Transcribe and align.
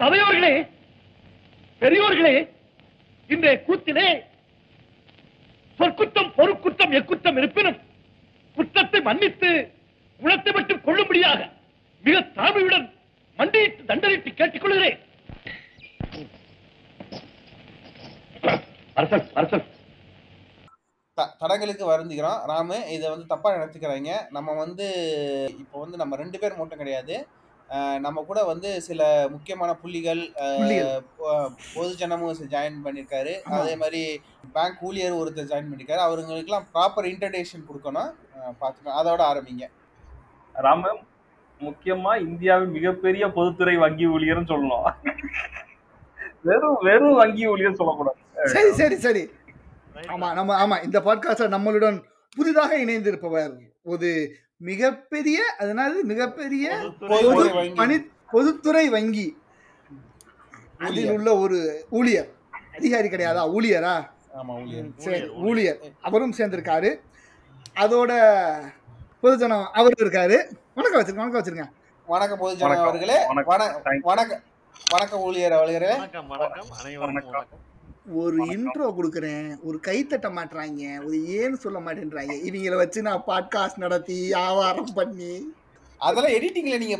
சபையோர்களே 0.00 0.52
பெரியோர்களே 1.80 2.34
இன்றைய 3.28 3.62
கூத்திலே 3.62 4.08
சொற்குற்றம் 5.78 6.32
பொறுக்குற்றம் 6.36 6.92
எக்குற்றம் 6.92 7.36
இருப்பினும் 7.36 7.78
குற்றத்தை 8.56 9.00
மன்னித்து 9.00 9.50
குணத்தை 10.20 10.52
மட்டும் 10.52 10.80
கொள்ளும்படியாக 10.80 11.40
மிக 12.04 12.20
தாழ்மையுடன் 12.36 12.86
மண்டியிட்டு 13.38 13.82
தண்டனிட்டு 13.84 14.30
கேட்டுக்கொள்கிறேன் 14.30 14.98
அரசன் 18.94 19.30
அரசன். 19.34 19.64
த- 21.18 21.34
தடங்களுக்கு 21.38 21.84
வருந்துகிறோம். 21.90 22.46
ராமு 22.46 22.76
இதை 22.88 23.10
வந்து 23.10 23.26
தப்பா 23.26 23.54
நினைச்சுக்கிறாங்க 23.54 24.10
நம்ம 24.30 24.52
வந்து 24.54 24.86
இப்போ 25.58 25.80
வந்து 25.80 25.96
நம்ம 25.96 26.16
ரெண்டு 26.16 26.38
பேர் 26.38 26.56
மட்டும் 26.56 26.78
கிடையாது. 26.78 27.14
நம்ம 28.00 28.22
கூட 28.22 28.44
வந்து 28.44 28.80
சில 28.80 29.26
முக்கியமான 29.30 29.74
புள்ளிகள் 29.74 30.20
பொதுஜனமும் 31.74 32.34
ஜாயின் 32.48 32.78
பண்ணியிருக்காரு. 32.84 33.40
அதே 33.42 33.76
மாதிரி 33.76 34.20
பேங்க் 34.52 34.76
ஊழியர் 34.80 35.12
ஒருத்தர் 35.12 35.50
ஜாயின் 35.50 35.68
பண்ணியிருக்காரு. 35.70 36.02
அவங்களுக்குலாம் 36.06 36.66
ப்ராப்பர் 36.74 37.08
இன்டர்டேஷன் 37.08 37.66
கொடுக்கணும். 37.68 38.10
அஹ், 38.36 38.54
பார்த்துக்கணும். 38.60 38.98
அதோட 39.00 39.22
ஆரம்பிங்க. 39.30 39.66
ராம 40.52 40.98
முக்கியமா 41.60 42.20
இந்தியாவின் 42.20 42.70
மிகப்பெரிய 42.70 43.28
பொதுத்துறை 43.28 43.76
வங்கி 43.76 44.06
ஊழியர்னு 44.06 44.50
சொல்லணும். 44.50 44.94
வெறும் 46.42 46.76
வெறும் 46.80 47.14
வங்கி 47.14 47.46
ஊழியர் 47.46 47.74
சொல்லக்கூடாது. 47.74 48.16
சரி 48.44 48.72
சரி 48.72 48.96
சரி. 48.96 49.30
ஆமா 49.94 50.34
நம்ம 50.34 50.66
ஆமா 50.66 50.84
இந்த 50.84 51.00
பாட்காஸ்ட்ல 51.00 51.48
நம்மளுடன் 51.48 52.02
புதிதாக 52.36 52.78
இணைந்திருப்பவர் 52.78 53.52
ஒரு 53.82 54.36
மிகப்பெரிய 54.60 55.38
அதனால 55.58 55.94
மிகப்பெரிய 56.02 56.90
பொது 57.00 57.08
பொதுத்துறை 57.08 57.52
வங்கி. 57.52 57.74
பணி 57.74 57.96
பொதுத்துறை 58.30 58.88
வங்கி. 58.88 59.36
அதில். 60.78 61.10
உள்ள 61.10 61.38
ஒரு 61.38 61.86
ஊழியர். 61.90 62.28
அதிகாரி 62.76 63.08
கிடையாதா? 63.08 63.42
ஊழியரா? 63.54 63.94
சரி 64.96 65.28
ஊழியர் 65.28 65.78
அவரும் 66.00 66.32
சேர்ந்திருக்காரு. 66.32 67.00
அதோட 67.74 68.12
பொதுஜனம் 69.22 69.66
அவரும் 69.72 70.02
இருக்காரு. 70.02 70.36
வணக்கம் 70.74 71.00
வச்சிருங்க 71.00 71.14
வணக்கம் 71.14 71.42
வச்சிருங்க. 71.42 71.66
வணக்கம் 72.06 72.38
பொதுஜன 72.38 72.58
வணக்கம். 72.58 72.86
அவர்களே. 72.86 73.26
வணக்கம். 73.26 74.00
வணக்கம் 74.02 74.42
வணக்கம் 74.90 75.20
ஊழியர் 75.20 75.52
அவர்களே. 75.52 75.92
வணக்கம் 75.92 76.28
வணக்கம். 76.28 76.66
அனைவருக்கும் 76.80 77.30
வணக்கம். 77.30 77.58
ஒரு 78.16 78.36
இன்ட்ரோ 78.46 78.86
கொடுக்குறேன். 78.96 79.58
ஒரு 79.62 79.80
கைத்தட்ட 79.86 80.28
மாட்றாங்க 80.32 81.04
ஒரு 81.04 81.16
ஏன்னு 81.34 81.54
சொல்ல 81.54 81.78
மாட்டேன்றாங்க 81.78 82.34
இவங்கள 82.44 82.76
வச்சு 82.76 83.02
நான் 83.02 83.24
பாட்காஸ்ட் 83.26 83.76
நடத்தி 83.76 84.18
வியாபாரம் 84.26 84.92
பண்ணி. 84.94 85.32
அதெல்லாம் 86.00 86.34
எடிட்டிங்ல 86.34 86.78
நீங்க 86.78 86.96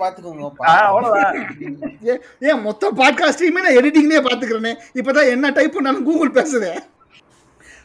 ஏ- 2.06 2.20
ஏன் 2.42 2.60
மொத்த 2.60 2.90
பாட்காஸ்டையுமே 2.92 3.62
நான் 3.62 3.76
எடிட்டிங்லேயே 3.76 4.22
பார்த்துக்கிறேனே 4.24 4.72
இப்போ 4.94 5.12
தான் 5.12 5.26
என்ன 5.26 5.50
டைப் 5.50 5.74
பண்ணாலும் 5.74 6.04
கூகுள் 6.04 6.30
பேசுதேன் 6.30 6.80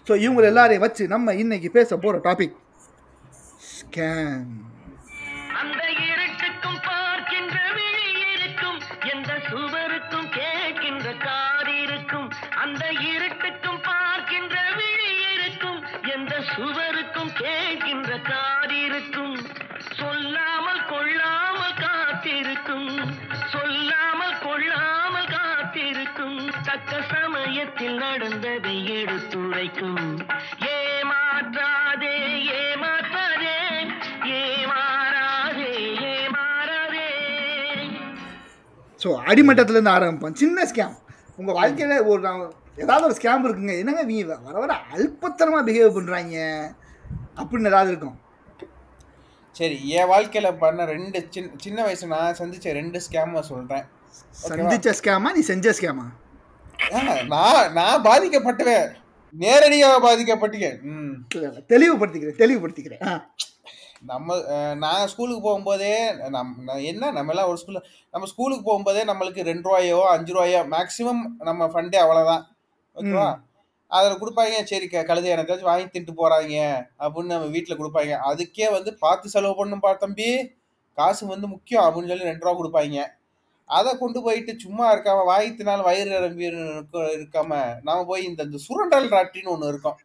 ஸோ 0.07 0.15
இவங்க 0.15 0.47
எல்லாரையும் 0.47 0.81
வச்சு 0.81 1.07
நம்ம 1.07 1.33
இன்னைக்கு 1.35 1.71
பேச 1.71 1.97
போகிற 1.97 2.21
டாபிக் 2.23 2.55
ஸ்கேம் 3.73 4.47
நடந்ததை 28.03 28.75
எடுத்துரைக்கும். 28.99 29.99
ஏமாற்றாதே 30.71 32.15
ஏமாற்றாதே 32.61 33.55
ஏமாறாதே 34.39 35.69
ஏமாறாதே 36.13 37.07
ஸோ 39.03 39.09
அடிமட்டத்துலேருந்து 39.29 39.95
ஆரம்பிப்போம். 39.95 40.37
சின்ன 40.41 40.65
ஸ்கேம் 40.71 40.95
உங்கள் 41.39 41.57
வாழ்க்கையில் 41.59 42.05
ஒரு 42.11 42.21
ஏதாவது 42.83 43.05
ஒரு 43.07 43.15
ஸ்கேம் 43.19 43.45
இருக்குங்க. 43.47 43.73
என்னங்க 43.81 44.03
நீங்க 44.11 44.37
வர 44.47 44.55
வர 44.63 44.73
அல்பத்தனமாக 44.95 45.65
பிஹேவ் 45.69 45.95
பண்ணுறாங்க 45.97 46.35
அப்படின்னு 47.39 47.71
ஏதாவது 47.71 47.91
இருக்கும். 47.93 48.17
சரி 49.59 49.77
என் 49.97 50.11
வாழ்க்கையில 50.13 50.49
பண்ண 50.63 50.85
ரெண்டு 50.95 51.19
சின்ன 51.35 51.49
சின்ன 51.65 51.79
வயசு 51.87 52.13
நான் 52.15 52.39
சந்திச்ச 52.41 52.73
ரெண்டு 52.79 52.99
ஸ்கேம் 53.07 53.35
சொல்றேன். 53.51 53.85
சந்திச்ச 54.49 54.93
ஸ்கேமா 54.99 55.31
நீ 55.37 55.43
செஞ்ச 55.53 55.73
ஸ்கேமா 55.79 56.05
நான் 57.27 57.73
நான் 57.73 58.03
பாதிக்கப்பட்டவன். 58.03 58.89
நேரடியாக 59.33 59.99
பாதிக்கப்பட்டேன் 59.99 60.75
ம். 60.83 61.13
தெளிவுபடுத்திக்கிறேன் 61.73 62.39
தெளிவுபடுத்திக்கிறேன். 62.43 63.03
நம்ம 64.01 64.35
நான் 64.73 65.07
ஸ்கூலுக்கு 65.07 65.41
போகும்போதே 65.47 65.91
நம் 66.29 66.49
என்ன? 66.83 67.11
நம்ம 67.11 67.31
எல்லாம் 67.31 67.47
ஒரு 67.47 67.59
ஸ்கூல்ல 67.61 67.81
நம்ம 68.09 68.25
ஸ்கூலுக்கு 68.25 68.65
போகும்போதே 68.69 69.03
நம்மளுக்கு 69.03 69.41
ரெண்டு 69.41 69.63
ரூபாயோ 69.63 69.99
அஞ்சு 70.07 70.33
ரூபாயோ 70.33 70.61
மேக்ஸிமம் 70.75 71.21
நம்ம 71.39 71.67
ஃபண்டே 71.67 71.99
அவ்வளோதான் 72.01 72.43
ஓகேவா? 72.95 73.27
அதில் 73.91 74.19
கொடுப்பாங்க 74.19 74.63
சரி 74.63 74.87
கழுதை 74.87 75.31
எனக்காச்சும் 75.35 75.71
வாங்கி 75.71 75.85
தின்ட்டு 75.85 76.19
போறாங்க 76.19 76.55
அப்படின்னு 76.99 77.33
நம்ம 77.33 77.45
வீட்டில் 77.45 77.79
கொடுப்பாங்க. 77.79 78.13
அதுக்கே 78.29 78.71
வந்து 78.71 78.93
பார்த்து 78.95 79.29
செலவு 79.29 79.65
பண்ணும்பா 79.65 79.97
தம்பி. 79.97 80.29
காசு 80.97 81.25
வந்து 81.25 81.47
முக்கியம் 81.47 81.85
அப்படின்னு 81.85 82.07
சொல்லி 82.07 82.23
ரெண்டு 82.23 82.45
ரூபா 82.45 82.55
கொடுப்பாங்க. 82.59 82.97
அதை 83.65 83.97
கொண்டு 83.97 84.21
போயிட்டு 84.21 84.55
சும்மா 84.57 84.95
இருக்காம 84.95 85.25
வாங்கி 85.25 85.63
தினாலும் 85.63 85.83
வயிறு 85.83 86.09
நிரம்பி 86.09 86.43
இருக்க- 86.43 87.15
இருக்காம 87.17 87.73
நாம 87.81 88.05
போய் 88.05 88.23
இந்த 88.23 88.43
இந்த 88.43 88.57
சுரண்டல் 88.57 89.09
ராட்டின்னு 89.09 89.47
ஒன்று 89.47 89.67
இருக்கும். 89.67 89.97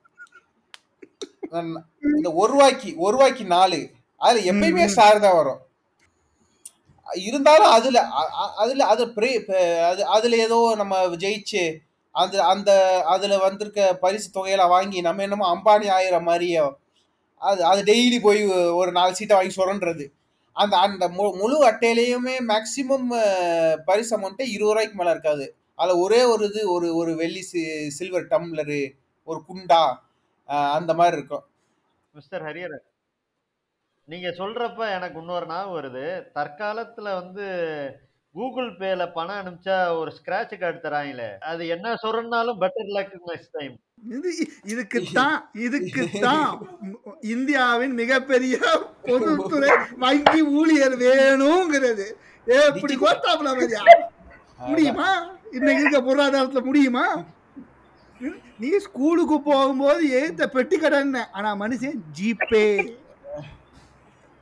இந்த- 1.52 1.82
இந்த 2.16 2.32
ஒரு 2.32 2.52
ரூபாய்க்கு 2.52 2.94
ஒரு 2.96 3.12
ரூபாய்க்கு 3.16 3.44
நாலு. 3.44 3.91
அதுல 4.16 4.50
எப்பயுமே 4.50 4.86
ஸ்டார் 4.86 5.20
தான் 5.20 5.34
வரும். 5.34 5.58
இருந்தாலும் 7.14 7.70
அதுல 7.70 8.00
அதுல 8.56 8.84
அது 8.86 9.12
அது 9.84 10.06
அதுல 10.06 10.36
ஏதோ 10.36 10.72
நம்ம 10.76 11.04
ஜெயிச்சு 11.04 11.76
அந்த 12.10 12.44
அந்த 12.44 13.02
அதுல 13.04 13.38
வந்திருக்க 13.38 13.96
பரிசு 13.96 14.30
தொகையில 14.30 14.69
வாங்கி 14.69 15.00
நம்ம 15.00 15.22
என்னமோ 15.22 15.54
அம்பானி 15.54 15.90
ஆயிர 15.90 16.20
மாதிரியோ 16.20 16.75
அது 17.38 17.64
அது 17.64 17.82
டெய்லி 17.82 18.20
போய் 18.20 18.46
ஒரு 18.70 18.92
நாலு 18.92 19.14
சீட்டை 19.14 19.36
வாங்கி 19.36 19.54
சுரண்டுறது. 19.54 20.17
அந்த 20.58 20.76
அந்த 20.76 21.08
மு- 21.08 21.38
முழு 21.38 21.70
அட்டையிலையுமே 21.70 22.34
மேக்சிமம் 22.48 23.08
பரிசு 23.84 24.19
அமௌண்ட்டே 24.19 24.48
இருபது 24.48 24.70
ரூபாய்க்கு 24.70 24.96
மேலே 24.96 25.10
இருக்காது. 25.10 25.56
அதில் 25.74 25.94
ஒரே 25.94 26.24
ஒரு 26.24 26.44
இது 26.44 26.72
ஒரு 26.72 26.96
ஒரு 26.96 27.16
வெள்ளி 27.16 27.41
சி- 27.52 27.86
சில்வர் 27.86 28.26
டம்ளரு 28.26 28.91
ஒரு 29.24 29.42
குண்டா 29.48 29.96
அந்த 30.46 30.94
மாதிரி 30.94 31.16
இருக்கும். 31.16 31.44
மிஸ்டர் 32.12 32.42
ஹரியர் 32.42 32.78
நீங்கள் 34.04 34.36
சொல்கிறப்ப 34.36 34.94
எனக்கு 34.94 35.19
இன்னொரு 35.19 35.46
ஞாபகம் 35.46 35.74
வருது. 35.74 36.30
தற்காலத்தில் 36.32 37.14
வந்து 37.14 37.46
கூகுள் 38.32 38.76
பேல 38.76 39.12
பணம் 39.12 39.36
அனுப்பிச்சா 39.36 39.98
ஒரு 39.98 40.10
ஸ்கிராட்ச் 40.10 40.58
கார்டு 40.58 40.88
தராங்களே. 40.88 41.38
அது 41.38 41.66
என்ன 41.66 41.94
சொல்றனாலும் 42.02 42.60
பெட்டர் 42.60 42.94
லக் 42.94 43.19
நெக்ஸ்ட் 43.26 43.48
டைம் 43.52 43.80
இது 44.06 44.31
இதுக்குத்தான் 44.66 45.36
இதுக்குத்தான் 45.54 46.50
இந்தியாவின் 47.20 47.92
மிகப்பெரிய 47.92 48.59
பொதுத்துறை 49.03 49.70
வங்கி 49.97 50.42
ஊழியர் 50.42 50.97
வேணுங்கிறது. 50.97 52.06
எப்படி 52.47 52.97
கோத்தாப்புல 52.97 53.42
மாதிரியா 53.42 53.82
முடியுமா? 54.58 55.38
இன்னைக்கு 55.53 55.82
இருக்க 55.82 56.00
பொருளாதாரத்துல 56.00 56.64
முடியுமா? 56.64 57.25
நீ 58.58 58.78
ஸ்கூலுக்கு 58.78 59.41
போகும்போது 59.42 60.08
ஏத்த 60.20 60.47
பெட்டி 60.47 60.78
கடன் 60.78 61.14
ஆனா 61.32 61.56
மனுஷன் 61.56 62.00
ஜிபே 62.20 62.97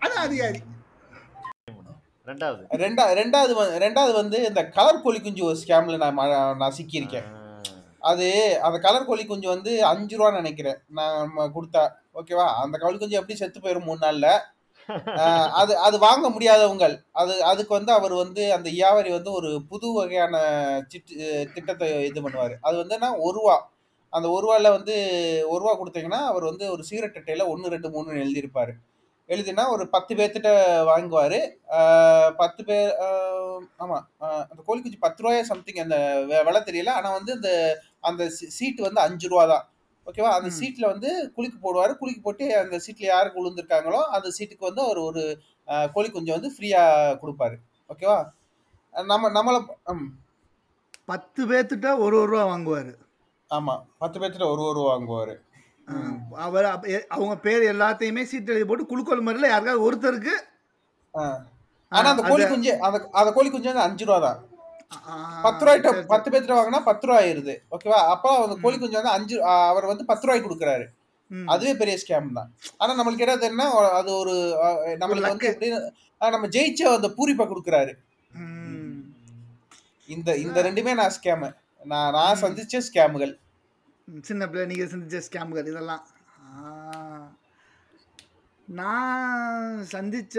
அதான் 0.03 0.25
அதிகாரி 0.25 0.61
ரெண்டாவது. 2.27 2.63
ரெண்டா 2.73 3.05
ரெண்டாவது 3.19 3.53
வந்து- 3.57 3.77
ரெண்டாவது 3.79 4.13
வந்து 4.13 4.45
இந்த 4.45 4.69
கலர் 4.69 5.03
கோழி 5.03 5.21
குஞ்சு 5.21 5.45
ஒரு 5.45 5.59
ஸ்கேம்ல 5.67 5.97
நான் 5.97 6.57
நான் 6.57 6.73
சிக்கியிருக்கேன். 6.77 7.36
அது 8.11 8.27
அந்த 8.67 8.79
கலர் 8.79 9.09
கோழி 9.09 9.25
குஞ்சு 9.27 9.49
வந்து 9.49 9.73
அஞ்சு 9.85 10.15
ரூபான்னு 10.19 10.41
நினைக்கிறேன். 10.41 10.79
நான் 10.99 11.17
நம்ம 11.17 11.47
கொடுத்தா. 11.57 11.85
ஓகேவா? 12.15 12.47
அந்த 12.65 12.77
கோழி 12.79 12.99
குஞ்சு 12.99 13.19
எப்படி 13.21 13.39
செத்து 13.39 13.61
போயிடும் 13.61 13.89
மூணு 13.89 14.01
நாள்ல? 14.07 14.29
ஆஹ் 14.89 15.49
அது 15.61 15.73
அது 15.87 15.97
வாங்க 15.99 16.27
முடியாதவங்கள். 16.31 16.95
அது 17.13 17.33
அதுக்கு 17.51 17.73
வந்து 17.75 17.93
அவர் 17.93 18.13
வந்து 18.23 18.43
அந்த 18.57 18.69
வியாபாரி 18.71 19.11
வந்து 19.11 19.31
ஒரு 19.39 19.51
புது 19.69 19.87
வகையான 19.93 20.37
சிட்டு 20.91 21.15
திட்டத்தை 21.55 21.89
இது 22.05 22.21
பண்ணுவார். 22.29 22.55
அது 22.61 22.77
வந்து 22.83 22.99
நான் 22.99 23.23
ஒரு 23.27 23.39
ரூபா. 23.39 23.57
அந்த 24.17 24.29
ஒரு 24.35 24.45
ரூபாயில் 24.45 24.75
வந்து 24.77 24.97
ஒரு 25.53 25.63
ரூபா 25.65 25.75
கொடுத்தீங்கன்னா 25.79 26.21
அவர் 26.33 26.45
வந்து 26.51 26.67
ஒரு 26.75 26.83
சிகரெட் 26.91 27.19
அட்டையில் 27.21 27.51
ஒன்று 27.53 27.73
ரெண்டு 27.75 27.89
மூணுன்னு 27.95 28.23
எழுதியிருப்பார். 28.25 28.73
எழுதினா 29.29 29.63
ஒரு 29.69 29.85
பத்து 29.95 30.13
பேர்த்திட்ட 30.15 30.49
வாங்குவார். 30.85 31.39
பத்து 32.37 32.61
பேர் 32.69 32.91
ஆமாம் 33.77 34.05
அந்த 34.19 34.61
கோழி 34.67 34.81
குஞ்சு 34.81 34.99
பத்து 35.07 35.21
ரூபாயா 35.23 35.41
சம்திங் 35.51 35.83
அந்த 35.85 35.97
விலை 36.47 36.61
தெரியல. 36.61 36.91
ஆனால் 36.99 37.17
வந்து 37.19 37.33
இந்த 37.39 37.51
அந்த 38.07 38.23
சீட் 38.57 38.87
வந்து 38.87 39.01
அஞ்சு 39.01 39.27
ரூபா 39.29 39.45
தான். 39.53 39.65
ஓகேவா? 40.07 40.31
அந்த. 40.37 40.49
சீட்ல 40.59 40.85
வந்து 40.93 41.11
குலுக்கு 41.37 41.59
போடுவாரு. 41.63 41.93
குலுக்கு 42.01 42.21
போட்டு 42.23 42.45
அந்த 42.61 42.77
சீட்ல 42.85 43.07
யாருக்கு 43.09 43.41
விழுந்திருக்காங்களோ 43.41 44.01
அந்த 44.17 44.29
சீட்டுக்கு 44.37 44.69
வந்து 44.69 44.83
அவர் 44.87 45.01
ஒரு 45.09 45.23
கோழி 45.95 46.09
குஞ்சு 46.09 46.37
வந்து 46.37 46.51
ஃப்ரீயா 46.55 46.83
கொடுப்பாரு. 47.23 47.57
ஓகேவா? 47.91 48.19
நம்ம 48.95 49.31
நம்மள 49.31 49.57
பத்து 51.09 51.43
பேர்த்துட்ட 51.51 51.89
ஒரு 52.05 52.15
ஒரு 52.21 52.31
ரூபா 52.31 52.45
வாங்குவார். 52.45 52.93
ஆமா. 53.51 53.75
பத்து 53.99 54.17
பேர்த்துல 54.21 54.47
ஒரு 54.53 54.63
ஒரு 54.63 54.77
ரூபா 54.79 54.93
வாங்குவாரு. 54.93 55.35
அவர் 56.47 56.67
அவங்க 57.15 57.35
பேர் 57.45 57.65
எல்லாத்தையுமே 57.73 58.23
சீட் 58.31 58.51
எழுதி 58.53 58.67
போட்டு 58.67 58.91
குழுக்கள் 58.93 59.27
முறையில் 59.27 59.53
யாருக்காவது 59.53 59.87
ஒருத்தருக்கு. 59.89 60.35
ஆனா 61.93 62.09
அந்த 62.15 62.23
கோழி 62.31 62.45
குஞ்சு 62.45 62.73
அந்த 62.87 62.99
அந்த 63.21 63.31
கோழி 63.37 63.51
குஞ்சு 63.51 63.71
வந்து 63.71 63.85
அஞ்சு 63.85 64.07
ரூபா 64.09 64.19
தான். 64.27 64.41
பத்து 65.45 65.63
ரூபாய்ட்ட. 65.65 65.91
பத்து 66.13 66.29
பேர்த்துல 66.33 66.57
வாங்கினா 66.59 66.81
பத்து 66.89 67.07
ரூபா 67.09 67.19
ஆயிருது. 67.23 67.55
ஓகேவா? 67.75 68.01
அப்போ 68.15 68.31
அந்த 68.45 68.57
கோழி 68.65 68.77
குஞ்சு 68.77 68.99
வந்து 69.01 69.15
அஞ்சு 69.17 69.37
அவர் 69.71 69.91
வந்து 69.93 70.05
பத்து 70.11 70.27
ரூபாய்க்கு 70.27 70.49
கொடுக்குறாரு. 70.49 70.87
அதுவே 71.53 71.73
பெரிய 71.81 71.95
ஸ்கேம் 72.03 72.37
தான். 72.39 72.51
ஆனா 72.81 72.93
நம்மளுக்கு 72.99 73.25
என்ன 73.27 73.37
தெரியும்னா 73.45 73.69
அது 74.01 74.11
ஒரு 74.23 74.35
நம்மளுக்கு 75.01 75.33
வந்து. 75.33 75.51
எப்படின்னு 75.53 75.79
நம்ம 76.35 76.51
ஜெயிச்ச 76.57 76.83
அந்த 76.97 77.09
பூரிப்பை 77.17 77.47
கொடுக்குறாரு. 77.53 77.95
இந்த 80.09 80.31
இந்த 80.45 80.59
ரெண்டுமே 80.69 80.93
நான் 81.01 81.15
ஸ்கேமு 81.17 81.49
நான் 81.93 82.13
நான் 82.17 82.41
சந்திச்ச 82.45 82.81
ஸ்கேமுகள் 82.89 83.33
சின்ன 84.29 84.43
பிள்ளை 84.51 84.67
நீங்கள் 84.71 84.91
சந்திச்ச 84.93 85.21
ஸ்கேம்கள் 85.27 85.71
இதெல்லாம். 85.73 86.05
நான் 88.69 89.73
சந்திச்ச 89.95 90.37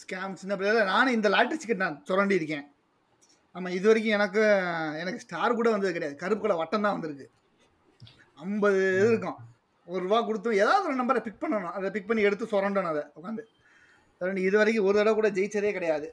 ஸ்கேம் 0.00 0.38
சின்ன 0.42 0.54
பிள்ளைல 0.56 0.84
நானும் 0.92 1.16
இந்த 1.16 1.28
லாட்டரி 1.34 1.58
டிக்கெட் 1.62 1.84
நான் 1.84 1.98
சுரண்டி 2.08 2.38
இருக்கேன் 2.40 2.64
ஆமாம் 3.56 3.74
இது 3.78 3.86
வரைக்கும் 3.88 4.16
எனக்கு 4.18 4.42
எனக்கு 5.02 5.22
ஸ்டார் 5.24 5.58
கூட 5.58 5.68
வந்தது 5.74 5.94
கிடையாது. 5.96 6.16
கருப்பு 6.22 6.42
கலர் 6.44 6.60
வட்டம் 6.60 6.84
தான் 6.84 6.94
வந்திருக்கு. 6.96 7.26
ஐம்பது 8.44 8.78
இது 8.98 9.08
இருக்கும். 9.12 9.38
ஒரு 9.88 10.00
ரூபா 10.06 10.18
கொடுத்து 10.28 10.60
ஏதாவது 10.64 10.84
ஒரு 10.90 10.96
நம்பரை 11.00 11.20
பிக் 11.26 11.42
பண்ணணும். 11.42 11.74
அதை 11.78 11.88
பிக் 11.96 12.08
பண்ணி 12.10 12.26
எடுத்து 12.28 12.50
சுரண்டணும் 12.52 12.92
அதை 12.92 13.02
உட்காந்து 13.18 13.44
சுரண்டி 14.20 14.42
இது 14.48 14.56
வரைக்கும் 14.60 14.86
ஒரு 14.88 14.96
தடவை 14.98 15.14
கூட 15.18 15.28
ஜெயிச்சதே 15.38 15.70
கிடையாது. 15.76 16.08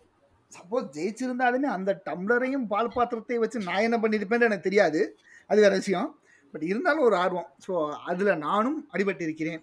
சப்போஸ் 0.52 0.86
ஜெயிச்சிருந்தாலுமே 0.96 1.70
அந்த 1.78 1.92
டம்ளரையும் 2.08 2.66
பால் 2.72 2.96
பாத்திரத்தையும் 2.96 3.44
வச்சு 3.44 3.60
நான் 3.70 3.86
என்ன 3.88 3.98
பண்ணியிருப்பேன்னு 4.04 4.48
எனக்கு 4.50 4.68
தெரியாது. 4.70 5.02
அது 5.50 5.60
வேறு 5.66 5.82
விஷயம். 5.82 6.10
பட் 6.54 6.66
இருந்தாலும் 6.72 7.06
ஒரு 7.08 7.16
ஆர்வம். 7.24 7.50
ஸோ 7.66 7.74
அதில் 8.12 8.42
நானும் 8.48 8.80
அடிபட்டு 8.94 9.24
இருக்கிறேன் 9.28 9.62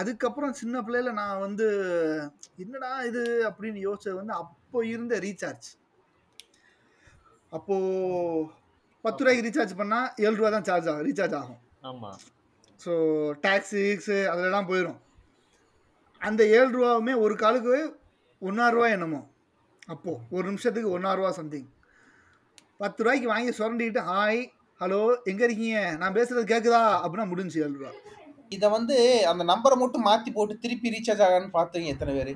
அதுக்கப்புறம் 0.00 0.52
சின்ன 0.60 0.76
பிள்ளையில் 0.86 1.18
நான் 1.20 1.42
வந்து 1.46 1.66
என்னடா 2.64 2.90
இது 3.08 3.22
அப்படின்னு 3.48 3.80
யோசிச்சது 3.86 4.16
வந்து 4.20 4.34
அப்போ 4.42 4.78
இருந்த 4.92 5.14
ரீசார்ஜ் 5.26 5.68
அப்போது 7.52 8.48
பத்து 9.04 9.22
ரூபாய்க்கு 9.22 9.46
ரீசார்ஜ் 9.46 9.78
பண்ணால் 9.80 10.08
ஏழு 10.24 10.36
ரூபா 10.38 10.50
தான் 10.54 10.66
சார்ஜ் 10.68 10.88
ஆகும் 10.90 11.06
ரீசார்ஜ் 11.08 11.36
ஆகும். 11.40 11.60
ஆமா. 11.90 12.10
ஸோ 12.84 12.92
டேக்ஸு 13.44 13.80
கீக்ஸு 13.86 14.18
அதிலலாம் 14.32 14.68
போயிடும் 14.70 14.98
அந்த 16.20 16.42
ஏழு 16.56 16.70
ரூபாவுமே 16.76 17.14
ஒரு 17.24 17.34
காலுக்கு 17.42 17.76
ஒன்றாயிரரூவா 18.42 18.88
என்னமோ. 18.96 19.20
அப்போது 19.94 20.20
ஒரு 20.36 20.44
நிமிஷத்துக்கு 20.50 20.94
ஒன்றாயிரரூவா 20.96 21.30
சம்திங் 21.40 21.68
பத்து 22.82 23.02
ரூபாய்க்கு 23.04 23.32
வாங்கி 23.32 23.52
சுரண்டிக்கிட்டு 23.58 24.02
ஹாய் 24.10 24.40
ஹலோ 24.80 25.00
எங்கே 25.30 25.44
இருக்கீங்க? 25.46 25.80
நான் 26.00 26.14
பேசுகிறது 26.18 26.46
கேட்குதா 26.52 26.82
அப்படின்னா 27.02 27.26
முடிஞ்சு 27.32 27.56
ஏழு 27.64 27.74
ரூபா. 27.78 27.90
இதை 28.56 28.68
வந்து 28.76 28.96
அந்த 29.30 29.42
நம்பரை 29.50 29.76
மட்டும் 29.80 30.06
மாத்தி 30.08 30.30
போட்டு 30.36 30.54
திருப்பி 30.62 30.94
ரீசார்ஜ் 30.94 31.24
ஆகான்னு 31.26 31.50
பார்த்தீங்க 31.58 31.92
எத்தனை 31.94 32.12
பேர்? 32.18 32.32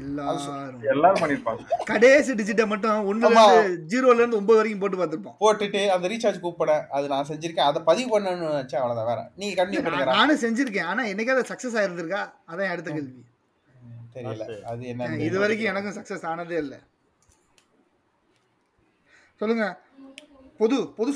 எல்லாரும். 0.00 0.82
எல்லாரும் 0.92 1.20
பண்ணிருப்பாங்க. 1.22 1.62
கடைசி 1.90 2.34
டிஜிட்டை 2.40 2.64
மட்டும் 2.72 3.08
ஒன்றுலேருந்து 3.10 3.74
ஜீரோலேருந்து 3.92 4.38
ஒம்பது 4.40 4.58
வரைக்கும் 4.60 4.82
போட்டு 4.82 5.00
பார்த்துருப்போம். 5.00 5.36
போட்டுட்டு 5.42 5.80
அந்த 5.94 6.08
ரீசார்ஜ் 6.12 6.38
கூப்பிட 6.44 6.74
அது 6.96 7.12
நான் 7.14 7.28
செஞ்சிருக்கேன். 7.30 7.68
அதை 7.70 7.82
பதிவு 7.90 8.08
பண்ணணும்னு 8.14 8.48
நினைச்சேன் 8.52 8.80
அவ்வளவுதான். 8.82 9.10
வேற 9.10 9.20
நீங்க 9.42 9.54
கண்டினியூ 9.60 9.82
பண்ணுங்க 9.86 10.16
நானும் 10.18 10.42
செஞ்சுருக்கேன். 10.44 10.88
ஆனால் 10.92 11.10
என்னைக்காவது 11.12 11.50
சக்ஸஸ் 11.52 11.76
ஆயிருந்திருக்கா? 11.80 12.22
அதான் 12.52 12.72
அடுத்த 12.76 12.90
கேள்வி. 12.96 13.22
தெரியல. 14.16 14.46
அது 14.70 14.88
என்ன 14.94 15.10
இது 15.28 15.36
வரைக்கும் 15.44 15.70
எனக்கும் 15.72 15.96
சக்ஸஸ் 15.98 16.26
ஆனதே 16.32 16.58
இல்லை. 16.64 16.80
சொல்லுங்க. 19.42 19.66
பொது 20.58 20.76
பொது 20.96 21.12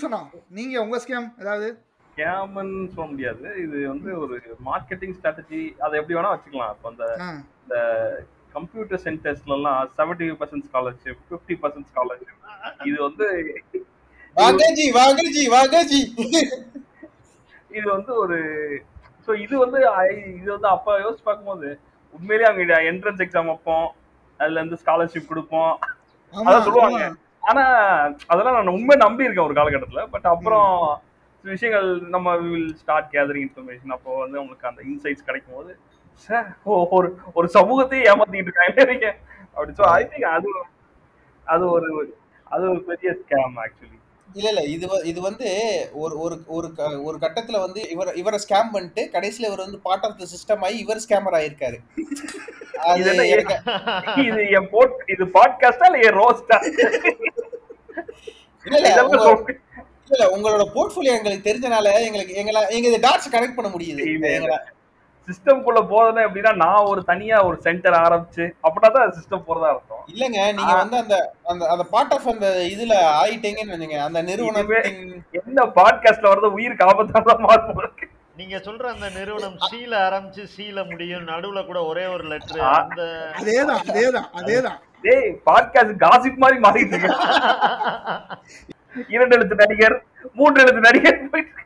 நீங்க 0.58 0.76
உங்க 0.84 0.99
ஸ்கேம் 1.02 1.28
ஏதாவது? 1.43 1.69
ஸ்கேம்னு 2.12 2.87
சொல்ல 2.94 3.11
முடியாது. 3.11 3.49
இது 3.64 3.78
வந்து 3.88 4.11
ஒரு 4.20 4.37
மார்க்கெட்டிங் 4.69 5.14
ஸ்ட்ராட்டஜி 5.17 5.61
அதை 5.84 5.94
எப்படி 6.00 6.17
வேணா 6.19 6.31
வச்சுக்கலாம். 6.34 6.73
இப்போ 6.76 6.88
அந்த 6.93 7.05
computer 8.56 9.03
சென்டர்ஸ்லாம் 9.05 9.67
seventy 9.99 10.29
percent 10.41 10.67
scholarship 10.69 11.20
fifty 11.29 11.56
percent 11.62 11.88
scholarship 11.93 12.43
இது 12.88 12.99
வந்து 13.06 13.26
வாங்கஜி 14.37 14.87
வாங்கஜி 14.99 15.43
வாங்கஜி 15.55 16.00
இது 17.70 17.87
வந்து 17.94 18.12
ஒரு 18.23 18.38
ஸோ 19.29 19.32
இது 19.44 19.55
வந்து 19.62 19.79
இது 20.35 20.49
வந்து 20.55 20.69
அப்ப 20.69 20.99
யோசிச்சு 21.05 21.25
பார்க்கும்போது 21.25 21.69
உண்மையிலேயே 22.14 22.49
அவங்க 22.49 22.76
என்ட்ரன்ஸ் 22.91 23.23
எக்ஸாம் 23.25 23.50
வைப்போம் 23.53 23.87
அதுல 24.41 24.61
இருந்து 24.61 24.79
ஸ்காலர்ஷிப் 24.82 25.31
கொடுப்போம். 25.31 25.73
அதான் 26.35 26.64
சொல்லுவாங்க. 26.67 27.00
ஆனா 27.43 27.64
அதெல்லாம் 28.31 28.56
நான் 28.56 28.76
உண்மை 28.76 28.94
நம்பி 29.02 29.26
இருக்கேன் 29.26 29.49
ஒரு 29.49 29.56
காலகட்டத்துல 29.59 30.02
பட் 30.14 30.26
அப்புறம் 30.32 30.70
விஷயங்கள் 31.44 31.88
நம்ம 32.14 32.29
வில் 32.43 32.73
ஸ்டார்ட் 32.81 33.11
கேதரிங் 33.12 33.44
இன்ஃபர்மேஷன் 33.47 33.94
அப்போ 33.97 34.11
வந்து 34.23 34.41
உங்களுக்கு 34.43 34.69
அந்த 34.70 34.81
இன்சைட்ஸ் 34.91 35.26
கிடைக்கும் 35.29 35.56
போது 35.59 35.73
ஒரு 36.97 37.09
ஒரு 37.35 37.47
சமூகத்தையே 37.57 38.07
ஏமாத்திட்டு 38.11 38.51
இருக்காங்க 38.51 39.13
அப்படி 39.57 39.73
ஸோ 39.81 39.85
ஐ 39.93 40.01
திங்க் 40.05 40.27
அது 40.37 40.49
அது 41.47 41.65
ஒரு 41.75 41.89
அது 42.47 42.65
ஒரு 42.73 42.81
பெரிய 42.91 43.11
ஸ்கேம் 43.21 43.57
ஆக்சுவலி 43.65 43.95
இல்ல 44.29 44.49
இல்ல 44.53 44.63
இது 44.73 44.87
இது 45.11 45.21
வந்து 45.27 45.49
ஒரு 46.03 46.15
ஒரு 46.25 46.37
ஒரு 46.57 46.69
ஒரு 47.07 47.17
கட்டத்துல 47.23 47.61
வந்து 47.63 47.81
இவர் 47.95 48.11
இவரை 48.21 48.39
ஸ்கேம் 48.45 48.73
பண்ணிட்டு 48.75 49.03
கடைசியில 49.15 49.49
இவர் 49.51 49.65
வந்து 49.67 49.79
பார்ட் 49.87 50.05
ஆஃப் 50.09 50.19
த 50.21 50.27
சிஸ்டம் 50.33 50.65
ஆகி 50.67 50.77
இவர் 50.85 51.03
ஸ்கேமர் 51.05 51.37
ஆயிருக்காரு. 51.39 51.79
இது 54.25 54.43
என் 54.59 54.69
போட் 54.73 54.97
இது 55.15 55.25
பாட்காஸ்டா 55.37 55.87
இல்ல 55.91 56.01
என் 56.09 56.19
ரோஸ்டா 56.21 56.59
இல்ல 60.11 60.25
உங்களோட 60.35 60.65
போர்ட்ஃபோலியோ 60.75 61.15
எங்களுக்கு 61.19 61.49
தெரிஞ்சனால 61.49 61.95
எங்களுக்கு 62.09 62.35
எங்களை 62.43 62.61
எங்க 62.79 62.99
டாட்ஸ் 63.07 63.33
கனெக்ட் 63.35 63.59
பண்ண 63.59 63.71
முடியுது. 63.71 64.05
சிஸ்டம்குள்ள 65.28 65.81
போறதுன்னா 65.90 66.25
எப்படின்னா 66.26 66.55
நான் 66.56 66.84
ஒரு 66.84 67.05
தனியா 67.05 67.44
ஒரு 67.44 67.56
சென்டர் 67.61 67.96
ஆரம்பிச்சு 67.96 68.44
அப்படின்னா 68.62 68.90
தான் 68.90 69.14
சிஸ்டம் 69.17 69.46
போறதா 69.46 69.70
இருக்கும் 69.70 70.02
இல்லங்க 70.06 70.40
நீங்க 70.52 70.75
வந்து 70.76 70.96
அந்த 70.96 71.17
அந்த 71.43 71.69
அந்த 71.69 71.84
பார்ட் 71.84 72.12
ஆஃப் 72.12 72.28
அந்த 72.28 72.49
இதுல 72.67 72.96
ஆயிட்டீங்கன்னு 73.23 73.75
வச்சுங்க 73.75 74.00
அந்த 74.00 74.23
நிறுவனத்தின் 74.23 75.00
என்ன 75.40 75.64
பாட்காஸ்ட்ல 75.76 76.32
வரது 76.32 76.50
உயிருக்கு 76.50 76.84
ஆபத்தான 76.84 77.38
மாறும் 77.46 77.82
நீங்க 78.37 78.56
சொல்ற 78.56 78.84
அந்த 78.87 79.08
நிறுவனம் 79.11 79.58
சீல 79.67 79.93
ஆரம்பிச்சு 80.06 80.43
சீல 80.56 80.90
முடியும் 80.90 81.28
நடுவுல 81.28 81.67
கூட 81.67 81.84
ஒரே 81.84 82.06
ஒரு 82.06 82.25
லெட்டர். 82.25 82.61
அந்த 82.73 83.02
அதேதான் 83.38 83.81
அதேதான் 83.87 84.28
அதேதான். 84.32 84.78
டேய் 85.02 85.31
பாட்காஸ்ட் 85.46 86.02
காசிப் 86.05 86.37
மாதிரி 86.37 86.58
மாறிட்டு 86.61 86.96
இருக்கு. 86.96 87.11
இரண்டு 89.14 89.37
எழுத்து 89.37 89.54
நடிகர் 89.54 89.97
மூன்று 90.33 90.62
எழுத்து 90.62 90.80
நடிகர் 90.80 91.30
போயிட்டு. 91.30 91.62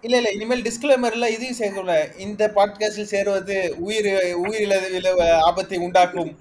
இல்ல 0.00 0.16
இல்ல. 0.16 0.30
இனிமேல் 0.30 0.62
டிஸ்க்ளைமர்ல 0.62 1.28
இதையும் 1.28 1.56
சேர்க்கல 1.58 2.18
இந்த 2.18 2.52
பாட்காஸ்டில் 2.54 3.02
சேருவது 3.02 3.74
உயிர் 3.78 4.04
உயிரிழ 4.42 5.18
ஆபத்தை 5.40 5.78
உண்டாக்கும். 5.78 6.38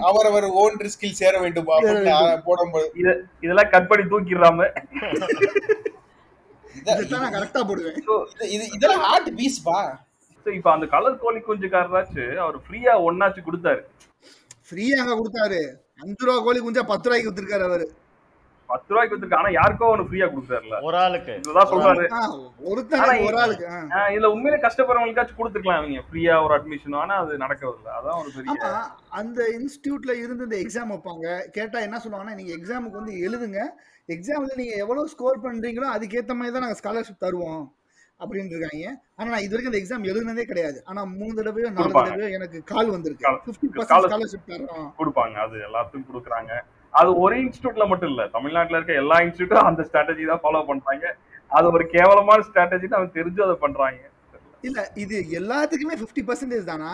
அவரவர் 0.00 0.44
ஓன் 0.44 0.76
ரிஸ்கில் 0.76 1.10
சேர 1.10 1.40
வேண்டும். 1.40 1.66
அப்படின்னு 1.66 2.42
போடும்போது. 2.44 2.92
இத 2.94 3.20
இதெல்லாம் 3.40 3.70
கட் 3.70 3.88
பண்ணி 3.88 4.16
தூக்கிடுறாம. 4.16 4.68
கரெக்டா 6.84 7.66
போடுவேன். 7.66 8.04
இது- 8.38 8.42
இது 8.42 8.68
இதெல்லாம் 8.72 9.00
ஹார்ட் 9.00 9.36
பீஸ் 9.36 9.62
பா 9.62 10.04
இப்ப 10.44 10.72
அந்த 10.72 10.86
கலர் 10.86 11.18
கோழி 11.18 11.38
குஞ்சுக்காரராச்சு 11.38 12.34
அவர் 12.34 12.56
ஃப்ரீயா 12.56 12.94
ஒன்னாச்சு 12.94 13.38
கொடுத்தாரு. 13.42 13.80
ஃப்ரீயா 14.70 14.98
கொடுத்தாரு? 14.98 15.70
அஞ்சு 16.02 16.26
ரூபா 16.26 16.38
கோழி 16.38 16.60
குஞ்சா 16.60 16.82
பத்து 16.82 17.10
ரூபாய்க்கு 17.10 17.30
வித்துருக்காரு 17.30 17.64
அவரு. 17.64 17.92
பத்து 18.70 18.88
ரூபாய்க்கு 18.92 19.12
கொடுத்துருக்கு 19.12 19.40
ஆனா 19.40 19.50
யாருக்கோ 19.56 19.88
ஒன்று 19.92 20.06
ஃப்ரீயா 20.08 20.26
கொடுத்தாருல 20.34 20.78
ஒரு 20.88 20.96
ஆளுக்கு. 21.04 21.34
இதுதான் 21.42 21.70
சொல்றாரு. 21.72 22.04
ஒரு 23.28 23.38
ஆளுக்கு 23.42 23.66
இதுல 24.14 24.30
உண்மையிலே 24.34 24.58
கஷ்டப்படுறவங்களுக்காச்சும் 24.64 25.40
கொடுத்துருக்கலாம் 25.40 25.80
அவங்க 25.80 26.02
ஃப்ரீயா 26.08 26.34
ஒரு 26.46 26.54
அட்மிஷன் 26.58 26.98
ஆனா 27.02 27.16
அது 27.24 27.42
நடக்கிறது 27.44 27.78
இல்ல 27.80 27.90
அதான் 27.98 28.18
ஒரு 28.22 28.30
பெரிய 28.36 28.72
அந்த 29.20 29.40
இன்ஸ்டியூட்ல 29.58 30.14
இருந்து 30.24 30.46
இந்த 30.48 30.58
எக்ஸாம் 30.64 30.92
வைப்பாங்க. 30.94 31.26
கேட்டா 31.58 31.80
என்ன 31.86 32.00
சொல்லுவாங்கன்னா 32.04 32.38
நீங்க 32.40 32.52
எக்ஸாமுக்கு 32.58 33.00
வந்து 33.00 33.16
எழுதுங்க. 33.28 33.60
எக்ஸாம்ல 34.14 34.52
நீங்க 34.60 34.74
எவ்வளவு 34.84 35.12
ஸ்கோர் 35.14 35.44
பண்றீங்களோ 35.46 35.88
அதுக்கேத்த 35.96 36.34
மாதிரி 36.38 36.54
தான் 36.56 36.64
நாங்க 36.66 36.78
ஸ்காலர்ஷிப் 36.80 37.24
தருவோம் 37.24 37.64
அப்படின்னு 38.20 38.52
இருக்காங்க. 38.54 38.84
ஆனா 39.18 39.28
நான் 39.32 39.44
இது 39.44 39.52
வரைக்கும் 39.54 39.72
அந்த 39.72 39.80
எக்ஸாம் 39.80 40.06
எழுதுனதே 40.10 40.44
கிடையாது. 40.50 40.78
ஆனா 40.90 41.00
மூணு 41.16 41.32
தடவையோ 41.38 41.70
நாலு. 41.78 41.92
தடவையோ 41.96 42.28
எனக்கு 42.38 42.58
கால் 42.72 42.92
வந்திருக்கு. 42.94 43.32
Fifty 43.46 43.68
percent. 43.74 44.06
ஸ்காலர்ஷிப் 44.06 44.48
தரோம் 44.52 44.86
கொடுப்பாங்க. 45.00 45.36
அது 45.46 45.56
எல்லாத்துக்கும் 45.68 46.08
கொடுக்குறாங்க. 46.10 46.52
அது 47.00 47.10
ஒரு 47.24 47.34
இன்ஸ்டியூட்ல 47.42 47.84
மட்டும் 47.88 48.10
இல்ல. 48.12 48.22
தமிழ்நாட்டுல 48.34 48.78
இருக்க 48.78 49.02
எல்லா 49.02 49.16
இன்ஸ்டியூட்டும் 49.24 49.68
அந்த 49.70 49.82
ஸ்ட்ராட்டஜி 49.88 50.24
தான் 50.30 50.42
ஃபாலோ 50.42 50.62
பண்றாங்க. 50.70 51.06
அது 51.50 51.66
ஒரு 51.76 51.84
கேவலமான 51.94 52.44
ஸ்ட்ராட்டஜி 52.48 52.86
அவங்க 52.96 53.12
தெரிஞ்சு 53.18 53.40
அதை 53.46 53.56
பண்றாங்க. 53.64 54.00
இல்ல 54.62 54.80
இது 55.02 55.16
எல்லாத்துக்குமே 55.40 55.96
ஃபிஃப்டி 56.00 56.22
பர்சன்டேஜ் 56.28 56.70
தானா? 56.72 56.92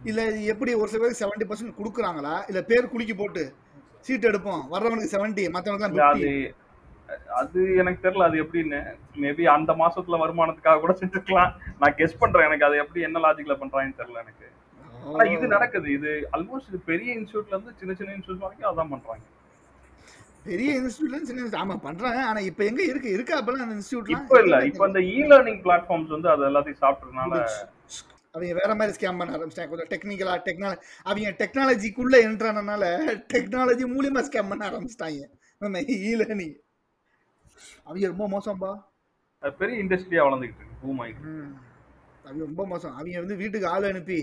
இல்ல 0.00 0.20
எப்படி 0.52 0.70
ஒரு 0.74 0.88
சில 0.92 1.00
பேருக்கு 1.00 1.22
செவன்டி 1.22 1.46
பர்சன்ட் 1.48 1.78
கொடுக்குறாங்களா? 1.80 2.34
இல்ல 2.50 2.60
பேர் 2.70 2.90
குலுக்கி 2.92 3.14
போட்டு 3.14 3.42
சீட் 4.06 4.28
எடுப்போம். 4.30 4.62
வர்றவனுக்கு 4.74 5.14
செவன்டி 5.14 5.44
மற்றவனுக்கு 5.56 6.08
அது 6.12 6.30
அது 7.40 7.60
எனக்கு 7.80 8.02
தெரியல 8.04 8.26
அது 8.28 8.36
எப்படின்னு. 8.42 8.78
மேபி 9.22 9.44
அந்த 9.54 9.72
மாசத்துல 9.80 10.18
வருமானத்துக்காக 10.22 10.80
கூட 10.80 10.92
செஞ்சுக்கலாம். 11.00 11.50
நான் 11.80 11.96
கெஸ் 11.98 12.20
பண்றேன் 12.22 12.46
எனக்கு 12.48 12.66
அது 12.68 12.76
எப்படி 12.84 13.00
என்ன 13.08 13.20
லாஜிக்ல 13.26 13.54
பண்றாங்கன்னு 13.62 13.98
தெரியல 14.00 14.22
எனக்கு. 14.24 14.46
ஆனா 15.02 15.24
இது 15.32 15.46
நடக்குது. 15.46 15.88
இது 15.92 16.10
ஆல்மோஸ்ட் 16.32 16.68
இது 16.68 16.80
பெரிய 16.84 17.10
இன்ஸ்டியூட்ல 17.18 17.54
இருந்து 17.54 17.72
சின்ன 17.78 17.94
சின்ன 17.94 18.14
இன்ஸ்டியூட் 18.16 18.44
வரைக்கும் 18.44 18.70
அதான் 18.70 18.90
பண்றாங்க. 18.90 19.24
பெரிய 20.44 20.70
இன்ஸ்டியூட்ல 20.80 21.18
சின்ன 21.22 21.58
ஆமா 21.58 21.76
பண்றாங்க. 21.80 22.20
ஆனா 22.26 22.40
இப்ப 22.42 22.64
எங்க 22.64 22.82
இருக்கு? 22.82 23.10
இருக்கா 23.10 23.34
அப்பெல்லாம் 23.40 23.64
அந்த 23.66 23.76
இன்ஸ்டியூட்லாம் 23.76 24.22
இப்ப 24.22 24.40
இல்ல. 24.42 24.56
இப்ப 24.64 24.86
இந்த 24.86 25.02
இ 25.10 25.18
லேர்னிங் 25.32 25.60
பிளாட்ஃபார்ம்ஸ் 25.66 26.14
வந்து 26.16 26.30
அது 26.30 26.48
எல்லாத்தையும் 26.50 26.82
சாப்பிட்டதுனால 26.82 27.40
அவங்க 28.34 28.52
வேற 28.54 28.74
மாதிரி 28.74 28.94
ஸ்கேம் 28.96 29.18
பண்ண 29.18 29.36
ஆரம்பிச்சிட்டாங்க. 29.36 29.70
கொஞ்சம் 29.70 29.90
டெக்னிக்கலா 29.90 30.34
டெக்னாலஜி 30.46 30.78
அவங்க 31.04 31.30
டெக்னாலஜிக்குள்ள 31.40 32.16
என்ட்ரானனால 32.28 32.84
டெக்னாலஜி 33.34 33.86
மூலியமா 33.94 34.22
ஸ்கேம் 34.28 34.48
பண்ண 34.48 34.70
ஆரம்பிச்சிட்டாங்க. 34.70 35.24
நம்ம 35.60 35.80
ஈலனி 36.06 36.48
அவங்க 37.86 38.06
ரொம்ப 38.06 38.26
மோசம்பா 38.28 38.70
பெரிய 39.58 39.76
இண்டஸ்ட்ரியா 39.84 40.24
வளர்ந்துகிட்டு 40.24 40.60
இருக்கு. 40.60 40.78
பூம் 40.82 41.00
ஆயிட்டு 41.00 41.28
ம். 41.32 41.52
அவங்க 42.24 42.42
ரொம்ப 42.44 42.64
மோசம். 42.66 42.94
அவங்க 42.94 43.20
வந்து 43.20 43.36
வீட்டுக்கு 43.36 43.68
ஆள் 43.68 43.84
அனுப்பி 43.84 44.18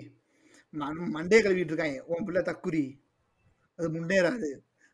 மண்டே 0.74 1.38
கழுவிட்டு 1.42 1.74
இருக்காங்க 1.74 2.04
உன் 2.08 2.26
பிள்ளை 2.26 2.42
தக்குரி 2.42 3.00
அது 3.78 3.90
முன்னேறாது. 3.90 4.50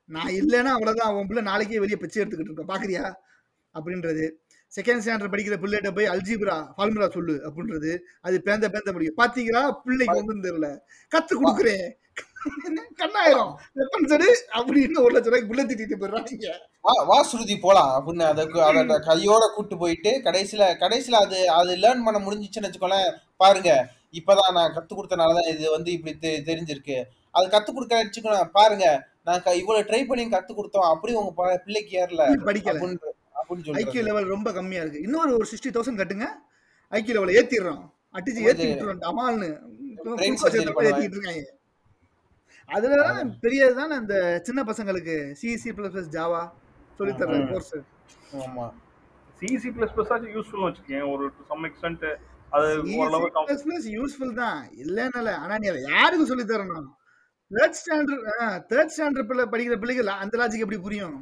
நான் 0.05 0.27
இல்லைன்னா 0.27 0.71
அவ்வளவுதான். 0.77 1.13
உன் 1.13 1.27
பிள்ளை 1.27 1.43
நாளைக்கே 1.43 1.79
வெளியே 1.79 1.97
பிச்சை 1.97 2.23
எடுத்துக்கிட்டு 2.23 2.49
இருக்கோம். 2.49 2.67
பாக்குறியா? 2.67 3.13
அப்படின்றது. 3.73 4.25
செகண்ட் 4.75 5.03
ஸ்டாண்டர்ட் 5.05 5.33
படிக்கிற 5.33 5.55
பிள்ளைகிட்ட 5.63 5.95
போய் 5.95 6.07
அல்ஜிப்ரா 6.07 6.71
ஃபார்முலா 6.75 7.09
சொல்லு 7.09 7.35
அப்படின்றது. 7.49 7.97
அது 8.21 8.41
பேந்த 8.45 8.67
பேந்த 8.75 8.91
முடியும் 8.91 9.17
பாத்தீங்களா? 9.17 9.71
பிள்ளைக்கு 9.83 10.17
ஒன்றும் 10.17 10.43
தெரியல. 10.43 10.69
கத்து 11.15 11.33
கொடுக்குறேன். 11.43 11.85
கண்ணாயிரம். 13.01 13.51
வெப்பன்ஸ் 13.75 14.13
எடு 14.15 14.27
அப்படின்னு 14.53 15.01
ஒரு 15.03 15.13
லட்சம் 15.15 15.33
ரூபாய்க்கு 15.33 15.49
புள்ள 15.51 15.61
திட்டிட்டு 15.61 15.99
போயிடுறாங்க 16.01 16.51
வா 16.81 17.17
ஸ்ருதி 17.29 17.55
போலாம். 17.61 18.07
அப்படின்னு 18.07 18.21
அதை 18.21 18.99
கையோட 18.99 19.51
கூட்டு 19.55 19.77
போயிட்டு 19.77 20.09
கடைசியில 20.09 20.63
கடைசியில 20.83 21.19
அது 21.25 21.49
அது 21.49 21.75
லேர்ன் 21.75 22.05
பண்ண 22.05 22.19
முடிஞ்சிச்சுன்னு 22.19 22.67
வச்சுக்கோங்களேன். 22.67 23.13
பாருங்க. 23.37 23.71
இப்பதான் 24.11 24.53
நான் 24.53 24.75
கத்து 24.75 24.93
கொடுத்தனாலதான் 24.93 25.47
இது 25.47 25.71
வந்து 25.71 25.91
இப்படி 25.91 26.17
தெ- 26.21 26.47
தெரிஞ்சிருக்கு. 26.47 27.03
அது 27.31 27.47
கத்து 27.47 27.73
கொடுக்க 27.73 28.49
பாருங்க 28.51 29.07
நான் 29.23 29.41
க- 29.41 29.55
இவ்வளவு 29.55 29.89
ட்ரை 29.89 30.05
பண்ணி 30.05 30.25
கத்து 30.25 30.53
கொடுத்தோம். 30.57 30.89
அப்படி 30.89 31.13
உங்க 31.13 31.31
ப- 31.31 31.57
பிள்ளைக்கு 31.57 32.05
ஏறல. 32.05 32.19
படிக்கல. 32.19 32.73
அப்படின்னு 32.73 32.97
அப்படின்னு 33.49 33.77
ஐக்கியூ 33.77 34.03
லெவல் 34.03 34.25
ரொம்ப 34.25 34.53
கம்மியா 34.53 34.81
இருக்கு. 34.81 35.01
இன்னொரு 35.01 35.33
ஒரு 35.33 35.47
சிக்ஸ்டி 35.51 35.71
தௌசண்ட் 35.71 35.99
கட்டுங்க. 35.99 36.25
ஐக்கியூ 36.91 37.07
லெவல் 37.07 37.33
ஏத்திடுறோம். 37.33 37.91
அடிச்சு 38.13 38.35
ஏத்தி 38.35 38.73
விட்டுறோம் 38.73 38.99
பண்ணுவாங்க. 40.63 40.97
ஏத்திட்டு 40.97 41.17
இருக்காங்க. 41.17 41.53
அதுலதான் 42.67 43.31
பெரியதுதான் 43.41 43.91
அந்த 43.91 44.39
சின்ன 44.43 44.63
பசங்களுக்கு 44.63 45.35
சிசி 45.41 45.77
பிளஸ் 45.77 45.89
பிளஸ் 45.89 46.07
ஜாவா 46.11 46.51
சொல்லித்தர 46.99 47.47
ம். 47.47 47.51
கோர்ஸ் 47.51 47.75
ஆமா. 48.33 48.73
சிசி 49.39 49.69
பிளஸ் 49.79 49.89
பிளஸ் 49.97 50.11
ஆச்சு 50.11 50.27
யூஸ்ஃபுல் 50.27 50.73
வச்சுக்கேன் 50.73 51.11
ஒரு 51.13 51.29
டு 51.29 51.43
சம் 51.47 51.63
எக்ஸ்டென்ட் 51.63 52.15
அது 52.55 52.67
ஓரளவு 52.95 53.27
யூஸ்ஃபுல் 53.93 54.35
தான். 54.35 54.59
இல்லன்னு 54.83 55.17
இல்ல 55.17 55.31
ஆனா 55.37 55.55
நீ 55.57 55.67
அதை 55.67 55.81
யாருக்கு 55.91 56.25
சொல்லி 56.25 56.45
தரணும்? 56.45 56.87
தேர்ட் 57.51 57.77
ஸ்டாண்டர்ட் 57.79 58.23
தேர்ட் 58.69 58.93
ஸ்டாண்டர்ட் 58.93 59.27
பிள்ளை 59.27 59.45
படிக்கிற 59.47 59.75
பிள்ளைக்கு 59.77 60.05
la- 60.05 60.19
அந்த 60.23 60.35
லாஜிக் 60.37 60.63
எப்படி 60.63 60.79
புரியும்? 60.81 61.17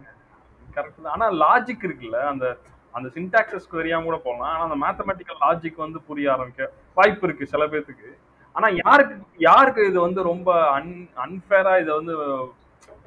கரெக்ட் 0.67 1.09
ஆனா 1.11 1.25
லாஜிக் 1.41 1.87
இருக்குல்ல 1.87 2.19
அந்த 2.29 2.45
அந்த 2.93 3.07
சின்டாக்சஸ் 3.15 3.71
தெரியாம 3.73 4.05
கூட 4.05 4.17
போகலாம் 4.21 4.51
ஆனா 4.51 4.63
அந்த 4.67 4.77
மேத்தமெட்டிக்கல் 4.81 5.39
லாஜிக் 5.43 5.77
வந்து 5.77 5.99
புரிய 6.07 6.27
ஆரம்பிக்க 6.33 6.63
வாய்ப்பு 6.97 7.25
இருக்கு 7.27 7.45
சில 7.47 7.63
பேர்த்துக்கு 7.67 8.09
ஆனா 8.55 8.67
யாருக்கு 8.79 9.15
யாருக்கு 9.41 9.81
இது 9.87 9.99
வந்து 9.99 10.21
ரொம்ப 10.29 10.49
அன் 10.73 10.91
அன்ஃபேரா 11.23 11.73
இதை 11.79 11.93
வந்து 11.99 12.15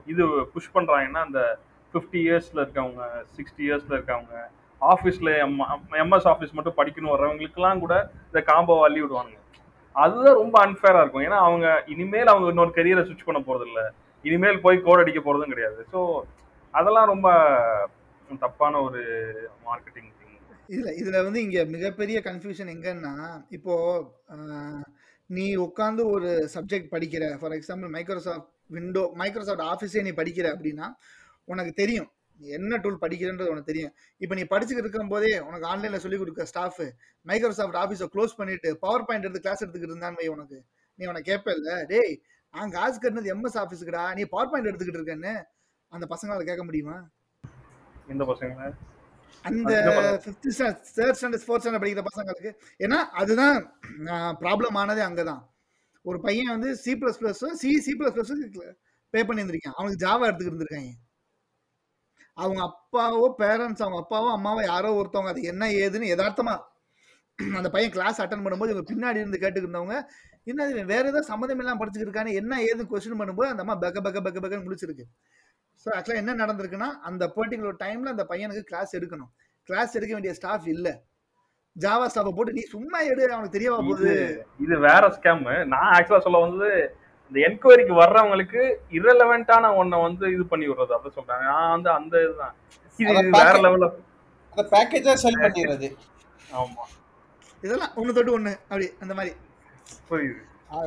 இது 0.06 0.24
புஷ் 0.52 0.74
பண்றாங்கன்னா 0.74 1.22
அந்த 1.26 1.40
ஃபிஃப்டி 1.94 2.20
இயர்ஸ்ல 2.24 2.58
இருக்கவங்க 2.60 3.02
சிக்ஸ்டி 3.36 3.62
இயர்ஸ்ல 3.66 3.94
இருக்கவங்க 3.96 4.34
ஆஃபீஸ்ல 4.80 5.30
எம்எஸ் 6.04 6.28
ஆஃபீஸ் 6.32 6.56
மட்டும் 6.56 6.78
படிக்கணும் 6.78 7.12
வர்றவங்களுக்குலாம் 7.14 7.82
கூட 7.84 7.94
இந்த 8.30 8.40
காம்போ 8.50 8.74
அள்ளி 8.86 9.02
விடுவாங்க 9.02 9.34
அதுதான் 9.96 10.40
ரொம்ப 10.40 10.56
அன்ஃபேராக 10.64 11.02
இருக்கும். 11.02 11.26
ஏன்னா 11.26 11.38
அவங்க 11.48 11.66
இனிமேல் 11.92 12.32
அவங்க 12.32 12.48
இன்னொரு 12.52 12.72
கெரியரை 12.78 13.02
சுவிச் 13.08 13.28
பண்ண 13.28 13.40
போகிறதில்ல 13.46 13.82
இனிமேல் 14.24 14.64
போய் 14.64 14.84
கோட் 14.86 15.02
அடிக்க 15.02 15.20
போகிறதும் 15.20 15.52
கிடையாது. 15.54 15.80
ஸோ 15.92 16.00
அதெல்லாம் 16.74 17.10
ரொம்ப 17.12 17.28
தப்பான 18.44 18.80
ஒரு 18.86 19.02
மார்க்கெட்டிங் 19.68 20.10
திங் 20.18 20.94
இதில் 21.00 21.24
வந்து 21.26 21.40
இங்கே 21.46 21.62
மிகப்பெரிய 21.74 22.18
கன்ஃபியூஷன் 22.28 22.72
எங்கன்னா 22.74 23.14
இப்போ 23.56 23.74
நீ 25.30 25.46
உட்காந்து 25.66 26.02
ஒரு 26.16 26.30
சப்ஜெக்ட் 26.54 26.92
படிக்கிற 26.94 27.24
for 27.40 27.54
example 27.58 27.94
Microsoft 27.96 28.50
window 28.76 29.04
Microsoft 29.22 29.66
ஆஃபீஸே 29.72 30.02
நீ 30.08 30.12
படிக்கிற 30.20 30.46
அப்படின்னா 30.54 30.88
உனக்கு 31.52 31.72
தெரியும். 31.82 32.10
நீ 32.40 32.46
என்ன 32.58 32.78
டூல் 32.84 33.02
படிக்கிறன்றது 33.02 33.52
உனக்கு 33.52 33.70
தெரியும். 33.70 33.92
இப்போ 34.22 34.34
நீ 34.38 34.42
படிச்சுக்கிட்டு 34.52 34.88
இருக்கும் 34.88 35.12
போதே 35.14 35.32
உனக்கு 35.48 35.66
ஆன்லைன்ல 35.72 35.98
சொல்லி 36.04 36.18
கொடுக்க 36.22 36.46
ஸ்டாஃப் 36.52 36.80
மைக்ரோசாஃப்ட் 37.30 37.78
ஆஃபீஸை 37.82 38.08
க்ளோஸ் 38.14 38.38
பண்ணிட்டு 38.40 38.70
பவர் 38.84 39.06
பாயிண்ட் 39.08 39.26
எடுத்து 39.26 39.44
கிளாஸ் 39.46 39.62
எடுத்துக்கிட்டு 39.64 39.94
இருந்தான்னு 39.94 40.20
வை 40.22 40.28
உனக்கு. 40.36 40.58
நீ 40.98 41.06
உனக்கு 41.12 41.30
கேட்ப 41.30 41.54
இல்ல 41.58 41.70
டேய் 41.92 42.12
நான் 42.54 42.74
காசு 42.78 42.98
கட்டினது 43.04 43.32
எம்எஸ் 43.36 43.58
ஆஃபீஸுக்குடா 43.62 44.04
நீ 44.18 44.24
பவர் 44.34 44.50
பாயிண்ட் 44.52 44.70
எடுத்துக்கிட்டு 44.70 45.00
இருக்கேன்னு 45.00 45.34
அந்த 45.92 46.04
பசங்களால 46.12 46.44
கேட்க 46.50 46.62
முடியுமா? 46.68 46.96
இந்த 48.12 48.24
பசங்க? 48.30 48.68
அந்த 49.44 49.72
fifth 50.22 50.46
standard 50.54 50.86
third 50.98 51.18
standard 51.18 51.44
fourth 51.46 51.62
standard 51.64 51.84
படிக்கிற 51.84 52.04
பசங்களுக்கு. 52.08 52.50
ஏன்னா 52.84 52.98
அதுதான் 53.20 53.56
ப்ராப்ளம் 54.42 54.78
ஆனதே 54.82 55.02
அங்கதான். 55.08 55.42
ஒரு 56.08 56.18
பையன் 56.26 56.52
வந்து 56.54 56.70
C 56.82 56.92
plus 57.02 57.18
plus 57.20 57.42
C 57.62 57.70
C 57.86 57.92
plus 58.00 58.14
plus 58.16 58.32
pay 59.14 59.20
பண்ணியிருந்திருக்கான். 59.28 59.76
அவனுக்கு 59.78 60.02
ஜாவா 60.06 60.26
எடுத்துக்கிட்டு 60.28 60.54
இருந்திருக்காங்க 60.54 60.92
அவங்க 62.38 62.60
அப்பாவோ 62.68 63.26
பேரண்ட்ஸ் 63.40 63.84
அவங்க 63.84 63.98
அப்பாவோ 64.02 64.28
அம்மாவோ 64.36 64.62
யாரோ 64.66 64.90
ஒருத்தவங்க 64.98 65.32
அது 65.34 65.42
என்ன 65.52 65.68
ஏதுன்னு 65.82 66.12
யதார்த்தமா 66.14 66.56
அந்த 67.58 67.68
பையன் 67.72 67.94
கிளாஸ் 67.94 68.20
அட்டன் 68.22 68.44
பண்ணும்போது 68.44 68.72
இவங்க 68.72 68.86
பின்னாடி 68.90 69.20
இருந்து 69.22 69.40
கேட்டுக்கிருந்தவங்க 69.40 69.96
என்ன 70.46 70.68
இவன் 70.70 70.90
வேற 70.92 71.04
ஏதோ 71.08 71.20
சம்மந்தம் 71.28 71.60
எல்லாம் 71.62 71.80
படிச்சுருக்கானே 71.80 72.30
என்ன 72.40 72.60
ஏதுன்னு 72.68 72.90
கொஸ்டின் 72.92 73.20
பண்ணும்போது 73.20 73.50
அந்த 73.50 73.62
அம்மா 73.64 73.74
பெக்க 73.82 74.00
பெக்க 74.06 74.20
பெக்க 74.26 74.38
பெக்கன்னு 74.40 74.66
முடிச்சிருக்கு 74.66 75.04
ஸோ 75.86 75.88
ஆக்சுவலாக 75.96 76.22
என்ன 76.22 76.36
நடந்திருக்குன்னா 76.42 76.88
அந்த 77.08 77.24
பர்டிகுலர் 77.36 77.80
டைம்ல 77.82 78.12
அந்த 78.14 78.24
பையனுக்கு 78.30 78.68
கிளாஸ் 78.70 78.96
எடுக்கணும். 78.98 79.30
கிளாஸ் 79.68 79.96
எடுக்க 79.98 80.12
வேண்டிய 80.14 80.32
ஸ்டாஃப் 80.38 80.66
இல்ல. 80.74 80.88
ஜாவா 81.76 82.04
ஸ்டாஃபை 82.12 82.32
போட்டு 82.34 82.56
நீ 82.58 82.62
சும்மா 82.74 82.98
எடு 83.10 83.22
அவனுக்கு 83.34 83.56
தெரியவா 83.56 83.78
போகுது. 83.80 84.12
இது 84.64 84.74
வேற 84.86 85.04
ஸ்கேம் 85.16 85.42
நான் 85.72 85.90
ஆக்சுவலா 85.96 86.24
சொல்ல 86.26 86.40
வந்து 86.46 86.68
இந்த 87.30 87.38
என்கொயரிக்கு 87.46 87.94
வர்றவங்களுக்கு 87.94 88.60
இரலவெண்டான 88.90 89.70
ஒன்ன 89.76 90.00
வந்து 90.02 90.26
இது 90.32 90.44
பண்ணி 90.44 90.66
விடுறது 90.68 90.94
அதை 90.94 91.10
சொல்றாங்க. 91.16 91.44
நான் 91.44 91.70
வந்து 91.70 91.90
அந்த 91.90 92.22
இதுதான். 92.22 92.54
இது 92.98 93.14
வேற 93.38 93.54
லெவல்ல 93.58 93.88
அந்த 94.52 94.62
பேக்கேஜா 94.72 95.14
செல் 95.14 95.42
பண்ணிடுறது. 95.42 95.88
ஆமா. 96.54 96.84
இதெல்லாம் 97.62 97.94
ஒன்று 97.94 98.12
தொட்டு 98.12 98.32
ஒன்று 98.32 98.52
அப்படி 98.68 98.86
அந்த 99.00 99.14
மாதிரி. 99.14 99.32
புரியுது. 100.10 100.42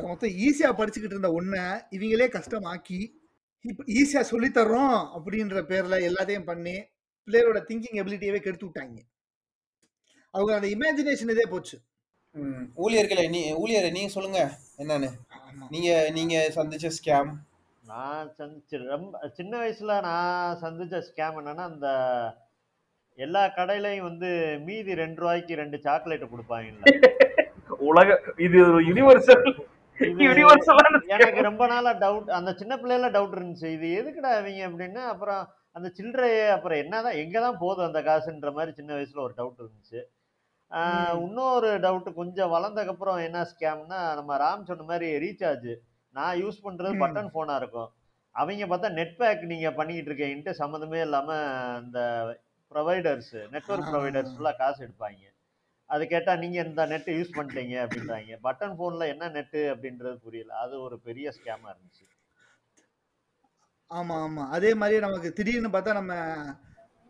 மொத்தம் 0.08 0.34
ஈஸியாக 0.46 0.78
படிச்சுக்கிட்டு 0.78 1.16
இருந்த 1.16 1.32
ஒன்றை 1.32 1.62
இவங்களே 1.92 2.26
கஷ்டமாக்கி 2.28 2.98
இப்போ 3.64 3.82
ஈஸியாக 3.92 4.24
சொல்லித்தர்றோம் 4.30 4.98
அப்படின்ற 5.16 5.62
பேரில் 5.62 6.04
எல்லாத்தையும் 6.08 6.44
பண்ணி 6.44 6.74
பிள்ளையரோட 7.28 7.58
திங்கிங் 7.68 7.98
எபிலிட்டியவே 8.02 8.40
கெடுத்து 8.42 8.66
விட்டாங்க. 8.66 8.98
அவங்க 10.34 10.52
அந்த 10.54 10.68
இமேஜினேஷன் 10.68 11.30
இதே 11.30 11.46
போச்சு. 11.48 11.76
ம். 12.34 12.66
ஊழியர்களே 12.76 13.28
நீ 13.28 13.40
ஊழியரை 13.54 13.90
நீங்க 13.90 14.08
சொல்லுங்க 14.08 14.40
என்னன்னு. 14.78 15.08
நீங்க 15.70 15.90
நீங்க 16.10 16.36
சந்திச்ச 16.56 16.90
ஸ்கேம் 16.98 17.30
நான் 17.84 18.28
சந்திச்சு 18.38 18.76
ரொம்ப 18.86 19.28
சின்ன 19.30 19.52
வயசுல 19.58 19.94
நான் 20.00 20.58
சந்திச்ச 20.62 20.98
ஸ்கேம் 21.08 21.38
என்னன்னா 21.40 21.64
அந்த 21.72 21.88
எல்லா 23.18 23.42
கடையிலையும் 23.56 24.08
வந்து 24.08 24.28
மீதி 24.66 24.92
ரெண்டு 24.94 25.20
ரூபாய்க்கு 25.20 25.54
ரெண்டு 25.54 25.78
சாக்லேட் 25.78 26.32
கொடுப்பாங்கல்ல. 26.32 26.84
உலக 27.90 28.08
இது 28.36 28.56
ஒரு 28.66 28.80
யுனிவர்சல் 28.84 29.44
எனக்கு 31.14 31.40
ரொம்ப 31.42 31.64
நாளா 31.66 31.92
டவுட் 32.04 32.30
அந்த 32.30 32.50
சின்ன 32.52 32.74
பிள்ளைல 32.76 33.08
டவுட் 33.10 33.36
இருந்துச்சு. 33.38 33.68
இது 33.76 33.86
எதுக்குடா 34.00 34.30
அவங்க 34.36 34.62
அப்படின்னு 34.68 35.02
அப்புறம் 35.04 35.42
அந்த 35.72 35.88
சில்லறையே 35.98 36.46
அப்புறம் 36.48 36.78
என்னதான் 36.78 37.20
எங்க 37.24 37.36
தான் 37.40 37.58
போதும் 37.58 37.88
அந்த 37.88 38.00
காசுன்ற 38.02 38.50
மாதிரி 38.52 38.72
சின்ன 38.74 38.90
வயசுல 38.94 39.22
ஒரு 39.22 39.34
டவுட் 39.36 39.62
இருந்துச்சு. 39.64 40.00
இன்னொரு 41.24 41.78
டவுட் 41.78 42.14
கொஞ்சம் 42.14 42.52
வளர்ந்ததுக்கப்புறம் 42.52 43.24
என்ன 43.24 43.44
ஸ்கேம்னா 43.44 44.14
நம்ம 44.14 44.36
ராம் 44.36 44.64
சொன்ன 44.64 44.82
மாதிரி 44.82 45.18
ரீசார்ஜ் 45.18 45.70
நான் 46.14 46.40
யூஸ் 46.40 46.64
பண்றது 46.64 46.94
ம். 46.94 47.00
பட்டன் 47.00 47.32
ஃபோனா 47.32 47.56
இருக்கும். 47.56 47.90
அவங்க 48.34 48.66
பார்த்தா 48.66 48.92
நெட் 48.92 49.16
பேக் 49.16 49.42
நீங்க 49.42 49.72
பண்ணிக்கிட்டு 49.72 50.10
இருக்கீங்கன்ட்டு 50.10 50.58
சம்மந்தமே 50.58 51.00
இல்லாம 51.00 51.28
அந்த 51.74 51.98
ப்ரொவைடர்ஸ் 52.72 53.34
நெட்வொர்க் 53.50 53.86
ஆ. 53.86 53.90
ப்ரொவைடர்ஸ் 53.90 54.34
ஃபுல்லாக 54.36 54.56
காசு 54.56 54.86
எடுப்பாங்க. 54.86 55.22
அது 55.90 56.06
கேட்டா 56.06 56.36
நீங்க 56.36 56.64
இந்த 56.64 56.86
நெட் 56.86 57.08
யூஸ் 57.08 57.36
பண்ணிட்டீங்க 57.36 57.74
அப்படின்றாங்க. 57.84 58.36
பட்டன் 58.42 58.76
போன்ல 58.78 59.06
என்ன 59.08 59.28
நெட்டு 59.28 59.74
அப்படின்றது 59.74 60.16
புரியல. 60.16 60.54
அது 60.54 60.80
ஒரு 60.80 61.00
பெரிய 61.00 61.30
ஸ்கேமா 61.30 61.74
இருந்துச்சு. 61.74 62.04
ஆமா 63.90 64.14
ஆமா. 64.20 64.48
அதே 64.48 64.74
மாதிரி 64.74 65.00
நமக்கு 65.00 65.32
திடீர்னு 65.32 65.68
பார்த்தா 65.68 65.92
நம்ம 65.92 66.14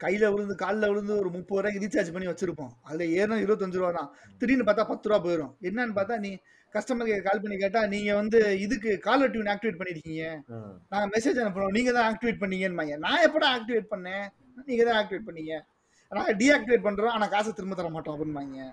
கையில 0.04 0.30
விழுந்து 0.34 0.54
காலில் 0.62 0.90
விழுந்து 0.90 1.12
ஒரு 1.22 1.30
முப்பது 1.36 1.60
ரூபாய்க்கு 1.60 1.82
ரீசார்ஜ் 1.84 2.12
பண்ணி 2.14 2.28
வச்சிருப்போம். 2.30 2.72
அதுல 2.88 3.06
ஏறும் 3.20 3.42
இருபத்தஞ்சு 3.44 3.80
ரூபா 3.80 3.90
தான். 3.98 4.10
திடீர்னு 4.40 4.66
பார்த்தா 4.68 4.90
பத்து 4.92 5.08
ரூபா 5.10 5.18
போயிடும் 5.26 5.52
என்னன்னு 5.68 5.96
பார்த்தா 5.98 6.18
நீ 6.24 6.32
கஸ்டமர் 6.74 7.08
கால் 7.26 7.42
பண்ணி 7.42 7.56
கேட்டா 7.62 7.80
நீங்க 7.94 8.10
வந்து 8.20 8.40
இதுக்கு 8.64 8.90
காலர் 9.06 9.32
டியூன் 9.34 9.50
ஆக்டிவேட் 9.54 9.78
பண்ணிருக்கீங்க. 9.80 10.24
நாங்க 10.92 11.06
மெசேஜ் 11.14 11.40
அனுப்புறோம். 11.42 11.74
நீங்க 11.76 11.90
தான் 11.96 12.08
ஆக்டிவேட் 12.10 12.42
பண்ணீங்கன்னு 12.42 13.00
நான் 13.06 13.24
எப்படா 13.28 13.48
ஆக்டிவேட் 13.56 13.92
பண்ணேன்? 13.94 14.26
நீங்க 14.68 14.82
தான் 14.88 14.98
ஆக்டிவேட் 15.00 15.28
பண்ணீங்க. 15.28 15.54
நாங்க 16.12 16.32
டீஆக்டிவேட் 16.40 16.86
பண்றோம். 16.86 17.14
ஆனா 17.16 17.26
காசை 17.34 17.50
திரும்ப 17.58 17.74
தர 17.80 17.88
மாட்டோம் 17.96 18.14
அப்படின்பாங்க. 18.16 18.68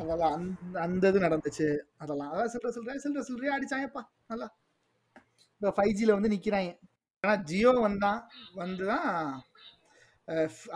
அதெல்லாம் 0.00 0.34
அந்த 0.36 0.76
அந்த 0.86 1.08
இது 1.12 1.24
நடந்துச்சு. 1.26 1.68
அதெல்லாம். 2.02 2.30
அதான் 2.32 2.50
சில்லற 2.52 2.70
சில்லற 2.76 2.98
சில்லற 3.04 3.22
சில்லறையா 3.28 3.56
அடிச்சாங்கப்பா. 3.56 4.02
நல்லா. 4.30 4.48
இப்போ 5.56 5.72
ஃபைவ் 5.78 5.96
ஜியில் 5.98 6.16
வந்து 6.16 6.32
நிக்கிறாங்க. 6.34 6.70
ஆனா 7.24 7.34
ஜியோ 7.48 7.72
வந்தான் 7.86 8.20
வந்து 8.60 8.84
தான் 8.92 9.08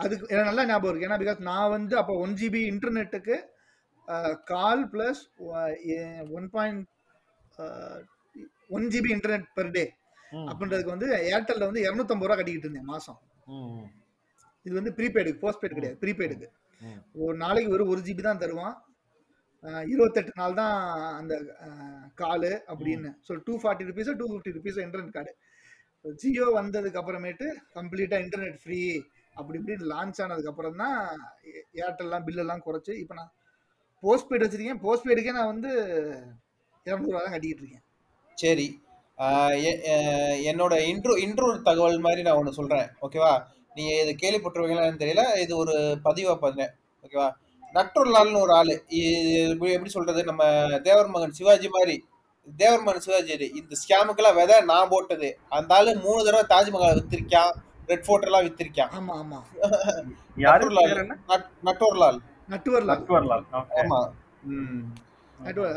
அதுக்கு 0.03 0.25
எனக்கு 0.31 0.49
நல்லா 0.49 0.65
ஞாபகம் 0.69 0.91
இருக்கு. 0.91 1.07
ஏன்னா 1.07 1.19
பிகாஸ் 1.23 1.39
நான் 1.49 1.73
வந்து 1.75 1.95
அப்போ 2.01 2.13
one 2.23 2.33
GB 2.39 2.61
இன்டர்நெட்டுக்கு 2.71 3.35
call 4.51 4.83
plus 4.93 5.21
one 6.37 6.47
point 6.55 6.81
one 8.77 8.87
GB 8.93 9.11
internet 9.15 9.47
per 9.57 9.71
day 9.77 9.85
அப்படின்றதுக்கு 10.49 10.95
வந்து 10.95 11.09
ஏர்டெல்ல 11.33 11.67
வந்து 11.69 11.83
இரநூத்தம்பது 11.85 12.27
ரூபா 12.27 12.37
கட்டிக்கிட்டு 12.37 12.67
இருந்தேன் 12.67 12.91
மாசம். 12.93 13.17
ம், 13.47 13.69
ம், 13.75 13.87
இது 14.65 14.73
வந்து 14.79 14.91
ப்ரீபெய்டுக்கு 14.97 15.43
போஸ்ட்பெய்டு 15.43 15.77
கிடையாது. 15.77 15.97
ப்ரீபெய்டுக்கு. 16.03 16.47
ஒரு 17.23 17.35
நாளைக்கு 17.37 17.71
வெறும் 17.73 17.91
ஒரு 17.93 18.01
ஜிபி 18.07 18.23
தான் 18.27 18.41
தருவான். 18.43 18.75
இருபத்தெட்டு 19.93 20.31
நாள் 20.39 20.57
தான் 20.59 20.73
அந்த 21.19 21.33
காலு 22.21 22.51
அப்படின்னு. 22.71 23.11
ஸோ 23.27 23.33
டூ 23.47 23.53
ஃபார்ட்டி 23.61 23.87
ருபீஸோ 23.89 24.13
டூ 24.19 24.25
ஃபிஃப்டி 24.31 24.51
ருபீஸோ 24.57 24.81
இன்டர்நெட் 24.85 25.15
கார்டு 25.15 25.33
ஜியோ 26.05 26.47
வந்ததுக்கு 26.57 26.99
அப்புறமேட்டு 27.01 27.45
கம்ப்ளீட்டாக 27.77 28.23
இன்டர்நெட் 28.25 28.59
ஃப்ரீ 28.63 28.79
அப்படி 29.35 29.59
இப்படி 29.59 29.85
லான்ச் 29.85 30.21
ஆனதுக்கு 30.21 30.49
அப்புறம் 30.49 30.75
தான் 30.75 30.97
ஏர்டெல்லாம் 31.73 32.25
பில்லெல்லாம் 32.27 32.61
குறைச்சி 32.65 32.97
இப்போ 32.97 33.13
நான் 33.13 33.33
போஸ்ட்பெய்டு 34.03 34.45
வச்சிருக்கேன். 34.45 34.81
போஸ்ட்பெய்டுக்கே 34.83 35.31
நான் 35.31 35.45
வந்து 35.45 35.69
இரநூறுவா 36.85 37.21
தான் 37.21 37.31
கட்டிக்கிட்டு 37.31 37.63
இருக்கேன். 37.63 37.83
சரி. 38.33 38.83
எ- 39.63 40.53
என்னோட 40.53 40.73
இன்ட்ரோ 40.91 41.13
இன்ட்ரோ 41.25 41.61
தகவல் 41.61 41.99
மாதிரி 41.99 42.21
நான் 42.21 42.35
ஒன்று 42.35 42.53
சொல்கிறேன் 42.53 42.87
ஓகேவா 43.01 43.43
நீங்கள் 43.75 44.07
இது 44.07 44.13
கேள்விப்பட்டிருவீங்களான்னு 44.21 45.01
தெரியல. 45.03 45.37
இது 45.37 45.57
ஒரு 45.57 45.97
பதிவாக 46.03 46.37
பண்ணேன் 46.41 46.71
ஓகேவா 47.03 47.31
நட்டுர்லால்னு 47.73 48.41
ஒரு 48.41 48.53
ஆள். 48.53 48.83
எப்படி 49.47 49.89
சொல்கிறது 49.89 50.23
நம்ம 50.23 50.43
தேவர் 50.79 51.07
மகன் 51.07 51.31
சிவாஜி 51.31 51.69
மாதிரி. 51.69 52.05
தேவர் 52.57 52.81
மகன் 52.81 53.01
சிவாஜி 53.01 53.51
இந்த 53.55 53.75
ஸ்கேமுக்கெல்லாம் 53.81 54.35
விதை 54.35 54.61
நான் 54.61 54.89
போட்டது. 54.89 55.39
அந்த 55.49 55.75
ஆளு 55.75 55.95
மூணு 55.95 56.23
தடவை 56.23 56.45
தாஜ்மஹால் 56.49 57.01
வித்திருக்கான். 57.01 57.55
ரெட் 57.87 58.05
ஃபோர்ட் 58.05 58.23
எல்லாம் 58.23 58.45
வித்திருக்கான். 58.45 58.91
ஆமா 58.97 59.13
ஆமா. 59.21 59.39
யாரு? 60.37 60.61
நட்டுர்லால். 60.61 60.89
பேர் 60.89 61.01
என்ன? 61.03 61.17
நட்- 61.27 61.51
நட்டோர்லால். 61.65 62.19
நட்டுவர்ல 62.49 62.91
நட்வர்லால் 62.91 63.43
ஓகே 63.53 63.79
ஆமா. 63.81 63.99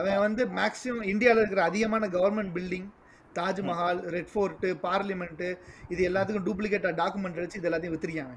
அவன் 0.03 0.19
வந்து 0.19 0.43
மேக்ஸிமம் 0.59 1.03
இந்தியாவில் 1.05 1.41
இருக்கிற 1.41 1.62
அதிகமான 1.62 2.07
government 2.09 2.53
building 2.57 2.88
Taj Mahal 3.35 4.00
red 4.09 4.31
fort 4.33 4.69
parliament 4.83 5.49
இது 5.88 6.00
எல்லாத்துக்கும் 6.11 6.47
டூப்ளிகேட்டா 6.49 6.91
டாக்குமெண்ட் 7.00 7.41
வச்சு 7.41 7.59
இது 7.59 7.69
எல்லாத்தையும் 7.71 7.97
வித்திருக்காங்க 7.97 8.37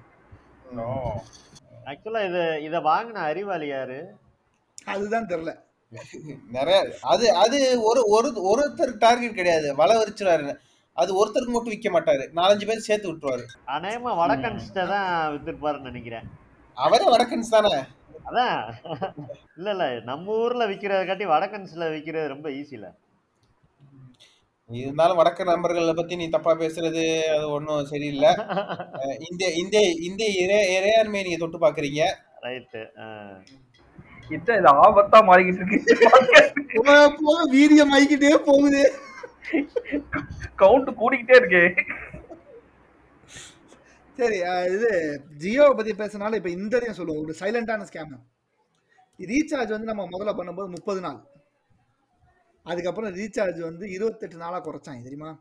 ஆக்சுவலா 1.88 2.22
இது 2.30 2.42
இத 2.64 2.80
வாங்கின 2.82 3.22
அறிவாளி 3.30 3.68
யாரு? 3.68 4.00
அதுதான் 4.88 5.28
தெரில. 5.28 5.52
நிறைய 6.50 6.78
அது 7.04 7.26
அது 7.36 7.58
ஒரு 7.82 8.02
ஒரு 8.10 8.30
ஒருத்தர் 8.52 8.94
டார்கெட் 8.98 9.36
கிடையாது. 9.36 9.68
வலை 9.76 9.96
விரிச்சுறாரு 9.98 10.54
அது 10.98 11.12
ஒருத்தருக்கு 11.18 11.54
மட்டும் 11.54 11.74
விற்க 11.74 11.90
மாட்டாரு. 11.92 12.24
நாலஞ்சு 12.38 12.66
பேர் 12.70 12.88
சேர்த்து 12.88 13.10
விட்டுருவாரு. 13.10 13.44
அநேகமா 13.76 14.12
வடக்கன்ஸ்ட 14.20 14.86
தான் 14.92 15.06
வித்துருப்பாருன்னு 15.34 15.90
நினைக்கிறேன். 15.90 16.26
அவரே 16.78 17.06
வடக்கன்ஸ் 17.14 17.54
தானே? 17.56 17.74
அதான். 18.28 18.58
இல்ல 19.58 19.70
இல்ல. 19.76 19.86
நம்ம 20.10 20.36
ஊர்ல 20.40 20.64
விக்கிறத 20.72 21.06
காட்டி 21.06 21.26
வடக்கன்ஸ்ல 21.32 21.86
விக்கிறது 21.96 22.34
ரொம்ப 22.34 22.50
ஈஸில 22.60 22.88
இருந்தாலும் 24.70 25.18
வடக்கு 25.20 25.44
நண்பர்களை 25.44 25.94
பத்தி 25.94 26.14
நீ 26.16 26.26
தப்பா 26.30 26.52
பேசுறது 26.60 27.02
அது 27.32 27.48
ஒன்றும் 27.52 27.88
சரியில்லை. 27.90 28.30
அஹ் 29.02 29.18
இந்திய 29.28 29.48
இந்திய 29.62 29.80
இந்திய 30.08 30.28
இறை 30.44 30.60
இறையாண்மையை 30.76 31.24
நீங்க 31.26 31.40
தொட்டு 31.42 31.60
பாக்குறீங்க. 31.60 32.02
ரைட்டு 32.46 32.82
கிட்ட 34.30 34.50
இது 34.58 34.70
ஆபத்தா 34.84 35.20
மாறிக்கிட்டு 35.30 35.62
இருக்கு. 35.64 35.80
வீரியம் 37.54 37.94
ஆகிக்கிட்டே 37.96 38.32
போகுது. 38.46 38.84
கவுண்ட் 40.62 40.90
கூடிக்கிட்டே 41.02 41.36
இருக்கு. 41.40 41.64
சரி 44.18 44.38
இது 44.76 44.90
ஜியோவை 45.44 45.74
பத்தி 45.78 45.94
பேசினாலும் 46.02 46.40
இப்போ 46.40 46.52
இந்த 46.58 46.74
இதையும் 46.80 47.00
சொல்லுவோம். 47.00 47.24
ஒரு 47.26 47.34
சைலண்டான 47.42 47.86
ஸ்கேம் 47.90 48.16
ரீசார்ஜ் 49.32 49.74
வந்து 49.76 49.92
நம்ம 49.92 50.04
முதல்ல 50.14 50.32
பண்ணும்போது 50.38 50.70
முப்பது 50.76 51.00
நாள். 51.06 51.20
அதுக்கப்புறம் 52.66 53.14
ரீசார்ஜ் 53.20 53.60
வந்து 53.70 53.86
இருபத்தெட்டு 53.96 54.38
நாளாக 54.44 54.62
குறைச்சாங்க 54.68 55.04
தெரியுமா? 55.08 55.32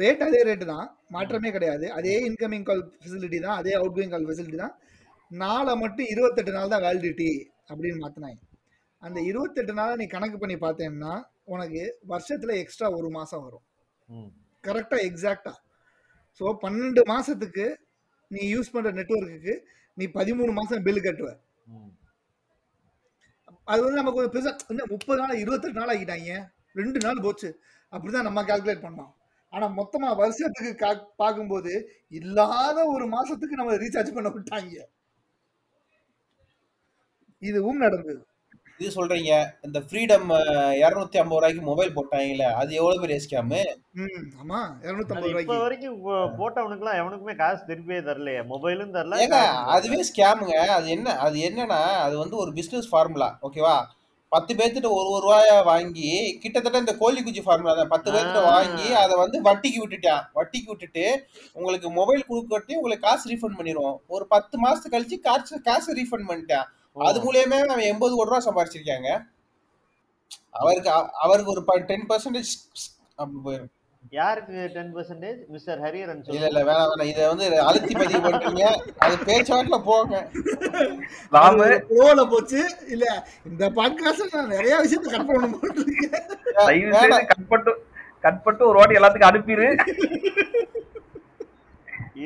ரேட் 0.00 0.22
அதே 0.26 0.40
ரேட்டு 0.48 0.66
தான். 0.72 0.86
மாற்றமே 1.14 1.50
கிடையாது. 1.56 1.86
அதே 1.98 2.14
இன்கமிங் 2.28 2.66
கால் 2.68 2.82
ஃபெசிலிட்டி 3.00 3.38
தான் 3.46 3.58
அதே 3.60 3.72
அவுட் 3.78 3.96
கோயிங் 3.96 4.12
கால் 4.14 4.26
ஃபெசிலிட்டி 4.28 4.58
தான். 4.64 4.74
நாளை 5.30 5.72
மட்டும் 5.82 6.10
இருபத்தெட்டு 6.12 6.52
நாள் 6.56 6.72
தான் 6.74 6.84
வேலிடிட்டி 6.86 7.30
அப்படின்னு 7.70 7.98
மாற்றினாங்க 8.04 8.40
அந்த 9.02 9.18
இருபத்தெட்டு 9.30 9.72
நாளை 9.80 9.92
நீ 10.00 10.06
கணக்கு 10.14 10.38
பண்ணி 10.40 10.56
பார்த்தேன்னா 10.64 11.12
உனக்கு 11.54 11.82
வருஷத்தில் 12.12 12.54
எக்ஸ்ட்ரா 12.62 12.88
ஒரு 12.98 13.08
மாதம் 13.16 13.44
வரும். 13.46 13.64
ம். 14.08 14.30
கரெக்டாக 14.64 15.06
எக்ஸாக்டாக 15.08 15.56
ஸோ 16.40 16.52
பன்னெண்டு 16.64 17.02
மாதத்துக்கு 17.12 17.66
நீ 18.30 18.42
யூஸ் 18.54 18.72
பண்ணுற 18.74 18.90
நெட்வொர்க்குக்கு 18.98 19.54
நீ 19.96 20.04
பதிமூணு 20.18 20.52
மாதம் 20.58 20.84
பில் 20.88 21.04
கட்டுவ. 21.06 21.28
அது 23.68 23.80
வந்து 23.84 24.00
நமக்கு 24.00 24.20
ஒரு 24.22 24.30
பெருசாக 24.34 24.70
இன்னும் 24.72 24.92
முப்பது 24.92 25.18
நாள் 25.22 25.40
இருபத்தெட்டு 25.42 25.80
நாள் 25.80 25.92
ஆகிட்டாங்க 25.94 26.30
ரெண்டு 26.80 26.98
நாள் 27.06 27.24
போச்சு. 27.26 27.48
அப்படி 27.92 28.10
தான் 28.12 28.28
நம்ம 28.28 28.42
கால்குலேட் 28.50 28.86
பண்ணோம். 28.86 29.12
ஆனால் 29.52 29.76
மொத்தமாக 29.78 30.18
வருஷத்துக்கு 30.22 30.72
பார்க்கும்போது 31.22 31.72
இல்லாத 32.18 32.78
ஒரு 32.94 33.06
மாதத்துக்கு 33.14 33.60
நம்ம 33.60 33.76
ரீசார்ஜ் 33.84 34.16
பண்ண 34.16 34.28
விட்டாங்க 34.36 34.76
இதுவும் 37.42 37.82
நடந்தது. 37.84 38.22
இது 38.80 38.90
சொல்றீங்க 38.94 39.32
இந்த 39.66 39.78
ஃப்ரீடம் 39.86 40.28
இரநூத்தி 40.80 41.18
ஐம்பது 41.20 41.36
ரூபாய்க்கு 41.36 41.62
மொபைல் 41.66 41.94
போட்டாங்கல்ல 41.96 42.46
அது 42.60 42.70
எவ்வளவு 42.78 43.02
பெரிய 43.02 43.18
ஸ்கேமு 43.24 43.60
ம் 44.00 44.22
ஆமாம் 44.40 44.68
அது 44.70 44.88
இரநூத்தம்பது 44.88 45.26
இப்ப 45.26 45.34
ரூபாய்க்கு. 45.34 45.62
வரைக்கும் 45.64 45.98
போட்டவனுக்குலாம் 46.38 46.98
எவனுக்குமே 47.00 47.34
காசு 47.40 47.62
திருப்பியே 47.68 48.00
தரலையே 48.08 48.42
மொபைலும் 48.52 48.94
தரல 48.96 49.20
ஏங்க. 49.24 49.40
அதுவே 49.74 50.00
ஸ்கேமுங்க 50.10 50.56
அது 50.76 50.88
என்ன 50.96 51.16
அது 51.26 51.38
என்னன்னா 51.48 51.80
அது 52.06 52.16
வந்து 52.22 52.38
ஒரு 52.42 52.52
பிசினஸ் 52.58 52.90
ஃபார்முலா 52.92 53.30
ஓகேவா 53.48 53.76
பத்து 54.32 54.52
பேர்த்திட்ட 54.58 54.88
ஒரு 54.96 55.08
ஒரு 55.12 55.22
ரூபாயா 55.26 55.54
வாங்கி 55.68 56.10
கிட்டத்தட்ட 56.42 56.82
இந்த 56.82 56.92
கோழி 57.00 57.20
குஞ்சு 57.20 57.42
ஃபார்முலா 57.46 57.72
தான். 57.78 57.92
பத்து 57.94 58.08
பேர்த்திட்ட. 58.12 58.42
வாங்கி 58.50 58.88
அதை 59.00 59.14
வந்து 59.22 59.38
வட்டிக்கு 59.46 59.80
விட்டுட்டான். 59.82 60.22
வட்டிக்கு 60.38 60.70
விட்டுட்டு 60.72 61.04
உங்களுக்கு 61.56 61.88
மொபைல் 61.96 62.22
கொடுக்கட்டி 62.28 62.72
உங்களுக்கு 62.78 63.06
காசு 63.06 63.24
ரீஃபண்ட் 63.32 63.58
பண்ணிடுவோம் 63.58 63.96
ஒரு 64.14 64.24
பத்து 64.34 64.58
மாசத்துக்கு 64.64 64.96
கழிச்சு 64.96 65.18
காசு 65.26 65.58
காசு 65.68 65.96
ரீஃபண்ட் 65.98 66.28
பண்ணிட்டான். 66.30 66.68
அது 66.96 67.18
மூலியமே 67.24 67.58
அவன் 67.72 67.90
எண்பது 67.90 68.14
கோடி 68.14 68.30
ரூபா 68.30 68.40
சம்பாரிச்சிருக்காங்க. 68.46 69.10
அவருக்கு 70.60 70.90
அவருக்கு 71.24 71.52
ஒரு 71.54 71.62
டென் 71.90 72.08
பர்சன்டேஜ் 72.08 72.54
அப்படி 73.20 73.40
போயிடும் 73.44 73.70
யாருக்கு 74.18 74.58
டென் 74.74 74.92
பர்சன்டேஜ் 74.94 75.40
மிஸ்டர் 75.54 75.80
ஹரியரன் 75.84 76.20
இல்ல 76.36 76.46
இல்ல 76.50 76.60
வேணாம் 76.68 76.90
வேணாம். 76.90 77.10
இதை 77.12 77.26
வந்து 77.30 77.46
அழுத்தி 77.66 77.94
பதிவு 78.00 78.20
பண்றீங்க. 78.26 78.64
அது 79.04 79.14
பேச்சுவாட்டுல 79.28 79.78
போங்க. 79.88 80.14
ராமு 81.36 81.66
ப்ரோல 81.90 82.22
போச்சு. 82.32 82.62
இல்ல 82.94 83.06
இந்த 83.50 83.64
பாட்காஸ்ட் 83.78 84.34
நான் 84.36 84.54
நிறைய 84.56 84.78
விஷயத்த 84.84 85.12
கட் 85.14 85.28
பண்ண 85.30 85.48
போட்டிருக்கேன். 85.54 87.26
கட் 87.32 87.50
பட்டு 87.52 87.74
கட் 88.24 88.42
பட்டு 88.46 88.62
ஒரு 88.70 88.78
வாட்டி 88.78 88.98
எல்லாத்துக்கும் 89.00 89.30
அனுப்பிடு. 89.32 89.68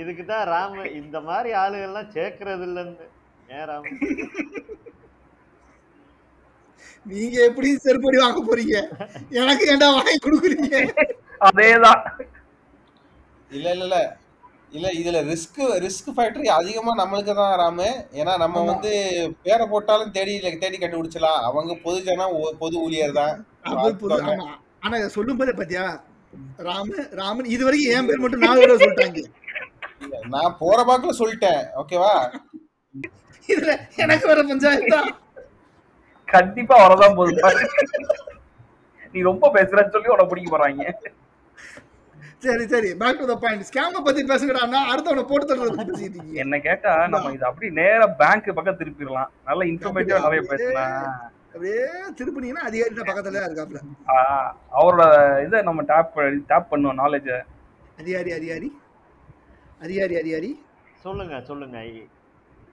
இதுக்கு 0.00 0.24
தான் 0.24 0.46
ராம 0.54 0.86
இந்த 1.00 1.18
மாதிரி 1.28 1.50
ஆளுகள்லாம் 1.64 2.14
சேர்க்கறது 2.16 2.64
இல்லைன்னு. 2.68 3.06
ஏன் 3.48 3.66
ராம 3.68 3.84
நீங்க 7.06 7.36
எப்படி 7.46 7.68
செருப்படி 7.84 8.18
வாங்க 8.18 8.40
போறீங்க? 8.42 8.76
எனக்கு 9.40 9.64
ஏன்டா 9.72 9.88
வாங்கி 9.94 10.14
கொடுக்குறீங்க? 10.18 10.76
அதேதான். 11.40 12.02
இல்ல 13.50 13.66
இல்ல 13.74 13.84
இல்ல. 13.86 13.98
இல்ல 14.72 14.86
இதுல 15.00 15.18
ரிஸ்க் 15.26 15.58
ரிஸ்க் 15.84 16.08
ஃபேக்டரி 16.14 16.48
அதிகமா 16.56 16.92
நம்மளுக்கு 17.00 17.32
தான் 17.40 17.52
ராமு. 17.60 17.88
ஏன்னா 18.20 18.32
நம்ம. 18.42 18.62
வந்து 18.70 18.92
பேரை 19.44 19.66
போட்டாலும் 19.72 20.14
தேடி 20.16 20.32
தேடி 20.62 20.78
கண்டுபிடிச்சலாம் 20.78 21.44
அவங்க 21.48 21.74
பொது 21.84 22.00
ஜனம் 22.08 22.32
பொது 22.62 22.76
ஊழியர் 22.84 23.18
தான் 23.20 23.34
ஆனா 24.82 24.96
இதை 24.98 25.10
சொல்லும் 25.14 25.38
போதே 25.40 25.52
பாத்தியா? 25.60 25.84
ராமு 26.68 26.96
ராமன் 27.20 27.52
இது 27.54 27.62
வரைக்கும் 27.66 27.92
என் 27.96 28.08
பேர் 28.08 28.22
மட்டும் 28.24 28.42
தடவை 28.44 28.78
சொல்லிட்டாங்க. 28.80 29.20
நான் 30.32 30.58
போற 30.58 30.78
பாக்குல 30.88 31.14
சொல்லிட்டேன். 31.20 31.62
ஓகேவா? 31.82 32.14
இதுல 33.48 33.72
எனக்கு 33.96 34.26
வர 34.28 34.42
பஞ்சாயத்து? 34.44 34.90
தான் 34.94 35.10
கண்டிப்பா 36.28 36.76
வரதான் 36.82 37.16
போகுது. 37.16 37.40
நீ 39.14 39.20
ரொம்ப 39.22 39.50
பேசுறன்னு 39.56 39.94
சொல்லி 39.94 40.14
உன 40.14 40.24
பிடிக்க 40.24 40.48
போறாங்க. 40.50 40.84
சரி 42.44 42.64
சரி. 42.66 42.88
Back 43.00 43.20
to 43.20 43.26
the 43.26 43.36
point 43.36 43.66
scam 43.68 44.00
பத்தி 44.00 44.22
பேசுகிறான்னா 44.22 44.80
அடுத்தவனை 44.90 45.22
போட்டு 45.24 45.48
தள்ளுறத 45.50 45.74
பத்தி 45.74 45.92
பேசிட்டு 45.92 46.16
இருக்கீங்க 46.16 46.40
என்ன 46.40 46.56
கேட்டா 46.60 46.92
நம்ம 47.06 47.30
இது 47.32 47.46
அப்படி 47.50 47.68
நேரா 47.78 48.06
பேங்க் 48.20 48.56
பக்கம் 48.56 48.80
திருப்பிடலாம். 48.80 49.30
நல்ல 49.44 49.64
இன்ஃபர்மேட்டிவா 49.64 50.24
நிறைய 50.26 50.42
பேசலாம் 50.50 50.96
அப்படியே 51.54 51.82
திருப்பினீங்கன்னா 52.18 52.66
அதிகாரி 52.68 52.94
தான் 52.94 53.08
பக்கத்துல 53.10 53.42
இருக்காப்ல. 53.42 53.80
ஆஹ் 54.14 54.48
அவரோட 54.78 55.04
இதை 55.46 55.58
நம்ம 55.62 55.82
டேப் 55.90 56.16
டேப் 56.50 56.70
பண்ணுவோம் 56.72 57.00
நாலேஜ 57.02 57.28
அதிகாரி 57.98 58.30
அதிகாரி. 58.32 58.68
அதிகாரி 59.80 60.14
அதிகாரி. 60.18 60.50
சொல்லுங்க 61.04 61.34
சொல்லுங்க. 61.42 61.78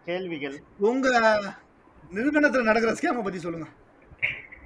கேள்விகள். 0.05 0.63
உங்க 0.77 1.41
நிறுவனத்துல 2.13 2.63
நடக்கிற 2.63 2.93
ஸ்கேம 2.93 3.23
பத்தி 3.23 3.39
சொல்லுங்க. 3.39 3.67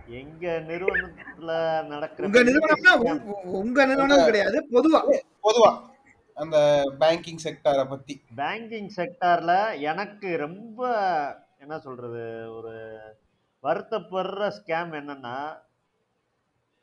எங்க 0.08 0.64
நிறுவனத்துல 0.68 1.84
நடக்கிற 1.86 2.28
உங்க 2.28 2.44
நிறுவனம்னா 2.44 3.00
scam. 3.00 3.42
உங்க- 3.44 3.86
நிறுவனம் 3.86 4.26
கிடையாது 4.26 4.68
பொதுவா. 4.72 5.20
பொதுவா. 5.44 5.82
அந்த 6.34 6.84
பேங்கிங் 7.00 7.36
செக்டாரை 7.44 7.90
பத்தி. 7.90 8.22
பேங்கிங் 8.38 8.90
செக்டார்ல 8.96 9.80
எனக்கு 9.80 10.38
ரொம்ப 10.38 10.98
என்ன 11.60 11.80
சொல்றது 11.80 12.54
ஒரு 12.54 13.00
வருத்தப்படுற 13.64 14.52
ஸ்கேம் 14.52 14.92
என்னன்னா 14.92 15.58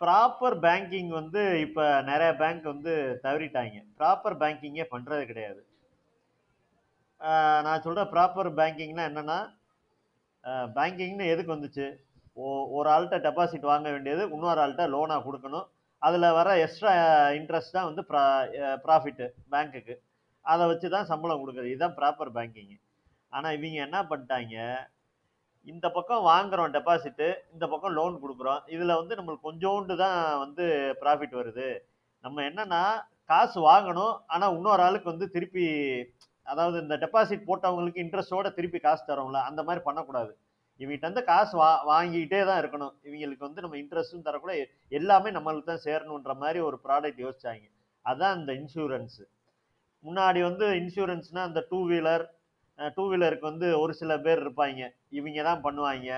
ப்ராப்பர் 0.01 0.59
பேங்கிங் 0.59 1.09
வந்து 1.09 1.61
இப்போ 1.61 2.03
நிறைய 2.03 2.35
பேங்க் 2.35 2.65
வந்து 2.65 3.21
தவறிட்டாங்க. 3.23 3.85
ப்ராப்பர் 3.99 4.37
பேங்கிங்கே 4.41 4.85
பண்ணுறது 4.91 5.25
கிடையாது. 5.25 5.67
நான் 7.67 7.83
சொல்கிற 7.85 8.05
ப்ராப்பர் 8.13 8.49
பேங்கிங்னா 8.61 9.05
என்னன்னா 9.11 9.39
பேங்கிங்னு 10.77 11.27
எதுக்கு 11.33 11.55
வந்துச்சு? 11.55 11.87
ஓ 12.41 12.45
ஒரு 12.77 12.89
ஆள்கிட்ட 12.95 13.19
டெபாசிட் 13.27 13.71
வாங்க 13.73 13.89
வேண்டியது 13.95 14.23
இன்னொரு 14.35 14.61
ஆள்கிட்ட 14.63 14.85
லோனாக 14.95 15.25
கொடுக்கணும். 15.27 15.67
அதில் 16.07 16.35
வர 16.39 16.49
எக்ஸ்ட்ரா 16.63 16.93
இன்ட்ரெஸ்ட் 17.39 17.77
தான் 17.77 17.89
வந்து 17.89 18.03
ப்ரா 18.09 18.23
ப்ராஃபிட்டு 18.85 19.27
பேங்க்குக்கு 19.53 19.95
அதை 20.53 20.65
வச்சு 20.71 20.89
தான் 20.95 21.09
சம்பளம் 21.11 21.41
கொடுக்குறது. 21.43 21.73
இதுதான் 21.73 21.97
ப்ராப்பர் 21.99 22.33
பேங்கிங்கு 22.39 22.77
ஆனால் 23.33 23.55
இவங்க 23.59 23.79
என்ன 23.87 23.99
பண்ணிட்டாங்க? 24.11 24.57
இந்த 25.73 25.87
பக்கம் 25.97 26.27
வாங்குறோம் 26.31 26.75
டெபாசிட்டு 26.77 27.29
இந்த 27.55 27.65
பக்கம் 27.73 27.97
லோன் 27.99 28.17
கொடுக்குறோம். 28.23 28.61
இதில் 28.75 28.99
வந்து 29.01 29.17
நம்மளுக்கு 29.19 29.49
கொஞ்சோண்டு 29.49 29.97
தான் 30.05 30.19
வந்து 30.45 30.65
ப்ராஃபிட் 31.03 31.39
வருது. 31.41 31.69
நம்ம 32.25 32.43
என்னன்னா 32.51 32.83
காசு 33.31 33.59
வாங்கணும் 33.71 34.15
ஆனால் 34.33 34.55
இன்னொரு 34.59 34.83
ஆளுக்கு 34.87 35.13
வந்து 35.13 35.29
திருப்பி 35.37 35.67
அதாவது 36.43 36.81
இந்த 36.81 36.97
டெபாசிட் 36.97 37.47
போட்டவங்களுக்கு 37.47 38.03
இன்ட்ரெஸ்டோட 38.05 38.53
திருப்பி 38.53 38.79
காசு 38.79 39.05
தரோம்ல 39.07 39.41
அந்த 39.43 39.63
மாதிரி 39.63 39.85
பண்ணக்கூடாது. 39.85 40.33
இவங்ககிட்ட 40.81 41.07
இருந்து 41.07 41.25
காசு 41.25 41.57
வா 41.57 41.71
வாங்கிக்கிட்டே 41.83 42.45
தான் 42.47 42.63
இருக்கணும். 42.65 42.95
இவங்களுக்கு 43.05 43.39
வந்து 43.39 43.61
நம்ம 43.61 43.77
இன்ட்ரெஸ்ட்டும் 43.77 44.25
தரக்கூட 44.25 44.65
எல்லாமே 44.89 45.31
நம்மளுக்கு 45.31 45.63
தான் 45.63 45.85
சேரணுன்ற 45.85 46.37
மாதிரி 46.37 46.59
ஒரு 46.59 46.81
ப்ராடக்ட் 46.85 47.21
யோசிச்சாங்க. 47.27 47.67
அதுதான் 48.03 48.39
இந்த 48.39 48.53
இன்சூரன்ஸு 48.53 49.25
முன்னாடி 50.05 50.43
வந்து 50.43 50.67
இன்சூரன்ஸ்னால் 50.67 51.49
அந்த 51.51 51.67
டூ 51.69 51.89
வீலர் 51.89 52.25
டூ 52.95 53.13
வீலருக்கு 53.13 53.41
வந்து 53.41 53.81
ஒரு 53.81 53.95
சில 53.95 54.19
பேர் 54.19 54.41
இருப்பாங்க. 54.45 54.89
இவங்க 55.11 55.43
தான் 55.43 55.63
பண்ணுவாங்க. 55.63 56.11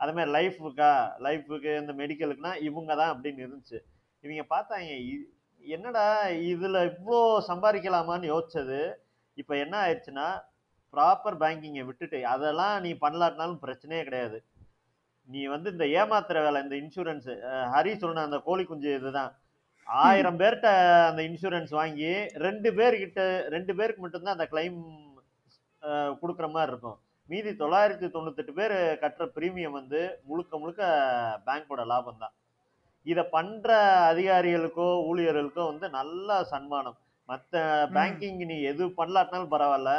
அதுமாதிரி 0.00 0.30
லைஃபுக்கா 0.36 0.90
லைஃபுக்கு 1.18 1.80
இந்த 1.80 1.92
மெடிக்கலுக்குனா 1.92 2.62
இவங்க 2.62 2.94
தான் 2.94 3.20
அப்படின்னு 3.20 3.46
இருந்துச்சு. 3.46 3.78
இவங்க 4.20 4.42
பார்த்தாங்க 4.50 4.90
இ- 5.12 5.26
என்னடா 5.58 6.28
இதில் 6.28 6.74
இவ்வளோ 6.74 7.20
சம்பாதிக்கலாமான்னு 7.48 8.28
யோசிச்சது. 8.34 8.80
இப்போ 9.40 9.54
என்ன 9.64 9.74
ஆயிடுச்சுன்னா 9.84 10.26
ப்ராப்பர் 10.94 11.40
பேங்கிங்கை 11.42 11.82
விட்டுட்டு 11.86 12.18
அதெல்லாம் 12.34 12.76
நீ 12.84 12.90
பண்ணலாட்டினாலும் 13.04 13.62
பிரச்சனையே 13.64 14.02
கிடையாது. 14.08 14.38
நீ 15.28 15.40
வந்து 15.54 15.68
இந்த 15.74 15.86
ஏமாத்துற 16.00 16.42
வேலை 16.46 16.58
இந்த 16.64 16.76
இன்சூரன்ஸ் 16.82 17.28
ஹரி 17.74 17.92
சொன்ன 18.02 18.24
அந்த 18.28 18.38
கோழி 18.48 18.64
குஞ்சு 18.68 18.90
இதுதான். 18.98 19.32
ஆயிரம் 19.86 20.38
பேர்கிட்ட 20.42 20.68
அந்த 21.08 21.20
இன்சூரன்ஸ் 21.28 21.72
வாங்கி 21.80 22.12
ரெண்டு 22.46 22.68
பேர்கிட்ட 22.78 23.20
ரெண்டு 23.54 23.72
பேருக்கு 23.78 24.04
மட்டும்தான் 24.04 24.36
அந்த 24.36 24.46
கிளைம் 24.52 24.78
கொடுக்குற 26.20 26.46
மாதிரி 26.54 26.72
இருக்கும். 26.72 26.98
மீதி 27.30 27.50
தொள்ளாயிரத்தி 27.60 28.06
தொண்ணூத்தெட்டு 28.14 28.52
பேர் 28.58 28.74
கட்டுற 29.02 29.24
ப்ரீமியம் 29.36 29.76
வந்து 29.78 30.00
முழுக்க 30.28 30.58
முழுக்க 30.62 30.82
பேங்க்கோட 31.46 31.84
லாபம் 31.92 32.22
தான் 32.24 32.34
இதை 33.06 33.24
பண்ணுற 33.36 33.70
அதிகாரிகளுக்கோ 34.12 34.86
ஊழியர்களுக்கோ 35.10 35.64
வந்து 35.72 35.88
நல்ல 35.98 36.38
சன்மானம். 36.52 36.98
மற்ற 37.26 37.62
பேங்கிங் 37.92 38.44
நீ 38.46 38.62
எது 38.62 38.86
பண்ணலாட்டினாலும் 38.86 39.52
பரவாயில்ல. 39.54 39.92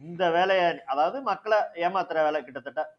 இந்த 0.00 0.30
வேலையை 0.30 0.84
அதாவது 0.84 1.20
மக்களை 1.20 1.58
ஏமாத்துற 1.74 2.14
வேலை 2.14 2.44
கிட்டத்தட்ட. 2.44 2.96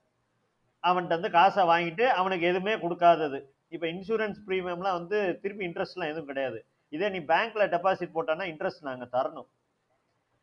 அவன்கிட்ட 0.84 1.18
வந்து 1.18 1.32
காசை 1.32 1.64
வாங்கிட்டு 1.68 2.06
அவனுக்கு 2.06 2.46
எதுவுமே 2.48 2.74
கொடுக்காதது. 2.74 3.40
இப்போ 3.70 3.88
இன்சூரன்ஸ் 3.88 4.40
ப்ரீமியம்லாம் 4.48 4.98
வந்து 5.00 5.40
திருப்பி 5.42 5.68
இன்ட்ரெஸ்ட்லாம் 5.68 6.12
எதுவும் 6.14 6.26
கிடையாது. 6.26 6.66
இதே 6.90 7.10
நீ 7.10 7.20
பேங்க்ல 7.20 7.64
டெபாசிட் 7.76 8.16
போட்டானா 8.16 8.46
இன்ட்ரெஸ்ட் 8.52 8.88
நாங்கள் 8.90 9.14
தரணும். 9.14 9.48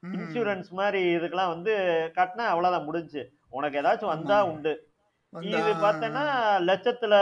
இன்சூரன்ஸ் 0.02 0.70
மாதிரி 0.70 1.16
இதுக்கெல்லாம் 1.16 1.48
வந்து 1.48 1.74
கட்டினா 2.14 2.46
அவ்வளோதான் 2.52 2.84
முடிஞ்சு. 2.84 3.32
உனக்கு 3.50 3.80
ஏதாச்சும் 3.82 4.14
வந்தா. 4.14 4.44
உண்டு. 4.44 4.88
இது 5.32 5.72
பார்த்தேன்னா 5.84 6.24
லட்சத்துல 6.70 7.14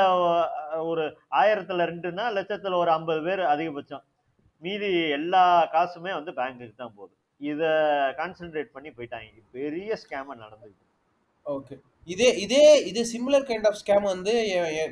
ஒரு 0.84 1.04
ஆயிரத்துல 1.30 1.86
ரெண்டுன்னா 1.90 2.24
லட்சத்துல 2.38 2.74
ஒரு 2.74 2.90
ஐம்பது 2.90 3.22
பேர் 3.22 3.40
அதிகபட்சம். 3.40 4.04
மீதி 4.62 5.08
எல்லா 5.08 5.44
காசுமே 5.72 6.12
வந்து 6.12 6.32
பேங்க்குக்கு 6.32 6.74
தான் 6.76 6.94
போகுது. 6.96 7.14
இத 7.38 7.64
கான்சென்ட்ரேட் 8.16 8.72
பண்ணி 8.72 8.88
போயிட்டாங்க. 8.88 9.42
பெரிய 9.52 9.98
ஸ்கேம் 10.02 10.34
நடந்தது 10.34 10.74
ஓகே. 11.46 11.80
இதே 12.04 12.28
இதே 12.36 12.84
இது 12.84 13.00
சிமிலர் 13.12 13.44
கைண்ட் 13.44 13.66
ஆஃப் 13.66 13.80
ஸ்கேம் 13.82 14.02
வந்து 14.02 14.32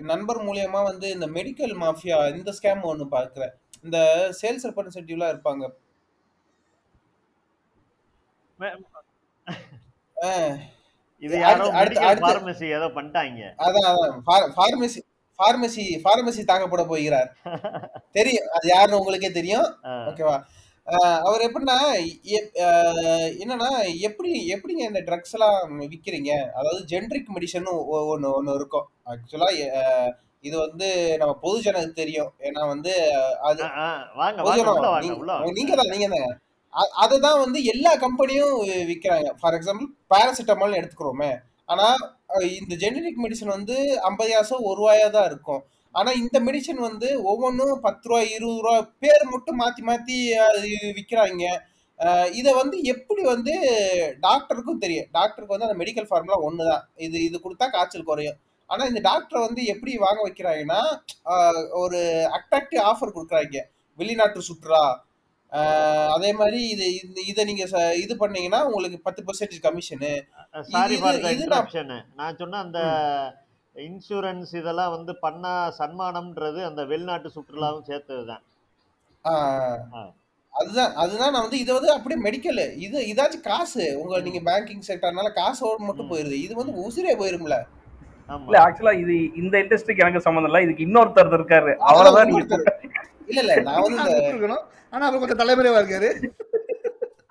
நண்பர் 0.00 0.36
மூலியமா 0.36 0.82
வந்து 0.82 1.10
இந்த 1.10 1.26
மெடிக்கல் 1.26 1.74
மாஃபியா 1.82 2.36
இந்த 2.36 2.52
ஸ்கேம் 2.62 2.82
ஒன்று 2.82 3.04
பார்க்குறேன் 3.04 3.52
இந்த 3.82 3.98
சேல்ஸ் 4.42 4.66
ரெப்ரசன்டேட்டிவ்லாம் 4.66 5.32
இருப்பாங்க. 5.34 5.68
இது 11.18 11.36
அடுத்து- 11.36 11.40
யாரோ 11.40 11.66
அடுத்து- 11.66 12.64
ஏதோ 12.64 12.86
பண்ணிட்டாங்க. 12.86 13.52
அதான் 13.58 13.88
அதான். 13.90 14.52
ஃபார்மசி 14.56 15.00
ஃபார்மசி 15.40 15.84
ஃபார்மசி 16.04 16.42
தாக்கப்பட 16.44 16.82
போகிறார். 16.86 17.28
தெரியும். 18.18 18.48
அது 18.56 18.66
யாருன்னு 18.68 19.00
உங்களுக்கே 19.00 19.30
தெரியும். 19.32 19.68
ஓகேவா? 20.10 20.38
அவர் 21.26 21.44
எப்படின்னா 21.46 21.76
என்னன்னா 23.42 23.68
எப்படி 24.08 24.30
எப்படிங்க 24.54 24.82
இந்த 24.88 25.00
ட்ரக்ஸ் 25.08 25.34
எல்லாம் 25.36 25.58
விற்கிறீங்க 25.84 26.30
அதாவது 26.58 26.80
ஜென்ரிக் 26.92 27.30
மெடிசன் 27.36 27.68
ஒன்று 28.08 28.30
ஒன்று 28.38 28.56
இருக்கும். 28.60 28.86
ஆக்சுவலாக 29.06 29.68
இது 30.44 30.56
வந்து 30.58 30.86
நம்ம 31.20 31.32
பொதுஜனத்துக்கு 31.42 32.00
தெரியும். 32.02 32.30
ஏன்னா 32.48 32.62
வந்து 32.68 32.92
அது 33.48 33.62
நீங்க 35.58 35.74
தான் 35.74 35.92
நீங்க 35.94 36.08
தான் 36.14 36.30
அதை 37.02 37.16
தான் 37.18 37.42
வந்து 37.44 37.58
எல்லா 37.64 37.92
கம்பெனியும் 38.04 38.56
விற்கிறாங்க 38.90 39.30
ஃபார் 39.40 39.56
எக்ஸாம்பிள் 39.58 39.88
பேராசிட்டமால் 40.14 40.78
எடுத்துக்கிறோமே. 40.80 41.30
ஆனா 41.68 41.86
இந்த 42.60 42.74
ஜெனரிக் 42.82 43.22
மெடிசன் 43.24 43.54
வந்து 43.56 43.76
ஐம்பது 44.08 44.30
காசோ 44.32 44.56
ஒரு 44.68 44.78
ரூபாயா 44.80 45.06
தான் 45.16 45.28
இருக்கும். 45.30 45.62
ஆனா 45.94 46.10
இந்த 46.22 46.36
மெடிசன் 46.46 46.80
வந்து 46.88 47.08
ஒவ்வொன்றும் 47.30 47.80
பத்து 47.86 48.08
ரூபா 48.10 48.20
இருபது 48.36 48.60
ரூபா 48.66 48.74
பேர் 49.04 49.24
மட்டும் 49.32 49.58
மாத்தி 49.62 49.82
மாத்தி 49.88 50.18
அது 50.48 50.68
விற்கிறாங்க 50.98 51.44
இதை 52.40 52.50
வந்து 52.60 52.76
எப்படி 52.92 53.22
வந்து 53.32 53.54
டாக்டருக்கும் 54.26 54.82
தெரியும். 54.84 55.08
டாக்டருக்கு 55.16 55.54
வந்து 55.54 55.68
அந்த 55.68 55.78
மெடிக்கல் 55.80 56.08
ஃபார்முலா 56.10 56.38
ஒன்று 56.48 56.68
தான். 56.70 56.84
இது 57.06 57.16
இது 57.28 57.36
கொடுத்தா 57.44 57.66
காய்ச்சல் 57.74 58.08
குறையும். 58.10 58.38
ஆனா 58.70 58.82
இந்த 58.90 59.00
டாக்டரை 59.08 59.40
வந்து 59.46 59.62
எப்படி 59.72 59.92
வாங்க 60.04 60.20
வைக்கிறாங்கன்னா 60.26 60.80
ஒரு 61.82 62.00
அட்ராக்டிவ் 62.38 62.82
ஆஃபர் 62.90 63.14
கொடுக்குறாங்க. 63.16 63.60
வெளிநாட்டு 63.98 64.48
சுற்றுலா 64.48 64.84
அதே 66.12 66.32
மாதிரி 66.32 66.68
இது 66.68 67.00
இதை 67.26 67.44
நீங்க 67.44 67.92
இது 67.92 68.16
பண்ணீங்கன்னா 68.16 68.64
உங்களுக்கு 68.64 69.00
பத்து 69.00 69.22
பர்சன்டேஜ் 69.22 69.64
கமிஷனு 69.64 70.20
சாரி 70.60 70.94
நான்- 72.16 72.36
சொன்ன 72.36 72.58
அந்த 72.58 72.78
இன்சூரன்ஸ் 73.74 74.56
இதெல்லாம் 74.56 74.90
வந்து 74.90 75.16
பண்ணா 75.16 75.74
சன்மானம்ன்றது 75.78 76.64
அந்த 76.64 76.84
வெளிநாட்டு 76.84 77.30
சுற்றுலாவும் 77.34 77.82
சேர்த்ததுதான். 77.86 78.42
ஆஹ் 79.24 79.78
ஆ. 79.94 80.12
அதுதான் 80.50 80.94
அதுதான் 80.94 81.32
நான் 81.32 81.40
வந்து 81.40 81.58
இதை 81.58 81.74
வந்து 81.74 81.92
அப்படியே 81.92 82.22
மெடிக்கல் 82.22 82.76
இது 82.76 83.00
இதாச்சும் 83.00 83.40
காசு. 83.40 84.00
உங்க 84.00 84.20
நீங்க 84.20 84.38
பேங்கிங் 84.38 84.82
செக்டர்னால 84.88 85.32
காசோடு 85.32 85.82
மட்டும். 85.84 86.10
போயிருது. 86.10 86.32
இது 86.32 86.54
வந்து 86.54 86.88
உசிரே 86.88 87.20
போயிரும்ல. 87.20 87.62
ஆமா. 88.28 88.44
இல்ல 88.44 88.58
ஆக்சுவலா 88.58 88.98
இது 88.98 89.34
இந்த 89.36 89.58
இண்டஸ்ட்ரிக்கு 89.58 89.98
எனக்கு 89.98 90.20
சம்மந்தம் 90.20 90.54
இல்ல. 90.54 90.72
இதுக்கு 90.72 90.84
இன்னொருத்தர் 90.84 91.34
இருக்காரு. 91.34 91.74
அவரதான் 91.78 92.24
நீங்க. 92.24 92.78
இல்ல 93.30 93.40
இல்ல 93.44 93.54
நான் 93.68 93.84
வந்து 93.86 94.14
இருக்கணும் 94.30 94.64
ஆனா 94.92 95.02
அவர் 95.08 95.22
கொஞ்சம் 95.22 95.42
தலைமுறைவா 95.42 95.80
இருக்காரு. 95.82 96.10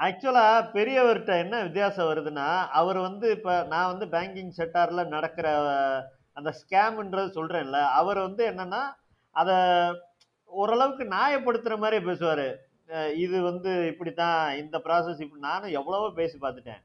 ஆக்சுவலா 0.06 0.46
பெரியவர்கிட்ட 0.76 1.34
என்ன 1.44 1.56
வித்தியாசம் 1.64 2.10
வருதுன்னா 2.10 2.48
அவர் 2.80 3.00
வந்து 3.08 3.28
இப்ப 3.38 3.56
நான் 3.74 3.90
வந்து 3.92 4.06
பேங்கிங் 4.14 4.54
செக்டார்ல 4.60 5.02
நடக்கிற 5.16 5.48
அந்த 6.38 6.50
ஸ்கேம்ன்றது 6.60 7.30
சொல்றேன்ல 7.38 7.80
அவர் 8.00 8.20
வந்து 8.28 8.44
என்னன்னா 8.52 8.82
அத 9.36 9.50
ஓரளவுக்கு 10.50 11.04
நியாயப்படுத்துற 11.16 11.74
மாதிரி 11.78 11.98
பேசுவாரு. 12.06 12.48
இது 13.24 13.38
வந்து 13.42 13.72
இப்படித்தான் 13.92 14.40
இந்த 14.62 14.78
ப்ராசஸ் 14.86 15.24
இப்படி 15.24 15.42
நானும் 15.50 15.76
எவ்வளவோ 15.80 16.08
பேசி 16.20 16.38
பார்த்துட்டேன். 16.38 16.82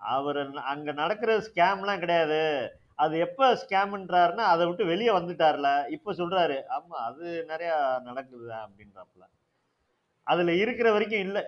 அவர் 0.00 0.38
அங்க 0.72 0.92
நடக்கிற 1.02 1.32
ஸ்கேம்லாம் 1.48 2.02
கிடையாது. 2.04 2.40
அது 2.98 3.18
எப்ப 3.18 3.54
ஸ்கேம்ன்றாருன்னா 3.54 4.44
அதை 4.46 4.66
விட்டு 4.66 4.84
வெளியே 4.84 5.10
வந்துட்டார்ல. 5.10 5.68
இப்ப 5.88 6.12
சொல்றாரு 6.12 6.58
ஆமா 6.70 6.96
அது 7.06 7.44
நிறைய 7.48 7.70
நடக்குது 8.04 8.48
அப்படின்றாப்புல. 8.62 9.24
அதுல 10.26 10.52
இருக்கிற 10.54 10.92
வரைக்கும் 10.92 11.18
இல்ல. 11.18 11.38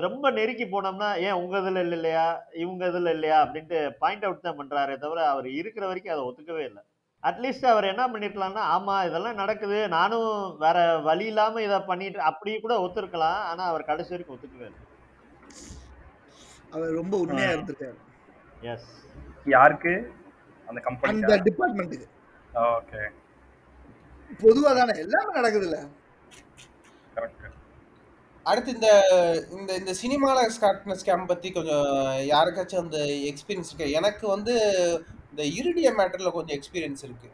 ரொம்ப 0.00 0.30
நெருக்கி 0.30 0.64
போனோம்னா 0.66 1.10
ஏன் 1.18 1.32
உங்க 1.32 1.58
இதுல 1.58 1.80
இல்ல 1.80 1.96
இல்லையா? 1.96 2.24
இவங்க 2.54 2.82
இதுல 2.86 3.10
இல்லையா? 3.10 3.36
அப்படின்ட்டு 3.44 3.78
பாயிண்ட் 3.98 4.24
அவுட் 4.24 4.40
தான் 4.40 4.58
பண்றாரே 4.58 4.96
தவிர 4.96 5.20
அவர் 5.28 5.48
இருக்கிற 5.52 5.86
வரைக்கும் 5.86 6.12
அதை 6.12 6.24
ஒத்துக்கவே 6.24 6.64
இல்லை. 6.64 6.82
அட்லீஸ்ட் 7.22 7.66
அவர் 7.66 7.90
என்ன 7.90 8.04
பண்ணிருக்கலாம்னா 8.08 8.62
ஆமா 8.74 8.94
இதெல்லாம் 9.04 9.34
நடக்குது. 9.34 9.88
நானும் 9.88 10.28
வேற 10.58 10.78
வழி 11.00 11.26
இல்லாம 11.26 11.62
இதை 11.62 11.78
பண்ணிட்டு 11.80 12.20
அப்படி 12.30 12.60
கூட 12.60 12.74
ஒத்துருக்கலாம். 12.80 13.40
ஆனா 13.50 13.64
அவர் 13.64 13.84
கடைசி 13.84 14.10
வரைக்கும் 14.10 14.36
ஒத்துக்கவே 14.36 14.66
இல்லை. 14.66 14.80
அவர் 16.72 16.92
ரொம்ப 16.92 17.14
உண்மையா 17.16 17.50
இருந்திருக்காரு. 17.50 17.98
எஸ் 18.62 18.90
யாருக்கு? 19.46 19.94
அந்த 20.72 20.80
அந்த 20.80 21.34
கம்பெனி 21.34 21.42
டிபார்ட்மெண்ட்டுக்கு 21.50 22.08
ஓகே 22.78 23.02
பொதுவா 24.42 24.70
தானே 24.76 24.94
எல்லாமே 25.00 25.32
நடக்குது 25.34 25.66
இல்ல 25.66 25.78
கரெக்ட் 27.16 27.48
அடுத்து 28.46 28.70
இந்த 28.72 28.88
இந்த 29.56 29.72
இந்த 29.80 29.92
சினிமால 30.02 30.44
காட்டின 30.62 30.96
ஸ்கேம் 31.00 31.26
பத்தி 31.26 31.48
கொஞ்சம் 31.52 31.90
யாருக்காச்சும் 32.30 32.82
அந்த 32.84 32.98
எக்ஸ்பீரியன்ஸ் 33.30 33.70
இருக்கு? 33.70 33.92
எனக்கு 33.92 34.24
வந்து 34.28 34.54
இந்த 35.30 35.42
இரிடியம் 35.58 35.98
மேட்டர்ல 36.00 36.32
கொஞ்சம் 36.32 36.56
எக்ஸ்பீரியன்ஸ் 36.58 37.04
இருக்கு. 37.04 37.28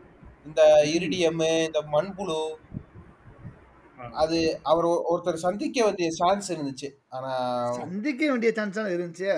இந்த 0.46 0.62
இரிடியம் 0.94 1.40
இந்த 1.66 1.80
மண்புழு 1.94 2.40
அது 4.22 4.60
அவர் 4.62 4.86
ஒருத்தர் 5.12 5.44
சந்திக்க 5.46 5.84
வேண்டிய 5.84 6.08
சான்ஸ் 6.10 6.52
இருந்துச்சு. 6.52 6.88
ஆனா 7.08 7.32
சந்திக்க 7.72 8.22
வேண்டிய 8.30 8.52
சான்ஸ் 8.52 8.78
இருந்துச்சு. 8.96 9.30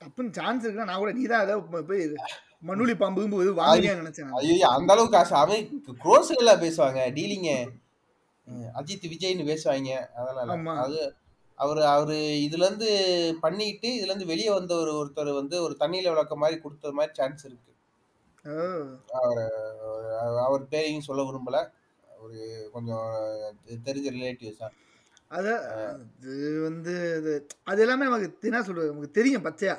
தப்புன்னு 0.00 0.36
சான்ஸ் 0.36 0.64
இருக்குன்னா 0.64 0.90
நான் 0.90 1.02
கூட 1.02 1.12
நீ 1.14 1.24
தான் 1.30 1.44
ஏதோ 1.46 1.54
போய் 1.84 2.02
மண்ணுளி 2.68 2.94
பாம்பு 3.00 3.22
எதுவும் 3.36 3.60
வாங்குறியான்னு 3.60 4.02
நினைச்சேன் 4.02 4.26
நான். 4.28 4.38
ஐயோ 4.42 4.68
அந்த 4.76 4.90
அளவுக்கு 4.94 5.16
காசு 5.16 5.34
அவன் 5.40 5.64
க்ரோஸ்ல 6.02 6.52
பேசுவாங்க 6.62 7.00
டீலிங்க 7.16 7.50
அஜித் 8.78 9.06
விஜய்னு 9.12 9.48
பேசுவாங்க. 9.48 9.90
இல்ல. 10.42 10.74
அது 10.84 11.00
அவரு 11.58 11.82
அவரு 11.92 12.16
இதுல 12.44 12.66
இருந்து 12.66 12.88
பண்ணிட்டு 13.42 13.88
இதுல 13.94 14.10
இருந்து 14.12 14.30
வெளியே 14.30 14.50
வந்த 14.52 14.72
ஒரு 14.82 14.92
ஒருத்தர் 14.98 15.30
வந்து 15.38 15.56
ஒரு 15.64 15.74
தண்ணியில 15.80 16.12
விளக்க 16.12 16.34
மாதிரி 16.42 16.56
கொடுத்த 16.60 16.92
மாதிரி 16.98 17.12
சான்ஸ் 17.18 17.44
இருக்கு 17.44 17.64
அவர் 19.18 19.42
அவர் 20.44 20.70
பேரையும் 20.72 21.06
சொல்ல 21.08 21.24
விரும்பல 21.24 21.58
ஒரு 22.08 22.38
கொஞ்சம் 22.74 23.08
தெரிஞ்ச 23.84 24.06
ரிலேட்டிவ்ஸ் 24.16 24.62
தான் 24.62 24.76
அது 25.30 25.50
அது 25.70 26.34
வந்து 26.66 26.92
இது 27.18 27.32
அது 27.70 27.82
எல்லாமே 27.84 28.06
நமக்கு 28.08 28.48
என்ன 28.50 28.60
சொல்றது 28.68 28.90
நமக்கு 28.92 29.16
தெரியும் 29.18 29.46
பச்சையா. 29.46 29.76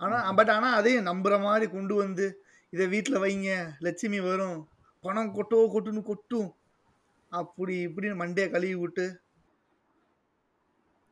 ஆனால் 0.00 0.34
பட் 0.38 0.52
ஆனால் 0.56 0.76
அதையும் 0.80 1.08
நம்புற 1.10 1.34
மாதிரி 1.46 1.66
கொண்டு 1.76 1.94
வந்து 2.02 2.26
இதை 2.72 2.86
வீட்டில் 2.94 3.22
வைங்க 3.24 3.50
லட்சுமி 3.86 4.18
வரும் 4.28 4.58
பணம் 5.04 5.34
கொட்டோ 5.36 5.58
கொட்டுன்னு 5.74 6.02
கொட்டும். 6.10 6.50
அப்படி 7.32 7.74
இப்படின்னு 7.86 8.20
மண்டையை 8.22 8.48
கழுவி 8.52 8.76
விட்டு. 8.82 9.06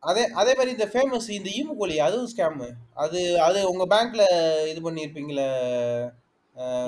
அதே 0.03 0.25
அதே 0.40 0.53
மாதிரி 0.57 0.75
இந்த 0.77 0.87
ஃபேமஸ் 0.92 1.29
இந்த 1.38 1.49
ஈமு 1.61 1.72
கோழி 1.79 1.94
அதுவும் 2.07 2.31
ஸ்கேம் 2.33 2.61
அது 3.05 3.20
அது 3.46 3.59
உங்க 3.72 3.85
பேங்க்ல 3.94 4.25
இது 4.72 4.83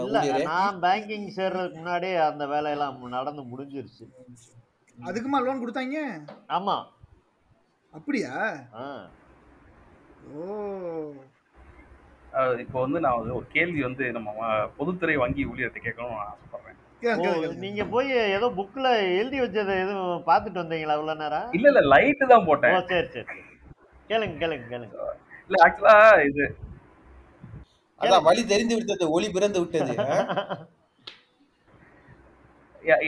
ஊழியரே? 0.04 0.44
நான் 0.50 0.76
பேங்கிங் 0.84 1.26
சேர்றதுக்கு 1.38 1.80
முன்னாடியே 1.80 2.18
அந்த 2.28 2.44
வேலையெல்லாம் 2.52 3.00
நடந்து 3.16 3.42
முடிஞ்சிருச்சு. 3.52 4.04
அதுக்குமா 4.98 5.38
லோன் 5.40 5.62
கொடுத்தாங்க? 5.62 5.98
ஆமா. 6.50 6.76
அப்படியா. 7.94 8.32
ஓ. 10.32 10.40
இப்போ 12.62 12.78
வந்து 12.82 12.98
நான் 13.04 13.18
வந்து 13.18 13.37
ஒரு 13.37 13.46
கேள்வி 13.54 13.80
வந்து 13.82 14.04
நம்ம 14.16 14.30
பொதுத்துறை 14.76 15.14
வங்கி 15.22 15.42
ஊழியர்கிட்ட 15.50 15.80
கேட்கணும்னு 15.84 16.16
நான் 16.16 16.32
ஆசைப்படுறேன். 16.32 16.74
நீங்க 17.62 17.82
போய் 17.87 18.08
ஏதோ 18.37 18.46
புக்ல 18.56 18.87
எழுதி 19.18 19.38
வச்சதை 19.40 19.74
எதுவும் 19.82 20.24
பார்த்துட்டு 20.28 20.62
வந்தீங்களா 20.62 20.96
இவ்வளவு 20.98 21.20
நேரம்? 21.22 21.48
இல்ல 21.56 21.68
இல்ல 21.72 21.82
லைட்டு 21.92 22.30
தான் 22.32 22.46
போட்டேன். 22.48 22.76
சரி 22.87 23.08
சரி 23.08 23.26
சரி. 23.26 23.42
கேளுங்க 24.11 24.37
கேளுங்க 24.42 24.66
கேளுங்க. 24.72 24.96
இல்ல 25.50 25.58
ஆக்சுவலா 25.66 25.96
இது 26.28 26.44
அதான் 28.00 28.26
வழி 28.26 28.42
தெரிந்து 28.46 28.76
விட்டது 28.78 29.04
ஒளி 29.11 29.28
பிறந்து 29.30 29.61
விட்டது. 29.62 29.94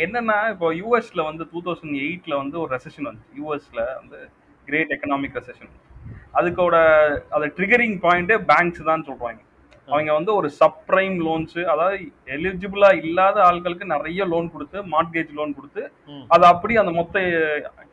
என்னன்னா 0.04 0.38
இப்போ 0.52 0.68
யூஎஸ்ல 0.80 1.20
வந்து 1.28 1.44
டூ 1.52 1.60
தௌசண்ட் 1.66 1.96
எயிட்ல 2.06 2.34
வந்து 2.42 2.56
ஒரு 2.62 2.70
ரெசெஷன் 2.76 3.08
வந்துச்சு. 3.08 3.30
யூஎஸ்ல 3.40 3.80
வந்து 4.00 4.18
கிரேட் 4.68 4.92
எக்கனாமிக் 4.96 5.38
ரெசெஷன் 5.40 5.70
அதுக்கோட 6.38 6.76
அது 7.36 7.46
ட்ரிகரிங் 7.58 7.96
பாயிண்ட் 8.06 8.32
பேங்க்ஸ் 8.50 8.82
தான் 8.90 9.06
சொல்றாங்க. 9.08 9.40
அவங்க 9.88 10.10
வந்து 10.18 10.32
ஒரு 10.40 10.48
சப்ரைம் 10.60 11.16
லோன்ஸ் 11.26 11.56
அதாவது 11.72 11.96
எலிஜிபிளா 12.36 12.90
இல்லாத 13.02 13.36
ஆட்களுக்கு 13.46 13.86
நிறைய 13.94 14.26
லோன் 14.32 14.48
கொடுத்து 14.54 14.78
மார்ட்கேஜ் 14.94 15.30
லோன் 15.38 15.54
கொடுத்து. 15.58 15.82
அது 16.34 16.44
அப்படி 16.52 16.74
அந்த 16.82 16.92
மொத்த 16.98 17.22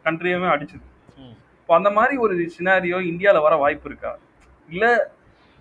கண்ட்ரியவே 0.08 0.50
அடிச்சுது. 0.56 0.86
இப்போ 1.62 1.74
அந்த 1.80 1.90
மாதிரி 1.98 2.18
ஒரு 2.26 2.36
சினாரியோ 2.58 3.00
இந்தியாவில் 3.12 3.46
வர 3.46 3.56
வாய்ப்பு 3.64 3.90
இருக்கா? 3.90 4.12
இல்ல 4.70 4.86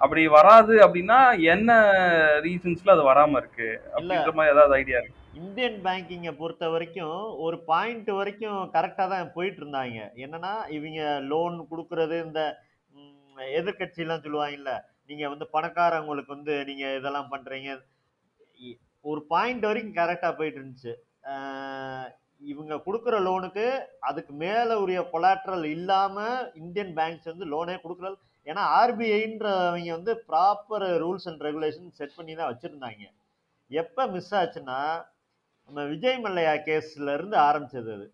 அப்படி 0.00 0.22
வராது 0.38 0.74
அப்படின்னா 0.86 1.18
என்ன 1.54 1.70
ரீசன்ஸ்ல 2.46 2.94
அது 2.96 3.04
வராம 3.10 3.38
இருக்கு? 3.42 3.68
அப்படின்ற 3.94 4.32
மாதிரி 4.38 4.54
ஏதாவது 4.54 4.76
ஐடியா 4.80 4.98
இருக்கு? 5.02 5.22
இந்தியன் 5.36 5.78
பேங்கிங்கை 5.84 6.32
பொறுத்த 6.36 6.64
வரைக்கும் 6.72 7.16
ஒரு 7.44 7.56
பாயிண்ட் 7.68 8.10
வரைக்கும் 8.18 8.60
கரெக்டாக 8.74 9.08
தான் 9.12 9.32
போயிட்டு 9.34 9.60
இருந்தாங்க 9.62 9.96
என்னன்னா 10.24 10.52
இவங்க 10.76 11.00
லோன் 11.30 11.56
கொடுக்கறது 11.70 12.16
இந்த 12.26 12.42
எதிர்கட்சியெல்லாம் 13.56 14.22
சொல்லுவாங்கல்ல 14.24 14.74
நீங்கள் 15.10 15.32
வந்து 15.32 15.46
பணக்காரவங்களுக்கு 15.54 16.34
வந்து 16.34 16.54
நீங்கள் 16.68 16.94
இதெல்லாம் 16.98 17.32
பண்ணுறீங்க 17.32 17.70
இ- 18.60 18.78
ஒரு 19.04 19.20
பாயிண்ட் 19.30 19.66
வரைக்கும் 19.68 19.98
கரெக்டாக 19.98 20.32
போயிட்டு 20.38 20.60
இருந்துச்சு 20.60 20.94
இவங்க 22.42 22.74
கொடுக்குற 22.86 23.16
லோனுக்கு 23.26 23.66
அதுக்கு 24.08 24.32
மேலே 24.40 24.74
உரிய 24.82 25.00
கொலாட்ரல் 25.12 25.66
இல்லாமல் 25.70 26.40
இந்தியன் 26.60 26.94
பேங்க்ஸ் 26.94 27.30
வந்து 27.30 27.46
லோனே 27.52 27.76
கொடுக்குறது 27.80 28.16
ஏன்னா 28.46 28.62
ஆர்பிஐன்றவங்க 28.78 29.92
வந்து 29.94 30.12
proper 30.28 30.86
rules 31.00 31.28
and 31.30 31.44
regulation 31.46 31.88
set 31.94 32.16
பண்ணி 32.16 32.34
தான் 32.34 32.50
வச்சுருந்தாங்க. 32.50 33.04
எப்போ 33.70 34.02
மிஸ் 34.12 34.34
ஆச்சுன்னா 34.40 34.78
நம்ம 35.68 35.84
விஜய் 35.92 36.20
மல்லையா 36.24 36.52
கேஸ்ல 36.66 37.14
இருந்து 37.16 37.36
ஆரம்பிச்சது 37.48 37.90
அது. 37.96 38.06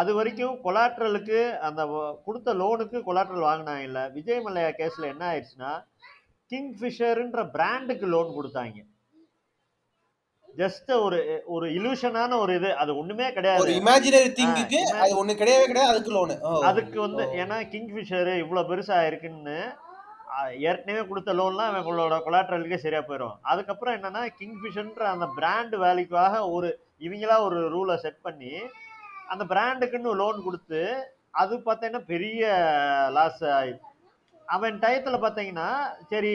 அது 0.00 0.10
வரைக்கும் 0.18 0.54
கொலாட்ரலுக்கு 0.64 1.40
அந்த 1.66 1.82
கொடுத்த 2.26 2.54
லோனுக்கு 2.60 2.98
கொலாட்ரல் 3.08 3.48
வாங்கினாங்க 3.48 3.84
இல்ல. 3.88 4.00
விஜய் 4.16 4.42
மல்லையா 4.46 4.70
கேஸ்ல 4.78 5.10
என்ன 5.12 5.24
ஆயிடுச்சுன்னா 5.32 5.72
கிங் 6.50 6.72
ஃபிஷர்ன்ற 6.78 7.42
பிராண்டுக்கு 7.56 8.06
லோன் 8.14 8.34
கொடுத்தாங்க. 8.38 8.80
ஜஸ்ட் 10.48 10.90
ஒரு 11.04 11.18
ஒரு 11.54 11.66
இலூஷனான 11.76 12.38
ஒரு 12.44 12.52
இது. 12.58 12.70
அது 12.82 12.90
ஒண்ணுமே 13.00 13.26
ஒரு 13.26 13.36
கிடையாது 13.36 13.76
இமேஜினரி 13.82 14.30
திங்குக்கு 14.40 14.80
அது 15.04 15.12
ஒண்ணு 15.20 15.40
கிடையவே 15.42 15.64
கிடையாது. 15.70 15.92
அதுக்கு 15.94 16.12
லோனு. 16.16 16.36
அதுக்கு 16.70 16.98
வந்து 17.06 17.24
ஏன்னா 17.42 17.58
கிங் 17.74 17.90
ஃபிஷர் 17.94 18.32
இவ்வளவு 18.42 18.68
பெருசா 18.72 18.98
இருக்குன்னு 19.10 19.58
ஏற்கனவே 20.68 21.02
கொடுத்த 21.08 21.30
லோன்லாம் 21.32 21.70
இவங்களோட 21.72 22.16
கொலாட்ரலுக்கே 22.24 22.78
சரியா 22.84 23.02
போயிடும் 23.02 23.36
அதுக்கப்புறம் 23.42 23.96
என்னன்னா 23.96 24.22
கிங் 24.38 24.58
ஃபிஷர்ன்ற 24.60 25.04
அந்த 25.14 25.26
பிராண்ட் 25.38 25.74
வேல்யூக்காக 25.84 26.40
ஒரு 26.48 26.68
இவங்களா 27.00 27.36
ஒரு 27.40 27.60
ரூலை 27.68 27.96
செட் 27.96 28.20
பண்ணி 28.22 28.52
அந்த 29.28 29.44
பிராண்டுக்குன்னு 29.44 30.18
லோன் 30.22 30.38
கொடுத்து 30.42 30.82
அது 31.42 31.54
பார்த்தீங்கன்னா 31.68 32.04
பெரிய 32.12 32.42
லாஸ் 33.10 33.44
அவன் 34.48 34.80
டயத்துல 34.82 35.18
பார்த்தீங்கன்னா 35.20 35.68
சரி 36.10 36.34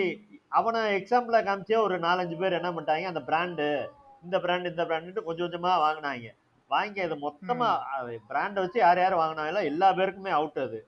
அவனை 0.51 0.81
எக்ஸாம்பிள 0.99 1.39
காமிச்சே 1.47 1.77
ஒரு 1.85 1.95
நாலஞ்சு 1.99 2.35
பேர் 2.41 2.57
என்ன 2.59 2.69
பண்ணிட்டாங்க 2.71 3.13
அந்த 3.13 3.23
பிராண்டு 3.29 3.67
இந்த 4.23 4.37
பிராண்ட் 4.39 4.69
இந்த 4.71 4.83
பிராண்டு 4.85 5.25
கொஞ்சம் 5.27 5.45
கொஞ்சமா 5.45 5.73
வாங்கினாங்க. 5.83 6.27
வாங்கி 6.71 6.99
அது 7.01 7.15
மொத்தமா 7.17 7.67
பிராண்டை 8.29 8.61
வச்சு 8.63 8.79
யார் 8.79 9.01
யார் 9.01 9.19
வாங்கினாங்களோ 9.19 9.61
எல்லா 9.71 9.87
பேருக்குமே 9.99 10.31
அவுட் 10.37 10.59
அது. 10.65 10.79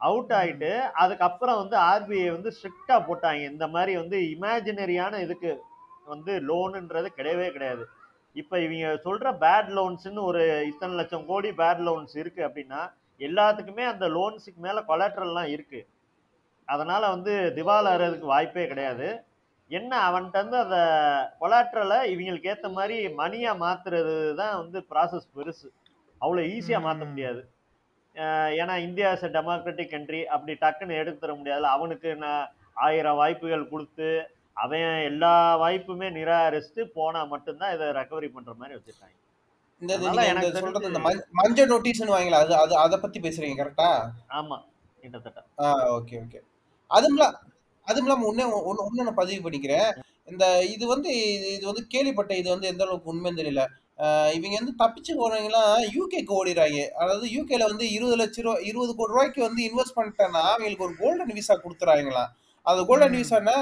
அவுட் 0.00 0.32
ஆயிட்டு 0.32 0.70
அதுக்கப்புறம் 0.92 1.56
வந்து 1.56 1.76
ஆர்பிஐ 1.76 2.30
வந்து 2.30 2.50
ஸ்ட்ரிக்டா 2.50 2.96
போட்டாங்க. 3.08 3.42
இந்த 3.50 3.68
மாதிரி 3.68 3.96
வந்து 3.96 4.16
இமேஜினரியான 4.34 5.20
இதுக்கு 5.20 5.62
வந்து 6.04 6.40
லோனுன்றது 6.40 7.08
கிடையவே 7.16 7.50
கிடையாது. 7.50 7.84
இப்போ 8.32 8.60
இவங்க 8.60 8.86
சொல்ற 9.04 9.38
பேட் 9.38 9.68
லோன்ஸ்னு 9.68 10.22
ஒரு 10.22 10.66
இத்தனை 10.66 10.94
லட்சம் 10.96 11.26
கோடி 11.26 11.50
பேட் 11.50 11.80
லோன்ஸ் 11.80 12.16
இருக்கு 12.16 12.42
அப்படின்னா 12.44 12.80
எல்லாத்துக்குமே 13.20 13.82
அந்த 13.82 14.08
லோன்ஸுக்கு 14.08 14.56
மேல 14.56 14.80
கொலாட்ரல்லாம் 14.80 15.44
இருக்கு. 15.44 15.88
அதனால 16.64 17.08
வந்து 17.08 17.52
திவால் 17.54 17.88
ஆறதுக்கு 17.92 18.26
வாய்ப்பே 18.26 18.66
கிடையாது. 18.66 19.24
என்ன 19.70 19.92
அவன்கிட்ட 20.10 20.36
இருந்து 20.36 20.58
அந்த 20.58 20.78
கொலாட்ரலை 21.40 21.98
இவங்களுக்கு 22.12 22.50
ஏத்த 22.52 22.68
மாதிரி 22.72 23.14
மணியா 23.16 23.52
மாத்துறது 23.60 24.34
தான் 24.34 24.56
வந்து 24.56 24.86
ப்ராசஸ் 24.90 25.32
பெருசு. 25.36 25.68
அவ்வளோ 26.20 26.42
ஈஸியா 26.54 26.78
மாத்த 26.80 27.04
ம். 27.04 27.08
முடியாது. 27.08 27.40
ஏன்னா 28.60 28.78
இந்தியா 28.78 29.12
இஸ் 29.12 29.24
டெமோக்ராட்டிக் 29.24 29.90
கண்ட்ரி 29.90 30.26
அப்படி 30.26 30.58
டக்குன்னு 30.60 30.96
எடுத்து 30.96 31.18
தர 31.18 31.32
முடியாதுல்ல. 31.32 31.74
அவனுக்கு 31.76 32.14
நான் 32.16 32.52
ஆயிரம் 32.74 33.16
வாய்ப்புகள் 33.16 33.68
கொடுத்து 33.68 34.28
அவன் 34.52 35.02
எல்லா 35.02 35.60
வாய்ப்புமே 35.60 36.08
நிராகரிச்சுட்டு 36.10 36.84
போனா 36.94 37.24
மட்டும்தான் 37.24 37.74
இதை 37.74 37.86
ரெக்கவரி 37.86 38.28
பண்ற 38.32 38.54
மாதிரி 38.54 38.78
வச்சிருக்காங்க. 38.78 39.16
இந்த 39.80 39.94
சொல்றது 40.60 40.86
இந்த 40.86 40.98
மஞ்ச- 40.98 41.66
நோட்டீஸ்னு 41.66 42.12
வாங்கல. 42.16 42.30
அது 42.30 42.54
அது 42.54 42.76
அதை 42.76 42.98
பத்தி 42.98 43.20
பேசுறீங்க 43.20 43.58
கரெக்டா 43.58 43.90
ஆமா 44.28 44.62
கிட்டத்தட்ட. 45.00 45.44
ஆ 45.60 45.94
ஓகே 45.96 46.20
ஓகே 46.24 46.38
அதுவும் 46.86 48.06
இல்லாம 48.06 48.32
ஒண்ணே 48.32 48.44
ஒண்ணு 48.70 49.02
நான் 49.02 49.14
பதிவு 49.14 49.50
பண்ணிக்கிறேன். 49.50 49.96
இந்த 50.24 50.64
இது 50.64 50.86
வந்து 50.86 51.10
இது 51.54 51.66
வந்து 51.66 51.86
கேள்விப்பட்ட 51.86 52.36
இது 52.36 52.50
வந்து 52.50 52.66
எந்த 52.66 52.84
அளவுக்கு 52.84 53.14
உண்மைன்னு 53.14 53.36
தெரியல. 53.36 53.66
இவங்க 54.34 54.56
வந்து 54.58 54.74
தப்பிச்சு 54.78 55.12
போனவங்கலாம் 55.14 55.68
யூகேக்கு 55.94 56.32
ஓடிடுறாங்க. 56.38 56.80
அதாவது 56.94 57.26
யூகேல 57.28 57.64
வந்து 57.64 57.84
இருபது 57.92 58.16
லட்ச 58.16 58.42
ரூபா 58.42 58.56
இருபது 58.62 58.94
கோடி 58.94 59.12
ரூபாய்க்கு 59.12 59.40
வந்து 59.42 59.62
இன்வெஸ்ட் 59.62 59.96
பண்ணிட்டேன்னா 59.96 60.42
அவங்களுக்கு 60.48 60.84
ஒரு 60.84 60.96
கோல்டன் 60.98 61.32
விசா 61.32 61.54
கொடுத்துறாங்களாம். 61.56 62.32
அது 62.66 62.80
கோல்டன் 62.86 63.14
ம். 63.14 63.18
விசான்னா 63.18 63.56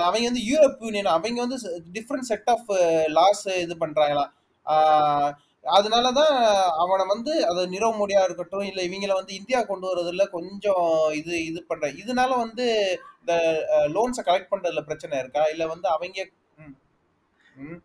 அவங்க 0.00 0.24
வந்து 0.24 0.44
யூரோப் 0.48 0.82
யூனியன் 0.82 1.14
அவங்க 1.14 1.40
வந்து 1.40 1.58
டிஃப்ரெண்ட் 1.94 2.28
செட் 2.30 2.50
ஆஃப் 2.50 2.68
லாஸ் 3.10 3.46
இது 3.56 3.76
பண்றாங்களாம். 3.80 4.30
ஆஹ் 4.66 5.30
அதனாலதான் 5.64 6.32
அவனை 6.78 7.04
வந்து 7.06 7.32
அது 7.46 7.60
நிரவ் 7.68 7.98
மோடியா 7.98 8.22
இருக்கட்டும் 8.24 8.60
இல்ல 8.62 8.80
இவங்கள 8.82 9.12
வந்து 9.14 9.34
இந்தியா 9.34 9.62
கொண்டு 9.62 9.86
வரதுல 9.88 10.24
கொஞ்சம் 10.30 10.86
இது 11.12 11.44
இது 11.44 11.60
பண்ற 11.64 11.88
இதனால 12.02 12.30
வந்து 12.38 12.64
இந்த 13.20 13.34
லோன்ஸை 13.94 14.22
கலெக்ட் 14.24 14.52
பண்றதுல 14.52 14.82
பிரச்சனை 14.82 15.18
இருக்கா? 15.18 15.44
இல்ல 15.44 15.66
வந்து 15.66 15.88
அவங்க. 15.88 16.18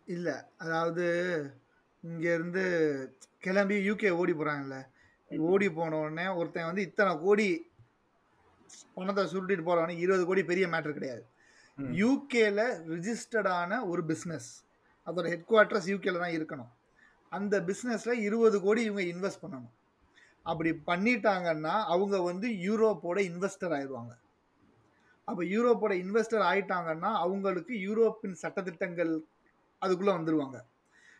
இல்லை 0.06 0.34
அதாவது 0.56 1.06
இங்கேருந்து 2.04 2.62
கிளம்பி 3.44 3.76
யூகே 3.88 4.10
ஓடி 4.20 4.32
போகிறாங்கல்ல 4.32 4.76
ஓடி 5.30 5.66
போன 5.78 5.96
உடனே 6.02 6.26
ஒருத்தன் 6.38 6.68
வந்து 6.68 6.84
இத்தனை 6.88 7.12
கோடி 7.24 7.48
பணத்தை 8.96 9.22
சுருட்டிட்டு 9.32 9.64
போறவனே 9.66 9.94
இருபது 10.04 10.24
கோடி 10.28 10.42
பெரிய 10.50 10.66
மேட்டர் 10.72 10.96
கிடையாது. 10.98 11.22
யூகேல 12.02 12.60
ரிஜிஸ்டர்டான 12.92 13.80
ஒரு 13.90 14.02
பிஸ்னஸ் 14.10 14.48
அதோட 15.06 15.26
ஹெட் 15.32 15.48
குவார்ட்டர்ஸ் 15.50 15.88
யூகேல 15.92 16.22
தான் 16.22 16.36
இருக்கணும். 16.38 16.70
அந்த 17.32 17.54
பிஸ்னஸ்ல 17.68 18.12
இருபது 18.28 18.56
கோடி 18.60 18.82
இவங்க 18.88 19.02
இன்வெஸ்ட் 19.14 19.42
பண்ணணும். 19.44 19.74
அப்படி 20.46 20.70
பண்ணிட்டாங்கன்னா 20.90 21.74
அவங்க 21.94 22.16
வந்து 22.30 22.48
யூரோப்போட 22.66 23.18
இன்வெஸ்டர் 23.30 23.74
ஆயிடுவாங்க. 23.78 24.12
அப்போ 25.28 25.42
யூரோப்போட 25.54 25.92
இன்வெஸ்டர் 26.04 26.44
ஆயிட்டாங்கன்னா 26.50 27.10
அவங்களுக்கு 27.24 27.74
யூரோப்பின் 27.86 28.36
சட்டத்திட்டங்கள் 28.42 29.12
அதுக்குள்ளே 29.82 30.12
வந்துடுவாங்க 30.18 30.58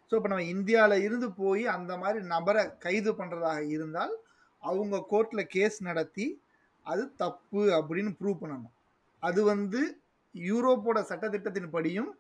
ஸோ 0.09 0.15
இப்போ 0.19 0.29
நம்ம 0.33 0.45
இந்தியாவில் 0.55 1.05
இருந்து 1.07 1.29
போய் 1.41 1.65
அந்த 1.77 1.93
மாதிரி 2.03 2.21
நபரை 2.35 2.63
கைது 2.85 3.11
பண்ணுறதாக 3.21 3.63
இருந்தால் 3.77 4.15
அவங்க 4.63 4.97
கோர்ட்டில் 5.11 5.51
கேஸ் 5.55 5.79
நடத்தி 5.89 6.27
அது 6.87 7.03
தப்பு 7.23 7.63
அப்படின்னு 7.79 8.11
ப்ரூவ் 8.21 8.43
பண்ணணும். 8.43 8.75
அது 9.23 9.41
வந்து 9.53 9.81
யூரோப்போட 10.35 10.99
சட்டத்திட்டத்தின் 11.11 11.75
படியும் 11.77 12.11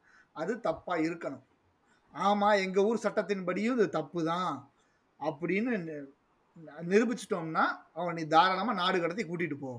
அது 0.40 0.52
தப்பாக 0.66 1.04
இருக்கணும். 1.06 1.44
ஆமாம் 2.14 2.60
எங்கள் 2.64 2.86
ஊர் 2.88 3.04
சட்டத்தின் 3.06 3.46
படியும் 3.48 3.76
இது 3.78 3.86
தப்பு 3.98 4.20
தான் 4.30 4.52
அப்படின்னு 5.20 5.72
நிரூபிச்சிட்டோம்னா 6.92 7.64
அவன் 7.98 8.16
நீ 8.18 8.22
தாராளமாக 8.34 8.78
நாடு 8.82 8.98
கடத்தி 9.02 9.24
கூட்டிகிட்டு 9.24 9.58
போ 9.64 9.72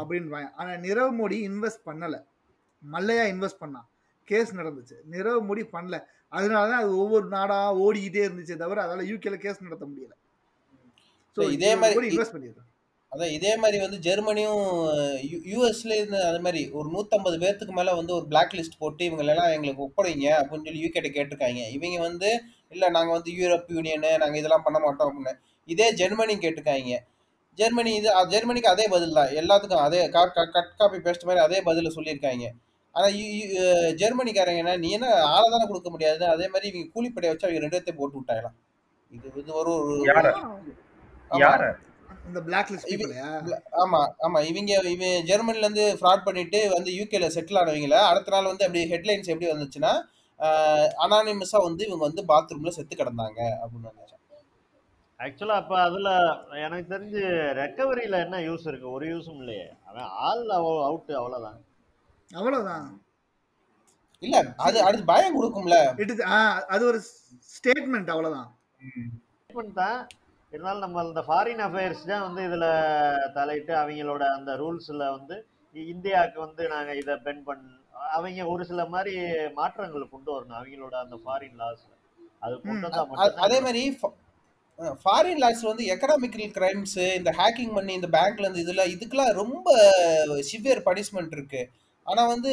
அப்படின்னு 0.00 0.42
ஆனால் 0.60 0.82
நிரவ் 0.86 1.14
மோடி 1.20 1.38
இன்வெஸ்ட் 1.50 1.86
பண்ணலை. 1.88 2.20
மல்லையா 2.82 3.24
இன்வெஸ்ட் 3.32 3.62
பண்ணான். 3.62 3.88
கேஸ் 4.28 4.50
நடந்துச்சு. 4.58 4.96
நிரவ் 5.14 5.46
மோடி 5.48 5.62
பண்ணல. 5.74 5.96
அதனால 6.32 6.70
தான் 6.70 6.82
அது 6.82 6.98
ஒவ்வொரு 6.98 7.28
நாடாக 7.28 7.78
ஓடிக்கிட்டே 7.78 8.24
இருந்துச்சே 8.26 8.56
தவிர 8.56 8.82
அதால் 8.82 9.08
யூகேல 9.08 9.34
கேஸ் 9.34 9.62
நடத்த 9.62 9.86
முடியல. 9.86 10.12
ஸோ 11.36 11.50
இதே 11.50 11.74
மாதிரி- 11.74 11.94
இன்வெஸ்ட் 12.10 12.36
பண்ணிடுறேன் 12.36 12.70
அதான் 13.12 13.30
இதே 13.30 13.56
மாதிரி 13.56 13.88
வந்து 13.88 13.96
ஜெர்மனியும் 13.96 14.66
யூஎஸ்ல 15.46 15.94
இருந்து 15.94 16.24
அது 16.24 16.40
மாதிரி 16.40 16.70
ஒரு 16.70 16.88
நூற்றம்பது 16.90 17.38
பேர்த்துக்கு 17.38 17.70
மேலே 17.70 17.94
வந்து 17.94 18.14
ஒரு 18.14 18.26
பிளாக் 18.26 18.52
லிஸ்ட் 18.52 18.78
போட்டு 18.78 19.04
இவங்களெல்லாம் 19.04 19.52
எங்களுக்கு 19.52 19.82
ஒப்படைங்க 19.84 20.26
அப்படின்னு 20.42 20.64
சொல்லி 20.64 20.84
யூகேட்ட 20.84 21.14
கேட்டிருக்காங்க. 21.14 21.70
இவங்க 21.70 22.00
வந்து 22.00 22.40
இல்லை 22.68 22.88
நாங்கள் 22.88 23.12
வந்து 23.12 23.32
யூரோப் 23.32 23.70
யூனியனு 23.70 24.08
நாங்கள் 24.08 24.34
இதெல்லாம் 24.34 24.62
பண்ண 24.62 24.78
மாட்டோம் 24.78 25.24
அப்படின்னு. 25.24 25.38
இதே 25.64 25.92
ஜெர்மனி 25.92 26.36
கேட்டிருக்காங்க. 26.36 26.98
ஜெர்மனி 27.54 27.94
இது 27.94 28.26
ஜெர்மனிக்கு 28.28 28.68
அதே 28.68 28.86
பதில் 28.90 29.12
தான். 29.12 29.28
எல்லாத்துக்கும் 29.28 29.76
அதே 29.76 30.08
கட் 30.08 30.32
காப்பி 30.76 30.96
பேஸ்ட் 30.96 31.24
மாதிரி 31.24 31.44
அதே 31.44 31.62
பதில் 31.62 31.96
சொல்லியிருக்காங்க. 31.96 32.50
ஆனால் 32.94 33.14
ஜெர்மனிக்காரங்க 33.96 34.56
என்ன 34.56 34.76
நீ 34.76 34.90
என்ன 34.90 35.06
ஆளை 35.28 35.46
தானே 35.50 35.66
கொடுக்க 35.66 35.90
முடியாது 35.90 36.26
அதே 36.26 36.48
மாதிரி 36.48 36.68
இவங்க 36.70 36.90
கூலிப்படையை 36.90 37.30
வச்சு 37.30 37.46
அவங்க 37.46 37.60
ரெண்டு 37.60 37.76
பேர்த்தையும் 37.76 37.96
போட்டு 37.96 38.18
விட்டாங்களாம். 38.18 38.56
இது 39.12 39.32
இது 39.36 39.52
ஒரு 39.54 39.72
ஒரு- 39.78 40.04
யார? 40.10 40.26
ஆமா. 41.30 41.40
யார? 41.40 41.62
இந்த 42.28 42.40
பிளாக் 42.40 42.70
லிஸ்ட் 42.70 43.14
ஆமா 43.82 44.00
ஆமா. 44.22 44.38
இவங்க 44.44 44.72
இவன் 44.90 45.24
ஜெர்மனில 45.26 45.58
இருந்து 45.58 45.96
ஃப்ராட் 46.00 46.24
பண்ணிட்டு 46.24 46.70
வந்து 46.72 46.90
யூகேல 46.92 47.28
செட்டில் 47.28 47.60
ஆனவங்கள 47.60 47.98
அடுத்த 48.02 48.30
நாள் 48.30 48.44
வந்து 48.44 48.64
அப்படி 48.64 48.82
ஹெட்லைன்ஸ் 48.90 49.30
எப்படி 49.30 49.52
வந்துச்சுன்னா 49.52 49.92
அனானிமஸா 51.02 51.58
வந்து 51.62 51.86
இவங்க 51.86 52.04
வந்து 52.04 52.22
பாத்ரூம்ல 52.24 52.68
செத்து 52.68 52.96
கிடந்தாங்க 52.96 53.40
அப்படின்னு 53.58 53.90
வந்துச்சு 53.90 54.10
ஆக்சுவலா 55.20 55.56
அப்ப 55.56 55.74
அதுல 55.82 56.08
எனக்கு 56.60 56.94
தெரிஞ்சு 56.94 57.20
ரெக்கவரியில 57.56 58.18
என்ன 58.18 58.36
யூஸ் 58.40 58.64
இருக்கு? 58.66 58.90
ஒரு 58.90 59.06
யூஸும் 59.06 59.36
இல்லையே. 59.36 59.66
அவன் 59.84 60.08
ஆள் 60.20 60.48
அவுட் 60.48 61.10
அவ்வளவுதான். 61.12 61.58
அவ்வளவுதான். 62.30 62.86
இல்ல 64.22 64.36
அது 64.66 64.76
அடுத்து 64.86 65.04
பயம் 65.12 65.36
கொடுக்கும்ல. 65.38 65.76
இட் 66.02 66.12
இஸ் 66.14 66.24
அது 66.74 66.82
ஒரு 66.90 66.98
ஸ்டேட்மெண்ட் 67.54 68.12
அவ்வளவுதான். 68.14 68.48
Statement 68.80 69.72
தான் 69.80 69.98
இருந்தாலும் 70.52 70.84
நம்ம 70.84 71.02
இந்த 71.08 71.22
ஃபாரின் 71.26 71.62
அஃபேர்ஸ் 71.66 72.02
தான் 72.10 72.24
வந்து 72.26 72.42
இதுல 72.48 72.66
தலையிட்டு 73.36 73.72
அவங்களோட 73.80 74.24
அந்த 74.36 74.50
ரூல்ஸ்ல 74.62 75.04
வந்து 75.16 75.36
இந்தியாவுக்கு 75.74 76.38
வந்து 76.44 76.62
நாங்க 76.74 76.92
இதை 77.00 77.14
பென் 77.26 77.44
பண் 77.46 77.62
அவங்க 78.16 78.46
ஒரு 78.54 78.62
சில 78.70 78.82
மாதிரி 78.94 79.12
மாற்றங்கள் 79.58 80.12
கொண்டு 80.14 80.30
வரணும் 80.34 80.58
அவங்களோட 80.60 80.94
அந்த 81.04 81.16
ஃபாரின் 81.22 81.58
லாஸ் 81.62 81.84
அது 82.42 82.54
கொண்டு 82.66 82.88
வந்தா 82.88 83.44
அதே 83.46 83.58
மாதிரி 83.66 83.82
ஃபாரின் 85.04 85.42
லாஸ்ல 85.42 85.70
வந்து 85.72 85.86
எக்கனாமிக்கல் 85.94 86.54
கிரைம்ஸ் 86.58 86.98
இந்த 87.18 87.30
ஹேக்கிங் 87.40 87.74
பண்ணி 87.76 87.92
இந்த 87.98 88.08
பேங்க்ல 88.16 88.46
இருந்து 88.46 88.64
இதுல 88.64 88.84
இதுக்கெல்லாம் 88.94 89.38
ரொம்ப 89.42 89.66
சிவியர் 90.50 90.86
பனிஷ்மெண்ட் 90.88 91.36
இருக்கு. 91.38 91.62
ஆனா 92.06 92.22
வந்து 92.26 92.52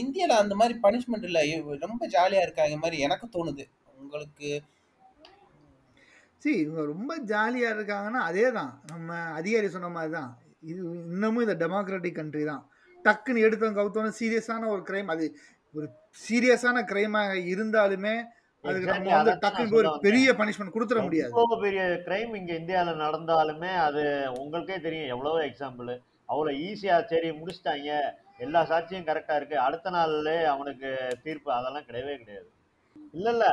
இந்தியால 0.00 0.36
அந்த 0.40 0.54
மாதிரி 0.54 0.74
பனிஷ்மெண்ட் 0.82 1.24
இல்ல. 1.24 1.40
இவ- 1.50 1.78
ரொம்ப 1.84 2.04
ஜாலியா 2.08 2.42
இருக்காங்க 2.42 2.76
மாதிரி 2.78 2.98
எனக்கு 3.00 3.26
தோணுது. 3.28 3.64
உங்களுக்கு? 3.98 4.50
சரி 6.42 6.54
இவங்க 6.58 6.82
ரொம்ப 6.86 7.12
ஜாலியாக 7.24 7.74
இருக்காங்கன்னா 7.74 8.20
அதே 8.28 8.46
தான் 8.50 8.70
நம்ம 8.86 9.08
அதிகாரி 9.32 9.68
சொன்ன 9.68 9.88
மாதிரி 9.88 10.12
தான் 10.12 10.30
இது 10.62 10.80
இன்னமும் 11.10 11.44
இந்த 11.44 11.56
டெமோக்ராட்டிக் 11.60 12.14
கண்ட்ரி 12.14 12.44
தான். 12.44 12.62
டக்குன்னு 13.04 13.44
எடுத்தவங்க 13.44 13.78
கவுத்தவங்க 13.78 14.14
சீரியஸான 14.18 14.68
ஒரு 14.68 14.82
கிரைம் 14.82 15.08
அது 15.08 15.24
ஒரு 15.74 15.86
சீரியஸான 16.22 16.82
கிரைமாக 16.88 17.32
இருந்தாலுமே 17.52 18.14
அதுக்கு 18.64 18.88
நம்ம 18.88 19.08
வந்து 19.10 19.30
அதான் 19.30 19.40
டக்குன்னு 19.44 19.64
நான் 19.64 19.72
போய் 19.72 19.80
ஒரு 19.82 20.02
பெரிய 20.02 20.32
பனிஷ்மெண்ட் 20.32 20.74
கொடுத்துட 20.74 21.00
முடியாது. 21.02 21.32
எவ்வளவு 21.32 21.62
பெரிய 21.62 21.84
கிரைம் 22.06 22.34
இங்க 22.36 22.52
இந்தியால 22.54 22.90
நடந்தாலுமே 22.98 23.70
அது 23.78 24.02
உங்களுக்கே 24.38 24.76
தெரியும். 24.80 25.08
எவ்வளவோ 25.08 25.40
எக்ஸாம்பிள் 25.46 25.90
அவ்வளவு 26.28 26.58
ஈஸியா 26.60 26.96
சரி 27.04 27.30
முடிச்சிட்டாங்க. 27.32 27.88
எல்லா 28.42 28.62
சாட்சியும் 28.62 29.06
கரெக்டா 29.06 29.36
இருக்கு. 29.36 29.58
அடுத்த 29.58 29.90
நாள்ல 29.90 30.44
அவனுக்கு 30.44 30.90
தீர்ப்பு 31.22 31.52
அதெல்லாம் 31.52 31.82
கிடையவே 31.82 32.16
கிடையாது. 32.16 32.50
இல்ல 33.12 33.30
இல்ல. 33.30 33.46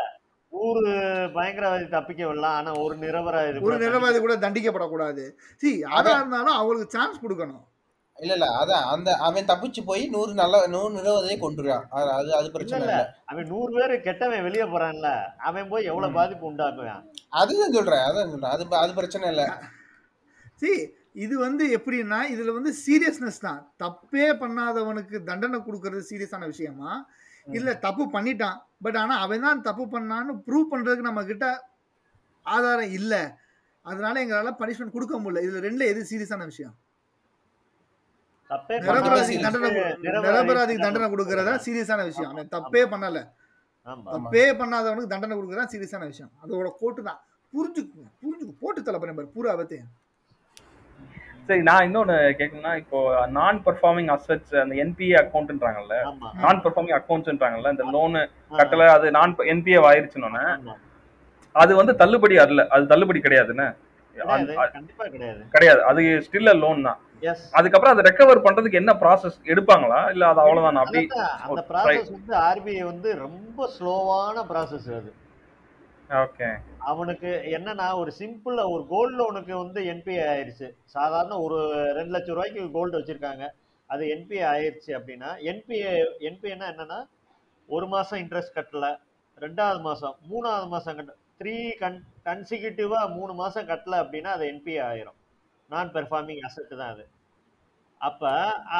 ஊரு 0.51 0.89
பயங்கரவாதி 1.33 1.89
தப்பிக்க 1.89 2.27
விடலாம். 2.27 2.53
ஆனா 2.53 2.71
ஒரு 2.77 2.95
நிரபராதி 2.97 3.59
ஒரு 3.59 3.77
நிரவாதி 3.77 4.19
கூட 4.19 4.35
தண்டிக்கப்படக்கூடாது. 4.35 5.31
சி 5.55 5.77
யாரா 5.77 6.11
இருந்தாலும் 6.15 6.53
அவங்களுக்கு 6.53 6.89
சான்ஸ் 6.89 7.19
கொடுக்கணும். 7.19 7.65
இல்ல 8.17 8.33
இல்ல. 8.33 8.45
அதான் 8.45 8.85
அந்த 8.85 9.15
அவன் 9.15 9.45
தப்பிச்சு 9.45 9.83
போய் 9.85 10.07
நூறு 10.07 10.33
நல்ல 10.33 10.67
நூறு 10.67 10.93
நிறுவதையே 10.93 11.37
கொண்டுறான் 11.39 11.83
அது 11.89 12.09
அது- 12.11 12.35
அது 12.35 12.51
பிரச்சனை 12.51 12.87
இல்ல 12.87 12.99
இல்ல. 12.99 13.15
அவன் 13.25 13.47
நூறு 13.47 13.73
பேரு 13.73 14.01
கெட்டவன் 14.01 14.43
வெளியே 14.43 14.63
போறான்ல 14.63 15.09
அவன் 15.37 15.69
போய் 15.69 15.83
எவ்வளவு 15.83 16.13
பாதிப்பு 16.13 16.51
உண்டாக்குவான்? 16.51 17.03
அதுதான் 17.29 17.71
சொல்றேன் 17.71 17.99
அதான் 17.99 18.29
சொல்றேன். 18.29 18.51
அது 18.51 18.65
அது 18.71 18.93
பிரச்சனை 18.93 19.29
இல்ல. 19.29 19.53
சி 20.55 20.93
இது 21.25 21.35
வந்து 21.45 21.63
எப்படின்னா 21.77 22.19
இதுல 22.33 22.53
வந்து 22.57 22.71
சீரியஸ்னஸ் 22.85 23.39
தான். 23.45 23.61
தப்பே 23.83 24.25
பண்ணாதவனுக்கு 24.41 25.17
தண்டனை 25.29 25.59
கொடுக்கறது 25.67 26.03
சீரியஸான 26.11 26.47
விஷயமா? 26.53 26.91
இல்ல 27.57 27.69
தப்பு 27.85 28.03
பண்ணிட்டான். 28.15 28.57
பட் 28.85 28.97
ஆனா 29.01 29.15
அவன் 29.25 29.45
தான் 29.45 29.63
தப்பு 29.67 29.85
பண்ணான்னு 29.93 30.33
ப்ரூவ் 30.47 30.71
பண்றதுக்கு 30.71 31.07
நம்ம 31.09 31.21
கிட்ட 31.31 31.45
ஆதாரம் 32.45 32.93
இல்ல. 32.99 33.13
அதனால 33.85 34.15
எங்களால 34.23 34.51
பனிஷ்மெண்ட் 34.61 34.95
கொடுக்க 34.95 35.15
முடியல. 35.23 35.43
இதுல 35.45 35.61
ரெண்டுல 35.67 35.85
எது 35.93 36.01
சீரியஸான 36.11 36.45
விஷயம்? 36.51 36.75
நிரபராதிக்கு 38.85 39.43
தண்டனை 39.45 39.69
நிரபராதிக்கு 40.27 40.85
தண்டனை 40.85 41.07
கொடுக்கறதா. 41.13 41.55
சீரியஸான 41.65 42.05
விஷயம். 42.11 42.31
அவன் 42.33 42.53
தப்பே 42.55 42.83
பண்ணல. 42.93 43.19
தப்பே 44.13 44.45
பண்ணாதவனுக்கு 44.61 45.13
தண்டனை 45.13 45.33
கொடுக்கறதா 45.37 45.67
சீரியஸான 45.73 46.07
விஷயம். 46.11 46.31
அதோட 46.43 46.69
கோட்டு 46.81 47.01
தான். 47.09 47.19
புரிஞ்சுக்குங்க. 47.53 48.07
புரிஞ்சுக்கு. 48.23 48.55
போட்டு 48.63 48.79
தலை 48.87 48.99
பண்ண 49.01 49.25
பூரா. 49.37 49.51
அவத்தையும் 49.57 49.91
சரி 51.49 51.63
நான் 51.63 51.85
இன்னொன்னு 51.85 52.15
கேட்கணும்னா 52.39 52.73
இப்போ 52.77 52.99
நான் 53.31 53.57
பெர்ஃபார்மிங் 53.65 54.09
அசட்ஸ் 54.13 54.55
அந்த 54.61 54.73
என்பிஏ 54.81 55.15
அக்கௌண்ட்ன்றாங்கல்ல 55.21 55.95
நான் 56.41 56.59
பெர்ஃபார்மிங் 56.63 56.95
அக்கௌண்ட்ஸ்ன்றாங்கல்ல 56.97 57.71
இந்த 57.71 57.85
லோனு 57.93 58.21
கட்டல 58.53 58.87
அது 58.93 59.11
நான் 59.11 59.33
என்பிஏ 59.49 59.79
ஆயிருச்சுனோன்னு 59.87 60.43
அது 61.55 61.71
வந்து 61.75 61.93
தள்ளுபடி 61.95 62.35
அல்ல 62.39 62.65
அது 62.69 62.83
தள்ளுபடி 62.87 63.19
கிடையாதுன்னு. 63.19 63.67
கிடையாது 65.53 65.81
அது- 65.83 66.23
ஸ்டில் 66.25 66.51
லோன் 66.59 66.81
தான். 66.83 66.99
அதுக்கப்புறம் 67.53 67.93
அதை 67.93 68.03
ரெக்கவர் 68.05 68.43
பண்றதுக்கு 68.43 68.73
என்ன 68.73 68.91
ப்ராசஸ் 69.01 69.37
எடுப்பாங்களா? 69.45 69.99
இல்ல 70.11 70.23
அது 70.27 70.41
அவ்வளவுதான்? 70.43 70.79
அப்படி 70.81 71.01
அந்த 71.45 71.61
ப்ராசஸ் 71.69 72.11
வந்து 72.11 72.33
ஆர்பிஐ 72.43 72.83
வந்து 72.85 73.09
ரொம்ப 73.19 73.69
ஸ்லோவான 73.75 74.43
ப்ராசஸ் 74.51 74.87
அது. 74.93 75.11
ஓகே 76.09 76.49
அவனுக்கு 76.91 77.29
என்னன்னா 77.57 77.87
ஒரு 78.01 78.11
சிம்பிள் 78.19 78.57
ஒரு 78.73 78.83
கோல்டு 78.87 79.15
லோனுக்கு 79.19 79.53
வந்து 79.63 79.81
என்பிஏ 79.93 80.23
ஆயிருச்சு. 80.33 80.67
சாதாரண 80.95 81.37
ஒரு 81.39 81.57
ரெண்டு 81.97 82.13
லட்சம் 82.15 82.35
ரூபாய்க்கு 82.35 82.71
கோல்டு 82.71 82.97
வச்சிருக்காங்க. 82.99 83.45
அது 83.89 84.03
என்பிஏ 84.15 84.43
ஆயிருச்சு 84.53 84.91
அப்படின்னா 84.97 85.29
என்பிஏ 85.51 85.93
என்பிஐனா 86.29 86.67
என்னன்னா 86.73 86.99
ஒரு 87.69 87.87
மாசம் 87.87 88.19
இன்ட்ரெஸ்ட் 88.19 88.57
கட்டல 88.57 88.87
ரெண்டாவது 89.37 89.79
மாசம் 89.79 90.15
மூணாவது 90.29 90.67
மாசம் 90.67 90.95
கட்ட 90.95 91.15
த்ரீ 91.41 91.55
கன் 91.81 91.99
கன்சிக்யூட்டிவா 92.27 93.01
மூணு 93.17 93.33
மாசம் 93.33 93.67
கட்டல 93.67 93.99
அப்படின்னா 94.03 94.31
அது 94.37 94.45
என்பிஏ 94.53 94.81
ஆயிரும். 94.89 95.17
நான் 95.69 95.91
பெர்ஃபார்மிங் 95.95 96.43
அசட் 96.47 96.75
தான் 96.81 96.91
அது. 96.93 97.05
அப்ப 97.97 98.31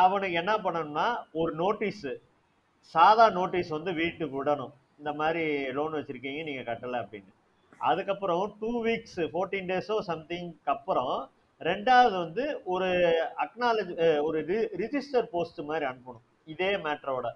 அவனுக்கு 0.02 0.40
என்ன 0.42 0.54
பண்ணணும்னா 0.58 1.08
ஒரு 1.32 1.52
நோட்டீஸ் 1.56 2.08
சாதா 2.96 3.30
நோட்டீஸ் 3.30 3.70
வந்து 3.70 3.94
வீட்டுக்கு 3.94 4.44
விடணும். 4.44 4.74
இந்த 4.98 5.14
மாதிரி 5.14 5.44
லோன் 5.78 5.98
வச்சிருக்கீங்க 5.98 6.44
நீங்க 6.44 6.64
கட்டல 6.72 7.02
அப்படின்னு. 7.04 7.32
அதுக்கப்புறம் 7.90 8.44
டூ 8.62 8.72
வீக்ஸ் 8.86 9.20
ஃபோர்டீன் 9.34 9.70
டேஸோ 9.72 9.98
சம்திங்க்கு 10.12 10.72
அப்புறம் 10.76 11.14
ரெண்டாவது 11.62 12.16
வந்து 12.24 12.44
ஒரு 12.74 12.90
அக்னாலஜ் 13.46 13.92
ஒரு 14.28 14.40
ரிஜிஸ்டர் 14.82 15.28
போஸ்ட் 15.34 15.62
மாதிரி 15.70 15.86
அனுப்பணும். 15.92 16.26
இதே 16.54 16.72
மேட்டரோட 16.86 17.28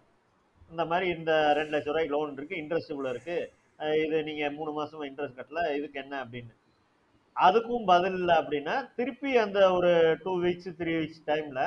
இந்த 0.72 0.84
மாதிரி 0.92 1.08
இந்த 1.18 1.32
ரெண்டு 1.58 1.74
லட்ச 1.76 1.90
ரூபாய்க்கு 1.92 2.16
லோன் 2.16 2.38
இருக்கு 2.38 2.62
இன்ட்ரெஸ்ட் 2.62 2.94
இவ்வளோ 2.94 3.10
இருக்கு. 3.16 3.38
இது 4.04 4.18
நீங்க 4.30 4.44
மூணு 4.58 4.72
மாசமா 4.78 5.04
இன்ட்ரெஸ்ட் 5.10 5.40
கட்டல 5.40 5.64
இதுக்கு 5.78 5.98
என்ன 6.04 6.16
அப்படின்னு. 6.24 6.54
அதுக்கும் 7.36 7.86
பதில் 7.92 8.18
இல்லை 8.20 8.36
அப்படின்னா 8.42 8.76
திருப்பி 8.98 9.32
அந்த 9.46 9.60
ஒரு 9.78 9.92
டூ 10.24 10.34
வீக்ஸ் 10.46 10.72
த்ரீ 10.80 10.94
வீக்ஸ் 11.00 11.28
டைம்ல 11.32 11.62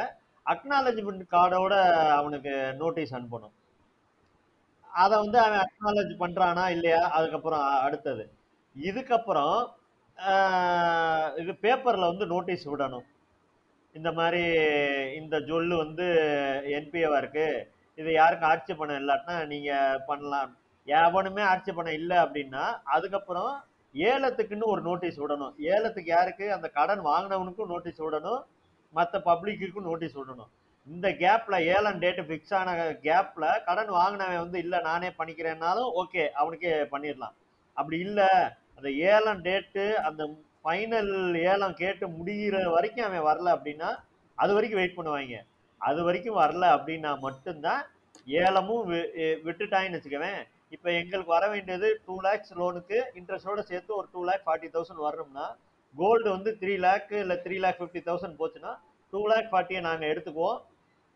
அக்னாலஜ்மெண்ட் 0.46 1.24
கார்டோட 1.34 1.74
அவனுக்கு 2.18 2.52
நோட்டீஸ் 2.82 3.14
அனுப்பணும். 3.18 3.54
அதை 4.90 5.14
வந்து 5.22 5.38
அவன் 5.44 5.62
அக்னாலஜ் 5.66 6.12
பண்றானா 6.24 6.64
இல்லையா? 6.74 7.00
அதுக்கப்புறம் 7.16 7.64
அடுத்தது. 7.86 8.24
இதுக்கப்புறம் 8.88 9.58
இது 11.40 11.52
பேப்பரில் 11.64 12.10
வந்து 12.10 12.26
நோட்டீஸ் 12.32 12.64
விடணும். 12.72 13.06
இந்த 13.98 14.10
மாதிரி 14.18 14.42
இந்த 15.20 15.36
ஜொல்லு 15.48 15.74
வந்து 15.84 16.06
என்பிஏவாக 16.78 17.20
இருக்குது 17.22 17.64
இது 18.00 18.10
யாருக்கும் 18.16 18.50
ஆட்சி 18.50 18.72
பணம் 18.78 19.00
இல்லாட்டினா 19.02 19.36
நீங்கள் 19.52 20.02
பண்ணலாம். 20.08 20.50
எவனுமே 20.88 21.42
ஆட்சேபணம் 21.52 21.98
இல்லை 22.00 22.16
அப்படின்னா 22.24 22.64
அதுக்கப்புறம் 22.96 23.52
ஏலத்துக்குன்னு 23.94 24.70
ஒரு 24.72 24.82
நோட்டீஸ் 24.88 25.18
விடணும். 25.22 25.54
ஏலத்துக்கு 25.74 26.10
யாருக்கு? 26.16 26.46
அந்த 26.56 26.68
கடன் 26.78 27.02
வாங்கினவனுக்கும் 27.10 27.72
நோட்டீஸ் 27.72 28.04
விடணும். 28.06 28.42
மற்ற 28.98 29.18
பப்ளிக்குக்கும் 29.28 29.88
நோட்டீஸ் 29.90 30.18
விடணும். 30.20 30.50
இந்த 30.86 31.08
கேப்பில் 31.22 31.64
ஏலம் 31.74 32.00
டேட்டு 32.02 32.22
ஃபிக்ஸ் 32.26 32.54
ஆன 32.58 32.74
கேப்பில் 33.06 33.48
கடன் 33.68 33.90
வாங்கினவன் 33.98 34.44
வந்து 34.44 34.58
இல்லை 34.64 34.78
நானே 34.90 35.08
பண்ணிக்கிறேன்னாலும் 35.18 35.90
ஓகே 36.02 36.24
அவனுக்கே 36.40 36.74
பண்ணிடலாம். 36.92 37.34
அப்படி 37.76 37.98
இல்லை 38.08 38.28
அந்த 38.76 38.90
ஏலம் 38.90 39.42
டேட்டு 39.42 39.92
அந்த 39.94 40.22
ஃபைனல் 40.64 41.12
ஏலம் 41.50 41.74
கேட்டு 41.74 42.08
முடிகிற 42.08 42.64
வரைக்கும் 42.70 43.06
அவன் 43.06 43.26
வரல 43.28 43.48
அப்படின்னா 43.56 43.90
அது 44.34 44.54
வரைக்கும் 44.54 44.80
வெயிட் 44.80 44.98
பண்ணுவாங்க. 44.98 45.36
அது 45.78 46.02
வரைக்கும் 46.02 46.36
வரல 46.36 46.64
அப்படின்னா 46.76 47.18
மட்டும்தான் 47.18 47.82
ஏலமும் 48.26 48.90
வி- 48.90 49.10
விட்டுட்டாங்கன்னு 49.46 49.98
வச்சுக்கவேன். 49.98 50.40
இப்போ 50.68 50.92
எங்களுக்கு 50.92 51.32
வர 51.32 51.48
வேண்டியது 51.48 52.00
டூ 52.06 52.20
லேக்ஸ் 52.20 52.54
லோனுக்கு 52.54 52.98
இன்ட்ரெஸ்டோட 53.14 53.58
சேர்த்து 53.60 53.96
ஒரு 53.96 54.08
டூ 54.12 54.24
லேக் 54.24 54.46
ஃபார்ட்டி 54.46 54.68
தௌசண்ட் 54.76 55.04
வரணும்னா 55.06 55.56
கோல்டு 55.96 56.30
வந்து 56.30 56.56
த்ரீ 56.60 56.78
லேக் 56.78 57.12
இல்லை 57.12 57.36
த்ரீ 57.36 57.58
லேக் 57.58 57.80
ஃபிஃப்டி 57.80 58.02
தௌசண்ட் 58.08 58.38
போச்சுன்னா 58.38 58.72
டூ 59.10 59.26
லேக் 59.26 59.52
ஃபார்ட்டியை 59.52 59.80
நாங்கள் 59.80 60.08
எடுத்துக்குவோம். 60.08 60.58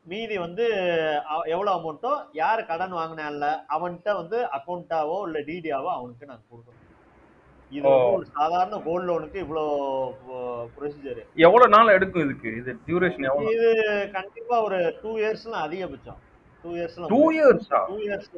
மீதி 0.06 0.38
வந்து 0.38 0.66
எவ்வளோ 1.44 1.72
அமௌண்ட்டோ 1.74 2.26
யார் 2.32 2.66
கடன் 2.66 2.92
வாங்கினான்ல 2.92 3.46
அவன்கிட்ட 3.68 4.14
வந்து 4.14 4.38
அக்கௌண்ட்டாவோ 4.58 5.22
இல்லை 5.22 5.42
டிடியாவோ 5.42 5.90
அவனுக்கு 5.98 6.26
நாங்கள் 6.26 6.50
கொடுக்கணும். 6.52 6.79
இது 7.76 7.84
வந்து. 7.86 8.14
ஒரு 8.14 8.24
சாதாரண 8.38 8.78
கோல்டு 8.86 9.06
லோனுக்கு 9.08 9.38
இவ்வளோ 9.44 9.64
ப்ரொசீஜர் 10.76 11.20
எவ்வளவு 11.46 11.72
நாள் 11.74 11.94
எடுக்கும் 11.96 12.24
இதுக்கு? 12.26 12.50
இது 12.60 12.70
டியூரேஷன் 12.86 13.28
எவ்வளவு 13.30 13.52
இது 13.56 13.68
கண்டிப்பா 14.16 14.56
ஒரு 14.66 14.78
டூ 15.02 15.12
இயர்ஸ்லாம் 15.22 15.64
அதிகபட்சம். 15.66 16.18
டூ 16.64 16.70
இயர்ஸ்லாம் 16.78 17.12
டூ 17.14 17.22
இயர்ஸா 17.36 17.80
டூ 17.90 17.98
இயர்ஸ் 18.06 18.30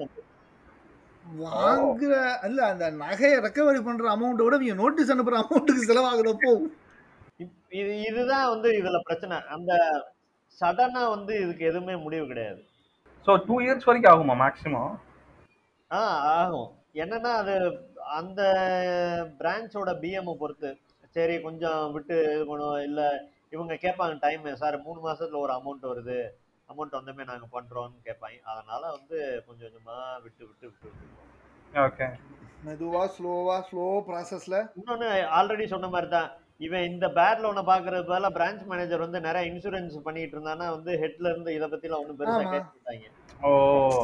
வாங்குற 1.42 2.14
அல்ல 2.46 2.58
அந்த 2.72 2.84
நகையை 3.02 3.36
ரெக்கவரி 3.44 3.80
பண்ற 3.86 4.06
அமௌண்ட்டை 4.14 4.44
விட 4.46 4.56
இவங்க 4.58 4.80
நோட்டீஸ் 4.82 5.12
அனுப்புற 5.14 5.36
அமௌண்ட்டுக்கு 5.42 5.88
செலவாகுறப்போ 5.90 6.52
இது 7.80 7.92
இதுதான் 8.08 8.48
வந்து 8.52 8.68
இதுல 8.80 8.98
பிரச்சனை. 9.06 9.36
அந்த 9.54 9.72
சடனா 10.60 11.02
வந்து 11.14 11.32
இதுக்கு 11.44 11.64
எதுவுமே 11.70 11.94
முடிவு 12.04 12.24
கிடையாது. 12.30 12.60
ஸோ 13.26 13.32
டூ 13.46 13.56
இயர்ஸ் 13.64 13.86
வரைக்கும் 13.88 14.12
ஆகுமா 14.12 14.34
மேக்ஸிமம் 14.42 14.92
ஆ 15.90 16.00
ஆகும். 16.36 16.70
என்னன்னா 16.94 17.30
அது 17.40 17.54
அந்த 18.16 18.40
பிரான்ச்சோட 19.38 19.90
பிஎம் 20.02 20.40
பொறுத்து. 20.40 20.70
சரி 21.16 21.34
கொஞ்சம் 21.40 21.92
விட்டு 21.94 22.16
இது 22.34 22.44
பண்ணுவோம். 22.44 22.82
இல்ல 22.88 23.00
இவங்க 23.50 23.74
கேட்பாங்க 23.76 24.14
டைம் 24.20 24.44
சார் 24.56 24.84
மூணு 24.86 25.00
மாசத்துல 25.00 25.42
ஒரு 25.44 25.52
அமௌண்ட் 25.52 25.90
வருது. 25.90 26.18
அமௌண்ட் 26.68 26.98
வந்தமே 26.98 27.24
நாங்க 27.30 27.46
பண்றோம்னு 27.52 28.06
கேட்பாங்க. 28.06 28.38
அதனால 28.52 28.82
வந்து 28.96 29.16
கொஞ்சம் 29.46 29.68
கொஞ்சமா 29.68 29.96
விட்டு 30.24 30.42
விட்டு 30.48 30.66
விட்டு 30.68 30.88
விட்டு 30.88 31.80
ஓகே. 31.86 32.06
மெதுவா 32.66 33.02
ஸ்லோவா 33.14 33.56
ஸ்லோ 33.68 33.86
ப்ராசஸ்ல 34.08 34.56
இன்னொன்னு 34.78 35.08
ஆல்ரெடி 35.38 35.64
சொன்ன 35.66 35.88
மாதிரி 35.88 36.08
தான். 36.10 36.28
இவன் 36.60 36.84
இந்த 36.90 37.06
பேட் 37.16 37.40
லோனை 37.44 37.62
பாக்குறது 37.68 38.04
பதிலா 38.10 38.28
பிரான்ச் 38.34 38.68
மேனேஜர் 38.70 39.04
வந்து 39.04 39.20
நிறைய 39.20 39.50
இன்சூரன்ஸ் 39.50 39.96
பண்ணிட்டு 40.04 40.36
இருந்தானா 40.36 40.66
வந்து 40.74 40.92
ஹெட்ல 41.02 41.30
இருந்து 41.32 41.56
இதை 41.56 41.68
பத்தி 41.68 41.88
எல்லாம் 41.88 42.02
ஒண்ணும் 42.02 42.20
பெருசா 42.20 43.00
ஓ. 43.42 43.50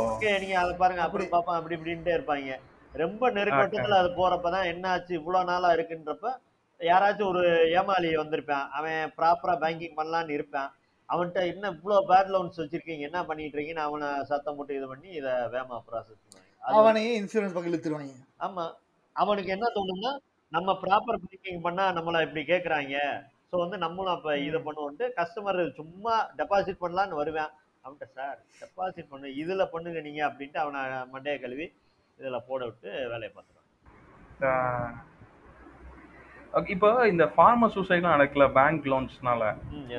ஓகே 0.06 0.30
நீங்க 0.42 0.56
அதை 0.60 0.72
பாருங்க 0.76 1.02
அப்படி 1.02 1.24
அப்படி. 1.24 1.34
பாப்பா 1.34 1.52
அப்படி 1.58 1.76
இப்படின்ட்டே 1.76 2.16
இருப்பாங்க. 2.16 2.54
ரொம்ப 2.94 3.30
நெருக்கட்டத்துல 3.36 3.98
அது 4.02 4.10
போறப்பதான் 4.20 4.68
என்ன 4.72 4.84
ஆச்சு 4.92 5.12
இவ்வளவு 5.20 5.48
நாளா 5.50 5.68
இருக்குன்றப்ப 5.76 6.28
யாராச்சும் 6.80 7.30
ஒரு 7.30 7.42
ஏமாளி 7.78 8.08
வந்திருப்பான். 8.20 8.66
அவன் 8.78 9.12
ப்ராப்பரா 9.18 9.54
பேங்கிங் 9.62 9.96
பண்ணலான்னு 9.98 10.36
இருப்பான். 10.36 10.68
அவன்கிட்ட 11.08 11.40
என்ன 11.52 11.70
இவ்வளவு 11.76 12.08
பேட் 12.10 12.30
லோன்ஸ் 12.34 12.60
வச்சிருக்கீங்க 12.62 13.04
என்ன 13.08 13.20
பண்ணிட்டு 13.28 13.56
இருக்கீங்கன்னு 13.56 13.86
அவனை 13.88 14.08
சத்தம் 14.30 14.56
போட்டு 14.58 14.76
இது 14.78 14.86
பண்ணி 14.92 15.08
இதை 15.20 15.32
வேமா 15.54 15.76
ப்ராசஸ் 15.88 16.20
பண்ணுவாங்க. 16.22 16.46
அவனையே 16.62 17.12
இன்சூரன்ஸ் 17.20 17.54
பக்கம் 17.54 17.72
இழுத்துருவாங்க 17.72 18.16
ஆமா. 18.46 18.64
அவனுக்கு 19.16 19.50
என்ன 19.56 19.66
தோணும்னா 19.76 20.12
நம்ம 20.52 20.72
ப்ராப்பர் 20.82 21.20
பேங்கிங் 21.24 21.64
பண்ணா 21.66 21.84
நம்மள 21.96 22.20
இப்படி 22.26 22.44
கேக்குறாங்க. 22.52 22.96
ஸோ 23.50 23.56
வந்து 23.64 23.76
நம்மளும் 23.84 24.14
அப்ப 24.16 24.36
இதை 24.48 24.58
பண்ணுவோம்ட்டு 24.66 25.06
கஸ்டமர் 25.18 25.60
சும்மா 25.80 26.14
டெபாசிட் 26.40 26.82
பண்ணலான்னு 26.84 27.20
வருவேன். 27.22 27.50
அவன்கிட்ட 27.84 28.06
சார் 28.18 28.38
டெபாசிட் 28.62 29.12
பண்ணு 29.12 29.28
இதுல 29.42 29.64
பண்ணுங்க 29.74 30.00
நீங்க 30.06 30.22
அப்படின்ட்டு 30.28 30.62
அவனை 30.64 30.80
மண்டையை 31.14 31.38
கழுவி 31.44 31.66
இதுல 32.20 32.38
போட 32.48 32.60
விட்டு 32.68 32.90
வேலையை 33.12 33.30
பார்த்துருவான் 33.34 33.66
ஓகே 36.58 36.70
இப்போ 36.74 36.90
இந்த 37.12 37.24
ஃபார்மர் 37.32 37.72
சூசைட்லாம் 37.74 38.14
நடக்கல 38.16 38.44
பேங்க் 38.58 38.86
லோன்ஸ்னால. 38.92 39.42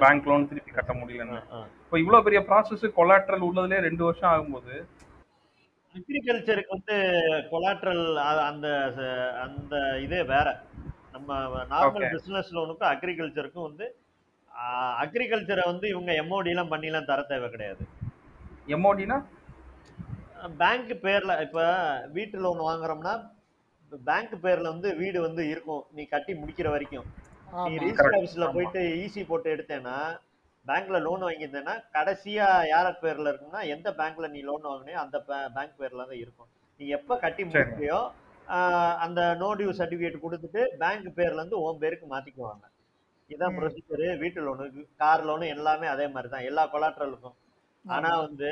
பேங்க் 0.03 0.27
லோன் 0.29 0.47
திருப்பி 0.51 0.71
கட்ட 0.77 0.93
முடியலன்னு. 1.01 1.41
இப்போ 1.83 1.97
இவ்வளவு 2.03 2.25
பெரிய 2.27 2.39
ப்ராசஸ் 2.49 2.85
கொலாட்ரல் 2.97 3.45
உள்ளதுலேயே 3.47 3.85
ரெண்டு 3.87 4.03
வருஷம் 4.07 4.31
ஆகும்போது? 4.31 4.73
அக்ரிகல்ச்சருக்கு 5.95 6.75
வந்து 6.77 6.97
கொலாட்ரல் 7.53 8.03
அந்த 8.49 8.67
அந்த 9.45 9.75
இதே 10.05 10.21
வேற. 10.33 10.47
நம்ம 11.15 11.37
நார்மல். 11.73 12.07
பிசினஸ் 12.15 12.51
லோனுக்கும் 12.57 12.91
அக்ரிகல்ச்சருக்கும் 12.93 13.67
வந்து 13.69 13.87
அக்ரிகல்ச்சரை 15.03 15.63
வந்து 15.71 15.87
இவங்க 15.93 16.11
எம்ஓடி 16.21 16.51
எல்லாம் 16.53 16.71
பண்ணிலாம் 16.73 17.09
தர 17.11 17.21
தேவை 17.31 17.49
கிடையாது. 17.55 17.83
எம்ஓடினா 18.75 19.17
பேங்க் 20.59 20.93
பேர்ல 21.03 21.33
இப்ப 21.41 21.59
வீட்டு 22.11 22.37
லோன் 22.39 22.61
வாங்குறோம்னா 22.67 23.13
பேங்க் 23.91 24.35
பேர்ல 24.43 24.67
வந்து 24.67 24.89
வீடு 24.95 25.19
வந்து 25.21 25.43
இருக்கும். 25.49 25.83
நீ 25.91 26.01
கட்டி 26.05 26.33
முடிக்கிற 26.33 26.67
வரைக்கும். 26.69 27.07
நீ 27.65 27.71
ரிஜிஸ்டர் 27.77 28.17
ஆமா. 28.17 28.49
போயிட்டு 28.53 28.81
ஈசி 29.03 29.21
போட்டு 29.25 29.49
எடுத்தேன்னா 29.55 29.95
பேங்க்ல 30.65 30.97
லோன் 30.99 31.25
வாங்கியிருந்தேன்னா 31.25 31.75
கடைசியா 31.95 32.47
யார் 32.67 32.89
பேர்ல 33.03 33.31
இருக்குன்னா 33.31 33.61
எந்த 33.75 33.89
பேங்க்ல 33.99 34.27
நீ 34.27 34.39
லோன் 34.41 34.65
வாங்கினியோ 34.69 34.99
அந்த 35.03 35.17
பேங்க் 35.55 35.77
பேர்ல 35.79 36.05
தான் 36.05 36.21
இருக்கும். 36.23 36.49
நீ 36.79 36.87
எப்ப 36.97 37.17
கட்டி. 37.17 37.43
முடிக்கிறியோ 37.45 37.99
ஆஹ் 38.47 38.95
அந்த 38.97 39.21
நோ 39.35 39.49
டியூ 39.55 39.71
சர்டிபிகேட் 39.79 40.23
கொடுத்துட்டு 40.23 40.61
பேங்க் 40.79 41.09
பேர்ல 41.17 41.41
இருந்து 41.41 41.63
உன் 41.65 41.81
பேருக்கு 41.81 42.07
மாத்திக்குவாங்க. 42.07 42.63
இதான். 43.29 43.55
ப்ரொசீஜர் 43.57 44.21
வீட்டு 44.23 44.39
லோனு 44.41 44.65
கார் 44.95 45.25
லோனு 45.25 45.47
எல்லாமே 45.55 45.87
அதே 45.87 46.07
மாதிரி 46.07 46.29
தான். 46.29 46.47
எல்லா 46.49 46.63
கொலாட்ரலுக்கும் 46.73 47.37
ஆனா 47.85 48.09
வந்து 48.25 48.49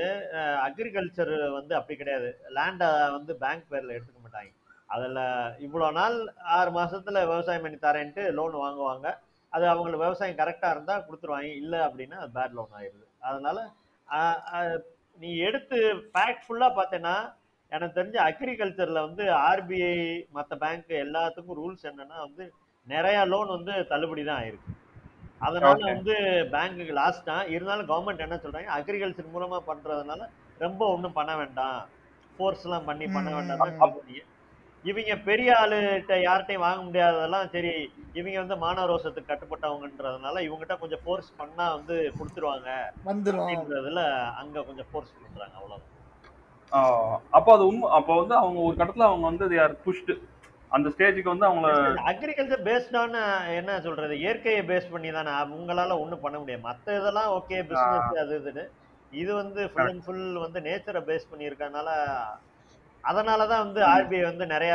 அக்ரிகல்ச்சர் 0.67 1.33
வந்து 1.57 1.73
அப்படி 1.77 1.95
கிடையாது. 1.99 2.29
லேண்டை 2.57 2.87
வந்து 3.17 3.33
பேங்க் 3.43 3.65
பேர்ல 3.71 3.95
எடுத்துக்க 3.97 4.19
மாட்டாங்க. 4.23 4.51
அதுல 4.95 5.19
இவ்வளவு 5.65 5.95
நாள் 5.99 6.17
ஆறு 6.57 6.69
மாசத்துல 6.77 7.21
விவசாயம் 7.31 7.65
பண்ணி 7.65 7.79
தரேன்ட்டு 7.87 8.23
லோன் 8.37 8.55
வாங்குவாங்க. 8.63 9.07
அது 9.53 9.65
அவங்களுக்கு 9.73 10.05
விவசாயம் 10.05 10.39
கரெக்டா 10.41 10.69
இருந்தா 10.75 10.95
கொடுத்துருவாங்க. 11.07 11.51
இல்ல 11.63 11.75
அப்படின்னா 11.87 12.19
பேட் 12.37 12.55
லோன் 12.59 12.73
ஆயிருது 12.79 13.05
அதனால 13.29 13.57
நீ 15.19 15.29
எடுத்து 15.47 15.77
பேக் 16.15 16.43
ஃபுல்லா 16.45 16.67
பார்த்தேன்னா 16.79 17.15
எனக்கு 17.71 17.97
தெரிஞ்ச 17.99 18.17
அக்ரிகல்ச்சர்ல 18.29 18.99
வந்து 19.07 19.23
ஆர்பிஐ 19.47 19.95
மற்ற 20.37 20.55
பேங்க் 20.63 20.91
எல்லாத்துக்கும் 21.05 21.57
ரூல்ஸ் 21.61 21.87
என்னன்னா 21.91 22.17
வந்து 22.27 22.43
நிறைய 22.87 23.17
லோன் 23.31 23.49
வந்து 23.55 23.73
தள்ளுபடி 23.89 24.23
தான் 24.23 24.39
ஆயிருக்கு. 24.41 24.73
அதனால. 25.41 25.81
வந்து 25.91 26.15
பேங்க்குக்கு 26.53 26.93
லாஸ் 26.93 27.23
தான் 27.23 27.49
இருந்தாலும் 27.49 27.89
கவர்மெண்ட் 27.89 28.25
என்ன 28.25 28.37
சொல்றாங்க? 28.43 28.69
அக்ரிகல்ச்சர் 28.77 29.33
மூலமா 29.35 29.59
பண்றதுனால 29.67 30.21
ரொம்ப 30.59 30.81
ஒன்றும் 30.93 31.13
பண்ண 31.13 31.35
வேண்டாம். 31.35 31.79
ஃபோர்ஸ் 32.37 32.65
எல்லாம் 32.65 32.85
பண்ணி 32.85 33.05
பண்ண 33.07 33.29
வேண்டாம் 33.35 34.15
இவங்க 34.85 35.13
பெரிய 35.25 35.49
ஆளுகிட்ட 35.61 36.13
யார்கிட்டயும் 36.23 36.65
வாங்க 36.65 36.81
முடியாததெல்லாம் 36.83 37.47
சரி 37.53 37.71
இவங்க 38.13 38.37
வந்து 38.39 38.55
மானரோசத்துக்கு 38.55 39.29
கட்டுப்பட்டவங்கன்றதுனால 39.31 40.41
இவங்ககிட்ட 40.47 40.75
கொஞ்சம் 40.79 41.01
ஃபோர்ஸ் 41.03 41.31
பண்ணா 41.37 41.65
வந்து 41.73 41.95
கொடுத்துருவாங்க 42.19 42.69
வந்துரும். 43.05 43.41
அப்படின்றதுல 43.41 44.01
அங்க 44.41 44.63
கொஞ்சம் 44.63 44.89
ஃபோர்ஸ் 44.91 45.13
பண்றாங்க 45.23 45.55
அவ்வளவுதான். 45.55 45.93
அப்போ 47.31 47.49
அது 47.53 47.67
உண்மை 47.67 47.89
அப்போ 47.89 48.13
வந்து 48.15 48.35
அவங்க 48.35 48.59
ஒரு 48.59 48.75
கட்டத்துல 48.75 49.09
அவங்க 49.09 49.25
வந்து 49.25 49.45
they 49.49 49.59
are 49.65 49.73
pushed. 49.85 50.09
அந்த 50.71 50.87
ஸ்டேஜுக்கு 50.93 51.33
வந்து 51.33 51.47
அவங்கள 51.49 51.69
அக்ரிகல்ச்சர் 52.11 52.65
பேஸ்டான 52.67 53.21
என்ன 53.59 53.77
சொல்றது? 53.85 54.13
இயற்கையை 54.23 54.61
பேஸ் 54.71 54.91
பண்ணி 54.93 55.09
தானே 55.17 55.31
அவங்களால 55.41 55.95
ஒண்ணும் 56.03 56.23
பண்ண 56.25 56.35
முடியாது. 56.41 56.63
மத்த 56.67 56.97
இதெல்லாம் 56.99 57.29
ஓகே 57.37 57.59
பிசினஸ் 57.69 58.21
அது 58.23 58.33
இதுன்னு. 58.41 58.65
இது 59.21 59.31
வந்து 59.41 59.61
ஃபுல் 59.73 59.89
அண்ட் 59.91 60.03
ஃபுல் 60.05 60.25
வந்து 60.45 60.59
நேச்சரை 60.67 61.01
பேஸ் 61.09 61.29
பண்ணி 61.31 61.49
இருக்கறனால 61.49 61.89
அதனால 63.03 63.41
தான் 63.51 63.63
வந்து 63.65 63.81
ஆர்பிஐ 63.93 64.23
வந்து 64.29 64.45
நிறைய 64.53 64.73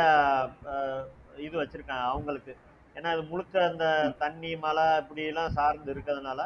இது 1.47 1.55
வச்சிருக்காங்க 1.61 2.05
அவங்களுக்கு. 2.13 2.53
ஏன்னா 2.95 3.11
அது 3.15 3.21
முழுக்க 3.29 3.55
அந்த 3.69 3.85
தண்ணி 4.23 4.51
மழை 4.63 4.87
இப்படி 5.01 5.23
எல்லாம் 5.31 5.55
சார்ந்து 5.59 5.93
இருக்கிறதுனால 5.93 6.41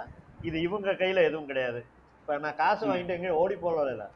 இது 0.49 0.57
இவங்க 0.67 0.89
கையில 1.01 1.23
எதுவும் 1.29 1.49
கிடையாது. 1.51 1.79
இப்ப 2.19 2.37
நான் 2.45 2.59
காசு. 2.61 2.83
வாங்கிட்டு 2.89 3.15
எங்கேயும் 3.17 3.41
ஓடி 3.43 3.55
போகல 3.65 4.07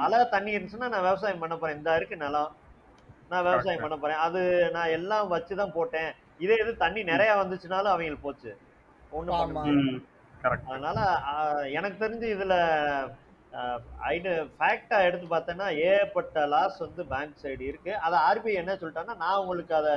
மழை 0.00 0.18
தண்ணி 0.34 0.50
இருந்துச்சுன்னா 0.54 0.92
நான் 0.94 1.06
விவசாயம் 1.08 1.42
பண்ண 1.44 1.54
போறேன். 1.56 1.78
இந்த 1.78 1.90
இருக்கு 1.98 2.24
நிலம். 2.24 2.50
நான் 3.30 3.44
விவசாயம். 3.46 3.82
பண்ண 3.84 3.96
போறேன் 4.02 4.22
அது 4.26 4.40
நான் 4.76 4.94
எல்லாம் 4.98 5.32
வச்சுதான் 5.34 5.76
போட்டேன். 5.78 6.10
இதே 6.44 6.56
இது 6.62 6.72
தண்ணி 6.84 7.00
நிறைய 7.12 7.30
வந்துச்சுனாலும் 7.40 7.92
அவங்களுக்கு 7.94 8.26
போச்சு. 8.26 8.52
கரெக்ட் 10.44 10.70
அதனால 10.72 10.98
எனக்கு 11.78 11.96
தெரிஞ்சு 12.04 12.26
இதுல 12.34 12.54
ஐடு 14.12 14.30
ஃபேக்டா 14.58 14.98
எடுத்து 15.06 15.26
பார்த்தேன்னா 15.32 15.68
ஏகப்பட்ட 15.88 16.46
லாஸ் 16.54 16.78
வந்து 16.84 17.02
பேங்க் 17.12 17.40
சைடு 17.44 17.64
இருக்கு. 17.70 17.92
அதை 18.06 18.16
ஆர்பிஐ 18.28 18.54
என்ன 18.62 18.76
சொல்லிட்டாங்கன்னா 18.80 19.22
நான் 19.24 19.40
உங்களுக்கு 19.42 19.74
அதை 19.80 19.94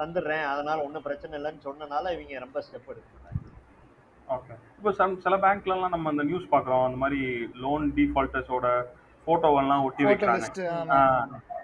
தந்துடுறேன். 0.00 0.46
அதனால 0.52 0.76
ஒன்றும் 0.86 1.06
பிரச்சனை 1.06 1.34
இல்லைன்னு 1.38 1.66
சொன்னனால 1.68 2.12
இவங்க 2.16 2.44
ரொம்ப 2.46 2.60
ஸ்டெப் 2.66 2.90
எடுக்கிறாங்க 2.92 3.40
ஓகே 4.28 4.54
இப்போ 4.78 4.90
சம் 4.98 5.14
சில 5.24 5.34
பேங்க்லலாம் 5.44 5.94
நம்ம 5.94 6.10
அந்த 6.12 6.24
நியூஸ் 6.28 6.52
பார்க்குறோம். 6.52 6.84
அந்த 6.88 6.98
மாதிரி 7.02 7.20
லோன் 7.64 7.84
டிஃபால்ட்டர்ஸோட 7.98 8.66
ஃபோட்டோவெல்லாம் 9.26 9.84
ஒட்டி 9.86 10.04
வைக்கிறாங்க. 10.08 10.46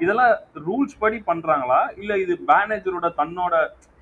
இதெல்லாம் 0.05 0.33
ரூல்ஸ் 0.67 1.01
படி 1.03 1.19
பண்றாங்களா? 1.31 1.81
இல்ல 2.03 2.13
இது 2.25 2.35
மேனேஜரோட 2.53 3.09
தன்னோட 3.21 3.55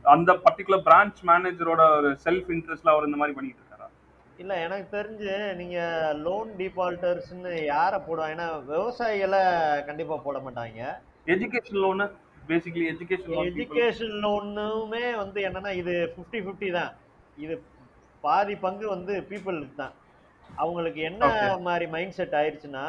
அந்த 0.05 0.33
பர்டிகுலர் 0.45 0.85
பிரான்ச் 0.89 1.21
மேனேஜரோட 1.31 1.83
ஒரு 1.97 2.11
செல்ஃப் 2.27 2.51
இன்ட்ரெஸ்ட்ல 2.57 2.93
அவர் 2.95 3.09
இந்த 3.09 3.19
மாதிரி 3.21 3.37
பண்ணிட்டு 3.39 3.61
இருக்காரா? 3.63 3.89
இல்ல 4.43 4.53
எனக்கு 4.67 4.87
தெரிஞ்சு 4.97 5.33
நீங்க 5.61 5.79
லோன் 6.27 6.51
டிஃபால்டர்ஸ்னு 6.61 7.53
யாரை 7.75 7.99
போடுவாங்க 8.07 8.37
ஏன்னா 8.37 8.49
விவசாயிகளை 8.71 9.43
கண்டிப்பா 9.89 10.19
போட 10.27 10.39
மாட்டாங்க. 10.47 10.93
Education 11.35 11.83
loan 11.85 12.07
basically 12.51 12.87
education 12.93 13.33
loan 13.37 13.49
education 13.51 14.15
லோனுமே 14.25 15.05
வந்து 15.23 15.41
என்னன்னா 15.49 15.73
இது 15.81 15.95
50 16.17 16.45
50 16.51 16.71
தான். 16.79 16.93
இது 17.45 17.57
பாதி 18.25 18.55
பங்கு 18.63 18.87
வந்து 18.95 19.15
பீப்புளுக்கு 19.31 19.77
தான். 19.83 19.95
அவங்களுக்கு 20.59 21.01
என்ன. 21.09 21.25
மாதிரி 21.67 21.87
மைண்ட் 21.93 22.17
செட் 22.17 22.37
ஆயிடுச்சுன்னா 22.39 22.85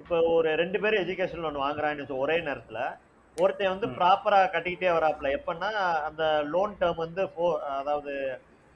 இப்போ 0.00 0.16
ஒரு 0.32 0.50
ரெண்டு 0.60 0.78
பேரும் 0.82 1.02
எஜுகேஷன் 1.02 1.42
லோன் 1.42 1.62
வாங்குறான்னு 1.62 2.06
ஒரே 2.18 2.36
நேரத்துல 2.46 2.78
ஒருத்தன் 3.36 3.72
வந்து 3.72 3.86
ம். 3.88 3.94
ப்ராப்பரா 3.98 4.38
கட்டிக்கிட்டே 4.54 4.90
வராப்புல 4.94 5.28
எப்பன்னா 5.36 5.68
அந்த 6.08 6.22
லோன் 6.50 6.74
டேர்ம் 6.80 7.02
வந்து 7.04 7.22
ஃபோர் 7.32 7.60
அதாவது 7.76 8.14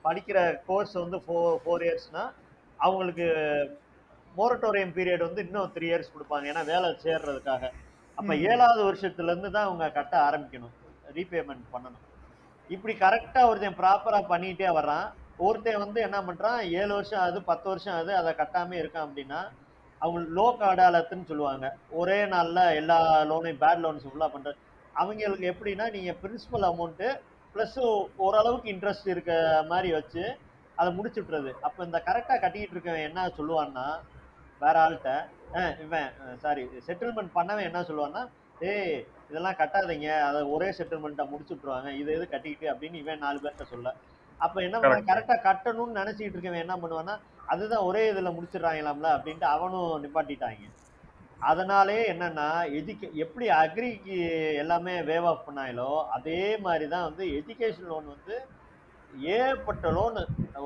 படிக்கிற 0.04 0.38
கோர்ஸ் 0.66 0.94
வந்து 1.00 1.18
ஃபோர் 1.24 1.58
ஃபோர் 1.62 1.84
இயர்ஸ்னா 1.86 2.22
அவங்களுக்கு 2.80 3.26
மோரட்டோரியம் 4.32 4.94
பீரியட் 4.96 5.26
வந்து 5.26 5.44
இன்னும் 5.44 5.70
த்ரீ 5.74 5.86
இயர்ஸ் 5.88 6.14
கொடுப்பாங்க 6.14 6.50
ஏன்னா 6.50 6.64
வேலை 6.70 6.88
சேர்றதுக்காக 7.04 7.62
அப்ப. 8.18 8.30
ஏழாவது 8.46 8.80
வருஷத்துல 8.86 9.30
இருந்து 9.30 9.50
தான் 9.50 9.66
அவங்க 9.66 9.86
கட்ட 9.94 10.14
ஆரம்பிக்கணும் 10.26 10.74
ரீபேமெண்ட் 11.16 11.66
பண்ணணும் 11.72 12.02
இப்படி 12.70 12.94
கரெக்டா 13.00 13.40
ஒருத்தன் 13.48 13.78
ப்ராப்பரா 13.80 14.20
பண்ணிட்டே 14.30 14.70
வர்றான் 14.78 15.06
ஒருத்தன் 15.38 15.82
வந்து 15.84 16.00
என்ன 16.00 16.18
பண்ணுறான் 16.20 16.58
ஏழு 16.80 16.92
வருஷம் 16.94 17.20
ஆகுது 17.20 17.38
பத்து 17.42 17.66
வருஷம் 17.68 17.94
ஆகுது 17.94 18.12
அதை 18.16 18.30
கட்டாமல் 18.32 18.80
இருக்கான் 18.82 19.06
அப்படின்னா 19.06 19.40
அவங்க 20.00 20.20
லோக் 20.38 20.62
அடாலத்துன்னு 20.70 21.28
சொல்லுவாங்க. 21.28 21.66
ஒரே 21.90 22.16
நாளில் 22.26 22.74
எல்லா 22.80 22.96
லோனையும் 23.30 23.60
பேட் 23.62 23.82
லோன்ஸ் 23.84 24.06
ஃபுல்லாக 24.08 24.30
பண்றது 24.34 24.58
அவங்களுக்கு 24.94 25.46
எப்படின்னா 25.52 25.86
நீங்கள் 25.96 26.18
பிரின்சிபல் 26.22 26.66
அமௌண்ட்டு 26.70 27.08
ப்ளஸ் 27.54 27.78
ஓரளவுக்கு 28.16 28.68
இன்ட்ரெஸ்ட் 28.74 29.08
இருக்க 29.14 29.32
மாதிரி 29.68 29.90
வச்சு 29.98 30.24
அதை 30.76 30.88
முடிச்சு 30.94 31.20
விட்றது 31.20 31.50
அப்போ 31.60 31.80
இந்த 31.84 31.98
கரெக்டாக 32.08 32.38
கட்டிக்கிட்டு 32.40 32.74
இருக்கவன் 32.76 33.06
என்ன 33.08 33.28
சொல்லுவான்னா 33.38 33.86
வேற 34.60 34.74
ஆள்கிட்ட 34.84 35.12
இவன் 35.84 36.10
சாரி 36.44 36.62
செட்டில்மெண்ட் 36.88 37.36
பண்ணவன் 37.38 37.68
என்ன 37.70 37.80
சொல்லுவான்னா 37.88 38.22
ஏய் 38.70 38.98
இதெல்லாம் 39.30 39.58
கட்டாதீங்க 39.60 40.10
அதை 40.28 40.40
ஒரே 40.54 40.68
செட்டில்மெண்ட்டாக 40.78 41.30
முடிச்சுட்ருவாங்க 41.32 41.88
இது 42.00 42.10
எது 42.16 42.24
கட்டிக்கிட்டு? 42.34 42.66
அப்படின்னு 42.72 43.02
இவன் 43.02 43.24
நாலு 43.24 43.38
பேர்கிட்ட 43.44 43.64
சொல்ல. 43.72 43.88
அப்போ 44.44 44.58
என்ன 44.66 44.76
பண்ண. 44.80 44.96
கரெக்டாக 45.10 45.44
கட்டணும்னு 45.46 45.98
நினச்சிக்கிட்டு 46.00 46.36
இருக்கவன் 46.36 46.64
என்ன 46.64 46.76
பண்ணுவான்னா 46.82 47.14
அதுதான் 47.52 47.86
ஒரே 47.88 48.02
இதில் 48.10 48.34
முடிச்சிடுறாங்களாம்ல 48.36 49.08
அப்படின்ட்டு 49.16 49.48
அவனும் 49.54 49.92
நிப்பாட்டிட்டாங்க. 50.04 50.66
அதனாலே 51.50 51.96
என்னன்னா 52.12 52.48
எஜுகே 52.78 53.08
எப்படி 53.24 53.46
அக்ரிக்கு 53.62 54.16
எல்லாமே 54.62 54.94
வேவ் 55.10 55.26
ஆஃப் 55.30 55.46
பண்ணாங்களோ 55.48 55.90
அதே 56.16 56.40
மாதிரி 56.66 56.86
தான் 56.94 57.06
வந்து 57.08 57.24
எஜுகேஷன் 57.38 57.90
லோன் 57.92 58.06
வந்து 58.14 58.36
ஏற்பட்ட 59.36 59.90
லோன் 59.98 60.18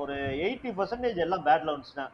ஒரு 0.03 0.15
எயிட்டி 0.45 0.71
பர்சன்டேஜ் 0.79 1.23
எல்லாம் 1.25 1.45
பேட் 1.47 1.67
லோன்ஸ் 1.69 1.97
தான். 1.99 2.11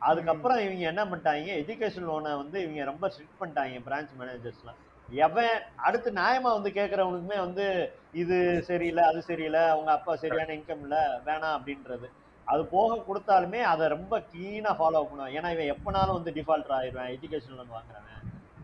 அதுக்கப்புறம் 0.00 0.60
இவங்க 0.64 0.84
என்ன 0.92 1.02
பண்ணிட்டாங்க 1.10 1.52
எஜுகேஷன் 1.62 2.08
லோனை 2.10 2.32
வந்து 2.42 2.56
இவங்க 2.64 2.84
ரொம்ப 2.92 3.08
ஸ்ட்ரிக்ட் 3.12 3.40
பண்ணிட்டாங்க 3.42 3.82
பிரான்ச் 3.88 4.14
மேனேஜர்ஸ்லாம் 4.20 4.80
எவன் 5.08 5.54
அடுத்து 5.76 6.10
நியாயமா 6.10 6.50
வந்து 6.52 6.70
கேட்கறவனுக்குமே 6.70 7.38
வந்து 7.38 7.66
இது 8.12 8.36
சரியில்லை 8.62 9.04
அது 9.04 9.22
சரியில்லை 9.22 9.60
அவங்க 9.68 9.92
அப்பா 9.92 10.16
சரியான 10.16 10.54
இன்கம் 10.54 10.82
இல்லை 10.82 11.02
வேணாம் 11.26 11.56
அப்படின்றது. 11.58 12.06
அது 12.46 12.64
போக 12.66 12.96
கொடுத்தாலுமே 13.08 13.60
அதை 13.60 13.88
ரொம்ப 13.88 14.22
க்ளீனாக 14.32 14.74
ஃபாலோ 14.78 15.02
பண்ணுவான். 15.04 15.34
ஏன்னா 15.36 15.50
இவன் 15.50 15.72
எப்பனாலும் 15.74 16.18
வந்து 16.18 16.32
டிஃபால்ட்டர் 16.32 16.76
ஆயிடுவேன் 16.78 17.12
எஜுகேஷன் 17.14 17.56
லோன் 17.56 17.74
வாங்குறவன். 17.76 18.10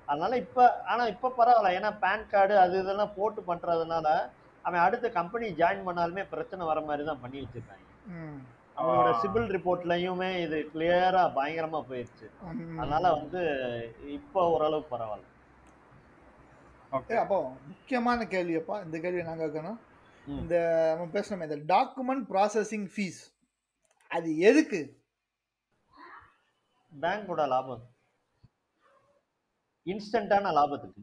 அதனால 0.06 0.36
இப்போ 0.36 0.82
ஆனால் 0.84 1.08
இப்போ 1.08 1.28
பரவாயில்ல. 1.38 1.76
ஏன்னா 1.78 1.90
பேன் 2.04 2.28
கார்டு 2.28 2.58
அது 2.58 2.78
இதெல்லாம் 2.78 3.16
போட்டு 3.16 3.42
பண்ணுறதுனால 3.46 4.08
அவன் 4.64 4.80
அடுத்த 4.80 5.08
கம்பெனி 5.08 5.46
ஜாயின் 5.60 5.86
பண்ணாலுமே 5.86 6.24
பிரச்சனை 6.28 6.66
வர 6.66 6.80
மாதிரி 6.80 7.04
தான் 7.04 7.20
பண்ணி 7.20 7.38
வச்சிருக்காங்க. 7.40 7.86
ம். 8.06 8.40
அவனோட. 8.76 9.08
சிபில் 9.22 9.52
ரிப்போர்ட்லயுமே 9.56 10.40
இது 10.42 10.58
கிளியரா 10.72 11.22
பயங்கரமா 11.38 11.80
போயிருச்சு. 11.88 12.26
ம். 12.52 12.78
அதனால 12.80 13.12
வந்து 13.14 13.42
இப்போ 14.18 14.50
ஓரளவுக்கு 14.50 14.96
பரவாயில்ல. 14.96 15.26
ஓகே 16.98 17.16
அப்போ 17.22 17.36
முக்கியமான 17.70 18.24
கேள்வியப்பா 18.32 18.76
இந்த 18.84 18.96
கேள்வி 19.02 19.22
நாங்கள் 19.28 19.50
கேட்கணும். 19.50 19.78
இந்த 20.42 20.54
நம்ம 20.90 21.12
பேசணுமே 21.16 21.46
இந்த 21.48 21.58
டாக்குமெண்ட் 21.74 22.24
ப்ராசஸிங் 22.32 22.88
ஃபீஸ் 22.94 23.20
அது 24.10 24.28
எதுக்கு? 24.48 24.80
பேங்கோட 26.92 27.42
லாபம் 27.52 27.84
இன்ஸ்டன்டான 29.86 30.52
லாபத்துக்கு. 30.58 31.02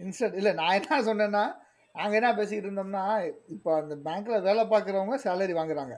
இன்ஸ்டன்ட் 0.00 0.38
இல்லை 0.40 0.52
நான் 0.60 0.76
என்ன 0.78 1.00
சொன்னேன்னா 1.08 1.44
நாங்கள் 1.94 2.18
என்ன 2.18 2.30
பேசிக்கிட்டு 2.38 2.68
இருந்தோம்னா 2.68 3.04
இப்போ 3.54 3.70
அந்த 3.80 3.94
பேங்க்கில் 4.06 4.46
வேலை 4.48 4.62
பார்க்குறவங்க 4.72 5.16
சேலரி 5.26 5.54
வாங்குறாங்க. 5.58 5.94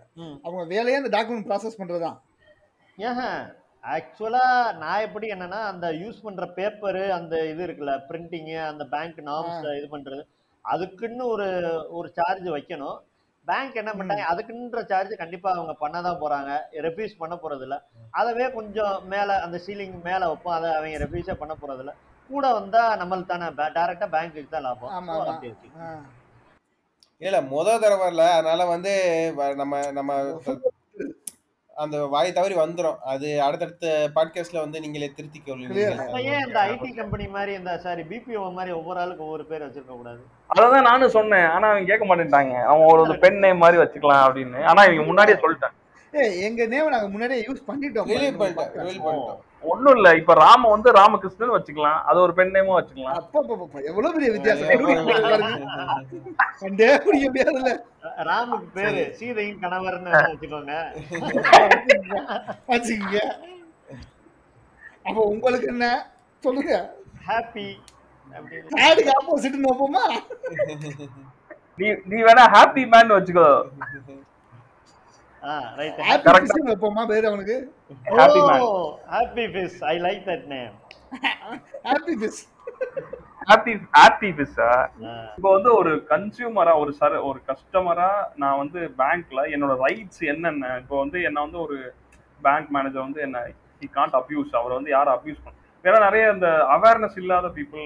அவங்க 0.47 0.65
வேலையே 0.75 1.01
அந்த 1.01 1.11
டாக்குமெண்ட் 1.17 1.49
ப்ராசஸ் 1.49 1.81
பண்ணுறது 1.81 2.05
தான் 2.07 2.19
ஏஹ 2.99 3.21
ஆக்சுவலா 3.85 4.45
நான் 4.81 5.05
எப்படி 5.07 5.27
என்னன்னா 5.35 5.61
அந்த 5.73 5.87
யூஸ் 6.01 6.25
பண்ற 6.25 6.47
பேப்பரு 6.57 7.05
அந்த 7.19 7.35
இது 7.51 7.63
இருக்குல்ல 7.67 7.95
பிரிண்டிங்கு 8.09 8.57
அந்த 8.71 8.85
பேங்க் 8.95 9.21
நார்ம்ஸ் 9.29 9.69
இது 9.79 9.87
பண்றது 9.95 10.23
அதுக்குன்னு 10.65 11.25
ஒரு 11.35 11.47
ஒரு 11.99 12.09
சார்ஜ் 12.17 12.49
வைக்கணும். 12.57 12.97
பேங்க் 13.47 13.79
என்ன 13.83 13.91
பண்ணாங்க 13.99 14.25
அதுக்குன்ற 14.31 14.81
சார்ஜ் 14.91 15.13
கண்டிப்பா 15.21 15.49
அவங்க 15.55 15.75
பண்ணதான் 15.83 16.21
போறாங்க. 16.23 16.51
ரெஃப்யூஸ் 16.87 17.21
பண்ண 17.21 17.35
போறது 17.43 17.65
இல்ல 17.67 17.77
அதவே 18.21 18.47
கொஞ்சம் 18.57 18.95
மேல 19.13 19.39
அந்த 19.45 19.57
சீலிங் 19.67 19.97
மேல 20.09 20.21
வைப்போம். 20.31 20.57
அதை 20.59 20.71
அவங்க 20.79 20.99
ரெஃப்யூஸே 21.05 21.37
பண்ண 21.43 21.55
போறது 21.63 21.83
இல்ல 21.85 21.93
கூட 22.31 22.47
வந்தா 22.59 22.83
நம்மளுக்கு 23.03 23.33
தானே 23.33 23.47
டைரக்டா 23.77 24.09
பேங்க்குக்கு 24.15 24.55
தான் 24.55 24.67
லாபம். 24.67 24.93
இல்ல 27.23 27.39
முத 27.53 27.69
தடவை 27.85 28.09
இல்ல. 28.13 28.25
அதனால 28.35 28.67
வந்து 28.75 28.93
நம்ம 29.63 29.81
நம்ம 29.99 30.11
அந்த 31.85 32.07
வாய் 32.07 32.33
தவறி 32.33 32.55
வந்துரும். 32.55 32.97
அது 33.13 33.43
அடுத்தடுத்த 33.43 34.11
பாட்காஸ்ட்ல 34.15 34.59
வந்து 34.59 34.81
நீங்களே 34.81 35.11
திருத்திக். 35.17 35.43
கொள்ளுங்க 35.47 35.75
ஏன் 36.21 36.47
இந்த 36.47 36.61
ஐடி 36.61 36.97
கம்பெனி 36.97 37.27
மாதிரி 37.27 37.53
இந்த 37.53 37.79
சாரி 37.79 38.03
பிபிஓ 38.03 38.53
மாதிரி 38.53 38.75
ஒவ்வொரு 38.75 39.01
ஆளுக்கு 39.01 39.25
ஒவ்வொரு 39.25 39.45
பேர் 39.45 39.67
வச்சிருக்க 39.67 39.97
கூடாது. 40.01 40.21
அததான் 40.55 40.83
நானும் 40.83 41.15
சொன்னேன். 41.17 41.45
ஆனா 41.45 41.69
அவங்க 41.71 41.97
கேட்க 41.97 42.05
மாட்டேன்ட்டாங்க. 42.05 42.63
அவன் 42.63 42.87
ஒரு 42.87 43.19
பெண் 43.19 43.39
நேம் 43.39 43.57
மாதிரி 43.57 43.83
வச்சுக்கலாம் 43.83 44.25
அப்படின்னு. 44.27 44.65
ஆனா 44.65 44.83
இவங்க 44.85 45.03
முன்னாடியே 45.03 45.37
சொல்லிட்டேன். 45.37 45.75
ஏய் 46.13 46.43
எங்க 46.43 46.67
நேம் 46.67 46.89
நாங்கள் 46.89 47.11
முன்னாடியே 47.11 47.47
யூஸ் 47.47 47.69
பண்ணிட்டோம். 47.69 48.07
ஒண்ணும் 49.63 49.97
இல்ல. 49.99 50.09
இப்ப 50.21 50.35
ராம 50.41 50.69
வந்து 50.73 50.89
ராமகிருஷ்ணன் 50.97 51.55
வச்சுக்கலாம். 51.55 52.01
அது 52.09 52.19
ஒரு 52.25 52.33
பெண் 52.39 52.53
நேமும் 52.57 52.79
வச்சுக்கலாம். 52.79 53.17
அப்பா 53.21 53.39
எவ்வளவு 53.91 54.15
பெரிய 54.17 54.31
வித்தியாசம். 54.35 54.69
ராமுக்கு 58.29 58.69
பேரு 58.77 59.03
சீதையின் 59.19 59.61
கணவர்னு 59.65 60.11
வச்சுக்கோங்க. 60.29 60.75
வச்சுக்கங்க. 62.73 63.19
அப்போ 65.09 65.21
உங்களுக்கு 65.35 65.69
என்ன? 65.75 65.87
சொல்லுங்க. 66.47 66.75
ஹாப்பி 67.29 67.69
சேடுக்கு 68.81 69.13
ஆப்போசிட் 69.19 69.65
வைப்போமா? 69.67 70.05
நீ 71.81 71.87
நீ 72.11 72.19
வேணா 72.29 72.45
ஹாப்பி 72.55 72.83
மேன் 72.95 73.17
வச்சுக்கோ. 73.17 73.49
ஆ 75.49 75.51
ரைட் 75.81 76.01
ஹாப்பி 76.11 76.61
வைப்போமா? 76.71 77.03
பேர் 77.13 77.29
அவனுக்கு? 77.31 77.57
Happy 78.13 78.41
man 78.43 78.65
happy 79.13 79.45
fish 79.53 79.79
I 79.89 79.95
like 80.01 80.23
that 80.27 80.47
name 80.49 80.75
happy 81.87 82.15
fish 82.21 82.41
happy 83.49 83.73
happy 83.95 84.31
pizza 84.39 84.71
இப்போ 85.37 85.51
வந்து 85.55 85.71
ஒரு 85.77 85.93
கன்சியூமரா 86.11 86.73
ஒரு 86.81 86.93
சர 86.99 87.21
ஒரு 87.29 87.39
கஸ்டமரா 87.49 88.11
நான் 88.43 88.59
வந்து 88.59 88.81
பேங்க்ல 88.99 89.41
என்னோட 89.55 89.75
ரைட்ஸ் 89.85 90.23
என்னென்ன? 90.33 90.73
இப்போ 90.83 90.97
வந்து 91.03 91.19
என்ன 91.29 91.39
வந்து 91.47 91.59
ஒரு 91.67 91.77
பேங்க் 92.43 92.69
மேனேஜர் 92.77 93.07
வந்து 93.07 93.23
என்ன 93.27 93.39
ஹி 93.83 93.89
காண்ட் 93.97 94.17
அப்யூஸ் 94.21 94.53
அவர் 94.61 94.77
வந்து 94.77 94.93
யாரும் 94.93 95.17
அப்யூஸ் 95.17 95.43
பண்ண 95.43 95.57
ஏன்னா 95.85 95.99
நிறைய 96.07 96.25
இந்த 96.35 96.49
அவேர்னஸ் 96.75 97.19
இல்லாத 97.23 97.49
பீப்புள் 97.57 97.85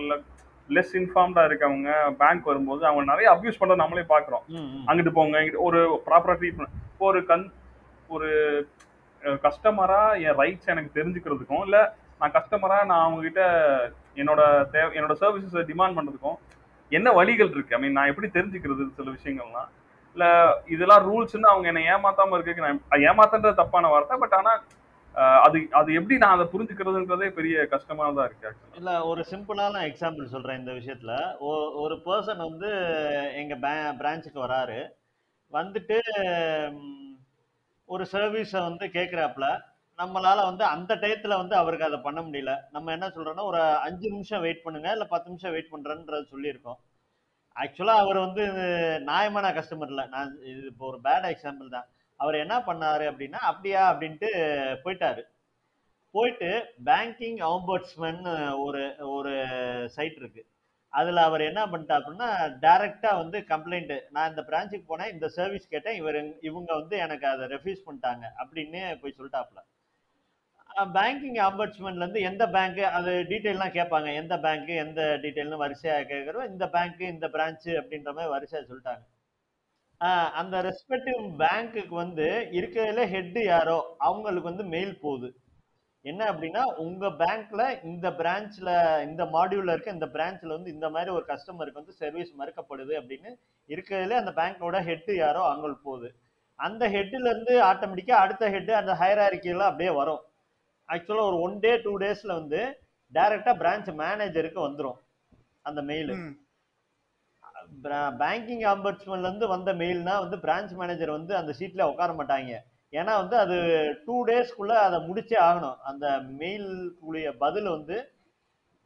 லெஸ் 0.68 0.94
இன்ஃபார்ம்டா 0.98 1.42
இருக்கவங்க 1.48 1.90
பேங்க் 2.20 2.48
வரும்போது 2.50 2.82
அவங்க 2.88 3.04
நிறைய 3.12 3.28
அப்யூஸ் 3.32 3.60
பண்றத 3.60 3.82
நம்மளே 3.82 4.06
பாக்குறோம் 4.12 4.44
அங்கிட்டு 4.88 5.12
போங்க 5.16 5.40
இங்கிட்டு 5.42 5.66
ஒரு 5.68 5.80
ப்ராப்பரா 6.06 6.36
ட்ரீட்மெண்ட் 6.40 6.74
இப்போ 6.88 7.06
ஒரு 7.10 7.20
கன் 7.30 7.44
ஒரு 8.10 8.30
கஸ்டமரா 9.44 10.00
என் 10.24 10.38
ரைட்ஸ் 10.38 10.66
எனக்கு 10.66 10.96
தெரிஞ்சுக்கிறதுக்கும் 10.98 11.64
இல்ல 11.64 11.78
நான் 12.20 12.32
கஸ்டமரா 12.32 12.84
நான் 12.84 13.04
அவங்ககிட்ட 13.06 13.42
என்னோட 14.16 14.40
தேவை 14.70 14.90
என்னோட 14.98 15.14
சர்வீசஸ் 15.20 15.68
டிமாண்ட் 15.70 15.96
பண்றதுக்கும் 15.98 16.38
என்ன 16.92 17.12
வழிகள் 17.12 17.50
இருக்கு? 17.50 17.74
ஐ 17.74 17.80
மீன் 17.80 17.92
நான் 17.92 18.06
எப்படி 18.06 18.28
தெரிஞ்சுக்கிறது 18.28 18.84
சில 18.96 19.10
விஷயங்கள்லாம்? 19.10 19.68
இல்ல 20.16 20.24
இதெல்லாம் 20.66 21.04
ரூல்ஸ்னு 21.08 21.50
அவங்க 21.50 21.68
என்ன 21.68 21.82
ஏமாத்தாம 21.92 22.34
இருக்கு 22.34 22.64
நான் 22.64 23.06
ஏமாத்தன்றது 23.10 23.54
தப்பான 23.54 23.88
வார்த்தை 23.88 24.18
பட் 24.18 24.34
ஆனா 24.34 24.52
அது 25.44 25.58
அது 25.70 25.90
எப்படி 25.94 26.16
நான் 26.16 26.34
அதை 26.36 26.46
புரிஞ்சுக்கிறதுன்றதே 26.52 27.28
பெரிய 27.30 27.64
கஷ்டமானதா 27.72 28.24
இருக்கு 28.24 28.46
ஆக்சுவலா 28.48 28.76
இல்ல 28.76 28.92
ஒரு 29.04 29.22
சிம்பிளான 29.30 29.82
எக்ஸாம்பிள் 29.88 30.32
சொல்றேன் 30.34 30.60
இந்த 30.60 30.72
விஷயத்துல. 30.72 31.14
ஒரு 31.74 31.94
பர்சன் 32.06 32.44
வந்து 32.46 32.70
எங்க 33.34 33.54
பிரான்ச்சுக்கு 34.00 34.40
வராரு. 34.46 34.78
வந்துட்டு 35.52 35.96
ஒரு 37.92 38.04
சர்வீஸை 38.14 38.60
வந்து 38.68 38.86
கேட்குறாப்புல 38.96 39.46
நம்மளால 39.98 40.38
வந்து 40.48 40.64
அந்த 40.74 40.92
டயத்தில் 41.02 41.40
வந்து 41.40 41.54
அவருக்கு 41.60 41.86
அதை 41.88 41.98
பண்ண 42.06 42.20
முடியல. 42.26 42.52
நம்ம 42.74 42.92
என்ன 42.96 43.06
சொல்றோம்னா 43.14 43.44
ஒரு 43.50 43.60
அஞ்சு 43.86 44.06
நிமிஷம் 44.14 44.44
வெயிட் 44.44 44.64
பண்ணுங்க 44.66 44.88
இல்லை 44.96 45.06
பத்து 45.14 45.30
நிமிஷம் 45.30 45.54
வெயிட் 45.54 45.72
பண்ணுறேன்றது 45.74 46.24
சொல்லியிருக்கோம். 46.34 46.78
ஆக்சுவலாக 47.56 48.02
அவர் 48.04 48.18
வந்து 48.26 48.44
நியாயமான 49.08 49.46
கஸ்டமர் 49.58 49.92
நான் 50.14 50.30
இது 50.52 50.62
இப்போ 50.72 50.84
ஒரு 50.90 50.98
பேட் 51.06 51.26
எக்ஸாம்பிள் 51.32 51.74
தான். 51.76 51.88
அவர் 52.20 52.42
என்ன 52.44 52.56
பண்ணாரு 52.68 53.04
அப்படின்னா 53.10 53.40
அப்படியா 53.50 53.82
அப்படின்ட்டு 53.92 54.30
போயிட்டாரு. 54.84 55.22
போயிட்டு 56.14 56.50
பேங்கிங் 56.88 57.38
ஆம்பர்ட்ஸ்மன் 57.52 58.22
ஒரு 58.64 58.82
ஒரு 59.16 59.32
சைட் 59.96 60.18
இருக்கு. 60.22 60.42
அதில் 60.92 61.20
அவர் 61.26 61.42
என்ன 61.48 61.60
பண்ணிட்டாப்புன்னா 61.72 62.28
டைரக்டா 62.64 63.10
வந்து 63.20 63.38
கம்ப்ளைண்ட்டு 63.52 63.96
நான் 64.14 64.30
இந்த 64.32 64.42
பிரான்ச்சுக்கு 64.48 64.86
போனேன் 64.90 65.12
இந்த 65.14 65.26
சர்வீஸ் 65.36 65.72
கேட்டேன் 65.74 65.98
இவர் 66.00 66.18
இவங்க 66.48 66.70
வந்து 66.80 66.96
எனக்கு 67.04 67.26
அதை 67.34 67.46
ரெஃப்யூஸ் 67.54 67.86
பண்ணிட்டாங்க 67.86 68.24
அப்படின்னு 68.42 68.80
போய் 69.02 69.16
சொல்லிட்டாப்புல. 69.18 69.60
பேங்கிங் 70.96 71.38
ஆம்பர்ட்ஸ்மன்ல 71.46 72.06
எந்த 72.28 72.44
பேங்க்கு 72.54 72.84
அது 72.98 73.12
டீட்டெயிலாம் 73.30 73.74
கேட்பாங்க 73.78 74.08
எந்த 74.20 74.34
பேங்க்கு 74.44 74.74
எந்த 74.84 75.00
டீட்டெயில்னு 75.24 75.62
வரிசையாக 75.64 76.06
கேட்குறோம் 76.12 76.48
இந்த 76.52 76.66
பேங்க்கு 76.76 77.04
இந்த 77.14 77.26
பிரான்ச்சு 77.34 77.72
அப்படின்ற 77.80 78.12
மாதிரி 78.18 78.34
வரிசையாக 78.36 78.64
சொல்லிட்டாங்க. 78.70 79.02
அந்த 80.40 80.54
ரெஸ்பெக்டிவ் 80.68 81.20
பேங்க்குக்கு 81.42 81.94
வந்து 82.04 82.28
இருக்கிறதுல 82.60 83.02
ஹெட்டு 83.14 83.42
யாரோ 83.44 83.76
அவங்களுக்கு 84.08 84.50
வந்து 84.50 84.64
மெயில் 84.74 84.94
போகுது. 85.04 85.28
என்ன 86.04 86.22
அப்படின்னா 86.32 86.62
உங்க 86.84 87.08
பேங்க்ல 87.20 87.62
இந்த 87.90 88.06
பிரான்ச்ல 88.20 88.70
இந்த 89.08 89.22
மாடியூல்ல 89.34 89.74
இருக்க 89.74 89.96
இந்த 89.98 90.08
பிரான்ச்ல 90.14 90.54
வந்து 90.56 90.72
இந்த 90.76 90.86
மாதிரி 90.94 91.10
ஒரு 91.18 91.24
கஸ்டமருக்கு 91.28 91.80
வந்து 91.80 91.98
சர்வீஸ் 92.00 92.32
மறுக்கப்படுது 92.40 92.94
அப்படின்னு 93.00 93.30
இருக்கிறதுல 93.68 94.18
அந்த 94.22 94.32
பேங்க்கோட 94.40 94.78
ஹெட் 94.88 95.12
யாரோ 95.16 95.42
அவங்களுக்கு 95.50 95.84
போகுது. 95.90 96.08
அந்த 96.58 96.82
ஹெட்ல 96.94 97.26
இருந்து 97.30 97.54
ஆட்டோமேட்டிக்கா 97.68 98.16
அடுத்த 98.24 98.50
ஹெட் 98.54 98.72
அந்த 98.80 98.92
ஹைராரிக்கிலாம் 99.02 99.70
அப்படியே 99.70 99.92
வரும். 100.00 100.22
ஆக்சுவலா 100.88 101.28
ஒரு 101.30 101.38
ஒன் 101.46 101.56
டே 101.64 101.72
டூ 101.84 101.92
டேஸ்ல 102.04 102.32
வந்து 102.40 102.60
டைரக்டா 103.12 103.52
பிரான்ச் 103.62 103.90
மேனேஜருக்கு 104.02 104.60
வந்துரும் 104.66 104.98
அந்த 105.68 105.80
மெயில். 105.90 106.12
பேங்கிங் 108.22 108.64
ஆம்பர்ட்ஸ்மன்ல 108.72 109.28
இருந்து 109.28 109.46
வந்த 109.54 109.70
மெயில்னா 109.80 110.14
வந்து 110.24 110.36
பிரான்ச் 110.44 110.72
மேனேஜர் 110.80 111.16
வந்து 111.18 111.32
அந்த 111.40 111.52
சீட்ல 111.58 111.88
உட்கார 111.92 112.12
மாட்டாங்க. 112.20 112.52
ஏன்னா 112.92 113.12
வந்து 113.20 113.36
அது 113.42 113.56
டூ 114.06 114.16
டேஸ்க்குள்ள 114.30 114.74
அதை 114.86 114.98
முடிச்சே 115.08 115.38
ஆகணும். 115.48 115.78
அந்த 115.90 116.06
மெயிலுக்குரிய 116.40 117.28
பதில் 117.44 117.68
வந்து 117.76 117.96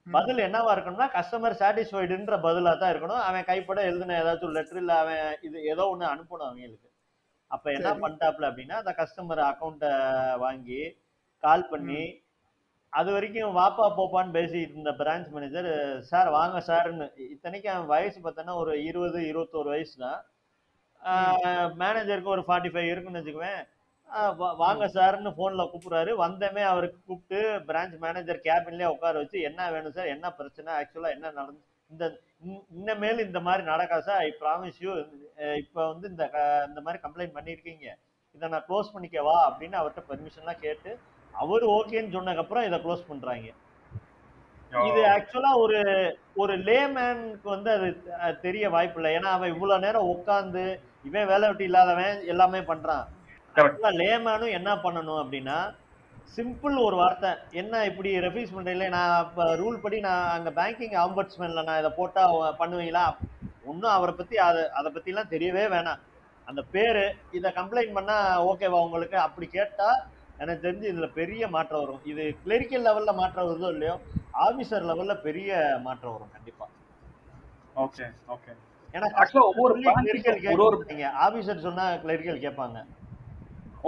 பதில் 0.06 0.40
என்னவா 0.46 0.72
இருக்கணும்னா 0.74 1.08
கஸ்டமர் 1.14 1.56
சாட்டிஸ்ஃபைடுன்ற 1.60 2.34
பதிலா 2.44 2.72
தான் 2.82 2.92
இருக்கணும். 2.92 3.22
அவன் 3.28 3.48
கைப்பட 3.48 3.80
எழுதின 3.88 4.18
ஏதாச்சும் 4.20 4.54
லெட்டர் 4.56 4.80
இல்ல 4.82 4.92
அவன் 5.04 5.24
இது 5.46 5.56
ஏதோ 5.72 5.84
ஒண்ணு 5.92 6.06
அனுப்பணும் 6.12 6.48
அவங்களுக்கு. 6.48 6.88
அப்ப 7.50 7.66
என்ன. 7.76 7.90
பண்ணிட்டாப்ல 8.04 8.48
அப்படின்னா 8.50 8.76
அந்த 8.82 8.92
கஸ்டமர் 9.00 9.42
அக்கௌண்ட்டை 9.50 9.90
வாங்கி 10.44 10.80
கால் 11.42 11.68
பண்ணி 11.72 12.02
அது 12.92 13.10
வரைக்கும் 13.14 13.56
வாப்பா 13.58 13.86
போப்பான்னு 13.96 14.34
பேசிட்டு 14.36 14.74
இருந்த 14.74 14.92
பிரான்ச் 15.00 15.32
மேனேஜர் 15.34 15.68
சார் 16.10 16.28
வாங்க 16.36 16.58
சார்னு 16.68 17.06
இத்தனைக்கு 17.34 17.68
அவன் 17.72 17.90
வயசு 17.94 18.18
பார்த்தோன்னா 18.20 18.54
ஒரு 18.62 18.72
இருபது 18.88 19.18
இருபத்தோரு 19.30 19.68
வயசு 19.74 19.94
தான். 20.04 20.20
மேனேஜருக்கு 21.82 22.34
ஒரு 22.36 22.44
ஃபார்ட்டி 22.46 22.70
ஃபைவ் 22.74 22.90
இருக்குன்னு 22.92 23.20
வச்சுக்குவேன். 23.20 23.60
வாங்க 24.56 24.86
சார்னு 24.86 25.30
ஃபோன்ல 25.36 25.68
கூப்பிடுறாரு. 25.70 26.10
வந்தமே 26.16 26.62
அவருக்கு 26.62 26.98
கூப்பிட்டு 27.06 27.58
பிரான்ச் 27.66 27.98
மேனேஜர் 27.98 28.40
கேபின்லயே 28.44 28.86
உட்கார 28.86 29.18
வச்சு 29.18 29.40
என்ன 29.40 29.70
வேணும் 29.70 29.92
சார் 29.92 30.06
என்ன 30.06 30.32
பிரச்சனை? 30.32 30.72
ஆக்சுவலா 30.72 31.10
என்ன 31.10 31.30
நடந்து 31.30 31.60
இந்த 31.90 32.04
இன்- 32.46 32.64
இன்னமேல் 32.78 33.18
இந்த 33.20 33.40
மாதிரி 33.40 33.64
நடக்காது 33.64 34.02
சார் 34.02 34.18
ஐ 34.18 34.34
ப்ராமிஸ் 34.40 34.78
யூ 34.78 34.92
இப்போ 35.56 35.92
வந்து 35.92 36.08
இந்த 36.08 36.24
இந்த 36.68 36.80
மாதிரி 36.80 37.02
கம்ப்ளைண்ட் 37.02 37.36
பண்ணியிருக்கீங்க. 37.38 37.86
இதை 38.34 38.48
நான் 38.48 38.64
க்ளோஸ் 38.68 38.94
பண்ணிக்கவா 38.94 39.36
அப்படின்னு 39.50 39.76
அவர்கிட்ட 39.80 40.02
பெர்மிஷன்லாம் 40.08 40.60
கேட்டு 40.60 40.98
அவர் 41.32 41.62
ஓகேன்னு 41.62 42.14
சொன்னதுக்கப்புறம் 42.16 42.66
இதை 42.66 42.78
க்ளோஸ் 42.78 43.08
பண்றாங்க. 43.08 43.48
இது 44.86 45.02
ஆக்சுவலா 45.06 45.56
ஒரு 45.56 45.80
ஒரு 46.34 46.58
லேமேனுக்கு 46.58 47.42
வந்து 47.42 47.70
அது 48.18 48.40
தெரிய 48.40 48.70
வாய்ப்பு 48.70 49.02
இல்லை 49.02 49.16
ஏன்னா 49.16 49.30
அவன் 49.30 49.52
இவ்வளவு 49.52 49.80
நேரம் 49.80 50.08
உட்காந்து 50.08 50.80
இவன் 51.04 51.26
வேலை 51.26 51.48
வெட்டி 51.48 51.64
இல்லாதவன் 51.64 52.24
எல்லாமே 52.26 52.58
பண்றான். 52.58 53.04
லேமேனும் 54.00 54.54
என்ன 54.58 54.70
பண்ணணும் 54.84 55.20
அப்படின்னா 55.22 55.58
சிம்பிள் 56.36 56.76
ஒரு 56.86 56.96
வார்த்தை. 57.00 57.30
என்ன 57.60 57.74
இப்படி 57.90 58.10
ரெஃப்யூஸ் 58.24 58.54
பண்றீங்களே? 58.54 58.88
நான் 58.96 59.12
இப்போ 59.26 59.44
ரூல் 59.60 59.78
படி 59.84 59.98
நான் 60.06 60.24
அங்க 60.36 60.50
பேங்கிங் 60.58 60.96
ஆம்பர்ட்ஸ்மேன்ல 61.04 61.62
நான் 61.68 61.80
இதை 61.82 61.90
போட்டா 61.98 62.22
பண்ணுவீங்களா? 62.60 63.04
ஒன்றும் 63.70 63.94
அவரை 63.94 64.12
பத்தி 64.18 64.36
அதை 64.48 64.62
அதை 64.78 64.88
பத்திலாம் 64.96 65.32
தெரியவே 65.34 65.64
வேணாம். 65.74 66.02
அந்த 66.48 66.62
பேரு 66.74 67.04
இதை 67.38 67.50
கம்ப்ளைண்ட் 67.60 67.96
பண்ணா 67.98 68.16
ஓகேவா 68.50 68.80
உங்களுக்கு? 68.86 69.16
அப்படி 69.26 69.46
கேட்டா 69.56 69.88
எனக்கு 70.42 70.64
தெரிஞ்சு 70.66 70.90
இதுல 70.92 71.08
பெரிய 71.20 71.42
மாற்றம் 71.56 71.82
வரும். 71.84 72.02
இது 72.10 72.22
கிளரிக்கல் 72.42 72.86
லெவல்ல 72.88 73.14
மாற்றம் 73.22 73.48
வருதோ 73.50 73.70
இல்லையோ 73.76 73.96
ஆபீசர் 74.46 74.88
லெவல்ல 74.90 75.14
பெரிய 75.28 75.50
மாற்றம் 75.86 76.14
வரும் 76.16 76.34
கண்டிப்பா. 76.36 76.66
ஓகே 77.86 78.06
ஓகே 78.36 78.52
ஏன்னா 78.94 79.08
கிளரிக்கல் 79.96 80.44
கேட்க 80.44 81.10
ஆபீசர் 81.26 81.66
சொன்னா 81.68 81.86
கிளரிக்கல் 82.04 82.44
கேட்பாங்க. 82.46 82.78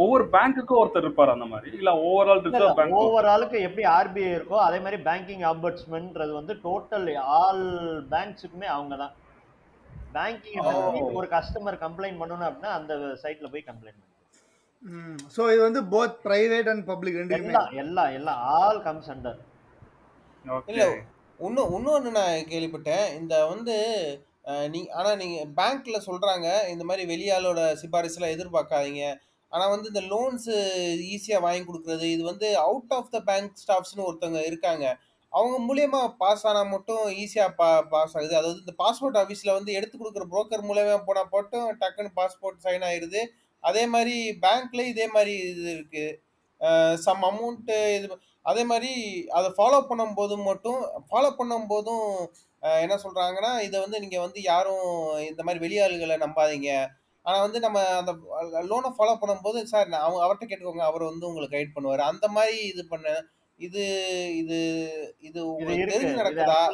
ஒவ்வொரு 0.01 0.25
பேங்க்குக்கும் 0.35 0.81
ஒருத்தர் 0.81 1.07
இருப்பார் 1.07 1.35
அந்த 1.35 1.47
மாதிரி? 1.53 1.71
இல்ல 1.79 1.91
ஓவரால் 2.09 2.43
ரிசர்வ் 2.47 2.77
பேங்க் 2.79 2.97
ஓவராலுக்கு 3.03 3.59
எப்படி 3.67 3.85
ஆர்பிஐ 3.95 4.33
இருக்கோ 4.37 4.59
அதே 4.67 4.79
மாதிரி 4.85 4.99
பேங்கிங் 5.09 5.45
ஆம்பர்ட்ஸ்மென்ட்ன்றது 5.51 6.33
வந்து 6.41 6.55
டோட்டல் 6.67 7.09
ஆல் 7.39 7.65
பேங்க்ஸுக்குமே 8.13 8.69
அவங்க 8.75 8.97
தான் 9.03 9.15
பேங்கிங் 10.17 10.69
ஒரு 11.19 11.29
கஸ்டமர் 11.35 11.83
கம்ப்ளைண்ட் 11.85 12.21
பண்ணணும் 12.23 12.49
அப்படின்னா 12.49 12.73
அந்த 12.79 12.93
சைட்ல 13.25 13.51
போய் 13.55 13.69
கம்ப்ளைண்ட் 13.71 14.05
ஸோ 15.35 15.43
இது 15.53 15.61
வந்து 15.67 15.81
போத் 15.93 16.17
பிரைவேட் 16.27 16.69
அண்ட் 16.73 16.85
பப்ளிக் 16.91 17.17
ரெண்டுக்குமே? 17.21 17.55
எல்லாம் 17.83 18.11
எல்லாம் 18.19 18.41
ஆல் 18.57 18.81
கம்ஸ் 18.85 19.11
அண்டர் 19.15 19.39
இல்ல 20.71 20.83
இன்னும் 21.41 21.73
இன்னொன்று 21.77 22.11
நான் 22.19 22.47
கேள்விப்பட்டேன். 22.53 23.07
இந்த 23.19 23.35
வந்து 23.51 23.75
நீ 24.73 24.81
ஆனால் 24.99 25.19
நீங்கள் 25.23 25.51
பேங்க்கில் 25.59 26.07
சொல்கிறாங்க 26.07 26.47
இந்த 26.73 26.85
மாதிரி 26.89 27.03
வெளியாளோட 27.11 27.61
சிபாரிசுலாம் 27.81 28.35
எதிர்பார்க்காதீங்க. 28.37 29.03
ஆனால் 29.53 29.73
வந்து 29.75 29.91
இந்த 29.93 30.03
லோன்ஸு 30.13 30.55
ஈஸியாக 31.15 31.45
வாங்கி 31.47 31.65
கொடுக்குறது 31.69 32.07
இது 32.15 32.23
வந்து 32.31 32.49
அவுட் 32.67 32.95
ஆஃப் 32.99 33.13
த 33.15 33.21
பேங்க் 33.29 33.61
ஸ்டாஃப்ஸ்னு 33.63 34.07
ஒருத்தவங்க 34.09 34.43
இருக்காங்க. 34.51 34.87
அவங்க 35.33 35.57
மூலியமா 35.69 36.01
பாஸ் 36.23 36.45
ஆனால் 36.51 36.71
மட்டும் 36.75 37.03
ஈஸியாக 37.23 37.51
பா 37.61 37.69
பாஸ் 37.95 38.15
ஆகுது. 38.19 38.35
அதாவது 38.41 38.61
இந்த 38.65 38.75
பாஸ்போர்ட் 38.83 39.19
ஆஃபீஸில் 39.23 39.57
வந்து 39.59 39.71
எடுத்து 39.79 39.97
கொடுக்குற 39.97 40.25
புரோக்கர் 40.33 40.69
மூலயமா 40.71 40.97
போனால் 41.09 41.33
மட்டும் 41.35 41.67
டக்குன்னு 41.83 42.13
பாஸ்போர்ட் 42.21 42.65
சைன் 42.67 42.87
ஆயிடுது 42.91 43.23
அதே 43.65 43.83
மாதிரி 43.95 44.17
பேங்க்ல 44.45 44.81
இதே 44.93 45.07
மாதிரி 45.17 45.35
இது 45.51 45.71
இருக்குது 45.77 46.17
சம் 47.07 47.25
அமௌண்ட்டு 47.31 47.77
இது 47.97 48.07
அதே 48.51 48.63
மாதிரி 48.71 48.93
அதை 49.39 49.49
ஃபாலோ 49.57 49.79
பண்ணும்போது 49.91 50.35
மட்டும் 50.51 50.81
ஃபாலோ 51.11 51.31
பண்ணும்போதும் 51.41 52.05
போதும் 52.05 52.79
என்ன 52.85 52.95
சொல்கிறாங்கன்னா 53.03 53.51
இதை 53.67 53.77
வந்து 53.85 53.99
நீங்கள் 54.05 54.25
வந்து 54.25 54.41
யாரும் 54.53 54.87
இந்த 55.29 55.41
மாதிரி 55.47 55.63
வெளியாளுகளை 55.65 56.17
நம்பாதீங்க. 56.25 56.71
ஆனால் 57.23 57.41
வந்து 57.41 57.61
நம்ம 57.61 57.87
அந்த 57.87 58.13
லோனை 58.53 58.93
ஃபாலோ 58.99 59.17
பண்ணும்போது 59.21 59.63
சார் 59.63 59.89
நான் 59.89 60.01
அவங்க 60.01 60.25
அவர்கிட்ட 60.25 60.49
கேட்டுக்கோங்க. 60.49 60.81
அவர் 60.81 61.03
வந்து 61.03 61.27
உங்களுக்கு 61.27 61.57
கைட் 61.57 61.79
பண்ணுவார். 61.79 61.99
அந்த 61.99 62.29
மாதிரி 62.29 62.59
இது 62.59 62.87
பண்ண 62.89 63.25
இது 63.57 63.83
இது 64.37 65.17
இது 65.21 65.53
உங்களுக்கு 65.53 65.85
தெரிஞ்சு 65.85 66.19
நடக்குதா? 66.21 66.67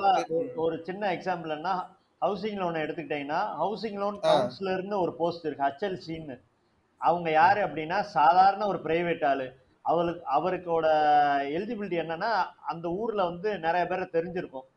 ஒரு- 0.57 0.82
சின்ன 0.82 1.14
எக்ஸாம்பிள்னா 1.14 1.86
ஹவுசிங் 2.20 2.55
லோன் 2.55 2.74
எடுத்துக்கிட்டீங்கன்னா 2.74 3.55
ஹவுசிங் 3.61 3.92
லோன். 3.92 4.20
கவுன்சிலர்னு 4.20 5.01
ஒரு 5.01 5.14
போஸ்ட் 5.16 5.47
இருக்கு. 5.47 5.64
ஹெச்எல்சின்னு 5.64 6.40
அவங்க 6.99 7.30
யாரு 7.30 7.61
அப்படின்னா 7.61 8.01
சாதாரண 8.01 8.66
ஒரு 8.66 8.78
பிரைவேட் 8.78 9.24
ஆளு. 9.26 9.53
அவருக்கு 9.82 10.24
அவருக்கோட 10.32 10.84
எலிஜிபிலிட்டி 11.45 11.99
என்னன்னா 12.03 12.45
அந்த 12.66 12.88
ஊர்ல 12.88 13.24
வந்து 13.24 13.59
நிறைய 13.59 13.86
பேரை 13.86 14.09
தெரிஞ்சிருக்கும். 14.12 14.72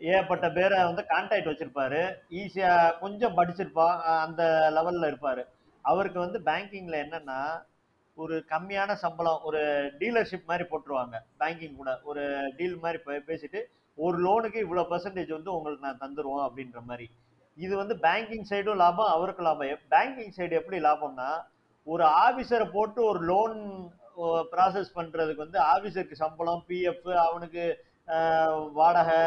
ஏகப்பட்ட 0.00 0.50
பேரை 0.50 0.84
வந்து 0.84 1.04
கான்டாக்ட் 1.08 1.50
வச்சிருப்பாரு. 1.50 2.02
ஈஸியா 2.30 2.98
கொஞ்சம் 2.98 3.36
படிச்சிருப்பான். 3.36 4.00
அந்த 4.02 4.42
லெவல்ல 4.76 5.08
இருப்பாரு. 5.10 5.42
அவருக்கு 5.82 6.18
வந்து 6.18 6.38
பேங்கிங்ல 6.44 6.96
என்னன்னா 7.04 7.40
ஒரு 8.14 8.44
கம்மியான 8.48 8.92
சம்பளம் 8.92 9.42
ஒரு 9.42 9.60
டீலர்ஷிப் 9.98 10.44
மாதிரி 10.44 10.68
போட்டுருவாங்க. 10.68 11.16
பேங்கிங் 11.40 11.76
கூட. 11.76 11.98
ஒரு 12.02 12.52
டீல் 12.56 12.76
மாதிரி 12.76 13.02
பேசிட்டு 13.28 13.60
ஒரு 13.94 14.16
லோனுக்கு 14.26 14.58
இவ்வளோ 14.64 14.84
பர்சன்டேஜ் 14.90 15.30
வந்து 15.30 15.54
உங்களுக்கு 15.56 15.86
நான் 15.86 16.02
தந்துருவோம் 16.02 16.44
அப்படின்ற 16.48 16.82
மாதிரி. 16.82 17.10
இது 17.56 17.76
வந்து 17.76 17.94
பேங்கிங் 17.96 18.44
சைடும் 18.50 18.76
லாபம் 18.76 19.12
அவருக்கு 19.14 19.42
லாபம். 19.42 19.78
பேங்கிங் 19.90 20.32
சைடு 20.36 20.50
எப்படி 20.50 20.82
லாபம்னா 20.82 21.30
ஒரு 21.84 22.04
ஆபீசரை 22.04 22.70
போட்டு 22.72 23.04
ஒரு 23.04 23.20
லோன் 23.20 23.56
ப்ராசஸ் 24.52 24.90
பண்ணுறதுக்கு 24.94 25.44
வந்து 25.44 25.58
ஆபீசருக்கு 25.60 26.12
சம்பளம் 26.12 26.64
பிஎஃப் 26.68 27.14
அவனுக்கு 27.14 27.64
வாடகை 28.72 29.18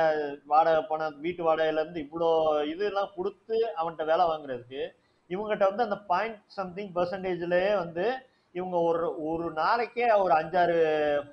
வாடகை 0.45 0.81
பணம் 0.81 1.19
வீட்டு 1.19 1.41
வாடகையில 1.47 1.81
இருந்து 1.81 1.99
இவ்வளோ 2.05 2.29
இதெல்லாம் 2.65 3.13
கொடுத்து 3.15 3.57
அவன்கிட்ட 3.79 4.05
வேலை 4.05 4.25
வாங்குறதுக்கு 4.25 4.81
இவங்ககிட்ட 5.29 5.65
வந்து 5.69 5.84
அந்த 5.84 5.97
பாயிண்ட் 6.11 6.39
சம்திங் 6.47 6.91
பர்சன்டேஜ்லயே 6.95 7.75
வந்து 7.75 8.05
இவங்க 8.51 8.77
ஒரு 8.79 9.05
ஒரு 9.25 9.45
நாளைக்கே 9.51 10.07
ஒரு 10.23 10.34
அஞ்சாறு 10.34 10.75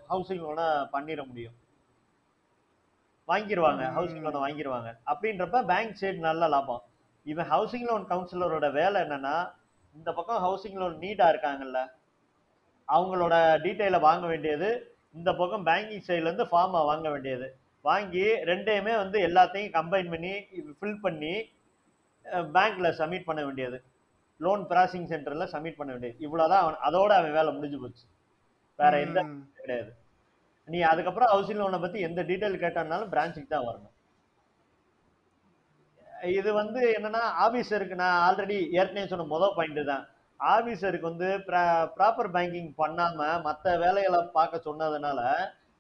ஹவுசிங் 0.09 0.45
லோனை 0.45 0.67
பண்ணிட 0.93 1.21
முடியும். 1.27 1.57
வாங்கிடுவாங்க. 3.29 3.83
ஹவுசிங் 3.97 4.25
லோனை 4.25 4.41
வாங்கிடுவாங்க 4.45 4.91
அப்படின்றப்ப 5.07 5.65
பேங்க் 5.65 5.99
சைடு 6.01 6.19
நல்ல 6.19 6.49
லாபம். 6.49 6.83
இவன் 7.27 7.51
ஹவுசிங் 7.51 7.89
லோன் 7.91 8.07
கவுன்சிலரோட 8.09 8.73
வேலை 8.73 9.03
என்னன்னா 9.03 9.35
இந்த 9.95 10.13
பக்கம் 10.13 10.43
ஹவுசிங் 10.45 10.79
லோன் 10.81 10.97
நீடா 10.99 11.27
இருக்காங்கல்ல 11.33 11.81
அவங்களோட 12.89 13.35
டீட்டெயிலை 13.65 14.01
வாங்க 14.01 14.27
வேண்டியது 14.27 14.69
இந்த 15.15 15.35
பக்கம் 15.35 15.67
பேங்கிங் 15.67 16.07
சைட்ல 16.07 16.29
இருந்து 16.29 16.45
ஃபார்மை 16.45 16.81
வாங்க 16.91 17.11
வேண்டியது. 17.11 17.47
வாங்கி 17.83 18.25
ரெண்டையுமே 18.51 18.95
வந்து 18.97 19.19
எல்லாத்தையும் 19.29 19.75
கம்பைன் 19.77 20.11
பண்ணி 20.11 20.33
ஃபில் 20.81 21.01
பண்ணி 21.01 21.33
பேங்க்ல 22.27 22.89
சப்மிட் 23.01 23.29
பண்ண 23.29 23.45
வேண்டியது. 23.45 23.79
லோன் 24.39 24.63
ப்ராசிங் 24.71 25.09
சென்டர்ல 25.13 25.47
சப்மிட் 25.53 25.79
பண்ண 25.81 25.91
வேண்டியது. 25.93 26.19
இவ்வளவுதான் 26.19 26.63
அவன் 26.63 26.79
அதோட 26.89 27.13
அவன் 27.21 27.37
வேலை 27.39 27.53
முடிஞ்சு 27.53 27.81
போச்சு. 27.81 28.05
வேற 28.77 29.01
எந்த. 29.01 29.21
கிடையாது. 29.61 29.91
நீ 30.69 30.81
அதுக்கப்புறம் 30.81 31.31
ஹவுசிங் 31.33 31.61
லோனை 31.61 31.81
பத்தி 31.81 32.01
எந்த 32.01 32.23
டீட்டெயில் 32.23 32.63
கேட்டாலும் 32.65 33.13
பிரான்ச்சுக்கு 33.15 33.51
தான் 33.55 33.67
வரணும். 33.69 33.95
இது 36.39 36.53
வந்து 36.53 36.81
என்னன்னா 36.97 37.23
ஆபீசருக்கு 37.45 37.95
நான் 37.95 38.17
ஆல்ரெடி 38.27 38.57
ஏற்கனவே 38.79 39.07
சொன்ன 39.07 39.25
முதல் 39.25 39.55
பாயிண்ட் 39.57 39.83
தான். 39.85 40.05
ஆபீசருக்கு 40.41 41.09
வந்து 41.09 41.29
ப்ராப்பர் 41.97 42.31
பேங்கிங் 42.35 42.71
பண்ணாம 42.79 43.19
மத்த 43.45 43.75
வேலைகளை 43.79 44.21
பார்க்க 44.35 44.67
சொன்னதுனால 44.67 45.21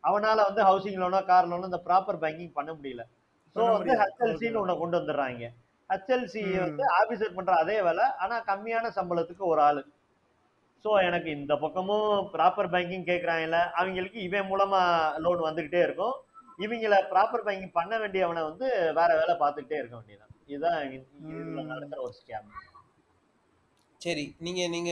அவனால 0.05 0.37
வந்து 0.49 0.63
ஹவுசிங் 0.63 1.01
லோனோ 1.01 1.21
கார் 1.27 1.49
லோனோ 1.49 1.69
இந்த 1.71 1.81
ப்ராப்பர் 1.87 2.21
பேங்கிங் 2.23 2.55
பண்ண 2.55 2.71
முடியல 2.73 3.03
ஸோ 3.57 3.61
வந்து. 3.69 3.93
ஹெச்எல்சின்னு 4.03 4.61
ஒண்ணு 4.61 4.75
கொண்டு 4.79 4.97
வந்துடுறாங்க 4.99 5.47
ஹெச்எல்சி. 5.91 6.43
வந்து 6.59 6.85
ஆபீசர் 6.99 7.37
பண்ற 7.37 7.53
அதே 7.63 7.77
வேலை 7.83 8.05
ஆனா 8.23 8.37
கம்மியான 8.49 8.91
சம்பளத்துக்கு 8.97 9.45
ஒரு 9.47 9.61
ஆளு 9.63 9.83
ஸோ 10.85 10.91
எனக்கு 11.07 11.31
இந்த 11.39 11.55
பக்கமும் 11.63 12.11
ப்ராப்பர் 12.35 12.73
பேங்கிங் 12.75 13.09
கேட்குறாங்கல்ல 13.09 13.59
அவங்களுக்கு 13.77 14.19
இவன் 14.29 14.49
மூலமா 14.51 14.81
லோன் 15.25 15.41
வந்துகிட்டே 15.49 15.81
இருக்கும் 15.87 16.15
இவங்கள 16.59 16.95
ப்ராப்பர் 17.11 17.45
பேங்கிங் 17.47 17.77
பண்ண 17.77 17.93
வேண்டியவனை 17.99 18.43
வந்து 18.45 18.67
வேற 18.99 19.11
வேலை 19.21 19.35
பார்த்துக்கிட்டே 19.37 19.79
இருக்க 19.81 19.97
வேண்டியதான் 19.99 20.29
இதுதான். 20.49 20.79
நடக்கிற 21.73 22.01
ஒரு 22.07 22.15
ஸ்கேம் 22.19 22.49
சரி 24.01 24.35
நீங்க 24.39 24.69
நீங்க 24.69 24.91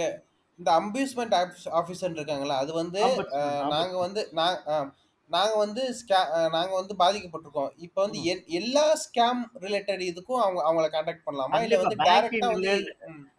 இந்த 0.59 0.71
அம்பியூஸ்மெண்ட் 0.81 1.35
ஆஃபீஸர் 1.75 2.15
இருக்காங்களா 2.15 2.57
அது 2.57 2.73
வந்து. 2.73 3.01
நாங்க 3.73 3.97
வந்து 3.99 4.23
நாங்க 5.31 5.55
வந்து 5.57 5.83
ஸ்கே- 5.91 6.27
நாங்க 6.49 6.73
வந்து 6.75 6.95
பாதிக்கப்பட்டிருக்கோம். 6.99 7.73
இப்போ 7.77 8.01
வந்து 8.03 8.19
எல்- 8.29 8.47
எல்லா 8.53 8.85
ஸ்கேம் 9.03 9.41
ரிலேட்டட் 9.61 10.03
இதுக்கும் 10.07 10.41
அவங்க 10.41 10.61
அவங்கள 10.65 10.87
கான்டாக்ட் 10.89 11.27
பண்ணலாமா? 11.27 11.55
இல்ல 11.59 11.77
வந்து 11.79 11.97
டைரக்டா 12.05 12.51
வந்து 12.53 12.75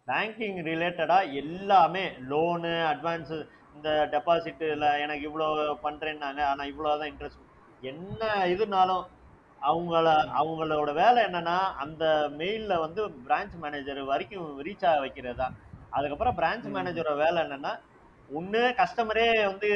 பேங்கிங் 0.08 0.58
ரிலேட்டடா 0.64 1.34
எல்லாமே 1.34 2.04
லோனு 2.28 2.72
அட்வான்ஸ் 2.86 3.34
இந்த 3.74 3.90
டெபாசிட்ல 4.12 5.00
எனக்கு 5.00 5.28
இவ்வளோ 5.28 5.48
பண்றேன்னாங்க 5.82 6.40
ஆனா 6.44 6.64
இவ்வளோதான் 6.64 7.10
இன்ட்ரெஸ்ட் 7.12 7.44
என்ன 7.82 8.22
இதுனாலும் 8.46 9.02
அவங்கள 9.62 10.08
அவங்களோட 10.40 10.90
வேலை 10.94 11.20
என்னன்னா 11.24 11.56
அந்த 11.82 12.04
மெயில்ல 12.38 12.74
வந்து 12.80 13.00
பிரான்ச் 13.26 13.56
மேனேஜர் 13.62 14.00
வரைக்கும் 14.02 14.60
ரீச் 14.66 14.86
ஆக 14.90 15.00
வைக்கிறதா 15.04 15.48
அதுக்கப்புறம் 15.92 16.36
பிரான்ச். 16.36 16.66
மேனேஜரோட 16.76 17.16
வேலை 17.16 17.38
என்னன்னா 17.42 17.72
ஒண்ணு 18.28 18.60
கஸ்டமரே 18.80 19.26
வந்து 19.46 19.68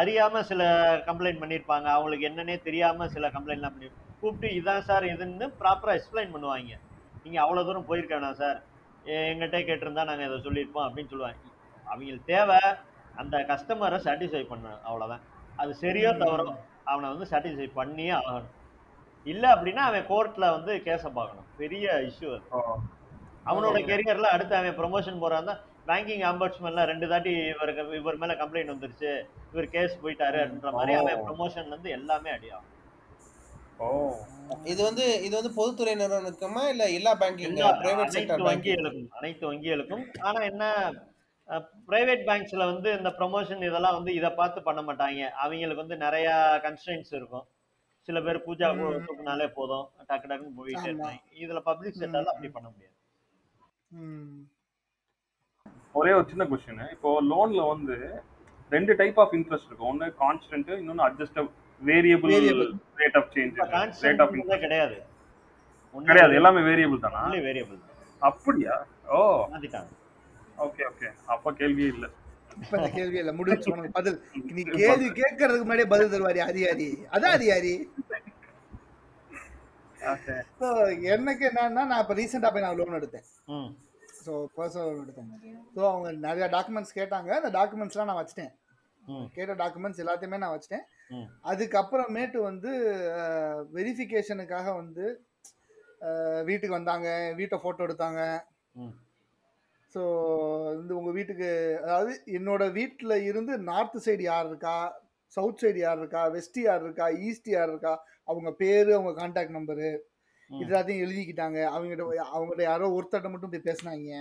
அறியாம 0.00 0.42
சில 0.42 0.62
கம்ப்ளைண்ட் 1.06 1.42
பண்ணியிருப்பாங்க 1.42 1.86
அவங்களுக்கு 1.94 2.28
என்னன்னே 2.28 2.56
தெரியாம 2.62 3.08
சில 3.08 3.28
கம்ப்ளைண்ட்லாம் 3.28 3.74
பண்ணி 3.76 3.88
கூப்பிட்டு 4.22 4.48
இதான் 4.58 4.86
சார் 4.88 5.04
இதுன்னு 5.04 5.46
ப்ராப்பரா 5.60 5.92
எக்ஸ்பிளைன் 5.98 6.34
பண்ணுவாங்க. 6.34 6.72
நீங்க 7.24 7.38
அவ்வளவு 7.44 7.66
தூரம் 7.66 7.88
போயிருக்க 7.90 8.14
வேணாம் 8.16 8.40
சார். 8.42 8.58
எங்கிட்ட 9.04 9.58
கேட்டிருந்தா 9.68 10.04
நாங்க 10.04 10.24
இதை 10.24 10.38
சொல்லியிருப்போம் 10.46 10.86
அப்படின்னு 10.86 11.12
சொல்லுவாங்க. 11.12 11.40
அவங்களுக்கு 11.86 12.30
தேவை 12.32 12.60
அந்த 13.14 13.36
கஸ்டமரை 13.50 13.98
சாட்டிஸ்ஃபை 14.06 14.44
பண்ணணும் 14.52 14.82
அவ்வளவுதான். 14.88 15.24
அது 15.58 15.72
சரியோ 15.82 16.10
தவறோ 16.22 16.46
அவனை 16.84 17.06
வந்து 17.12 17.28
சாட்டிஸ்ஃபை 17.32 17.68
பண்ணியே 17.80 18.12
ஆகணும். 18.20 18.54
இல்ல 19.26 19.54
அப்படின்னா 19.54 19.82
அவன் 19.88 20.06
கோர்ட்ல 20.08 20.50
வந்து 20.50 20.72
கேஸை 20.86 21.10
பார்க்கணும். 21.12 21.48
பெரிய 21.56 21.86
இஷ்யூ. 22.08 22.30
அவனோட. 23.46 23.78
கெரியர்ல 23.90 24.28
அடுத்து 24.34 24.54
அவன் 24.56 24.78
ப்ரொமோஷன் 24.78 25.18
போறான் 25.18 25.50
பேங்கிங் 25.86 26.24
ஆம்பர்ட்ஸ்மென்ட்ல 26.30 26.84
ரெண்டு 26.84 27.08
தாட்டி 27.08 27.32
இவருக்கு 27.52 27.96
இவர் 27.96 28.16
மேல 28.16 28.34
கம்ப்ளைண்ட் 28.34 28.72
வந்துருச்சு 28.74 29.10
இவர் 29.52 29.68
கேஸ் 29.68 29.94
போயிட்டாரு 30.02 30.38
அப்படின்ற 30.42 30.70
மாதிரி. 30.72 30.94
அவன் 30.94 31.24
ப்ரொமோஷன்ல 31.28 31.72
இருந்து 31.74 31.90
எல்லாமே 31.90 32.30
அடியாகும் 32.30 32.74
ஓ. 33.80 33.88
இது 34.64 34.80
வந்து 34.82 35.04
இது 35.22 35.34
வந்து 35.36 35.52
பொதுத்துறை 35.54 35.94
நிறுவனத்துக்குமா 35.96 36.62
இல்ல 36.68 36.84
எல்லா 36.90 37.12
பேங்கிங் 37.16 37.54
பிரைவேட் 37.82 37.92
அனைத்து 37.94 38.16
செக்டர் 38.16 38.38
பேங்கிங் 38.38 38.48
வங்கிகளுக்கும் 38.48 39.08
அனைத்து 39.18 39.44
வங்கிகளுக்கும். 39.52 40.04
ஆனா 40.20 40.40
என்ன 40.40 40.64
பிரைவேட் 41.88 42.24
பேங்க்ஸ்ல 42.28 42.64
வந்து 42.72 42.88
இந்த 42.96 43.10
ப்ரொமோஷன் 43.18 43.62
இதெல்லாம் 43.62 43.94
வந்து 43.94 44.14
இதை 44.14 44.30
பார்த்து 44.30 44.62
பண்ண 44.62 44.80
மாட்டாங்க. 44.82 45.20
அவங்களுக்கு 45.44 45.82
வந்து 45.84 45.96
நிறைய 45.96 46.28
கன்ஸ்டன்ஸ் 46.66 47.12
இருக்கும். 47.14 47.46
சில 48.08 48.20
பேர் 48.20 48.44
பூஜா. 48.46 48.66
தூக்குனாலே 49.06 49.46
போதும். 49.48 49.86
டக்கு 50.08 50.28
டக்குன்னு 50.30 50.54
போயிட்டே. 50.58 50.84
இருப்பாங்க. 50.84 51.18
இதுல 51.40 51.60
பப்ளிக் 51.60 51.96
செக்டர்ல 51.98 52.24
அப்படி 52.24 52.48
பண்ண 52.48 52.68
முடியாது. 52.68 52.94
ம். 53.90 54.38
ஒரே 55.92 56.12
ஒரு 56.12 56.28
சின்ன 56.28 56.44
கொஸ்டின் 56.44 56.90
இப்போ 56.90 57.22
லோன்ல 57.22 57.68
வந்து 57.68 57.96
ரெண்டு 58.70 58.96
டைப் 58.96 59.20
ஆஃப் 59.20 59.32
இன்ட்ரெஸ்ட் 59.32 59.68
இருக்கும். 59.68 59.88
ஒன்னு 59.88 60.06
கான்ஸ்டன்ட் 60.20 60.70
இன்னொன்னு 60.80 61.04
adjustable 61.08 61.50
variable. 61.82 62.32
Rate 62.96 63.16
of 63.16 63.30
change 63.34 63.54
rate 63.54 63.60
of 63.60 63.74
constant 63.76 64.58
கிடையாது. 64.58 64.96
கிடையாது. 66.06 66.34
எல்லாமே 66.34 66.60
வேரியபிள் 66.60 67.00
தானா? 67.00 67.22
வேரியபிள் 67.46 67.78
அப்படியா? 68.22 68.74
ஓ. 69.08 69.20
ஓகே 70.58 70.82
ஓகே 70.90 71.08
அப்ப 71.26 71.52
கேள்வியே 71.52 71.88
இல்ல. 71.88 72.06
இப்ப 72.62 72.74
இந்த 72.78 72.90
கேள்வி 72.96 73.18
இல்ல 73.22 73.32
முடிஞ்சு 73.40 73.72
உனக்கு 73.74 73.96
பதில். 73.98 74.18
நீ 74.56 74.62
கேள்வி 74.80 75.08
கேட்கறதுக்கு 75.20 75.66
முன்னாடியே 75.66 75.90
பதில் 75.94 76.12
தருவாரி 76.14 76.40
அதிகாரி 76.50 76.88
அதான் 77.16 77.36
அதிகாரி 77.38 77.74
எனக்கு 81.14 81.44
என்னன்னா 81.50 81.82
நான் 81.90 82.02
இப்போ 82.02 82.14
ரீசெண்டாக 82.18 82.50
போய் 82.52 82.64
நான் 82.64 82.78
லோன் 82.78 82.98
எடுத்தேன். 82.98 83.26
ஸோ 84.24 84.32
பர்சனல் 84.56 84.88
லோன் 84.88 85.02
எடுத்தேன். 85.04 85.30
ஸோ 85.74 85.80
அவங்க 85.90 86.08
நிறைய 86.26 86.46
டாக்குமெண்ட்ஸ் 86.54 86.96
கேட்டாங்க. 86.98 87.30
அந்த 87.40 87.50
டாக்குமெண்ட்ஸ்லாம் 87.58 88.10
நான் 88.10 88.20
வச்சிட்டேன். 88.20 88.52
கேட்ட 89.36 89.52
டாக்குமெண்ட்ஸ் 89.62 90.02
எல்லாத்தையுமே 90.04 90.40
நான் 90.42 90.54
வச்சிட்டேன். 90.54 90.86
அதுக்கப்புறமேட்டு 91.50 92.38
வந்து 92.48 92.70
வெரிஃபிகேஷனுக்காக 93.76 94.68
வந்து 94.80 95.04
வீட்டுக்கு 96.48 96.78
வந்தாங்க. 96.78 97.08
வீட்டை 97.38 97.58
ஃபோட்டோ 97.62 97.86
எடுத்தாங்க. 97.88 98.20
ஸோ 99.94 100.02
வந்து 100.78 100.92
உங்கள் 100.98 101.16
வீட்டுக்கு 101.18 101.50
அதாவது 101.84 102.12
என்னோட 102.38 102.62
வீட்டில் 102.78 103.24
இருந்து 103.30 103.52
நார்த் 103.70 103.98
சைடு 104.06 104.24
யார் 104.30 104.48
இருக்கா? 104.50 104.76
சவுத் 105.36 105.62
சைடு 105.62 105.78
யார் 105.84 105.98
இருக்கா? 106.02 106.22
வெஸ்ட் 106.36 106.58
யார் 106.66 106.82
இருக்கா? 106.86 107.06
ஈஸ்ட் 107.28 107.48
யார் 107.54 107.70
இருக்கா? 107.72 107.94
அவங்க 108.30 108.50
பேர் 108.62 108.90
அவங்க 108.96 109.12
கான்டாக்ட் 109.20 109.56
நம்பரு 109.58 109.88
எல்லாத்தையும் 110.50 111.02
எழுதிக்கிட்டாங்க. 111.04 111.58
அவங்ககிட்ட 111.72 112.04
அவங்ககிட்ட 112.34 112.64
யாரோ 112.70 112.86
ஒருத்தர்ட்ட 112.98 113.30
மட்டும் 113.32 113.52
போய் 113.54 113.66
பேசினாங்க. 113.68 114.20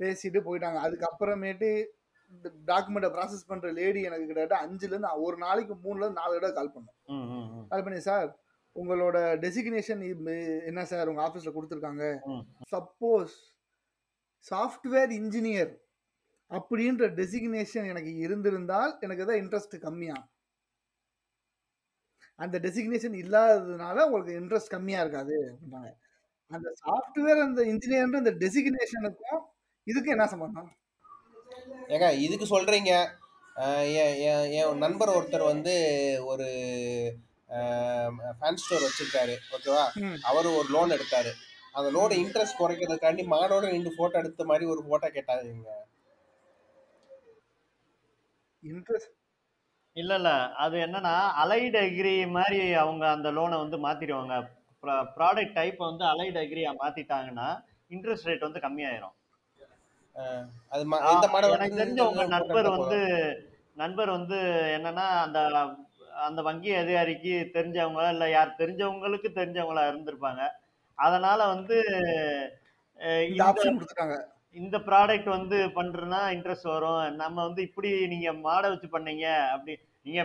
பேசிட்டு 0.00 0.40
போயிட்டாங்க. 0.48 0.78
அதுக்கப்புறமேட்டு 0.86 1.70
இந்த 2.32 2.48
டாக்குமெண்ட்டை 2.70 3.10
ப்ராசஸ் 3.16 3.48
பண்ணுற 3.48 3.70
லேடி 3.78 4.02
எனக்கு 4.08 4.28
கிட்டத்தட்ட 4.28 4.58
அஞ்சுலேருந்து 4.64 5.10
ஒரு 5.26 5.36
நாளைக்கு 5.46 5.74
மூணுலேருந்து 5.86 6.20
நாலு 6.20 6.36
தடவை 6.36 6.52
கால் 6.58 6.74
பண்ணோம். 6.74 7.66
கால் 7.72 7.84
பண்ணி 7.86 8.00
சார் 8.10 8.28
உங்களோட 8.76 9.16
டெசிக்னேஷன் 9.44 10.02
என்ன 10.70 10.84
சார் 10.92 11.10
உங்கள் 11.12 11.26
ஆஃபீஸில் 11.26 11.56
கொடுத்துருக்காங்க. 11.56 12.04
சப்போஸ் 12.74 13.34
சாஃப்ட்வேர் 14.50 15.12
இன்ஜினியர் 15.20 15.72
அப்படின்ற 16.50 17.04
டெசிக்னேஷன் 17.18 17.86
எனக்கு 17.86 18.16
இருந்திருந்தால் 18.16 18.98
எனக்கு 19.00 19.26
தான் 19.26 19.40
இன்ட்ரெஸ்ட் 19.42 19.78
கம்மியா. 19.78 20.16
அந்த 22.36 22.58
டெசிக்னேஷன் 22.58 23.16
இல்லாததுனால 23.22 23.96
உங்களுக்கு 24.04 24.40
இன்ட்ரெஸ்ட் 24.40 24.74
கம்மியாக 24.74 25.04
இருக்காது 25.04 25.36
அந்த 26.50 26.68
சாஃப்ட்வேர் 26.84 27.42
அந்த 27.42 27.62
இன்ஜினியர் 27.62 28.20
அந்த 28.20 28.32
டெசிக்னேஷனுக்கும் 28.42 29.42
இதுக்கு 29.86 30.10
என்ன 30.10 30.26
சம்பந்தம்? 30.26 30.70
ஏங்க 31.88 32.18
இதுக்கு 32.18 32.46
சொல்றீங்க. 32.46 32.92
அஹ் 33.56 33.88
என் 34.58 34.78
நண்பர் 34.78 35.08
ஒருத்தர் 35.08 35.44
வந்து 35.44 35.74
ஒரு 36.24 36.46
ஃபேன் 38.38 38.54
ஸ்டோர் 38.54 38.84
வச்சிருக்காரு. 38.86 39.34
ஓகேவா. 39.56 39.84
அவர் 40.22 40.46
ஒரு 40.46 40.68
லோன் 40.70 40.90
எடுத்தாரு. 40.90 41.32
அந்த 41.74 41.88
லோன் 41.94 42.14
இன்ட்ரெஸ்ட் 42.22 42.60
குறைக்கிறதுக்காண்டி 42.60 43.22
மாடோட 43.34 43.64
நின்று 43.72 43.92
போட்டோ 43.98 44.16
எடுத்த 44.22 44.44
மாதிரி 44.50 44.64
ஒரு 44.72 44.82
போட்டோ 44.88 45.08
கேட்டாங்க 45.16 45.76
இன்ட்ரெஸ்ட் 48.62 49.12
இல்ல 49.96 50.12
இல்ல 50.20 50.30
அது 50.64 50.76
என்னன்னா 50.84 51.14
அலைட் 51.42 51.76
அக்ரி 51.80 52.12
மாதிரி 52.36 52.60
அவங்க 52.82 53.04
அந்த 53.16 53.28
லோனை 53.36 53.56
வந்து 53.62 53.78
மாத்திடுவாங்க. 53.86 54.34
ப்ராடக்ட் 55.16 55.56
டைப் 55.58 55.80
வந்து 55.88 56.04
அலைட் 56.12 56.38
அக்ரியா 56.42 56.70
மாத்திட்டாங்கன்னா 56.82 57.48
இன்ட்ரெஸ்ட் 57.90 58.28
ரேட் 58.28 58.46
வந்து 58.46 58.62
கம்மியாயிரும். 58.64 59.16
எனக்கு 61.56 61.80
தெரிஞ்ச 61.82 62.00
உங்க 62.10 62.24
நண்பர் 62.36 62.68
வந்து 62.76 62.98
நண்பர் 63.76 64.10
வந்து 64.16 64.38
என்னன்னா 64.76 65.06
அந்த 65.26 65.38
அந்த 66.26 66.40
வங்கி 66.48 66.72
அதிகாரிக்கு 66.80 67.34
தெரிஞ்சவங்க 67.56 68.02
இல்லை 68.14 68.26
யார் 68.30 68.58
தெரிஞ்சவங்களுக்கு 68.60 69.28
தெரிஞ்சவங்களா 69.38 69.84
இருந்திருப்பாங்க. 69.90 70.42
அதனால 70.98 71.40
வந்து 71.54 71.76
இந்த 73.30 73.42
ஆப்ஷன் 73.48 73.78
கொடுத்துட்டாங்க 73.78 74.16
இந்த 74.60 74.76
ப்ராடக்ட் 74.88 75.28
வந்து 75.36 75.58
பண்றதுனா 75.76 76.20
இன்ட்ரெஸ்ட் 76.36 76.72
வரும். 76.74 77.02
நம்ம 77.22 77.36
வந்து 77.46 77.60
இப்படி 77.68 77.90
நீங்க 78.12 78.30
மாடை 78.46 78.68
வச்சு 78.72 78.88
பண்ணீங்க 78.94 79.26
அப்படி 79.54 79.74
நீங்க 80.06 80.22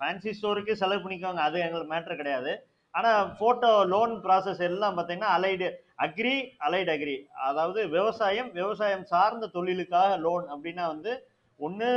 ஃபேன்சி 0.00 0.30
ஸ்டோருக்கு 0.36 0.80
செலவு 0.82 1.02
பண்ணிக்கோங்க. 1.04 1.42
அது 1.48 1.58
எங்களுக்கு 1.66 1.92
மேட்டர் 1.94 2.20
கிடையாது. 2.20 2.52
ஆனா 2.94 3.10
போட்டோ 3.40 3.70
லோன் 3.94 4.14
ப்ராசஸ் 4.26 4.62
எல்லாம் 4.68 4.94
பார்த்தீங்கன்னா 4.98 5.32
அலைடு 5.38 5.66
அக்ரி 6.04 6.36
அலைடு 6.66 6.90
அக்ரி 6.94 7.16
அதாவது 7.48 7.80
விவசாயம் 7.96 8.50
விவசாயம் 8.60 9.04
சார்ந்த 9.12 9.50
தொழிலுக்காக 9.56 10.12
லோன் 10.26 10.46
அப்படின்னா 10.54 10.84
வந்து 10.94 11.12
ஒன்று 11.60 11.88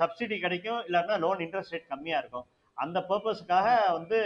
சப்சிடி 0.00 0.38
கிடைக்கும் 0.44 0.80
இல்லாட்டினா 0.88 1.18
லோன் 1.24 1.42
இன்ட்ரெஸ்ட் 1.46 1.74
ரேட் 1.74 1.92
கம்மியா 1.92 2.18
இருக்கும். 2.22 2.46
அந்த 2.76 2.98
பர்பஸ்க்காக 3.10 3.68
வந்து 3.98 4.18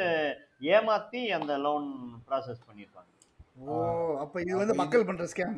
ஏமாத்தி 0.74 1.22
அந்த 1.38 1.52
லோன் 1.66 1.88
ப்ராசஸ் 2.28 2.66
பண்ணியிருப்பாங்க 2.68 3.10
ஓ 3.56 3.74
அப்ப 4.20 4.40
இது 4.42 4.56
வந்து 4.56 4.74
மக்கள் 4.74 5.04
பண்ற 5.04 5.24
ஸ்கேம் 5.26 5.56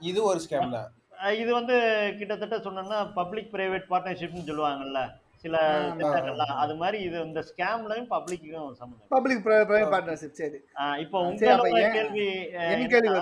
இது 0.00 0.20
ஒரு 0.24 0.40
ஸ்கேம் 0.40 0.74
தான். 0.74 0.90
இது 1.36 1.50
வந்து 1.54 1.74
கிட்டத்தட்ட 2.18 2.56
சொன்னோம்னா 2.58 2.98
பப்ளிக் 3.14 3.50
பிரைவேட் 3.52 3.90
பார்ட்னர்ஷிப்னு 3.90 4.46
சொல்லுவாங்கல்ல 4.46 5.00
சில. 5.44 5.56
திட்டங்கள்லாம். 5.98 6.54
அது 6.56 6.74
மாதிரி 6.76 6.98
இது 7.02 7.18
இந்த 7.20 7.40
ஸ்கேம்லயும் 7.48 8.08
பப்ளிக்கும் 8.10 8.74
சம்மந்தம். 8.74 9.08
பப்ளிக் 9.08 9.42
பிரைவேட் 9.44 9.92
பார்ட்னர்ஷிப் 9.92 10.34
சரி. 10.34 10.58
இப்போ 10.98 11.18
உங்களோட 11.28 11.68
கேள்வி 11.92 12.26
அஹ், 12.54 12.66
என்ன 12.66 12.88
கேள்வி 12.88 13.12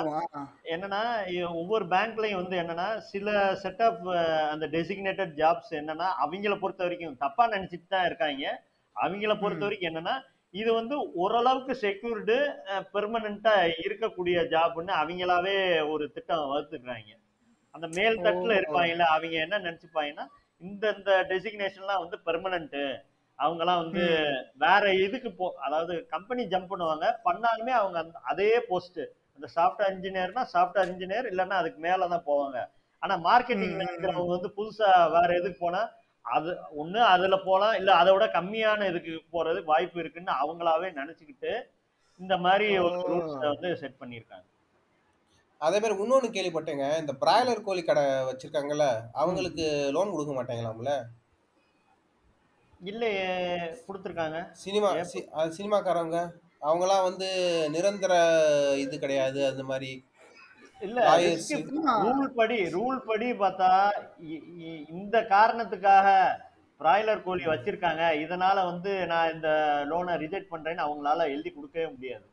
என்னன்னா- 0.68 1.02
ஒவ்வொரு 1.54 1.84
பேங்க்லயும் 1.86 2.40
வந்து 2.42 2.56
என்னன்னா 2.56 2.88
சில 3.08 3.28
செட் 3.56 3.82
ஆஃப் 3.82 4.00
அந்த 4.50 4.66
டெசிக்னேட்டட் 4.68 5.34
ஜாப்ஸ் 5.36 5.72
என்னன்னா 5.72 6.08
அவங்கள 6.22 6.58
பொறுத்த 6.58 6.82
வரைக்கும் 6.82 7.16
தப்பா 7.18 7.46
நினைச்சிட்டு 7.50 7.88
தான் 7.88 8.06
இருக்காங்க. 8.06 8.44
அவங்கள 8.96 9.32
பொறுத்த. 9.40 9.64
வரைக்கும் 9.64 9.90
என்னன்னா 9.90 10.16
இது 10.54 10.70
வந்து 10.74 10.94
ஓரளவுக்கு 11.14 11.74
செக்யூர்டு 11.82 12.36
பெர்மனண்டா 12.92 13.54
இருக்கக்கூடிய 13.82 14.36
ஜாப்னு 14.52 14.92
அவங்களாவே 15.00 15.56
ஒரு 15.92 16.04
திட்டம் 16.14 16.50
வகுத்துக்கிறாங்க 16.50 17.10
அந்த 17.74 17.86
மேல் 17.96 18.22
தட்டுல. 18.24 18.52
இருப்பாங்கல்ல 18.60 19.06
அவங்க 19.14 19.36
என்ன 19.44 19.58
நினைச்சுப்பாங்கன்னா 19.60 20.24
இந்த 20.60 20.84
இந்த 20.96 21.12
டெசிக்னேஷன்லாம் 21.30 22.02
வந்து 22.04 22.16
பெர்மனன்ட் 22.26 22.80
அவங்கலாம் 23.38 23.82
வந்து 23.82 24.04
வேற 24.58 24.84
இதுக்கு 25.02 25.30
போ 25.32 25.46
அதாவது 25.66 25.94
கம்பெனி 26.14 26.42
ஜம்ப் 26.52 26.72
பண்ணுவாங்க 26.72 27.06
பண்ணாலுமே 27.26 27.74
அவங்க 27.76 27.98
அதே 28.30 28.50
போஸ்ட் 28.68 29.00
அந்த 29.34 29.48
சாஃப்ட்வேர் 29.54 29.92
இன்ஜினியர்னா 29.94 30.42
சாஃப்ட்வேர் 30.54 30.90
இன்ஜினியர் 30.90 31.28
இல்லைன்னா 31.30 31.58
அதுக்கு 31.60 31.80
மேல 31.80 32.08
தான் 32.08 32.26
போவாங்க 32.26 32.58
ஆனா 33.02 33.14
மார்க்கெட்டிங். 33.26 33.76
நினைக்கிறவங்க 33.80 34.32
வந்து 34.34 34.50
புதுசா 34.56 34.86
வேற 35.12 35.28
எதுக்கு 35.36 35.58
போனா 35.58 35.82
அது 36.34 36.50
ஒண்ணு 36.82 37.00
அதுல 37.12 37.36
போலாம் 37.44 37.74
இல்ல 37.74 37.90
அதை 37.94 38.12
விட 38.12 38.26
கம்மியான 38.36 38.86
இதுக்கு 38.90 39.12
போறதுக்கு 39.32 39.72
வாய்ப்பு 39.72 40.00
இருக்குன்னு 40.00 40.32
அவங்களாவே 40.42 40.88
நினைச்சுக்கிட்டு 41.00 41.52
இந்த 42.20 42.36
மாதிரி 42.36 42.66
வந்து 43.44 43.68
செட் 43.82 44.00
பண்ணியிருக்காங்க. 44.00 44.46
அதே 45.60 45.78
மாதிரி 45.80 45.94
இன்னொன்னு 46.02 46.28
கேள்விப்பட்டேங்க 46.34 46.86
இந்த 47.00 47.12
பிராய்லர் 47.22 47.64
கோழி 47.66 47.82
கடை 47.84 48.02
வச்சிருக்காங்கல்ல 48.28 48.86
அவங்களுக்கு 49.14 49.64
லோன் 49.96 50.12
கொடுக்க 50.12 50.32
மாட்டாங்களாம்ல? 50.34 50.92
இல்லையே 52.80 53.28
கொடுத்துருக்காங்க. 53.86 54.40
சினிமா 54.64 54.90
சினிமாக்காரவங்க 55.56 56.18
அவங்கலாம் 56.62 57.06
வந்து 57.08 57.28
நிரந்தர 57.74 58.12
இது 58.84 58.94
கிடையாது 58.98 59.40
அந்த 59.48 59.62
மாதிரி 59.62 59.90
இல்ல. 60.80 60.98
ரூல் 62.06 62.28
படி 62.34 62.58
ரூல் 62.70 62.98
படி 63.00 63.32
பார்த்தா 63.32 63.70
இ- 64.28 64.42
இ- 64.60 64.84
இந்த 64.90 65.22
காரணத்துக்காக 65.30 66.08
பிராய்லர் 66.80 67.22
கோழி 67.22 67.44
வச்சிருக்காங்க. 67.46 68.02
இதனால 68.24 68.64
வந்து 68.64 69.06
நான் 69.06 69.32
இந்த 69.32 69.48
லோனை 69.90 70.14
ரிஜெக்ட் 70.16 70.52
பண்றேன்னு 70.52 70.86
அவங்களால 70.86 71.26
எழுதி 71.28 71.50
கொடுக்கவே 71.50 71.86
முடியாது. 71.86 72.26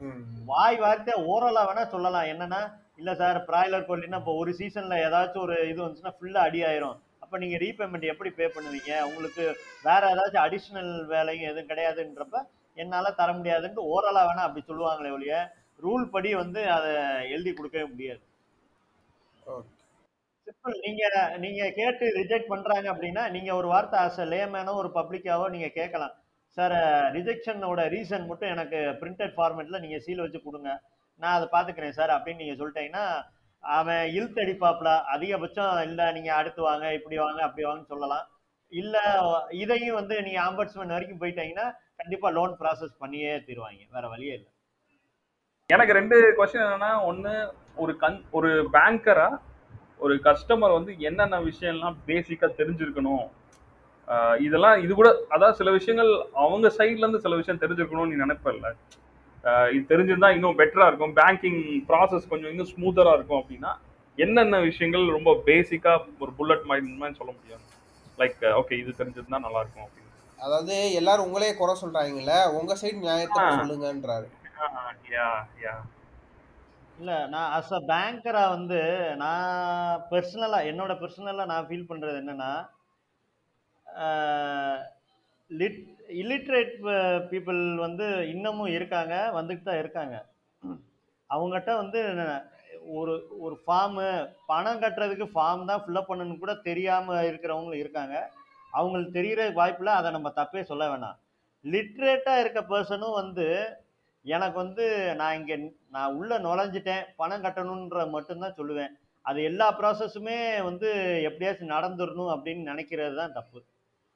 ம். 0.00 0.22
வாய் 0.44 0.76
வார்த்தை 0.76 1.14
ஓரலா 1.26 1.62
வேணா 1.68 1.86
சொல்லலாம். 1.86 2.24
என்னன்னா 2.24 2.60
இல்ல 2.96 3.14
சார் 3.14 3.44
பிராய்லர் 3.48 3.88
கோழின்னா 3.88 4.16
இப்போ 4.16 4.34
ஒரு 4.34 4.52
சீசன்ல 4.52 4.96
ஏதாச்சும் 5.06 5.42
ஒரு 5.42 5.68
இது 5.68 5.82
வந்துச்சுன்னா 5.82 6.14
ஃபுல்லா 6.16 6.40
அடி 6.40 6.64
ஆயிரும். 6.64 6.96
அப்ப 7.20 7.38
நீங்க 7.38 7.56
ரீபேமெண்ட் 7.56 8.04
எப்படி 8.04 8.30
பே 8.30 8.46
பண்ணுவீங்க? 8.46 9.02
உங்களுக்கு 9.02 9.44
வேற 9.84 10.02
ஏதாச்சும் 10.14 10.44
அடிஷ்னல் 10.44 11.06
வேலையும் 11.06 11.50
எதுவும் 11.50 11.68
கிடையாதுன்றப்ப 11.68 12.36
என்னால 12.76 13.10
தர 13.10 13.32
முடியாதுன்ட்டு 13.32 13.88
ஓரலா 13.92 14.22
வேணா 14.22 14.44
அப்படி 14.44 14.64
சொல்லுவாங்களே 14.66 15.10
ஒழிய 15.10 15.34
ரூல் 15.78 16.04
படி 16.14 16.30
வந்து 16.34 16.60
அதை 16.76 16.90
எழுதி 17.34 17.52
கொடுக்கவே 17.54 17.86
முடியாது. 17.92 18.22
சிம்பிள் 20.46 20.76
நீங்க 20.86 21.02
நீங்க 21.44 21.62
கேட்டு 21.78 22.06
ரிஜெக்ட் 22.18 22.52
பண்றாங்க 22.52 22.86
அப்படின்னா 22.92 23.24
நீங்க 23.36 23.50
ஒரு 23.60 23.68
வார்த்தை 23.74 23.98
ஆஸ் 24.04 24.20
அ 24.24 24.26
லேமேனோ 24.32 24.72
ஒரு 24.82 24.90
பப்ளிக்காவோ 24.98 25.46
நீங்க 25.54 25.68
கேட்கலாம். 25.78 26.14
சார் 26.56 26.74
ரிஜெக்ஷனோட 27.16 27.82
ரீசன் 27.94 28.28
மட்டும் 28.30 28.52
எனக்கு 28.54 28.78
பிரிண்டட் 29.00 29.36
ஃபார்மேட்ல 29.36 29.78
நீங்க 29.84 29.98
சீல் 30.06 30.24
வச்சு 30.24 30.40
கொடுங்க. 30.40 30.70
நான் 31.20 31.36
அதை 31.38 31.46
பாத்துக்கிறேன் 31.54 31.98
சார் 31.98 32.14
அப்படின்னு 32.16 32.42
நீங்க 32.42 32.56
சொல்லிட்டீங்கன்னா 32.60 33.04
அவன் 33.64 34.04
இழுத்தடிப்பாப்ல 34.16 34.90
அதிகபட்சம் 35.14 35.74
இல்ல 35.88 36.02
நீங்க 36.12 36.30
அடுத்து 36.40 36.62
வாங்க 36.68 36.86
இப்படி 36.98 37.18
வாங்க 37.24 37.40
அப்படி 37.46 37.64
வாங்கன்னு 37.66 37.92
சொல்லலாம். 37.92 38.26
இல்ல 38.72 38.96
இதையும் 39.62 39.98
வந்து 40.00 40.14
நீங்க 40.26 40.40
ஆம்பட்ஸ்மேன் 40.46 40.96
வரைக்கும் 40.96 41.22
போயிட்டீங்கன்னா 41.22 41.66
கண்டிப்பா 42.00 42.28
லோன் 42.38 42.54
ப்ராசஸ் 42.62 43.00
பண்ணியே 43.02 43.32
தீருவாங்க. 43.48 43.82
வேற 43.96 44.06
வழியே 44.14 44.34
இல்லை. 44.38 44.51
எனக்கு 45.72 45.96
ரெண்டு 45.98 46.16
கொஸ்டின் 46.38 46.64
என்னன்னா 46.66 46.92
ஒண்ணு 47.10 47.34
ஒரு 47.82 47.92
கண் 48.02 48.18
ஒரு 48.38 48.50
பேங்கரா 48.76 49.28
ஒரு 50.04 50.14
கஸ்டமர் 50.26 50.76
வந்து 50.78 50.92
என்னென்ன 51.08 51.36
விஷயம்லாம் 51.50 51.96
பேசிக்கா 52.08 52.48
தெரிஞ்சிருக்கணும்? 52.60 53.26
இதெல்லாம் 54.46 54.76
இது 54.84 54.92
கூட 55.00 55.10
அதாவது 55.34 55.58
சில 55.60 55.70
விஷயங்கள் 55.76 56.10
அவங்க 56.44 56.68
சைட்ல 56.78 57.04
இருந்து 57.04 57.22
சில 57.26 57.36
விஷயம் 57.40 57.62
தெரிஞ்சிருக்கணும்னு 57.62 58.12
நீ 58.12 58.18
நினைப்பல்ல. 58.24 58.66
இது 59.74 59.84
தெரிஞ்சிருந்தா 59.92 60.30
இன்னும் 60.36 60.58
பெட்டரா 60.60 60.88
இருக்கும். 60.90 61.14
பேங்கிங் 61.20 61.62
ப்ராசஸ் 61.90 62.28
கொஞ்சம் 62.32 62.50
இன்னும் 62.52 62.70
ஸ்மூத்தரா 62.72 63.14
இருக்கும் 63.18 63.40
அப்படின்னா 63.42 63.72
என்னென்ன 64.18 64.60
விஷயங்கள் 64.68 65.04
ரொம்ப 65.16 65.30
பேசிக்கா 65.48 65.92
ஒரு 66.24 66.32
புல்லட் 66.40 66.68
மாதிரி 66.70 67.16
சொல்ல 67.20 67.30
முடியும்? 67.38 67.64
லைக் 68.20 68.44
ஓகே 68.60 68.74
இது 68.82 68.98
தெரிஞ்சிருந்தா 69.00 69.44
நல்லா 69.46 69.62
இருக்கும் 69.64 69.86
அப்படின்னு. 69.86 70.10
அதாவது 70.38 70.76
எல்லாரும் 71.00 71.26
உங்களே 71.28 71.50
குறை 71.62 71.74
சொல்றாங்கல்ல 71.82 72.36
உங்க 72.60 72.72
சைடு 72.82 72.98
நியாயத்தை. 73.06 73.42
சொல்லுங்கன்றாரு. 73.60 74.28
இல்ல 76.98 77.12
நான் 77.30 77.52
அஸ் 77.56 77.72
அ 77.72 77.80
பேங்கரா 77.88 78.42
வந்து 78.54 78.80
நான் 79.22 79.46
பர்சனலா 80.10 80.58
என்னோட 80.70 80.92
பர்சனலா 81.00 81.44
நான் 81.52 81.68
ஃபீல் 81.68 81.90
பண்றது 81.90 82.16
என்னன்னா 82.22 82.52
லிட் 85.50 85.80
இல்லிட்ரேட் 86.20 86.74
பீப்புள் 87.30 87.60
வந்து 87.78 88.04
இன்னமும் 88.32 88.74
இருக்காங்க 88.76 89.14
வந்துட்டு 89.38 89.64
தான் 89.64 89.80
இருக்காங்க. 89.82 90.14
அவங்ககிட்ட 91.30 91.72
வந்து 91.82 92.00
ஒரு 92.98 93.12
ஒரு 93.44 93.56
ஃபார்மு 93.62 94.06
பணம் 94.46 94.80
கட்டுறதுக்கு 94.82 95.26
ஃபார்ம் 95.34 95.68
தான் 95.70 95.82
ஃபில்அப் 95.82 96.08
பண்ணணும்னு 96.10 96.42
கூட 96.44 96.54
தெரியாம 96.68 97.18
இருக்கிறவங்களும் 97.30 97.82
இருக்காங்க. 97.82 98.14
அவங்களுக்கு 98.72 99.12
தெரிகிற 99.12 99.42
வாய்ப்புல 99.58 99.92
அதை 99.98 100.10
நம்ம 100.16 100.28
தப்பே 100.38 100.62
சொல்ல 100.70 100.84
வேணாம். 100.92 101.16
லிட்ரேட்டா 101.64 102.34
இருக்க 102.42 102.60
பர்சனும் 102.70 103.18
வந்து 103.20 103.46
எனக்கு 104.24 104.58
வந்து 104.58 105.14
நான் 105.14 105.38
இங்கே 105.38 105.72
நான் 105.90 106.14
உள்ளே 106.14 106.36
நுழைஞ்சிட்டேன். 106.36 107.02
பணம் 107.16 107.42
கட்டணுன்ற 107.42 108.10
மட்டும்தான் 108.10 108.54
சொல்லுவேன். 108.54 108.88
அது 109.22 109.42
எல்லா 109.42 109.78
ப்ராசஸுமே 109.78 110.62
வந்து 110.62 111.20
எப்படியாச்சும் 111.22 111.68
நடந்துடணும் 111.68 112.32
அப்படின்னு 112.32 112.68
நினைக்கிறது 112.70 113.16
தான் 113.16 113.32
தப்பு. 113.32 113.62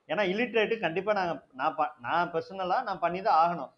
ஏன்னா 0.08 0.20
இல்லிட்ரேட்டு 0.32 0.80
கண்டிப்பாக 0.80 1.18
நாங்கள் 1.18 1.42
நான் 1.52 1.74
ப- 1.74 1.92
நான் 2.00 2.32
பர்சனலாக 2.32 2.82
நான் 2.82 2.98
பண்ணி 2.98 3.22
தான் 3.22 3.40
ஆகணும். 3.42 3.70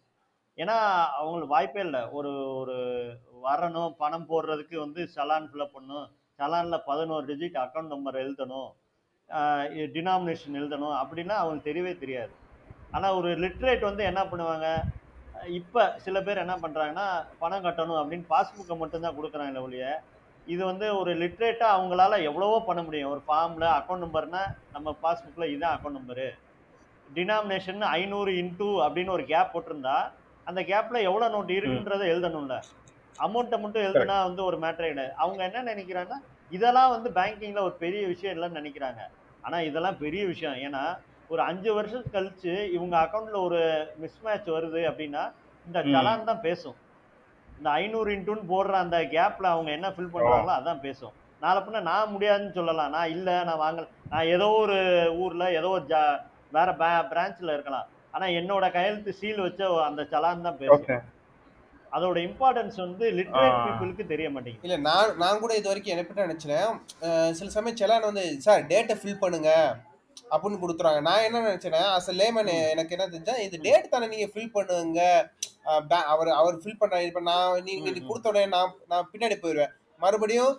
ஏன்னா 0.57 1.05
அவங்களுக்கு 1.05 1.47
வாய்ப்பே 1.47 1.81
இல்லை. 1.81 2.01
ஒரு 2.07 2.57
ஒரு 2.57 3.15
வரணும் 3.43 3.93
பணம் 3.97 4.29
போடுறதுக்கு 4.29 4.75
வந்து 4.75 5.09
சலான் 5.15 5.49
ஃபில்அப் 5.49 5.71
பண்ணணும். 5.79 6.09
சலானில் 6.37 6.81
பதினோரு 6.85 7.35
டிஜிட் 7.35 7.57
அக்கௌண்ட் 7.57 7.87
நம்பர் 7.87 8.15
எழுதணும். 8.15 8.71
டினாமினேஷன் 9.73 10.53
எழுதணும். 10.53 10.99
அப்படின்னா 11.01 11.29
அவங்களுக்கு 11.29 11.71
தெரியவே 11.71 11.99
தெரியாது. 11.99 12.31
ஆனால் 12.91 13.13
ஒரு 13.13 13.37
லிட்ரேட் 13.37 13.81
வந்து 13.81 14.03
என்ன 14.03 14.23
பண்ணுவாங்க? 14.23 14.81
இப்ப 15.47 15.93
சில 15.97 16.21
பேர் 16.21 16.37
என்ன 16.37 16.55
பண்றாங்கன்னா 16.55 17.23
பணம் 17.39 17.63
கட்டணும் 17.63 17.99
அப்படின்னு 18.01 18.25
பாஸ்புக்கை 18.29 18.77
மட்டும்தான் 18.77 19.17
கொடுக்குறாங்க 19.17 19.61
ஒழிய 19.61 20.01
இது 20.47 20.65
வந்து 20.65 20.97
ஒரு 20.97 21.11
லிட்ரேட்டா 21.13 21.67
அவங்களால 21.75 22.23
எவ்வளவோ 22.23 22.63
பண்ண 22.65 22.83
முடியும். 22.83 23.11
ஒரு 23.11 23.21
ஃபார்ம்ல 23.27 23.65
அக்கௌண்ட் 23.79 24.03
நம்பர்னா 24.05 24.43
நம்ம 24.71 24.95
பாஸ்புக்ல 25.03 25.47
இதுதான் 25.47 25.75
அக்கௌண்ட் 25.75 25.99
நம்பரு 25.99 26.27
டினாமினேஷன் 27.15 27.79
ஐநூறு 27.79 28.31
இன்டூ 28.31 28.69
அப்படின்னு 28.85 29.09
ஒரு 29.09 29.25
கேப் 29.25 29.51
போட்டிருந்தா 29.53 30.11
அந்த 30.45 30.61
கேப்ல 30.61 31.01
எவ்வளவு 31.01 31.33
நோட் 31.35 31.51
இருக்குன்றதை 31.57 32.05
எழுதணும்ல. 32.13 32.55
அமௌண்ட்டை 33.19 33.59
மட்டும் 33.59 33.83
எழுதுனா 33.83 34.23
வந்து 34.23 34.43
ஒரு 34.43 34.57
மேட்டரே 34.57 34.87
கிடையாது. 34.87 35.13
அவங்க 35.15 35.43
என்ன 35.43 35.73
நினைக்கிறாங்கன்னா 35.73 36.19
இதெல்லாம் 36.49 36.89
வந்து 36.89 37.09
பேங்கிங்ல 37.09 37.61
ஒரு 37.61 37.73
பெரிய 37.73 38.07
விஷயம் 38.07 38.35
இல்லைன்னு 38.37 38.59
நினைக்கிறாங்க. 38.61 39.01
ஆனா 39.41 39.59
இதெல்லாம் 39.59 39.97
பெரிய 39.97 40.25
விஷயம். 40.25 40.53
ஏன்னா 40.53 40.83
ஒரு 41.33 41.41
அஞ்சு 41.49 41.69
வருஷம் 41.77 42.11
கழிச்சு 42.13 42.53
இவங்க 42.75 42.95
அக்கௌண்ட்ல 43.01 43.39
ஒரு 43.47 43.59
மிஸ்மேட்ச் 44.03 44.47
வருது 44.55 44.81
அப்படின்னா 44.89 45.23
இந்த. 45.65 45.79
சலான் 45.93 46.29
தான் 46.29 46.43
பேசும். 46.47 46.77
இந்த 47.57 47.69
ஐநூறு 47.81 48.09
இன்டூன்னு 48.15 48.45
போடுற 48.53 48.75
அந்த 48.85 48.97
கேப்ல 49.15 49.47
அவங்க 49.55 49.69
என்ன 49.77 49.87
ஃபில் 49.95 50.13
பண்றாங்களோ 50.13 50.53
அதான் 50.59 50.83
பேசும். 50.87 51.13
நாளை 51.43 51.59
பின்ன 51.65 51.81
நான் 51.91 52.11
முடியாதுன்னு 52.13 52.57
சொல்லலாம். 52.57 52.93
நான் 52.95 53.11
இல்ல 53.15 53.29
நான் 53.49 53.61
வாங்கல. 53.65 53.85
நான் 54.13 54.29
ஏதோ 54.35 54.47
ஒரு 54.63 54.77
ஊர்ல 55.23 55.45
ஏதோ 55.59 55.69
ஒரு 55.77 55.85
ஜா 55.91 56.01
வேற 56.57 56.69
பிரான்ச்ல 57.11 57.55
இருக்கலாம். 57.57 57.87
ஆனா 58.15 58.25
என்னோட 58.39 58.65
கையெழுத்து 58.75 59.11
சீல் 59.19 59.45
வச்ச 59.45 59.67
அந்த 59.89 60.03
சலான் 60.13 60.45
தான் 60.47 60.59
பேசும். 60.61 61.03
அதோட 61.97 62.17
இம்பார்ட்டன்ஸ் 62.29 62.79
வந்து 62.85 63.05
லிட்ரேட். 63.19 63.59
பீப்புளுக்கு 63.65 64.03
தெரிய 64.13 64.27
மாட்டேங்குது. 64.33 64.65
இல்ல 64.67 64.77
நான் 64.89 65.13
நான் 65.23 65.41
கூட 65.43 65.53
இது 65.59 65.71
வரைக்கும் 65.71 65.93
என்ன 65.93 66.25
நினைச்சேன். 66.27 66.73
சில 67.37 67.49
சமயம் 67.57 67.79
செலான் 67.83 68.09
வந்து 68.09 68.25
சார் 68.47 68.67
டேட்டை 68.73 68.97
ஃபில் 69.01 69.21
பண்ணுங்க. 69.23 69.51
அப்படின்னு 70.31 70.61
கொடுத்துறாங்க. 70.61 71.01
நான் 71.01 71.23
என்ன 71.23 71.41
நினைச்சேன்னா 71.47 71.81
அஸ் 71.97 72.09
லேமன் 72.21 72.51
எனக்கு 72.71 72.95
என்ன 72.95 73.07
தெரிஞ்சா 73.07 73.35
இது 73.45 73.59
டேட் 73.61 73.89
தானே 73.89 74.07
நீங்க 74.07 74.27
ஃபில் 74.33 74.55
பண்ணுங்க. 74.55 75.01
அவர் 76.13 76.31
அவர் 76.39 76.61
ஃபில் 76.63 76.79
பண்றாரு 76.81 77.07
இப்ப 77.09 77.21
நான் 77.21 77.63
நீங்க. 77.63 77.91
கொடுத்த 78.07 78.29
உடனே 78.29 78.45
நான் 78.55 78.75
நான் 78.87 79.09
பின்னாடி 79.13 79.37
போயிடுவேன் 79.41 79.73
மறுபடியும் 79.99 80.53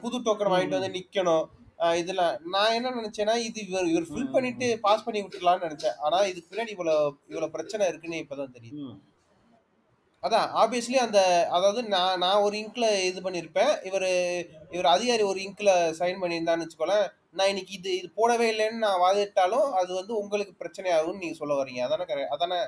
புது 0.00 0.18
டோக்கன் 0.18 0.52
வாங்கிட்டு 0.52 0.78
வந்து 0.78 0.94
நிக்கணும். 0.98 1.44
அஹ் 1.78 1.96
இதுல 2.00 2.22
நான் 2.44 2.72
என்ன 2.72 2.88
நினைச்சேன்னா 2.90 3.34
இது 3.48 3.66
இவர் 3.66 3.90
இவர் 3.90 4.08
ஃபில் 4.08 4.30
பண்ணிட்டு 4.30 4.78
பாஸ் 4.80 5.04
பண்ணி 5.04 5.20
விட்டுலாம்னு 5.22 5.66
நினைச்சேன். 5.66 5.98
ஆனா 5.98 6.18
இதுக்கு 6.22 6.50
பின்னாடி 6.50 6.68
இவ்வளவு 6.68 7.02
இவ்வளவு 7.28 7.50
பிரச்சனை 7.50 7.86
இருக்குன்னு 7.88 8.22
இப்பதான் 8.24 8.56
தெரியுது. 8.56 8.80
ம். 8.86 8.96
அதான் 10.22 10.46
ஆப்வியஸ்லி 10.60 10.96
அந்த 10.96 11.18
அதாவது 11.50 11.82
நான் 11.88 12.18
நான் 12.18 12.40
ஒரு 12.40 12.56
இங்க்ல 12.56 12.86
இது 13.04 13.20
பண்ணியிருப்பேன் 13.20 13.84
இவர் 13.84 14.06
இவர் 14.70 14.88
அதிகாரி 14.94 15.22
ஒரு 15.22 15.40
இங்க்ல 15.40 15.72
சைன் 15.98 16.22
பண்ணியிருந்தான்னு 16.22 16.64
வச்சுக்கோங்களேன். 16.64 17.06
நான் 17.38 17.48
இன்னைக்கு 17.48 17.72
இது 17.72 17.96
இது 17.96 18.10
போடவே 18.16 18.42
இல்லைன்னு 18.42 18.78
நான் 18.78 19.00
வாதிட்டாலும் 19.00 19.70
அது 19.72 19.94
வந்து 19.94 20.16
உங்களுக்கு 20.16 20.54
பிரச்சனை 20.54 20.92
ஆகும்னு 20.92 21.16
நீங்க 21.16 21.34
சொல்ல 21.34 21.54
வர்றீங்க. 21.54 21.84
அதானே 21.84 22.04
கரெக்ட் 22.04 22.26
அதானே? 22.26 22.60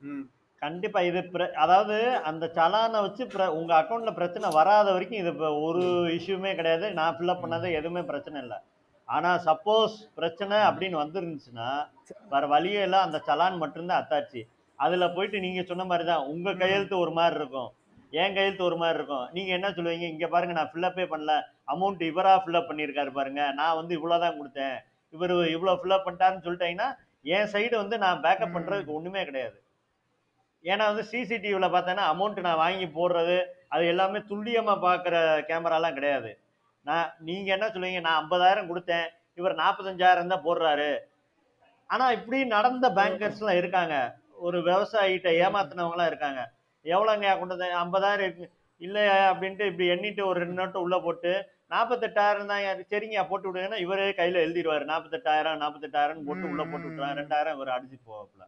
ம். 0.00 0.20
கண்டிப்பா 0.58 1.00
இது 1.00 1.20
பிர- 1.20 1.52
அதாவது 1.52 2.16
அந்த 2.16 2.50
சலானை 2.54 3.00
வச்சு 3.00 3.56
உங்க 3.56 3.80
அக்கௌண்ட்ல 3.80 4.14
பிரச்சனை 4.14 4.48
வராத 4.52 4.92
வரைக்கும் 4.92 5.18
இது 5.18 5.62
ஒரு 5.62 5.82
இஷ்யூமே 6.14 6.54
கிடையாது. 6.54 6.92
நான் 6.92 7.16
ஃபில்அப் 7.16 7.42
பண்ணது 7.42 7.72
எதுவுமே 7.72 8.02
பிரச்சனை 8.02 8.40
இல்லை. 8.40 8.56
ஆனா 9.04 9.34
சப்போஸ் 9.34 9.94
பிரச்சனை 10.14 10.56
அப்படின்னு 10.56 11.00
வந்துருந்துச்சுன்னா 11.02 11.90
வேற 12.30 12.46
வழியே 12.46 12.82
இல்லை. 12.82 12.98
அந்த 12.98 13.22
சலான் 13.26 13.56
மட்டும்தான் 13.56 14.06
அத்தாச்சு. 14.06 14.42
அதுல 14.76 15.08
போயிட்டு 15.08 15.40
நீங்க 15.40 15.62
சொன்ன 15.62 15.84
மாதிரி 15.84 16.08
தான் 16.08 16.26
உங்க 16.26 16.54
கையெழுத்து 16.54 16.98
ஒரு 16.98 17.10
மாதிரி 17.10 17.34
இருக்கும். 17.34 17.72
என் 18.20 18.34
கையெழுத்து 18.34 18.64
ஒரு 18.64 18.76
மாதிரி 18.76 18.98
இருக்கும். 18.98 19.28
நீங்க 19.32 19.52
என்ன 19.52 19.68
சொல்லுவீங்க? 19.68 20.06
இங்க 20.14 20.26
பாருங்க 20.26 20.54
நான் 20.54 20.70
ஃபில்அப்பே 20.72 21.04
பண்ணல. 21.12 21.34
அமௌண்ட் 21.66 22.02
இவரா 22.10 22.34
ஃபில்அப் 22.44 22.68
பண்ணியிருக்காரு 22.70 23.10
பாருங்க. 23.12 23.52
நான் 23.52 23.74
வந்து 23.74 23.94
இவ்வளவுதான் 23.94 24.38
கொடுத்தேன். 24.38 24.76
இவர் 25.10 25.48
இவ்வளவு 25.48 25.80
ஃபில்அப் 25.80 26.06
பண்ணிட்டாருன்னு 26.06 26.46
சொல்லிட்டீங்கன்னா 26.46 26.88
என் 27.22 27.50
சைடு 27.52 27.76
வந்து 27.76 27.98
நான் 27.98 28.20
பேக்கப் 28.20 28.54
பண்றதுக்கு 28.54 28.86
ஒண்ணுமே 28.86 29.24
கிடையாது. 29.24 29.62
ஏன்னா 30.62 30.78
வந்து 30.78 31.04
சிசிடிவில 31.10 31.68
பார்த்தேன்னா 31.76 32.04
அமௌண்ட் 32.12 32.40
நான் 32.40 32.62
வாங்கி 32.64 32.86
போடுறது 32.86 33.44
அது 33.68 33.86
எல்லாமே 33.86 34.18
துல்லியமா 34.18 34.74
பார்க்குற 34.86 35.16
கேமராலாம் 35.48 35.92
கிடையாது. 35.92 36.38
நான் 36.82 37.14
நீங்க 37.18 37.52
என்ன 37.52 37.66
சொல்லுவீங்க? 37.68 38.00
நான் 38.00 38.24
ஐம்பதாயிரம் 38.24 38.70
கொடுத்தேன். 38.70 39.08
இவர் 39.34 39.54
நாற்பத்தஞ்சாயிரம் 39.54 40.26
தான் 40.26 40.44
போடுறாரு. 40.44 40.98
ஆனா 41.86 42.10
இப்படி 42.10 42.44
நடந்த 42.44 42.90
பேங்கர்ஸ்லாம் 42.90 43.56
இருக்காங்க. 43.56 44.16
ஒரு 44.34 44.58
விவசாயிகிட்ட 44.60 45.28
ஏமாத்தினவங்களாம் 45.44 46.06
இருக்காங்க. 46.06 46.50
எவ்வளோங்க 46.84 47.38
கொண்டு 47.38 47.56
ஐம்பதாயிரம் 47.56 48.20
இருக்கு. 48.20 48.50
இல்லை 48.78 49.02
அப்படின்ட்டு 49.02 49.66
இப்படி 49.66 49.88
எண்ணிட்டு 49.88 50.24
ஒரு 50.24 50.38
ரெண்டு 50.38 50.54
நோட்டு 50.54 50.80
உள்ளே 50.80 50.98
போட்டு 50.98 51.48
நாற்பத்தெட்டாயிரம் 51.70 52.46
தான் 52.46 52.60
சரிங்க 52.60 53.28
போட்டு 53.28 53.54
விடுங்கன்னா 53.54 53.78
இவரே 53.78 54.14
கையில் 54.14 54.52
எழுதிடுவார். 54.52 54.84
நாற்பத்தெட்டாயிரம் 54.84 55.58
நாற்பத்தெட்டாயிரம் 55.58 56.24
போட்டு 56.26 56.48
உள்ளே 56.48 56.64
போட்டு 56.64 56.88
விட்டுருவாங்க 56.88 57.16
ரெண்டாயிரம் 57.16 57.54
இவர் 57.54 57.68
அடிச்சு 57.68 57.98
போவாப்புல. 58.06 58.42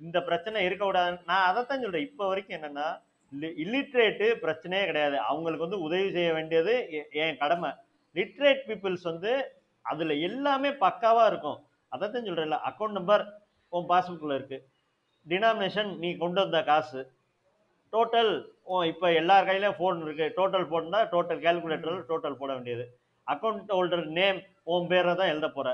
இந்த 0.00 0.22
பிரச்சனை 0.22 0.64
இருக்கக்கூடாது 0.64 1.18
நான் 1.26 1.46
அதைத்தான் 1.46 1.80
சொல்கிறேன் 1.80 2.06
இப்போ 2.06 2.26
வரைக்கும் 2.26 2.62
என்னன்னா 2.62 3.02
இல்லிட்ரேட்டு 3.40 4.34
பிரச்சனையே 4.42 4.84
கிடையாது. 4.84 5.18
அவங்களுக்கு 5.18 5.68
வந்து 5.68 5.84
உதவி 5.84 6.12
செய்ய 6.12 6.32
வேண்டியது 6.32 6.90
எ- 6.90 7.08
என் 7.10 7.36
கடமை. 7.36 7.70
லிட்ரேட் 8.14 8.60
பீப்புள்ஸ் 8.66 9.02
வந்து 9.02 9.52
அதில் 9.82 10.20
எல்லாமே 10.20 10.68
பக்காவாக 10.68 11.26
இருக்கும். 11.26 11.66
அதைத்தான் 11.88 12.22
சொல்கிறேன்ல 12.22 12.58
அக்கௌண்ட் 12.68 12.90
நம்பர் 12.90 13.40
உன் 13.68 13.88
பாஸ்புக்கில் 13.88 14.38
இருக்குது 14.38 14.60
டினாமினேஷன் 15.28 15.96
நீ 15.96 16.16
கொண்டு 16.16 16.40
வந்த 16.40 16.62
காசு. 16.62 17.12
டோட்டல் 17.92 18.32
ஓ 18.64 18.82
இப்போ 18.84 19.06
எல்லார் 19.12 19.46
கையிலயும் 19.48 19.78
ஃபோன் 19.78 20.02
இருக்கு. 20.02 20.26
டோட்டல் 20.36 20.68
போட்டா 20.68 20.98
டோட்டல் 21.14 21.40
கேல்குலேட்டரில் 21.40 22.04
டோட்டல் 22.10 22.36
போட 22.36 22.50
வேண்டியது. 22.52 22.84
அக்கௌண்ட் 23.26 23.70
ஹோல்டர் 23.70 24.06
நேம் 24.18 24.38
உன் 24.64 24.86
பேரை 24.86 25.14
தான் 25.14 25.28
எழுத 25.28 25.48
போற. 25.48 25.68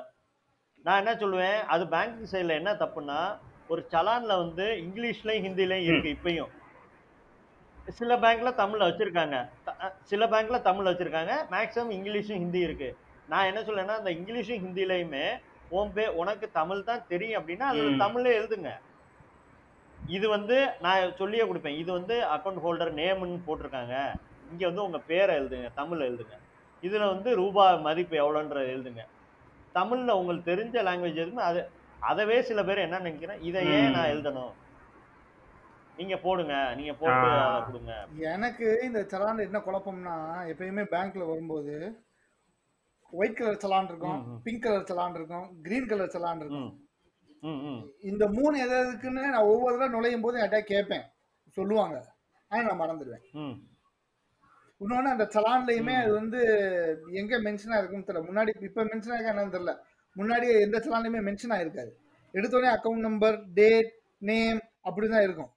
நான் 0.85 1.01
என்ன 1.03 1.13
சொல்லுவேன்? 1.15 1.59
அது 1.67 1.85
பேங்க் 1.89 2.31
சைடில் 2.33 2.59
என்ன 2.61 2.73
தப்புன்னா 2.75 3.19
ஒரு 3.69 3.83
சலான்ல 3.93 4.37
வந்து 4.39 4.67
இங்கிலீஷ்லயும் 4.85 5.45
ஹிந்திலையும் 5.47 5.89
இருக்கு 5.91 6.15
இப்பயும். 6.17 6.51
சில 7.99 8.17
பேங்க்ல 8.17 8.51
தமிழ்ல 8.53 8.87
வச்சிருக்காங்க. 8.89 9.37
சில 10.03 10.27
பேங்க்ல 10.27 10.59
தமிழ்ல 10.63 10.91
வச்சிருக்காங்க. 10.93 11.35
மேக்ஸிமம் 11.51 11.95
இங்கிலீஷும் 11.99 12.41
ஹிந்தி 12.45 12.59
இருக்கு. 12.59 12.89
நான் 13.29 13.47
என்ன 13.47 13.61
சொல்லேன்னா 13.61 13.97
அந்த 13.97 14.11
இங்கிலீஷும் 14.11 14.63
ஹிந்திலையுமே 14.65 15.25
உன் 15.71 15.93
பே 15.93 16.09
உனக்கு 16.21 16.51
தமிழ் 16.51 16.85
தான் 16.85 17.07
தெரியும் 17.09 17.39
அப்படின்னா 17.41 17.67
அது 17.73 17.83
ம். 17.89 17.99
தமிழ்ல 18.01 18.29
எழுதுங்க. 18.39 18.71
இது 20.09 20.29
வந்து 20.29 20.69
நான் 20.81 21.17
சொல்லியே 21.17 21.43
கொடுப்பேன். 21.43 21.79
இது 21.79 21.93
வந்து 21.93 22.15
அக்கௌண்ட் 22.35 22.63
ஹோல்டர் 22.65 22.93
நேம்னு 23.01 23.47
போட்டிருக்காங்க. 23.47 23.95
இங்க 24.51 24.67
வந்து 24.67 24.85
உங்க 24.85 24.99
பேரை 24.99 25.37
எழுதுங்க. 25.37 25.69
தமிழ்ல 25.77 26.07
எழுதுங்க. 26.11 26.37
இதுல 26.83 27.07
வந்து 27.15 27.35
ரூபாய் 27.35 27.81
மதிப்பு 27.81 28.17
எவ்வளோன்ற 28.17 28.59
எழுதுங்க. 28.75 29.03
தமிழ்ல 29.75 30.11
உங்களுக்கு 30.11 30.51
தெரிஞ்ச 30.53 30.77
லாங்குவேஜ் 30.89 31.23
எதுவுமே 31.25 31.43
அது 31.43 31.71
அதவே 32.11 32.41
சில 32.41 32.65
பேர் 32.65 32.79
என்ன 32.79 32.99
நினைக்கிறேன் 32.99 33.41
இதை 33.41 33.67
ஏன். 33.67 33.91
நான் 33.91 34.11
எழுதணும்? 34.15 34.53
நீங்க 35.97 36.17
போடுங்க. 36.17 36.75
நீங்க 36.75 36.93
போட்டு 36.93 37.29
கொடுங்க. 37.67 38.07
எனக்கு 38.35 38.81
இந்த 38.83 39.01
சலான் 39.13 39.47
என்ன 39.47 39.59
குழப்பம்னா 39.59 40.17
எப்பயுமே 40.53 40.85
பேங்க்ல 40.95 41.27
வரும்போது 41.27 42.05
ஒயிட் 43.11 43.37
கலர் 43.37 43.63
சலான் 43.65 43.89
இருக்கும். 43.93 44.41
பிங்க் 44.43 44.63
கலர் 44.63 44.89
சலான் 44.91 45.15
இருக்கும் 45.15 45.61
கிரீன் 45.63 45.87
கலர் 45.87 46.15
சலான் 46.17 46.41
இருக்கும். 46.45 46.88
இந்த 48.01 48.27
மூணு 48.27 48.59
எது 48.59 48.93
எதுக்குன்னு 48.93 49.11
நான் 49.11 49.43
ஒவ்வொரு 49.43 49.79
தடவை 49.79 49.89
நுழையும் 49.89 50.21
போது 50.21 50.41
என்கிட்ட 50.41 50.61
கேட்பேன். 50.61 51.03
சொல்லுவாங்க. 51.51 52.15
ஆனா 52.49 52.75
நான் 52.75 52.89
மறந்துடுவேன். 52.89 53.31
ம். 53.33 53.53
இன்னொன்று 54.79 55.11
அந்த 55.11 55.25
சலான்லையுமே. 55.25 55.95
அது 56.03 56.13
வந்து 56.13 56.41
எங்க 57.11 57.41
மென்ஷன் 57.41 57.71
ஆயிருக்குன்னு 57.71 58.09
தெரியல. 58.09 58.23
முன்னாடி 58.33 58.63
இப்ப 58.63 58.85
மென்ஷன் 58.85 58.87
ஆயிருக்கா 58.87 59.35
என்னன்னு 59.35 59.57
தெரியல. 59.57 59.79
முன்னாடி 60.17 60.61
எந்த 60.61 60.79
சலான்லையுமே 60.79 61.25
மென்ஷன் 61.25 61.49
ஆயிருக்காது 61.49 61.91
எடுத்தோடனே 62.33 62.77
அக்கௌண்ட் 62.77 62.99
நம்பர் 62.99 63.45
டேட் 63.55 63.93
நேம் 64.19 64.61
அப்படிதான் 64.85 65.23
இருக்கும். 65.23 65.51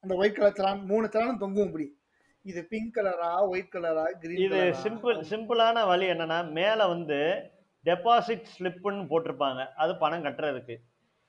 அந்த 0.00 0.14
ஒயிட் 0.14 0.34
கலர் 0.34 0.52
சலான் 0.52 0.84
மூணு 0.84 1.06
சலானும் 1.06 1.38
தொங்கும் 1.38 1.66
இப்படி. 1.66 2.00
இது 2.42 2.64
பிங்க் 2.64 2.96
கலரா 2.96 3.48
ஒயிட் 3.48 3.72
கலரா 3.72 4.10
கிரீன் 4.10 4.36
இது 4.36 4.56
சிம்பிள் 4.56 5.24
சிம்பிளான 5.30 5.86
வழி 5.86 6.06
என்னன்னா 6.06 6.50
மேல 6.50 6.86
வந்து 6.86 7.50
டெபாசிட் 7.84 8.44
ஸ்லிப்புன்னு 8.58 9.06
போட்டிருப்பாங்க. 9.10 9.66
அது 9.66 9.96
பணம் 9.96 10.24
கட்டுறதுக்கு. 10.24 10.76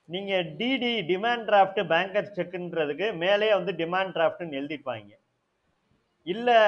நீங்கள் 0.10 0.50
டிடி 0.60 0.92
டிமாண்ட் 1.10 1.48
டிராஃப்ட் 1.50 1.82
பேங்கர் 1.94 2.36
செக்குன்றதுக்கு 2.38 3.08
மேலே 3.24 3.48
வந்து 3.58 3.72
டிமாண்ட் 3.82 4.14
டிராஃப்ட்னு 4.18 4.58
எழுதிப்பாங்க 4.60 5.12
இல்லை 6.28 6.60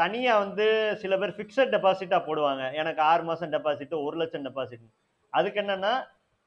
தனியாக 0.00 0.42
வந்து 0.44 0.66
சில 1.02 1.16
பேர் 1.20 1.34
ஃபிக்ஸட் 1.36 1.72
டெபாசிட்டாக 1.74 2.20
போடுவாங்க. 2.28 2.62
எனக்கு 2.80 3.00
ஆறு 3.10 3.22
மாதம் 3.28 3.52
டெபாசிட்டு 3.56 3.96
ஒரு 4.06 4.16
லட்சம் 4.20 4.46
டெபாசிட் 4.48 4.86
அதுக்கு 5.32 5.60
என்னென்னா 5.62 5.92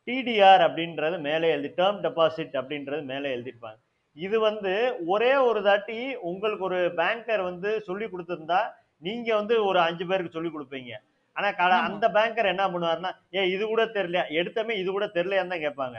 டிடிஆர் 0.08 0.64
அப்படின்றது 0.68 1.18
மேலே 1.28 1.48
எழுதி 1.56 1.70
டேர்ம் 1.80 2.02
டெபாசிட் 2.08 2.56
அப்படின்றது 2.62 3.02
மேலே 3.12 3.28
எழுதிருப்பாங்க 3.36 3.80
இது 4.18 4.38
வந்து 4.50 4.74
ஒரே 5.14 5.34
ஒரு 5.50 5.60
தாட்டி 5.68 5.98
உங்களுக்கு 6.30 6.64
ஒரு 6.70 6.80
பேங்கர் 7.00 7.44
வந்து 7.50 7.70
சொல்லி 7.88 8.06
கொடுத்துருந்தா 8.06 8.62
நீங்கள் 9.08 9.40
வந்து 9.40 9.56
ஒரு 9.70 9.80
அஞ்சு 9.88 10.06
பேருக்கு 10.10 10.36
சொல்லி 10.38 10.52
கொடுப்பீங்க. 10.54 10.92
ஆனா 11.40 11.50
கட. 11.60 11.74
அந்த 11.90 12.06
பேங்கர் 12.18 12.52
என்ன 12.54 12.64
பண்ணுவாருன்னா 12.74 13.12
ஏ 13.38 13.42
இது 13.56 13.64
கூட 13.74 13.84
தெரியலையா? 13.98 14.26
எடுத்தமே 14.40 14.74
இது 14.82 14.90
கூட 14.98 15.08
தெரியலையான்னு 15.18 15.54
தான் 15.56 15.66
கேட்பாங்க. 15.66 15.98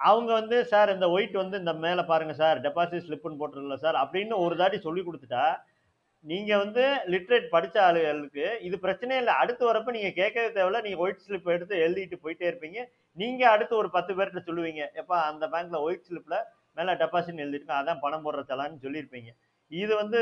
அவங்க 0.00 0.30
வந்து 0.40 0.56
சார் 0.72 0.90
இந்த 0.94 1.06
ஒயிட் 1.14 1.36
வந்து 1.42 1.56
இந்த 1.62 1.72
மேல 1.84 2.00
பாருங்க 2.10 2.34
சார் 2.42 2.58
டெபாசிட் 2.66 3.06
ஸ்லிப்னு 3.06 3.40
போட்டுருல 3.40 3.76
சார் 3.84 3.96
அப்படின்னு 4.02 4.36
ஒரு 4.46 4.54
தாட்டி 4.60 4.78
சொல்லி 4.86 5.02
கொடுத்துட்டா 5.06 5.44
நீங்க 6.24 6.52
வந்து 6.62 6.84
லிட்ரேட் 7.12 7.46
படிச்ச 7.54 7.76
ஆளுகளுக்கு 7.86 8.44
இது 8.66 8.76
பிரச்சனையே 8.84 9.18
இல்லை. 9.22 9.34
அடுத்து 9.42 9.62
வரப்ப 9.68 9.92
நீங்க 9.96 10.10
கேட்கவே 10.20 10.48
தேவையில்ல. 10.56 10.78
நீங்க 10.86 10.98
ஒயிட் 11.04 11.24
ஸ்லிப் 11.26 11.52
எடுத்து 11.56 11.74
எழுதிட்டு 11.86 12.16
போயிட்டே 12.24 12.46
இருப்பீங்க. 12.50 12.78
நீங்க 13.16 13.42
அடுத்து 13.54 13.74
ஒரு 13.82 13.88
பத்து 13.96 14.12
பேர்கிட்ட 14.18 14.42
சொல்லுவீங்க 14.48 14.82
எப்பா 15.00 15.18
அந்த 15.30 15.46
பேங்க்ல 15.52 15.80
ஒயிட் 15.86 16.06
ஸ்லிப்ல 16.08 16.38
மேல 16.78 16.94
டெபாசிட் 17.02 17.42
எழுதிருக்கோம் 17.44 17.80
அதான் 17.80 18.02
பணம் 18.04 18.24
போடுற 18.26 18.42
தலான்னு 18.50 18.82
சொல்லியிருப்பீங்க. 18.86 19.30
இது 19.70 19.92
வந்து 20.00 20.18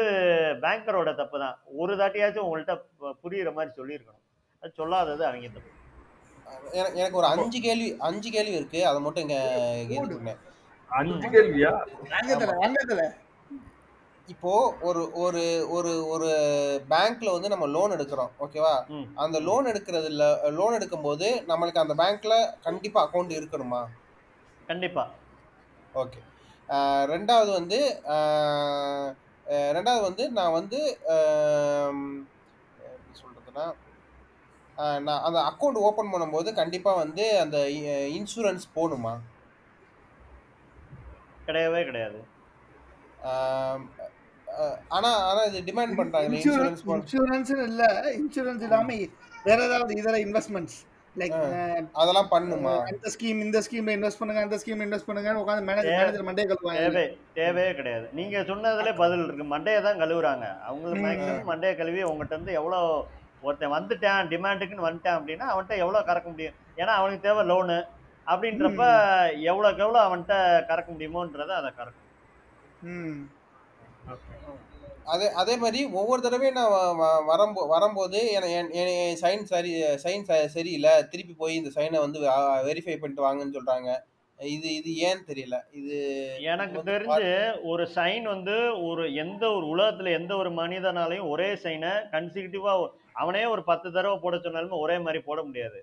பேங்கரோட 0.63 1.11
தப்பு 1.21 1.37
தான் 1.45 1.57
ஒரு 1.81 1.95
தாட்டியாச்சும் 2.01 2.45
உங்கள்கிட்ட 2.47 2.75
புரியுற 3.23 3.51
மாதிரி 3.57 3.73
சொல்லியிருக்கணும். 3.79 4.23
அது 4.63 4.79
சொல்லாதது 4.81 5.23
அவங்க 5.31 5.49
தப்பு. 5.57 5.71
எனக்கு 7.01 7.19
ஒரு 7.21 7.29
அஞ்சு 7.35 7.59
கேள்வி 7.67 7.89
அஞ்சு 8.09 8.29
கேள்வி 8.37 8.57
இருக்கு. 8.61 8.81
அதை 8.91 8.99
மட்டும் 9.05 9.25
இங்க 9.27 9.37
அஞ்சு 10.91 11.29
கேள்வியா? 11.35 11.73
இப்போ 14.29 14.53
ஒரு 14.89 15.01
ஒரு 15.23 15.43
ஒரு 15.77 15.91
ஒரு 16.13 16.29
பேங்க்ல 16.93 17.33
வந்து 17.35 17.51
நம்ம 17.53 17.67
லோன் 17.75 17.95
எடுக்கிறோம். 17.97 18.31
ஓகேவா. 18.45 18.75
அந்த 19.25 19.37
லோன் 19.49 19.69
எடுக்கிறதுல 19.73 20.27
லோன் 20.59 20.77
எடுக்கும்போது 20.79 21.29
நம்மளுக்கு 21.51 21.83
அந்த 21.83 21.97
பேங்க்ல 22.01 22.37
கண்டிப்பா 22.67 23.01
அக்கௌண்ட் 23.07 23.37
இருக்கணுமா? 23.41 23.83
கண்டிப்பா. 24.71 25.05
ஓகே. 26.03 26.23
ரெண்டாவது 27.13 27.51
வந்து 27.59 27.81
ரெண்டாவது 29.47 30.03
வந்து 30.03 30.31
நான் 30.31 30.53
வந்து 30.53 30.79
எப்படி 32.89 33.15
சொல்றதுன்னா 33.23 33.67
ஆஹ் 34.79 35.01
நான் 35.03 35.23
அந்த 35.23 35.39
அக்கௌண்ட் 35.41 35.79
ஓபன் 35.81 36.13
பண்ணும்போது 36.13 36.53
கண்டிப்பா 36.55 36.93
வந்து 36.95 37.39
அந்த 37.39 37.59
இன்சூரன்ஸ் 38.19 38.65
போகணுமா 38.77 39.15
கிடையவே 41.47 41.85
கிடையாது. 41.85 42.21
ஆனா 44.89 45.11
ஆனா 45.25 45.41
இது 45.45 45.61
டிமாண்ட் 45.61 45.97
பண்றாங்க 45.97 46.29
இன்சூரன்ஸ் 46.31 46.83
இன்சூரன்ஸ் 46.89 47.53
இல்ல 47.69 47.85
இன்சூரன்ஸ் 48.19 48.63
இல்லாம 48.63 48.97
வேற 49.45 49.59
ஏதாவது 49.65 49.95
இதர 49.97 50.19
இன்வெஸ்ட்மெண்ட்ஸ் 50.19 50.79
லைக் 51.17 51.35
அதெல்லாம் 52.01 52.31
பண்ணுமா? 52.33 52.73
அந்த 52.91 53.11
ஸ்கீம் 53.15 53.41
இந்த 53.41 53.59
ஸ்கீம்ல 53.67 53.95
இன்வெஸ்ட் 53.97 54.21
பண்ணுங்க 54.21 54.41
அந்த 54.47 54.57
ஸ்கீம் 54.63 54.83
இன்வெஸ்ட் 54.85 55.09
பண்ணுங்க 55.09 55.35
உட்காந்து 55.43 55.67
மேனேஜர் 55.69 55.99
மேனேஜர் 55.99 56.27
மண்டே 56.29 56.47
கழுவாங்க 56.51 56.81
தேவை 56.85 57.05
தேவையே 57.35 57.73
கிடையாது. 57.75 58.07
நீங்க 58.13 58.39
சொன்னதுல 58.51 58.93
பதில் 59.03 59.25
இருக்கு. 59.27 59.45
மண்டையை 59.53 59.83
தான் 59.83 60.01
கழுவுறாங்க. 60.03 60.47
அவங்களுக்கு 60.69 61.03
ம். 61.03 61.07
மேக்ஸிமம் 61.07 61.51
மண்டையை 61.53 61.75
கழுவி 61.77 62.03
உங்ககிட்ட 62.11 62.37
இருந்து 62.37 62.59
எவ்வளோ 62.61 62.81
ஒருத்தன் 63.43 63.75
வந்துட்டான் 63.77 64.31
டிமாண்டுக்குன்னு 64.33 64.89
வந்துட்டான் 64.89 65.19
அப்படின்னா 65.19 65.47
அவன்கிட்ட 65.53 65.77
எவ்வளோ 65.77 66.03
கறக்க 66.11 66.29
முடியும்? 66.31 66.59
ஏன்னா 66.77 66.93
அவனுக்கு 67.01 67.27
தேவை 67.29 67.45
லோனு 67.51 67.79
அப்படின்றப்ப 68.27 68.83
எவ்வளோக்கு 69.51 69.85
எவ்வளோ 69.87 70.01
அவன்கிட்ட 70.05 70.37
கறக்க 70.69 70.89
முடியுமோன்றதை 70.93 71.55
அதை 71.61 71.71
கறக்கும். 71.79 72.11
ம். 72.93 73.19
அதே 75.13 75.27
அதே 75.41 75.55
மாதிரி 75.63 75.81
ஒவ்வொரு 76.01 76.21
தடவையும் 76.25 76.59
நான் 76.59 76.75
வரம்போ 77.31 77.63
வரும்போது 77.73 78.19
என் 78.59 79.19
சைன் 79.23 79.45
சரி 79.53 79.73
சைன் 80.05 80.25
சரியில்லை. 80.55 80.93
திருப்பி 81.13 81.35
போய் 81.43 81.59
இந்த 81.61 81.71
சைனை 81.77 81.99
வந்து 82.05 82.19
வெரிஃபை 82.69 82.97
பண்ணிட்டு 83.01 83.27
வாங்கன்னு 83.27 83.57
சொல்றாங்க. 83.57 83.91
இது 84.39 84.69
இது 84.79 84.91
ஏன்னு 85.07 85.29
தெரியல. 85.31 85.57
இது 85.81 85.97
எனக்கு 86.53 86.79
தெரிஞ்சு 86.91 87.29
ஒரு 87.73 87.85
சைன் 87.97 88.25
வந்து 88.35 88.55
ஒரு 88.89 89.05
எந்த 89.25 89.45
ஒரு 89.57 89.67
உலகத்துல 89.75 90.15
எந்த 90.21 90.33
ஒரு 90.43 90.51
மனிதனாலையும் 90.61 91.31
ஒரே 91.35 91.51
சைனை 91.65 91.93
கன்சிக்யூட்டிவா 92.15 92.73
அவனே 93.23 93.43
ஒரு 93.55 93.65
பத்து 93.71 93.89
தடவை 93.97 94.17
போட 94.25 94.37
சொன்னாலுமே 94.47 94.81
ஒரே 94.85 94.97
மாதிரி 95.05 95.21
போட 95.29 95.41
முடியாது. 95.49 95.81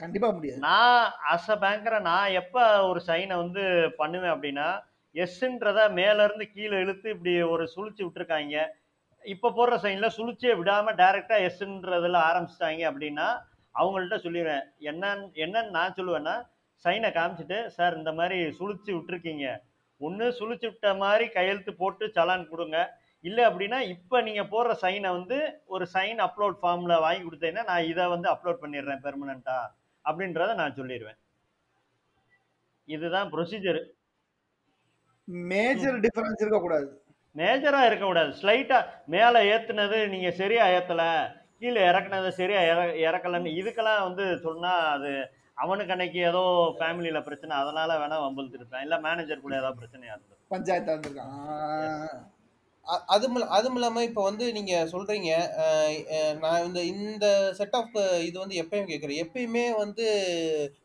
கண்டிப்பா 0.00 0.28
முடியாது. 0.36 0.60
நான் 0.68 1.00
அஸ் 1.32 1.50
அ 1.54 1.58
பேங்கரை 1.64 1.98
நான் 2.10 2.36
எப்போ 2.42 2.62
ஒரு 2.90 3.02
சைனை 3.08 3.36
வந்து 3.42 3.64
பண்ணுவேன் 4.00 4.34
அப்படின்னா 4.34 4.68
எஸ்ன்றத 5.14 5.80
மேலேருந்து 5.98 6.46
கீழே 6.54 6.76
இழுத்து 6.84 7.08
இப்படி 7.14 7.32
ஒரு 7.54 7.64
சுழிச்சு 7.74 8.02
விட்டுருக்காங்க. 8.04 8.56
இப்போ 9.24 9.48
போடுற 9.56 9.76
சைனில் 9.84 10.14
சுழிச்சே 10.18 10.52
விடாமல் 10.60 10.98
டைரெக்டாக 11.00 11.46
எஸ்ன்றதில் 11.48 12.18
ஆரம்பிச்சிட்டாங்க 12.28 12.82
அப்படின்னா 12.90 13.26
அவங்கள்ட்ட 13.74 14.16
சொல்லிடுவேன். 14.26 14.64
என்னன்னு 14.90 15.26
என்னன்னு 15.44 15.74
நான் 15.78 15.96
சொல்லுவேன்னா 15.98 16.36
சைனை 16.84 17.10
காமிச்சிட்டு 17.16 17.58
சார் 17.76 17.98
இந்த 18.00 18.12
மாதிரி 18.18 18.38
சுழிச்சு 18.58 18.90
விட்டுருக்கீங்க. 18.94 19.46
ஒன்று 20.00 20.26
சுழிச்சு 20.38 20.66
விட்ட 20.68 20.90
மாதிரி 21.02 21.24
கையெழுத்து 21.36 21.72
போட்டு 21.82 22.04
சலான் 22.16 22.50
கொடுங்க. 22.52 22.78
இல்லை 23.24 23.42
அப்படின்னா 23.48 23.78
இப்போ 23.94 24.16
நீங்கள் 24.26 24.50
போடுற 24.52 24.74
சைனை 24.82 25.08
வந்து 25.16 25.38
ஒரு 25.74 25.84
சைன் 25.94 26.20
அப்லோட் 26.26 26.56
ஃபார்மில் 26.60 27.02
வாங்கி 27.04 27.22
கொடுத்தீங்கன்னா 27.24 27.64
நான் 27.70 27.88
இதை 27.92 28.04
வந்து 28.14 28.28
அப்லோட் 28.34 28.62
பண்ணிடுறேன் 28.62 29.02
பெர்மனண்ட்டாக 29.06 29.66
அப்படின்றத 30.04 30.54
நான் 30.60 30.78
சொல்லிடுவேன். 30.78 31.18
இதுதான் 32.88 33.28
ப்ரொசீஜர் 33.34 33.80
மேஜர் 35.48 36.00
டிஃபரன்ஸ் 36.00 36.40
இருக்க 36.40 36.60
கூடாது 36.60 36.88
மேஜரா 37.36 37.86
இருக்கக்கூடாது. 37.86 38.30
ஸ்லைட்டா 38.42 38.78
மேலே 39.06 39.52
ஏத்துனது 39.52 40.08
நீங்க 40.08 40.30
சரியா 40.30 40.66
ஏத்தல 40.68 41.02
கீழே 41.58 41.82
இறக்குனது 41.82 42.28
சரியா 42.28 42.60
இற 42.62 42.78
இறக்கலன்னு 43.06 43.50
இதுக்கெல்லாம் 43.56 44.02
வந்து 44.02 44.38
சொன்னா 44.38 44.72
அது 44.88 45.12
அவனுக்கு 45.54 45.92
அன்னைக்கு 45.92 46.18
ஏதோ 46.20 46.42
ஃபேமிலியில 46.78 47.22
பிரச்சனை 47.22 47.56
அதனால 47.56 47.98
வேணா 47.98 48.18
வம்பிழுத்து 48.20 48.54
இருப்பேன் 48.54 48.82
இல்ல 48.82 49.00
மேனேஜர் 49.00 49.40
கூட 49.40 49.56
ஏதாவது 49.56 49.80
பிரச்சனையா 49.80 50.12
இருந்தது. 50.12 50.36
பஞ்சாயத்தா 50.50 50.92
இருந்திருக்கான். 50.92 51.32
ஆ. 51.48 52.26
அ- 52.86 53.04
அதுவும் 53.06 53.34
இல்ல- 53.34 53.48
அதுவும் 53.48 53.74
இல்லாம 53.74 54.02
இப்போ 54.04 54.22
வந்து 54.22 54.52
நீங்க 54.52 54.88
சொல்றீங்க 54.92 55.30
நான் 56.40 56.64
இந்த 56.64 56.80
இந்த 56.82 57.26
செட் 57.52 57.72
ஆஃப் 57.72 57.96
இது 58.20 58.38
வந்து 58.38 58.62
எப்பயும் 58.62 58.90
கேட்குறேன் 58.90 59.20
எப்பயுமே 59.24 59.76
வந்து 59.76 60.06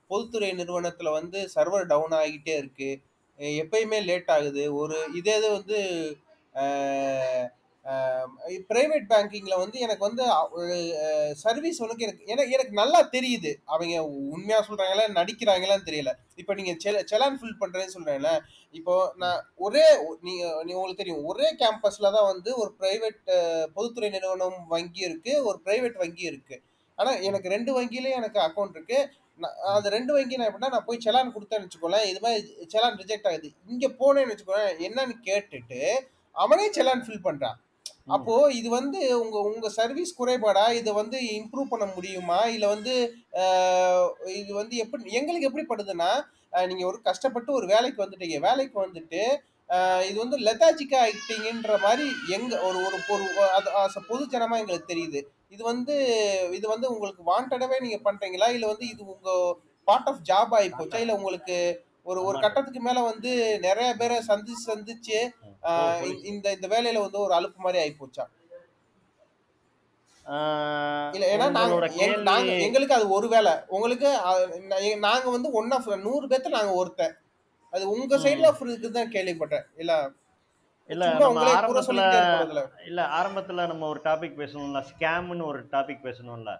பொதுத்துறை 0.07 0.51
நிறுவனத்துல 0.51 1.11
வந்து 1.11 1.49
சர்வர் 1.55 1.85
டவுன் 1.85 2.11
ஆகிட்டே 2.11 2.57
இருக்கு. 2.57 2.89
அஹ் 2.91 3.14
எப்பயுமே 3.39 3.99
லேட் 4.09 4.31
ஆகுது. 4.37 4.63
ஒரு 4.73 4.97
இதே 5.13 5.35
இது 5.37 5.47
வந்து 5.51 5.79
பிரைவேட் 8.69 9.03
பேங்கிங்கில் 9.09 9.59
வந்து 9.61 9.77
எனக்கு 9.79 10.03
வந்து 10.07 10.23
சர்வீஸ் 11.41 11.81
உனக்கு 11.81 12.05
எனக்கு 12.05 12.23
எனக்கு 12.25 12.51
எனக்கு 12.51 12.73
நல்லா 12.73 12.99
தெரியுது. 13.15 13.51
அவங்க 13.65 13.95
உண்மையாக 14.35 14.63
சொல்கிறாங்களா 14.67 15.05
நடிக்கிறாங்களான்னு 15.19 15.87
தெரியல. 15.89 16.11
இப்போ 16.35 16.53
நீங்கள் 16.53 16.79
செல 16.85 17.03
செலான் 17.11 17.37
ஃபில் 17.41 17.59
பண்ணுறேன்னு 17.59 17.95
சொல்கிறேன்ல 17.95 18.31
இப்போ 18.71 18.95
நான் 19.15 19.41
ஒரே 19.55 19.85
நீங்கள் 20.21 20.55
நீ- 20.65 20.77
உங்களுக்கு 20.77 21.01
தெரியும். 21.03 21.25
ஒரே 21.25 21.49
கேம்பஸில் 21.59 22.15
தான் 22.17 22.29
வந்து 22.33 22.55
ஒரு 22.55 22.71
பிரைவேட் 22.79 23.21
பொதுத்துறை 23.73 24.09
நிறுவனம் 24.09 24.57
வங்கி 24.67 25.03
இருக்குது 25.09 25.43
ஒரு 25.43 25.59
பிரைவேட் 25.65 26.01
வங்கி 26.03 26.25
இருக்குது 26.31 26.63
ஆனால் 26.97 27.21
எனக்கு 27.21 27.47
ரெண்டு 27.49 27.71
வங்கியிலையும் 27.77 28.19
எனக்கு 28.21 28.39
அக்கௌண்ட் 28.39 28.75
இருக்குது 28.77 29.07
நான் 29.43 29.55
அந்த 29.75 29.87
ரெண்டு 29.95 30.11
வங்கி 30.15 30.37
நான் 30.39 30.49
எப்படின்னா 30.49 30.73
நான் 30.75 30.87
போய் 30.87 31.03
செலான் 31.05 31.33
கொடுத்தேன்னு 31.35 31.65
வச்சுக்கோங்களேன். 31.65 32.07
இது 32.11 32.19
மாதிரி 32.25 32.67
செலான் 32.73 32.99
ரிஜெக்ட் 33.01 33.29
ஆகுது. 33.31 33.49
இங்க 33.71 33.87
போனேன்னு 34.01 34.33
வச்சுக்கோங்களேன். 34.33 34.75
என்னன்னு 34.87 35.15
கேட்டுட்டு 35.29 35.79
அவனே 36.35 36.67
செலான் 36.77 37.05
ஃபில் 37.05 37.25
பண்றான். 37.27 37.57
அப்போ 38.15 38.33
இது 38.59 38.69
வந்து 38.77 38.99
உங்க 39.21 39.37
உங்க 39.49 39.67
சர்வீஸ் 39.77 40.17
குறைபாடா? 40.17 40.65
இதை 40.79 40.91
வந்து 41.01 41.17
இம்ப்ரூவ் 41.39 41.71
பண்ண 41.73 41.85
முடியுமா? 41.95 42.39
இல்ல 42.55 42.65
வந்து 42.75 42.93
இது 44.39 44.51
வந்து 44.61 44.75
எப்படி 44.83 45.17
எங்களுக்கு 45.19 45.49
எப்படி 45.49 45.65
படுதுன்னா 45.71 46.11
நீங்க 46.69 46.83
ஒரு 46.91 46.99
கஷ்டப்பட்டு 47.09 47.51
ஒரு 47.59 47.65
வேலைக்கு 47.73 48.03
வந்துட்டீங்க. 48.03 48.39
வேலைக்கு 48.47 48.77
வந்துட்டு 48.85 49.21
இது 50.09 50.17
வந்து 50.23 50.37
லெத்தாஜிக்கா 50.47 50.97
ஆயிட்டீங்கன்ற 51.05 51.75
மாதிரி 51.85 52.05
எங்க 52.35 52.53
ஒரு 52.67 52.77
ஒரு 52.87 52.97
பொது 54.09 54.23
ஜனமா 54.33 54.59
எங்களுக்கு 54.63 54.91
தெரியுது. 54.93 55.21
இது 55.51 55.63
வந்து 55.63 55.95
இது 56.53 56.65
வந்து 56.67 56.87
உங்களுக்கு 56.91 57.23
வாண்டடாவே 57.23 57.77
நீங்க 57.81 57.99
பண்றீங்களா? 58.05 58.47
இல்ல 58.51 58.65
வந்து 58.67 58.85
இது 58.87 59.01
உங்க 59.07 59.29
பார்ட் 59.87 60.07
ஆஃப் 60.07 60.21
ஜாப் 60.29 60.53
ஆகி 60.57 60.69
போச்சா? 60.71 60.97
இல்ல 60.97 61.15
உங்களுக்கு 61.15 61.57
ஒரு 62.05 62.19
ஒரு 62.21 62.37
கட்டத்துக்கு 62.41 62.81
மேல 62.81 62.99
வந்து 63.03 63.31
நிறைய 63.61 63.89
பேரை 63.95 64.17
சந்திச்சு 64.27 64.65
சந்திச்சு 64.67 65.19
இந்த- 66.25 66.53
இந்த 66.55 66.67
வேலையில 66.67 67.03
வந்து 67.03 67.19
ஒரு 67.19 67.33
அலுப்பு 67.33 67.59
மாதிரி 67.59 67.79
ஆகி 67.79 67.93
போச்சா? 67.95 68.25
இல்ல 71.15 71.25
ஏன்னா 71.33 71.47
நாங்க 71.49 71.73
எங்களுக்கு 72.65 72.95
அது 72.95 73.07
ஒரு 73.09 73.27
வேலை. 73.27 73.53
உங்களுக்கு 73.69 74.09
நாங்க 75.03 75.27
வந்து 75.29 75.49
ஒன் 75.53 75.71
ஆஃப் 75.71 75.89
நூறு 76.05 76.25
பேர்த்த 76.27 76.55
நாங்க 76.55 76.73
ஒருத்தன். 76.75 77.13
அது 77.73 77.83
உங்க 77.91 78.15
சைடுல 78.23 78.49
இருக்கு 78.65 78.89
தான் 78.91 79.13
கேள்விப்பட்டேன். 79.13 79.65
இல்ல 79.75 79.93
இல்ல 80.89 81.03
நம்ம 81.15 81.43
ஆரம்பத்துல 81.55 82.01
இல்ல 82.89 83.01
ஆரம்பத்துல 83.17 83.65
நம்ம 83.67 83.87
ஒரு 83.87 84.01
டாபிக் 84.05 84.39
பேசணும்ல 84.41 84.81
ஸ்கேம்னு 84.89 85.45
ஒரு 85.45 85.61
டாபிக் 85.71 86.05
பேசணும்ல. 86.05 86.51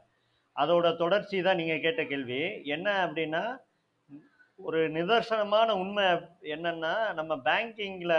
அதோட 0.56 0.88
தொடர்ச்சி 0.96 1.38
தான் 1.42 1.60
நீங்க 1.62 1.76
கேட்ட 1.80 2.02
கேள்வி. 2.06 2.42
என்ன 2.76 2.88
அப்படின்னா 3.06 3.44
ஒரு 4.60 4.82
நிதர்சனமான 4.96 5.70
உண்மை 5.80 6.04
என்னன்னா 6.54 6.94
நம்ம 7.14 7.34
பேங்கிங்ல 7.48 8.14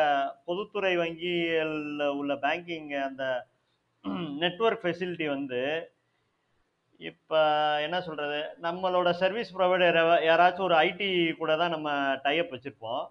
பொதுத்துறை 0.44 0.92
வங்கிகள்ல 0.96 2.06
உள்ள 2.18 2.32
பேங்கிங் 2.42 2.90
அந்த 3.04 3.24
நெட்வொர்க் 4.42 4.82
ஃபெசிலிட்டி 4.82 5.26
வந்து 5.28 5.60
இப்போ 7.00 7.40
என்ன 7.86 7.96
சொல்றது 8.00 8.36
நம்மளோட 8.62 9.08
சர்வீஸ் 9.22 9.54
ப்ரொவைடர் 9.56 9.98
யாராச்சும் 10.26 10.68
ஒரு 10.68 10.76
ஐடி 10.84 11.08
கூட 11.40 11.52
தான் 11.56 11.74
நம்ம 11.74 11.88
டைப் 12.22 12.52
வச்சிருப்போம். 12.54 13.04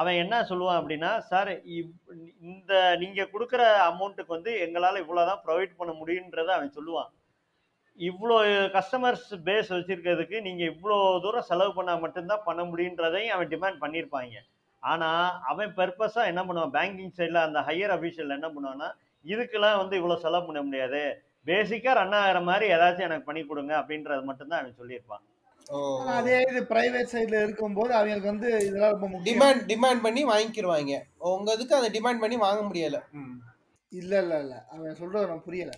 அவன் 0.00 0.20
என்ன 0.22 0.34
சொல்லுவான் 0.48 0.78
அப்படின்னா 0.80 1.10
சார் 1.30 1.50
இந்த 2.50 2.72
நீங்கள் 3.02 3.30
கொடுக்குற 3.34 3.62
அமௌண்ட்டுக்கு 3.90 4.36
வந்து 4.36 4.52
எங்களால் 4.64 5.02
இவ்வளோதான் 5.04 5.44
ப்ரொவைட் 5.46 5.78
பண்ண 5.78 5.92
முடியுன்றதை 6.00 6.52
அவன் 6.56 6.76
சொல்லுவான். 6.78 7.10
இவ்வளோ 7.98 8.36
கஸ்டமர்ஸ் 8.74 9.28
பேஸ் 9.46 9.70
வச்சுருக்கிறதுக்கு 9.74 10.38
நீங்கள் 10.46 10.70
இவ்வளோ 10.72 10.96
தூரம் 11.24 11.48
செலவு 11.50 11.72
பண்ணால் 11.76 12.02
மட்டும்தான் 12.04 12.46
பண்ண 12.48 12.62
முடியுன்றதையும் 12.70 13.34
அவன் 13.36 13.52
டிமாண்ட் 13.54 13.82
பண்ணியிருப்பாங்க. 13.84 14.36
ஆனால் 14.82 15.28
அவன் 15.50 15.70
பர்பஸாக 15.78 16.30
என்ன 16.32 16.42
பண்ணுவான்? 16.48 16.74
பேங்கிங் 16.76 17.14
சைடில் 17.18 17.46
அந்த 17.46 17.60
ஹையர் 17.68 17.94
அஃபீஷியல் 17.96 18.36
என்ன 18.38 18.48
பண்ணுவான்னா 18.56 18.90
இதுக்கெல்லாம் 19.24 19.78
வந்து 19.82 19.94
இவ்வளோ 20.00 20.18
செலவு 20.24 20.46
பண்ண 20.48 20.60
முடியாது. 20.66 21.00
பேசிக்காக 21.48 21.96
ரன் 21.98 22.18
ஆகிற 22.20 22.38
மாதிரி 22.50 22.66
ஏதாச்சும் 22.76 23.08
எனக்கு 23.08 23.28
பண்ணி 23.28 23.42
கொடுங்க 23.48 23.72
அப்படின்றது 23.80 24.22
மட்டும்தான் 24.28 24.60
அவன் 24.60 24.78
சொல்லியிருப்பான். 24.82 25.24
அதே 26.06 26.40
இது 26.40 26.60
பிரைவேட் 26.62 27.12
சைடுல 27.12 27.42
இருக்கும்போது 27.42 27.94
அவங்களுக்கு 27.94 28.28
வந்து 28.28 28.66
இதெல்லாம் 28.66 28.90
ரொம்ப 28.90 29.18
டிமாண்ட் 29.24 29.62
டிமாண்ட் 29.66 30.02
பண்ணி 30.02 30.24
வாங்கிக்கிருவாங்க. 30.24 31.00
உங்க 31.18 31.52
இதுக்கு 31.52 31.74
அதை 31.74 32.00
டிமாண்ட் 32.00 32.18
பண்ணி 32.18 32.36
வாங்க 32.36 32.62
முடியல. 32.62 32.98
இல்ல 33.88 34.20
இல்ல 34.20 34.40
இல்ல. 34.40 34.66
அவன் 34.68 34.94
சொல்றது 34.94 35.24
எனக்கு 35.24 35.44
புரியல. 35.44 35.72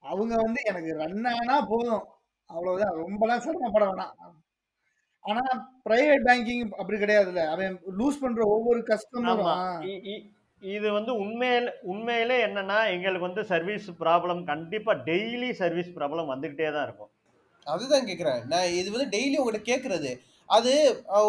அவங்க 0.00 0.36
வந்து 0.36 0.60
எனக்கு 0.64 0.96
ரன் 0.96 1.24
ஆனா 1.24 1.60
போதும். 1.62 2.04
அவ்வளவுதான். 2.46 2.94
ரொம்பலாம் 2.94 3.38
சிரமப்பட 3.38 3.84
வேணாம். 3.84 4.14
ஆனா 5.20 5.40
பிரைவேட் 5.88 6.26
பேங்கிங் 6.26 6.70
அப்படி 6.70 6.98
கிடையாதுல்ல. 6.98 7.46
அவன் 7.46 7.80
லூஸ் 7.98 8.20
பண்ற 8.20 8.42
ஒவ்வொரு 8.46 8.80
கஸ்டமரும் 8.80 9.82
இது 10.62 10.92
வந்து 10.92 11.24
உண்மையில 11.24 11.70
உண்மையிலே 11.82 12.46
என்னன்னா 12.46 12.90
எங்களுக்கு 12.90 13.26
வந்து 13.26 13.44
சர்வீஸ் 13.44 13.90
ப்ராப்ளம் 13.90 14.44
கண்டிப்பா 14.44 14.94
டெய்லி 14.94 15.50
சர்வீஸ் 15.50 15.88
ப்ராப்ளம் 15.88 16.30
வந்துகிட்டே 16.32 16.72
தான் 16.72 16.84
இருக்கும். 16.84 17.09
அதுதான் 17.66 18.08
கேக்குறேன். 18.08 18.42
நான் 18.52 18.74
இது 18.80 18.88
வந்து 18.90 19.12
டெய்லி 19.16 19.38
உங்ககிட்ட 19.40 19.70
கேக்குறது. 19.70 20.10
அது 20.48 20.72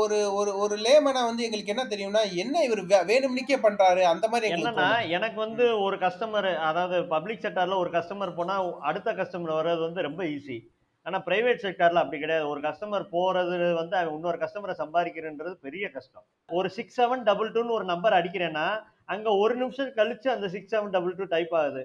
ஒரு 0.02 0.18
ஒரு 0.34 0.52
ஒரு 0.58 0.76
லேமனா 0.86 1.22
வந்து 1.28 1.46
எங்களுக்கு 1.48 1.74
என்ன 1.74 1.84
தெரியும்னா 1.90 2.22
என்ன 2.44 2.64
இவர் 2.68 2.82
வேணும்னுக்கே 3.10 3.58
பண்றாரு 3.66 4.04
அந்த 4.12 4.26
மாதிரி 4.28 4.54
என்னன்னா. 4.56 4.88
எனக்கு 5.18 5.40
வந்து 5.46 5.66
ஒரு 5.86 5.98
கஸ்டமர் 6.06 6.50
அதாவது 6.70 6.98
பப்ளிக் 7.14 7.44
செக்டர்ல 7.44 7.78
ஒரு 7.84 7.92
கஸ்டமர் 7.98 8.38
போனா 8.40 8.56
அடுத்த 8.90 9.12
கஸ்டமர் 9.20 9.58
வர்றது 9.60 9.82
வந்து 9.88 10.08
ரொம்ப 10.08 10.24
ஈஸி 10.36 10.58
ஆனா 11.06 11.18
பிரைவேட் 11.28 11.62
செக்டர்ல 11.66 12.02
அப்படி 12.04 12.20
கிடையாது. 12.22 12.48
ஒரு 12.54 12.62
கஸ்டமர் 12.66 13.06
போறது 13.14 13.56
வந்து 13.82 13.96
இன்னொரு 14.16 14.40
கஸ்டமரை 14.44 14.74
சம்பாதிக்கிறன்றது 14.82 15.54
பெரிய 15.68 15.86
கஷ்டம். 15.96 16.26
ஒரு 16.50 16.70
சிக்ஸ் 16.70 17.00
செவன் 17.02 17.24
டபுள் 17.30 17.52
டூன்னு 17.52 17.78
ஒரு 17.78 17.86
நம்பர் 17.86 18.18
அடிக்கிறேன்னா 18.20 18.66
அங்க 19.06 19.30
ஒரு 19.44 19.56
நிமிஷம் 19.56 19.96
கழிச்சு 20.00 20.28
அந்த 20.36 20.50
six 20.56 20.74
seven 20.76 20.94
double 20.96 21.16
two 21.16 21.28
type 21.36 21.56
ஆகுது. 21.62 21.84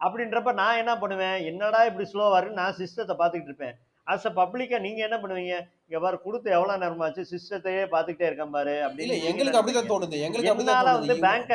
அப்படின்றப்ப 0.00 0.52
நான் 0.62 0.80
என்ன 0.82 0.92
பண்ணுவேன்? 0.98 1.38
என்னடா 1.50 1.84
இப்படி 1.84 2.08
ஸ்லோவா 2.12 2.36
இருக்கு 2.40 2.60
நான் 2.60 2.76
சிஸ்டத்தை 2.80 3.14
பார்த்துக்கிட்டு 3.20 3.52
இருப்பேன். 3.52 3.76
அஸ் 4.08 4.26
அ 4.28 4.32
பப்ளிக்கா 4.38 4.78
நீங்க 4.84 5.00
என்ன 5.06 5.16
பண்ணுவீங்க? 5.22 5.54
இங்க 5.86 5.98
பாரு 6.04 6.16
கொடுத்து 6.22 6.48
எவ்வளவு 6.56 6.82
நேரமாச்சு? 6.84 7.22
சிஸ்டத்தையே 7.32 7.82
பார்த்துக்கிட்டே 7.94 8.28
இருக்கேன் 8.28 8.54
பாரு 8.56 8.74
அப்படின்னு 8.86 9.16
எங்களுக்கு 9.30 9.60
அப்படிதான் 9.60 9.90
தோணுது. 9.92 10.16
எங்களுக்கு 10.26 10.52
என்னால 10.54 10.94
வந்து 10.98 11.16
பேங்க 11.26 11.52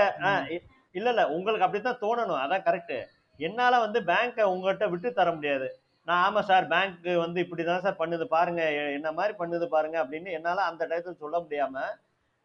இல்ல 0.96 1.08
இல்ல 1.14 1.24
உங்களுக்கு 1.36 1.66
அப்படித்தான் 1.68 2.02
தோணணும். 2.04 2.42
அதான் 2.44 2.66
கரெக்ட் 2.68 2.96
என்னால 3.40 3.80
வந்து 3.86 4.00
பேங்கை 4.10 4.44
உங்ககிட்ட 4.54 4.86
விட்டு 4.92 5.10
தர 5.20 5.30
முடியாது. 5.38 5.68
நான் 6.08 6.24
ஆமா 6.26 6.42
சார் 6.50 6.66
பேங்க் 6.74 7.06
வந்து 7.26 7.40
இப்படிதான் 7.44 7.84
சார் 7.86 8.02
பண்ணுது. 8.02 8.26
பாருங்க 8.36 8.62
என்ன 8.98 9.12
மாதிரி 9.20 9.34
பண்ணுது 9.42 9.68
பாருங்க 9.76 9.98
அப்படின்னு 10.04 10.30
என்னால 10.38 10.64
அந்த 10.70 10.84
டயத்துல 10.92 11.16
சொல்ல 11.24 11.38
முடியாம 11.46 11.76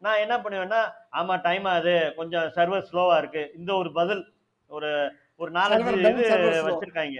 நான் 0.01 0.21
என்ன 0.23 0.35
பண்ணுவேன்னா 0.43 0.81
ஆமா 1.19 1.35
டைம் 1.47 1.65
ஆகுது. 1.71 1.95
கொஞ்சம் 2.19 2.45
சர்வர் 2.57 2.87
ஸ்லோவா 2.89 3.15
இருக்கு. 3.21 3.43
இந்த 3.59 3.71
ஒரு 3.81 3.89
பதில் 3.97 4.21
ஒரு 4.71 4.89
ஒரு 5.41 5.51
நாலஞ்சு 5.57 5.91
இது. 6.11 6.23
வச்சிருக்காங்க. 6.67 7.19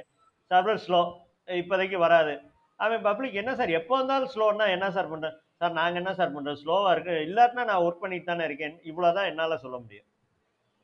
சர்வர் 0.51 0.83
ஸ்லோ 0.85 1.01
இப்போதைக்கு 1.47 1.97
வராது. 2.05 2.33
அவன் 2.79 3.05
பப்ளிக் 3.09 3.39
என்ன 3.41 3.51
சார் 3.59 3.71
எப்போ 3.79 3.93
வந்தாலும் 3.99 4.31
ஸ்லோன்னா 4.33 4.65
என்ன 4.75 4.87
சார் 4.97 5.11
பண்ணுறேன் 5.13 5.35
சார் 5.61 5.77
நாங்கள் 5.79 6.01
என்ன 6.01 6.11
சார் 6.19 6.33
பண்ணுறோம் 6.35 6.59
ஸ்லோவாக 6.61 6.93
இருக்கு. 6.95 7.15
இல்லாட்டினா 7.27 7.63
நான் 7.69 7.85
ஒர்க் 7.85 8.03
பண்ணிட்டு 8.03 8.29
தானே 8.31 8.43
இருக்கேன். 8.49 8.75
இவ்வளோ 8.89 9.09
தான் 9.17 9.29
என்னால் 9.31 9.61
சொல்ல 9.63 9.77
முடியும். 9.83 10.07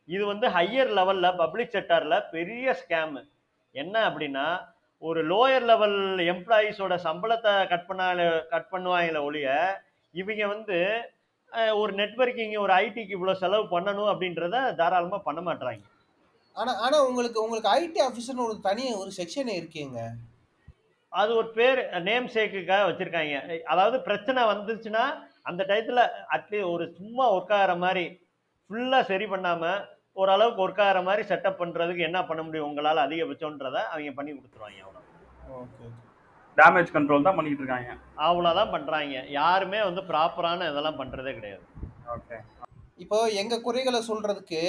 இது 0.09 0.23
வந்து 0.31 0.47
ஹையர் 0.55 0.91
லெவலில் 0.97 1.37
பப்ளிக் 1.43 1.73
செக்டாரில் 1.75 2.17
பெரிய 2.35 2.75
ஸ்கேமு 2.81 3.21
என்ன 3.75 3.95
அப்படின்னா 4.09 4.45
ஒரு 5.01 5.21
லோயர் 5.31 5.65
லெவல் 5.71 5.97
எம்ப்ளாயீஸோட 6.33 6.95
சம்பளத்தை 7.07 7.53
கட் 7.71 7.87
பண்ணால 7.89 8.27
கட் 8.53 8.71
பண்ணுவாங்களே 8.73 9.21
ஒழிய 9.27 9.47
இவங்க 10.13 10.43
வந்து 10.53 10.77
ஒரு 11.81 11.91
நெட்ஒர்க்கிங் 12.01 12.55
ஒரு 12.65 12.73
ஐடிக்கு 12.83 13.15
இவ்வளோ 13.17 13.33
செலவு 13.41 13.65
பண்ணணும் 13.73 14.11
அப்படின்றத 14.13 14.61
தாராளமாக 14.79 15.21
பண்ண 15.27 15.41
மாட்டுறாங்க 15.47 15.83
ஆனால் 16.55 16.79
ஆனால் 16.85 17.05
உங்களுக்கு 17.09 17.39
உங்களுக்கு 17.45 17.69
ஐடி 17.79 17.99
ஆஃபீஸர்னு 18.07 18.47
ஒரு 18.47 18.55
தனி 18.67 18.83
ஒரு 19.01 19.11
செக்ஷனே 19.19 19.53
இருக்கீங்க. 19.59 19.99
அது 21.19 21.31
ஒரு 21.39 21.49
பேர் 21.57 21.79
நேம் 22.07 22.27
சேக்குக்காக 22.35 22.85
வச்சிருக்காங்க. 22.87 23.35
அதாவது 23.73 23.97
பிரச்சனை 24.07 24.41
வந்துச்சுன்னா 24.51 25.03
அந்த 25.49 25.61
டயத்துல 25.69 26.01
அட்லீஸ்ட் 26.35 26.71
ஒரு 26.75 26.85
சும்மா 26.97 27.25
ஒர்க் 27.35 27.53
ஆகிற 27.57 27.73
மாதிரி 27.83 28.05
ஃபுல்லா 28.69 28.99
சரி 29.11 29.25
பண்ணாம 29.33 29.73
ஓரளவுக்கு 30.21 30.63
ஒர்க் 30.65 30.81
ஆகிற 30.85 30.99
மாதிரி 31.07 31.23
செட்டப் 31.29 31.59
பண்றதுக்கு 31.61 32.07
என்ன 32.07 32.19
பண்ண 32.27 32.41
முடியும்? 32.45 32.67
உங்களால 32.69 33.03
அதிகபட்சம்ன்றத 33.07 33.77
அவங்க 33.91 34.13
பண்ணி 34.19 34.31
கொடுத்துருவாங்க 34.33 34.81
அவ்வளோ 34.85 35.01
ஓகே 35.61 35.87
டேமேஜ் 36.57 36.93
கண்ட்ரோல் 36.95 37.25
தான் 37.27 37.37
பண்ணிட்டு 37.37 37.61
இருக்காங்க. 37.63 37.89
அவ்வளோதான் 38.27 38.73
பண்றாங்க. 38.75 39.23
யாருமே 39.39 39.79
வந்து 39.87 40.01
ப்ராப்பரான 40.11 40.67
இதெல்லாம் 40.71 40.99
பண்றதே 41.01 41.33
கிடையாது. 41.39 41.65
ஓகே 42.15 42.37
இப்போ 43.03 43.17
எங்க 43.41 43.55
குறைகளை 43.65 43.99
சொல்றதுக்கு 44.11 44.61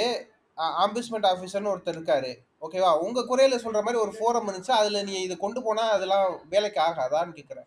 ஆம்பிஸ்மெண்ட் 0.85 1.29
ஆஃபீஸர்னு 1.33 1.73
ஒருத்தர் 1.73 1.97
இருக்காரு. 1.99 2.31
ஓகேவா 2.67 2.93
உங்க 3.07 3.27
குறையில 3.31 3.59
சொல்ற 3.65 3.81
மாதிரி 3.87 4.03
ஒரு 4.05 4.13
ஃபோரம் 4.19 4.47
இருந்துச்சு. 4.49 4.73
அதுல 4.81 5.03
நீ 5.09 5.15
இதை 5.25 5.37
கொண்டு 5.45 5.63
போனா 5.67 5.85
அதெல்லாம் 5.97 6.29
வேலைக்கு 6.55 6.81
ஆகாதான்னு 6.89 7.37
கேக்குறேன். 7.39 7.67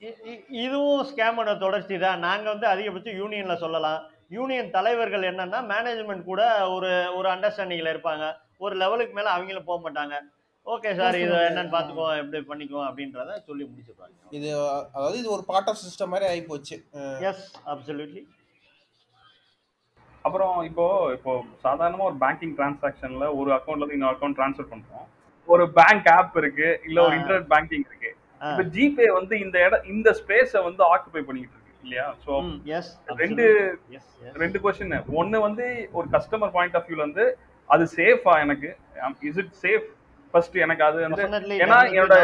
இதுவும் 0.65 1.05
ஸ்கேமோட 1.11 1.57
தொடர்ச்சி 1.65 1.97
தான். 2.05 2.23
நாங்க 2.27 2.47
வந்து 2.53 2.67
அதிகபட்சம் 2.73 3.19
யூனியன்ல 3.21 3.57
சொல்லலாம். 3.65 4.01
யூனியன் 4.37 4.73
தலைவர்கள் 4.77 5.29
என்னன்னா 5.29 5.59
மேனேஜ்மெண்ட் 5.73 6.27
கூட 6.31 6.41
ஒரு 6.73 6.91
ஒரு 7.19 7.27
அண்டர்ஸ்டாண்டிங்ல 7.35 7.93
இருப்பாங்க. 7.93 8.25
ஒரு 8.65 8.75
லெவலுக்கு 8.81 9.15
மேல 9.17 9.31
அவங்களும் 9.35 9.69
போக 9.69 9.79
மாட்டாங்க. 9.85 10.15
ஓகே 10.73 10.89
சார் 10.97 11.15
இது 11.21 11.35
என்னன்னு 11.49 11.73
பாத்துக்குவோம் 11.75 12.17
எப்படி 12.21 12.39
பண்ணிக்குவோம் 12.49 12.87
அப்படின்றத 12.87 13.37
சொல்லி 13.47 13.63
முடிச்சிருவாங்க 13.69 14.35
இது 14.37 14.49
அதாவது 14.95 15.15
இது 15.21 15.29
ஒரு 15.35 15.43
பார்ட் 15.51 15.69
ஆஃப் 15.71 15.81
சிஸ்டம் 15.83 16.11
மாதிரி 16.13 16.27
ஆகி 16.31 16.43
போச்சு. 16.49 16.75
எஸ் 17.29 17.45
அப்சல்யூட்லி 17.73 18.21
அப்புறம் 20.25 20.55
இப்போ 20.69 20.85
இப்போ 21.15 21.31
சாதாரணமா 21.65 22.05
ஒரு 22.09 22.17
பேங்கிங் 22.23 22.55
டிரான்சாக்ஷன்ல 22.57 23.25
ஒரு 23.39 23.49
அக்கௌண்ட்ல 23.57 23.83
இருந்து 23.83 23.97
இன்னொரு 23.97 24.15
அக்கௌண்ட் 24.15 24.37
ட்ரான்ஸ்ஃபர் 24.39 24.71
பண்றோம். 24.73 25.05
ஒரு 25.47 25.63
பேங்க் 25.77 26.09
ஆப் 26.15 26.35
இருக்கு 26.41 26.67
இல்ல 26.87 26.97
ஒரு. 27.05 27.13
இன்டர்நெட் 27.19 27.49
பேங்கிங் 27.53 27.85
இருக்கு. 27.89 28.11
இப்ப 28.49 28.63
ஜிபே 28.75 29.07
வந்து 29.17 29.35
இந்த 29.45 29.57
இடம் 29.67 29.87
இந்த 29.93 30.09
ஸ்பேஸ 30.19 30.51
வந்து 30.67 30.83
ஆக்குபை 30.93 31.21
பண்ணிட்டு 31.27 31.55
இருக்கு 31.55 31.73
இல்லையா? 31.85 32.05
சோ 32.23 32.31
ரெண்டு 33.23 33.45
ரெண்டு 34.41 34.57
கொஸ்டின் 34.63 34.95
ஒன்னு 35.21 35.39
வந்து 35.47 35.65
ஒரு 35.97 36.07
கஸ்டமர் 36.15 36.53
பாயிண்ட் 36.57 36.77
ஆஃப் 36.79 36.87
வியூல 36.89 37.05
வந்து 37.07 37.25
அது 37.69 37.83
சேஃபா 37.97 38.35
எனக்கு? 38.45 38.69
இஸ் 39.29 39.39
இட் 39.43 39.53
சேஃப் 39.63 39.87
ஃபர்ஸ்ட் 40.33 40.57
எனக்கு 40.65 40.83
அது 40.87 40.97
வந்து 41.05 41.23
ஏன்னா 41.63 41.79
என்னோட 41.95 42.15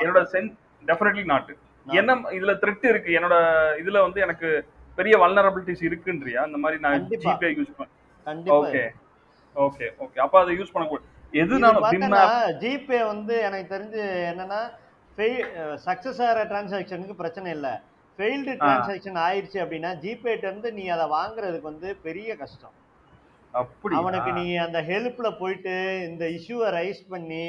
என்னோட 0.00 0.22
சென் 0.34 0.50
டெஃபினெட்லி 0.84 1.24
நாட் 1.32 1.52
என்ன 1.86 2.14
இதுல 2.36 2.52
த்ரெட் 2.62 2.86
இருக்கு 2.90 3.10
என்னோட 3.18 3.36
இதுல 3.82 4.00
வந்து 4.06 4.20
எனக்கு 4.26 4.48
பெரிய 4.98 5.14
வல்னரபிலிட்டிஸ் 5.22 5.84
இருக்குன்றியா? 5.88 6.42
இந்த 6.48 6.58
மாதிரி 6.64 6.78
நான். 6.84 7.08
ஜிபே 7.24 7.50
யூஸ் 7.58 7.72
பண்ண 7.78 8.52
ஓகே 8.60 8.82
ஓகே 9.56 9.86
ஓகே 10.04 10.18
அப்ப 10.24 10.36
அதை 10.42 10.52
யூஸ் 10.58 10.74
பண்ணக்கூடாது 10.74 11.08
எதுனாலும் 11.42 11.86
ஜிபே 12.62 13.00
வந்து 13.12 13.34
எனக்கு 13.48 13.72
தெரிஞ்சு 13.74 14.02
என்னன்னா 14.32 14.60
சக்சஸ் 15.86 16.20
ஆகிற 16.26 16.42
டிரான்சாக்ஷனுக்கு 16.50 17.14
பிரச்சனை 17.22 17.48
இல்லை. 17.56 17.72
ஃபெயில்டு 18.18 18.52
டிரான்சாக்ஷன் 18.62 19.18
ஆயிடுச்சு 19.24 19.58
அப்படின்னா 19.64 19.90
ஜிபேட்ட 20.04 20.44
இருந்து 20.48 20.70
நீ 20.78 20.84
அதை 20.94 21.06
வாங்குறதுக்கு 21.18 21.70
வந்து 21.70 21.88
பெரிய 22.06 22.36
கஷ்டம். 22.42 22.74
அப்படி 23.54 23.94
அவனுக்கு 24.00 24.30
நீ 24.40 24.44
அந்த 24.66 24.78
ஹெல்ப்ல 24.90 25.30
போயிட்டு 25.40 25.74
இந்த 26.10 26.24
இஷ்யூவை 26.36 26.68
ரைஸ் 26.78 27.02
பண்ணி 27.14 27.44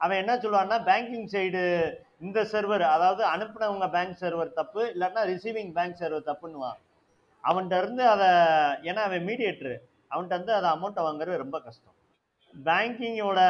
அவன் 0.00 0.20
என்ன 0.22 0.32
சொல்லுவான்னா 0.42 0.78
பேங்கிங் 0.90 1.30
சைடு 1.34 1.62
இந்த 2.26 2.40
சர்வர் 2.52 2.84
அதாவது 2.96 3.22
அனுப்புனவங்க 3.32 3.88
பேங்க் 3.96 4.20
சர்வர் 4.22 4.56
தப்பு 4.60 4.82
இல்லாட்டினா 4.94 5.24
ரிசீவிங் 5.32 5.72
பேங்க் 5.78 6.00
சர்வர் 6.02 6.28
தப்புன்னுவான். 6.30 6.78
அவன்கிட்ட 7.44 7.76
இருந்து 7.82 8.04
அதை 8.14 8.28
ஏன்னா 8.88 9.02
அவன் 9.08 9.26
மீடியேட்டரு 9.30 9.74
அவன்கிட்ட 10.12 10.36
இருந்து 10.38 10.54
அதை 10.58 10.68
அமௌண்ட்டை 10.74 11.02
வாங்குறது 11.06 11.42
ரொம்ப 11.44 11.56
கஷ்டம். 11.66 11.96
பேங்கிங்கோட 12.68 13.40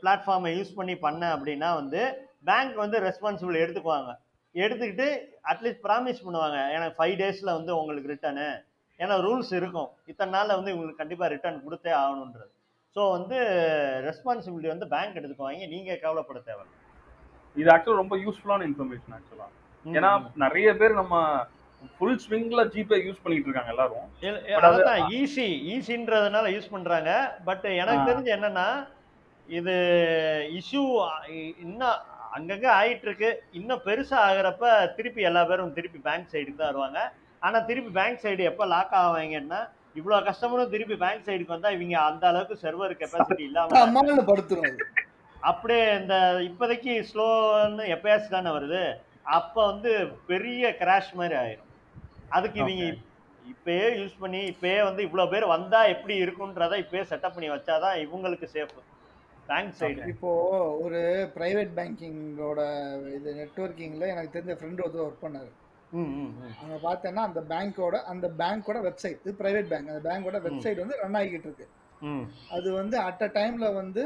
பிளாட்ஃபார்மை 0.00 0.50
யூஸ் 0.58 0.76
பண்ணி 0.78 0.94
பண்ண 1.06 1.22
அப்படின்னா 1.36 1.70
வந்து 1.80 2.00
பேங்க் 2.48 2.76
வந்து 2.84 2.98
ரெஸ்பான்சிபிள் 3.08 3.62
எடுத்துக்குவாங்க. 3.64 4.12
எடுத்துக்கிட்டு 4.54 5.06
அட்லீஸ்ட் 5.52 5.84
ப்ராமிஸ் 5.86 6.24
பண்ணுவாங்க. 6.26 6.58
எனக்கு 6.76 6.96
ஃபைவ் 6.98 7.16
டேஸில் 7.22 7.56
வந்து 7.58 7.72
உங்களுக்கு 7.80 8.12
ரிட்டர்னு 8.14 8.48
ஏன்னா 9.00 9.16
ரூல்ஸ் 9.26 9.52
இருக்கும். 9.60 9.90
இத்தனை 10.10 10.30
நாளில் 10.36 10.58
வந்து 10.58 10.72
உங்களுக்கு 10.74 11.00
கண்டிப்பாக 11.02 11.28
ரிட்டர்ன் 11.34 11.64
கொடுத்தே 11.66 11.92
ஆகணுன்றது. 12.02 12.50
ஸோ 12.96 13.02
வந்து 13.16 13.38
ரெஸ்பான்சிபிலிட்டி 14.08 14.70
வந்து 14.74 14.86
பேங்க் 14.94 15.18
எடுத்துக்குவாங்க. 15.20 15.66
நீங்கள் 15.74 16.02
கவலைப்பட 16.04 16.40
தேவை 16.48 16.64
இது 17.56 17.68
ஆக்சுவலா 17.74 18.00
ரொம்ப 18.02 18.16
யூஸ்ஃபுல்லான 18.24 18.64
இன்ஃபர்மேஷன் 18.70 19.14
ஆக்சுவலா 19.18 19.48
ஏன்னா 19.86 20.10
நிறைய 20.44 20.68
பேர் 20.80 21.00
நம்ம 21.00 21.14
ஃபுல் 21.96 22.18
ஸ்விங்ல 22.24 22.62
ஜிபே 22.74 22.96
யூஸ் 23.06 23.22
பண்ணிட்டு 23.24 23.48
இருக்காங்க 23.48 23.72
எல்லாரும். 23.74 24.06
அதான் 24.68 25.06
ஈஸி 25.18 25.46
ஈஸின்றதுனால 25.74 26.46
யூஸ் 26.56 26.74
பண்றாங்க. 26.74 27.10
பட் 27.48 27.64
எனக்கு. 27.80 28.08
தெரிஞ்சு 28.10 28.30
என்னன்னா 28.36 28.66
இது 29.48 29.74
இஷ்யூ 30.58 30.82
இன்னும் 31.64 31.98
அங்கங்க 32.36 32.66
ஆயிட்டு 32.78 33.06
இருக்கு 33.08 33.30
இன்னும் 33.58 33.84
பெருசா 33.86 34.16
ஆகுறப்ப 34.28 34.72
திருப்பி 34.96 35.28
எல்லா 35.30 35.42
பேரும் 35.50 35.74
திருப்பி 35.78 35.98
பேங்க் 36.08 36.32
சைடுக்கு 36.32 36.60
தான் 36.60 36.70
வருவாங்க. 36.72 37.00
ஆனா 37.46 37.58
திருப்பி 37.70 37.90
பேங்க் 37.98 38.22
சைடு 38.24 38.42
எப்ப 38.50 38.66
லாக் 38.74 38.94
ஆவாங்கன்னா 39.02 39.60
இவ்வளவு 39.98 40.26
கஸ்டமரும் 40.28 40.72
திருப்பி 40.74 40.96
பேங்க் 41.02 41.26
சைடுக்கு 41.28 41.54
வந்தா 41.56 41.70
இவங்க 41.76 41.96
அந்த 42.10 42.24
அளவுக்கு 42.30 42.56
சர்வர் 42.64 43.00
கெப்பாசிட்டி 43.02 43.44
இல்லாம 43.48 44.22
படுத்துரும் 44.30 44.80
அப்படியே 45.50 45.84
இந்த 46.00 46.14
இப்போதைக்கு 46.48 46.92
ஸ்லோன்னு 47.10 47.84
எப்பயாச்சும் 47.94 48.36
தானே 48.36 48.50
வருது. 48.56 48.82
அப்போ 49.38 49.60
வந்து 49.70 49.92
பெரிய 50.30 50.68
கிராஷ் 50.80 51.12
மாதிரி 51.20 51.36
ஆயிரும். 51.42 51.65
அதுக்கு 52.30 52.58
இவங்க 52.62 52.84
இப்பயே 53.44 53.86
யூஸ் 53.98 54.16
பண்ணி 54.16 54.40
இப்பயே 54.52 54.78
வந்து 54.84 55.02
இவ்வளோ 55.06 55.24
பேர் 55.28 55.52
வந்தா 55.52 55.80
எப்படி 55.94 56.14
இருக்குன்றத 56.22 56.78
இப்பயே 56.84 57.04
செட்டப் 57.10 57.36
பண்ணி 57.36 57.50
வச்சாதான் 57.52 57.98
இவங்களுக்கு 58.04 58.46
சேஃப் 58.54 58.76
பேங்க் 59.48 59.74
சைடு 59.76 60.00
இப்போ 60.12 60.30
ஒரு 60.84 61.00
பிரைவேட் 61.34 61.76
பேங்கிங்கோட 61.76 62.60
இது 63.16 63.34
நெட்வொர்க்கிங்கில் 63.40 64.12
எனக்கு 64.12 64.34
தெரிஞ்ச 64.34 64.54
ஃப்ரெண்டு 64.56 64.84
ஒருத்தர் 64.84 65.06
ஒர்க் 65.06 65.24
பண்ணாரு. 65.24 65.50
அங்கே 66.60 66.78
பார்த்தேன்னா 66.84 67.22
அந்த 67.28 67.40
பேங்க்கோட 67.50 67.96
அந்த 68.12 68.26
பேங்க்கோட 68.38 68.78
வெப்சைட் 68.86 69.20
இது 69.20 69.32
பிரைவேட் 69.40 69.70
பேங்க் 69.72 69.92
அந்த 69.92 70.02
பேங்க்கோட 70.06 70.38
வெப்சைட் 70.46 70.82
வந்து 70.82 71.00
ரன் 71.02 71.18
ஆகிக்கிட்டு 71.18 71.48
இருக்கு. 71.48 71.66
ம். 72.02 72.24
அது 72.56 72.68
வந்து 72.80 72.96
அட் 73.08 73.18
அ 73.18 73.30
டைமில் 73.36 73.76
வந்து 73.80 74.04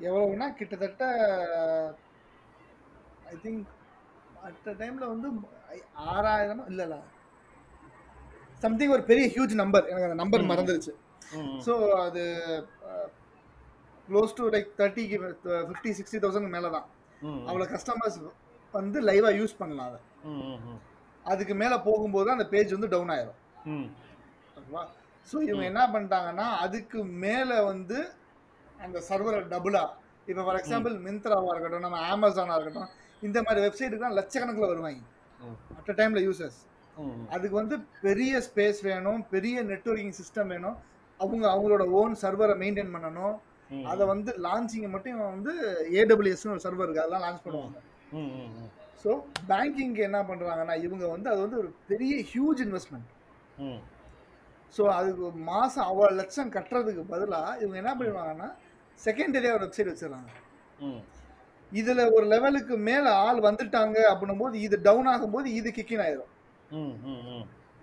எவ்வளவுனா 0.00 0.46
கிட்டத்தட்ட 0.58 1.04
ஐ 3.26 3.36
திங்க் 3.42 3.64
அட் 4.46 4.68
டைமில் 4.80 5.10
வந்து 5.12 5.28
ஆறாயிரமா 6.12 6.64
இல்லை 6.72 6.98
சம்திங் 8.64 8.92
ஒரு 8.96 9.04
பெரிய 9.10 9.24
ஹியூஜ் 9.34 9.54
நம்பர் 9.62 9.88
எனக்கு 9.90 10.06
அந்த 10.08 10.18
நம்பர். 10.20 10.42
மறந்துருச்சு. 10.52 10.92
ஸோ 11.66 11.72
அது 12.06 12.22
க்ளோஸ் 14.08 14.36
டு 14.38 14.44
லைக் 14.54 14.68
தேர்ட்டிக்கு 14.80 15.16
ஃபிஃப்டி 15.68 15.90
சிக்ஸ்டி 15.98 16.20
தௌசண்ட் 16.24 16.54
மேலே 16.56 16.68
தான் 16.76 16.86
அவ்வளோ 17.48 17.66
கஸ்டமர்ஸ் 17.74 18.18
வந்து 18.74 18.98
லைவாக 19.08 19.32
யூஸ் 19.40 19.58
பண்ணலாம் 19.60 19.88
அதை. 19.90 20.00
அதுக்கு 21.24 21.54
மேலே 21.62 21.76
போகும்போது 21.88 22.28
அந்த 22.34 22.46
பேஜ் 22.52 22.74
வந்து 22.76 22.90
டவுன் 22.94 23.12
ஆயிரும். 23.14 23.38
ஓகேவா? 24.58 24.82
ஸோ 25.28 25.36
இவங்க 25.48 25.64
என்ன 25.72 25.82
பண்ணிட்டாங்கன்னா 25.94 26.46
அதுக்கு 26.64 26.98
மேலே 27.24 27.56
வந்து 27.70 27.98
அந்த 28.84 28.98
சர்வரை 29.08 29.40
டபுளாக 29.54 29.96
இப்போ 30.30 30.42
ஃபார் 30.46 30.58
எக்ஸாம்பிள் 30.60 30.94
மிந்த்ராவாக 31.06 31.52
இருக்கட்டும் 31.54 31.86
நம்ம 31.86 32.00
அமேசானாக 32.14 32.56
இருக்கட்டும் 32.58 32.90
இந்த 33.26 33.38
மாதிரி 33.46 33.60
வெப்சைட்டுக்குலாம் 33.66 34.16
லட்சக்கணக்கில் 34.20 34.70
வருவாங்க. 34.72 35.02
அட் 35.78 35.90
அ 35.92 35.96
டைமில் 36.00 36.24
யூசர்ஸ் 36.28 36.58
அதுக்கு 37.34 37.56
வந்து 37.62 37.76
பெரிய 38.06 38.40
ஸ்பேஸ் 38.46 38.80
வேணும் 38.90 39.20
பெரிய 39.34 39.56
நெட்வொர்க்கிங் 39.72 40.16
சிஸ்டம் 40.20 40.50
வேணும். 40.54 40.78
அவங்க 41.20 41.44
அவங்களோட 41.52 41.84
ஓன் 42.00 42.14
சர்வரை 42.22 42.54
மெயின்டைன் 42.62 42.94
பண்ணணும். 42.96 43.36
அதை 43.92 44.04
வந்து 44.12 44.30
லான்ச்சிங்கை 44.44 44.90
மட்டும் 44.94 45.18
வந்து 45.34 45.52
ஏடபிள்யூஎஸ்னு 46.00 46.52
ஒரு 46.54 46.62
சர்வர் 46.66 46.86
இருக்குது 46.86 47.04
அதெல்லாம் 47.04 47.24
லான்ச் 47.26 47.44
பண்ணுவாங்க 47.46 47.78
ஸோ 49.02 49.10
பேங்கிங்க்கு 49.50 50.02
என்ன 50.08 50.18
பண்ணுறாங்கன்னா 50.30 50.74
இவங்க 50.86 51.04
வந்து 51.14 51.28
அது 51.32 51.40
வந்து 51.46 51.60
ஒரு 51.62 51.70
பெரிய 51.90 52.14
ஹியூஜ் 52.30 52.60
இன்வெஸ்ட்மெண்ட் 52.66 53.08
ஸோ 54.76 54.82
அதுக்கு 54.96 55.28
மாதம் 55.50 55.86
அவ்வளோ 55.90 56.08
லட்சம் 56.20 56.54
கட்டுறதுக்கு 56.56 57.04
பதிலாக 57.12 57.52
இவங்க 57.62 57.76
என்ன 57.82 57.92
பண்ணுவாங்கன்னா 58.00 58.48
செகண்டரியாக 59.00 59.56
ஒரு 59.58 59.64
வெப்சைட் 59.66 59.90
வச்சிடறாங்க. 59.92 60.30
இதில் 61.72 62.02
ஒரு 62.16 62.24
லெவலுக்கு 62.32 62.74
மேலே 62.88 63.10
ஆள் 63.26 63.40
வந்துட்டாங்க 63.46 63.96
அப்படின்னும் 64.10 64.42
போது 64.42 64.56
இது 64.66 64.76
டவுன் 64.86 65.08
ஆகும்போது 65.12 65.48
இது 65.58 65.70
கிக்கின் 65.78 66.04
ஆயிரும். 66.06 66.30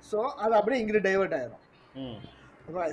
ஸோ 0.05 0.19
அது 0.43 0.53
அப்படியே 0.59 0.79
இங்கிட்டு 0.81 1.05
டைவர்ட் 1.07 1.35
ஆயிரும். 1.39 1.61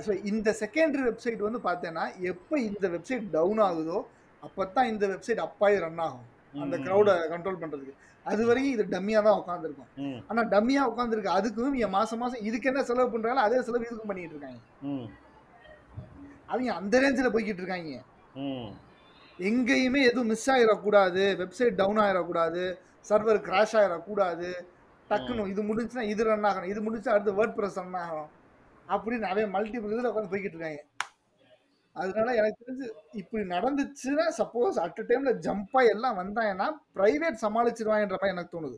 ஸோ 0.05 0.11
இந்த 0.31 0.49
செகண்டரி 0.61 1.03
வெப்சைட் 1.09 1.47
வந்து 1.47 1.61
பார்த்தேன்னா 1.67 2.03
எப்போ 2.31 2.55
இந்த 2.69 2.85
வெப்சைட் 2.95 3.25
டவுன் 3.37 3.61
ஆகுதோ 3.67 3.99
அப்போ 4.43 4.61
தான் 4.77 4.89
இந்த 4.93 5.05
வெப்சைட் 5.13 5.41
அப்பாயி 5.47 5.75
ரன் 5.83 6.01
ஆகும். 6.05 6.27
அந்த 6.53 6.75
க்ரௌடை 6.85 7.13
கண்ட்ரோல் 7.33 7.61
பண்ணுறதுக்கு 7.61 7.99
அது 8.25 8.41
வரைக்கும் 8.49 8.73
இது 8.75 8.83
டம்மியாக 8.95 9.23
தான் 9.27 9.39
உட்காந்துருக்கும் 9.39 9.87
ம், 10.03 10.19
ஆனால் 10.29 10.49
டம்மியாக 10.53 10.89
உட்காந்துருக்கு 10.91 11.31
அதுக்கும் 11.37 11.77
இவன் 11.79 11.93
மாதம் 11.95 12.21
மாதம் 12.23 12.45
இதுக்கு 12.49 12.69
என்ன 12.71 12.81
செலவு 12.89 13.11
பண்ணுறாங்களோ 13.13 13.45
அதே 13.47 13.57
செலவு 13.67 13.87
இதுக்கும் 13.87 14.11
பண்ணிட்டு 14.11 14.35
இருக்காங்க. 14.35 14.59
அவங்க 16.51 16.69
அந்த 16.79 17.01
ரேஞ்சில் 17.03 17.33
போய்கிட்டு 17.33 17.61
இருக்காங்க. 17.63 17.91
எங்கேயுமே 19.39 20.01
எதுவும் 20.09 20.27
மிஸ் 20.27 20.49
ஆகிடக்கூடாது 20.51 21.23
வெப்சைட் 21.41 21.79
டவுன் 21.81 22.01
ஆகிடக்கூடாது 22.05 22.63
சர்வர் 23.09 23.39
கிராஷ் 23.47 23.75
ஆகிடக்கூடாது 23.79 24.49
டக்குன்னு 25.09 25.49
இது 25.53 25.61
முடிஞ்சுன்னா 25.69 26.01
இது 26.01 26.23
ரன் 26.23 26.47
ஆகணும் 26.49 26.71
இது 26.73 26.81
முடிஞ்சா 26.81 27.13
அடுத்து 27.13 27.37
வேர்ட் 27.39 27.55
ப்ரெஸ் 27.57 27.79
ரன் 27.81 27.99
ஆகணும் 28.03 28.31
அப்படின்னு 28.89 29.27
நிறைய 29.29 29.45
மல்டிபிள் 29.55 29.93
இதில் 29.93 30.09
உட்காந்து 30.11 30.31
போய்கிட்டு 30.33 30.57
இருக்காங்க. 30.57 30.81
அதனால 31.95 32.33
எனக்கு 32.33 32.63
தெரிஞ்சு 32.63 32.87
இப்படி 33.13 33.43
நடந்துச்சுன்னா 33.55 34.25
சப்போஸ் 34.39 34.79
அட் 34.83 35.01
டைம்ல 35.09 35.31
ஜம்பா 35.47 35.81
எல்லாம் 35.93 36.19
வந்தாங்கன்னா 36.21 36.67
பிரைவேட் 36.97 37.43
சமாளிச்சிருவாங்கன்ற 37.45 38.17
மாதிரி 38.17 38.35
எனக்கு 38.35 38.55
தோணுது. 38.55 38.77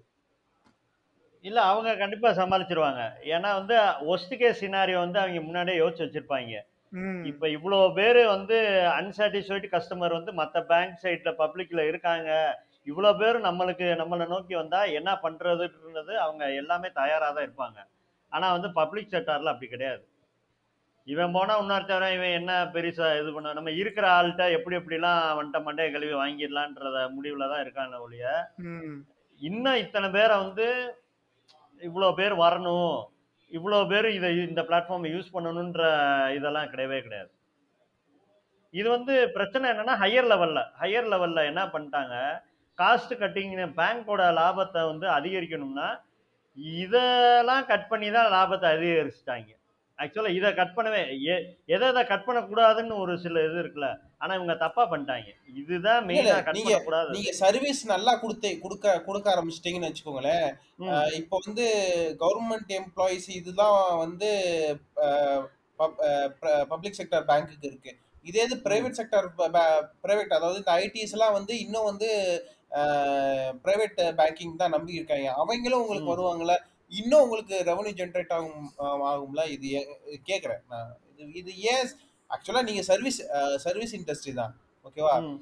இல்ல 1.41 1.61
அவங்க 1.61 1.95
கண்டிப்பா 1.95 2.29
சமாளிச்சிருவாங்க. 2.29 3.01
ஏன்னா 3.35 3.49
வந்து 3.59 3.75
ஒஸ்ட் 4.13 4.35
கேஸ் 4.41 4.61
சினாரியோ 4.63 4.99
வந்து 5.05 5.19
அவங்க 5.19 5.41
முன்னாடியே 5.41 5.79
யோசிச்சு 5.81 6.05
வச்சிருப்பாங்க. 6.05 6.61
இப்ப 7.29 7.45
இவ்வளோ 7.55 7.79
பேர் 7.97 8.19
வந்து 8.25 8.57
அன்சாட்டிஸ்ஃபைடு 8.99 9.67
கஸ்டமர் 9.73 10.17
வந்து 10.17 10.31
மற்ற 10.39 10.61
பேங்க் 10.71 11.01
சைட்ல 11.03 11.31
பப்ளிக்ல 11.41 11.81
இருக்காங்க. 11.89 12.29
இவ்வளோ 12.87 13.11
பேர் 13.21 13.37
நம்மளுக்கு 13.47 13.85
நம்மளை 14.01 14.25
நோக்கி 14.33 14.53
வந்தா 14.59 14.81
என்ன 14.99 15.11
பண்றதுன்றது 15.23 16.13
அவங்க 16.25 16.43
எல்லாமே 16.61 16.89
தயாரா 16.99 17.29
தான் 17.29 17.45
இருப்பாங்க. 17.47 17.79
ஆனா 18.31 18.47
வந்து 18.55 18.69
பப்ளிக் 18.79 19.13
செக்டார்ல 19.13 19.53
அப்படி 19.53 19.69
கிடையாது. 19.69 20.03
இவன் 21.07 21.33
போனா 21.35 21.55
இன்னொருத்தவன் 21.61 22.15
இவன் 22.17 22.37
என்ன 22.37 22.51
பெருசா 22.75 23.07
இது 23.19 23.31
பண்ண 23.33 23.53
நம்ம 23.53 23.71
இருக்கிற 23.81 24.05
ஆள்கிட்ட 24.17 24.45
எப்படி 24.57 24.77
எப்படிலாம் 24.79 25.19
வந்துட்ட 25.39 25.59
மண்டைய 25.65 25.89
கழுவி 25.95 26.15
வாங்கிடலான்றத 26.21 27.01
முடிவுல 27.15 27.49
தான் 27.51 27.63
இருக்காங்க 27.65 27.95
ஒழிய 28.05 28.25
இன்னும் 29.41 29.81
இத்தனை 29.83 30.07
பேரை 30.09 30.35
வந்து 30.43 30.67
இவ்வளோ 31.81 32.09
பேர் 32.19 32.35
வரணும். 32.45 32.95
இவ்வளோ 33.51 33.79
பேர் 33.91 34.07
இதை 34.17 34.29
இந்த 34.49 34.61
பிளாட்ஃபார்மை 34.69 35.09
யூஸ் 35.15 35.33
பண்ணணுன்ற 35.35 35.81
இதெல்லாம் 36.37 36.71
கிடையவே 36.73 36.99
கிடையாது. 37.05 37.31
இது 38.73 38.87
வந்து 38.95 39.13
பிரச்சனை 39.35 39.65
என்னன்னா 39.71 39.95
ஹையர் 40.03 40.29
லெவல்ல 40.31 40.61
ஹையர் 40.81 41.09
லெவல்ல 41.13 41.43
என்ன 41.51 41.61
பண்ணிட்டாங்க 41.73 42.15
காஸ்ட் 42.79 43.13
கட்டிங் 43.21 43.53
பேங்கோட 43.79 44.23
லாபத்தை 44.39 44.81
வந்து 44.91 45.07
அதிகரிக்கணும்னா 45.17 45.89
இதெல்லாம் 46.81 47.63
கட் 47.69 47.87
பண்ணி 47.91 48.09
தான் 48.17 48.31
லாபத்தை 48.35 48.67
அதிகரிச்சிட்டாங்க. 48.75 49.51
ஆக்சுவலா 49.99 50.31
இதை 50.35 50.49
கட் 50.53 50.73
பண்ணவே 50.77 51.01
எ- 51.25 51.43
எதை 51.67 51.85
எதை 51.87 52.01
கட் 52.05 52.25
பண்ணக்கூடாதுன்னு 52.25 52.95
ஒரு 52.99 53.13
சில 53.17 53.43
இது 53.43 53.57
இருக்குல்ல 53.61 53.89
ஆனா 54.19 54.31
இவங்க 54.35 54.55
தப்பா 54.57 54.83
பண்ணிட்டாங்க. 54.85 55.29
இதுதான் 55.53 56.01
மெயினா 56.09 56.23
கட் 56.39 56.57
பண்ணக்கூடாது. 56.65 57.09
நீங்க 57.15 57.31
சர்வீஸ் 57.39 57.81
நல்லா 57.85 58.13
கொடுத்து 58.15 58.49
கொடுக்க 58.59 58.95
கொடுக்க 59.01 59.27
ஆரம்பிச்சிட்டீங்கன்னு 59.33 59.89
வச்சுக்கோங்களேன் 59.89 60.47
இப்போ 61.19 61.37
வந்து 61.45 61.65
கவர்மெண்ட் 62.21 62.73
எம்ப்ளாயிஸ் 62.79 63.27
இதுதான் 63.35 63.75
வந்து 63.97 64.29
பப்ளிக் 66.69 66.99
செக்டர் 66.99 67.27
பேங்க்குக்கு 67.27 67.67
இருக்கு. 67.67 67.93
இதே 68.25 68.43
இது 68.43 68.55
பிரைவேட் 68.63 68.99
செக்டர் 68.99 69.25
பிரைவேட் 70.03 70.37
அதாவது 70.37 70.61
இந்த 70.61 70.73
ஐடிஸ் 70.79 71.13
எல்லாம் 71.13 71.33
வந்து 71.33 71.53
இன்னும் 71.59 71.89
வந்து 71.89 72.07
பிரைவேட் 73.63 73.99
பேங்கிங் 74.17 74.55
தான் 74.57 74.73
நம்பி 74.73 74.97
இருக்காங்க 74.97 75.27
அவங்களும் 75.35 75.81
உங்களுக்கு. 75.81 76.13
வருவாங்களா 76.13 76.55
இன்னும் 76.87 77.21
உங்களுக்கு 77.21 77.63
ரெவன்யூ 77.65 77.91
ஜென்ரேட் 77.91 78.33
ஆகும் 78.33 78.71
ஆகும்ல? 78.79 79.49
இது 79.49 79.97
கேக்குறேன் 80.27 80.61
நான். 80.69 80.97
இது 81.15 81.33
இது 81.33 81.57
ஏன்? 81.57 81.87
ஆக்சுவலா 82.29 82.63
நீங்க 82.63 82.81
சர்வீஸ் 82.81 83.27
சர்வீஸ் 83.55 83.95
இண்டஸ்ட்ரி 83.95 84.33
தான். 84.33 84.57
ஓகேவா. 84.83 85.39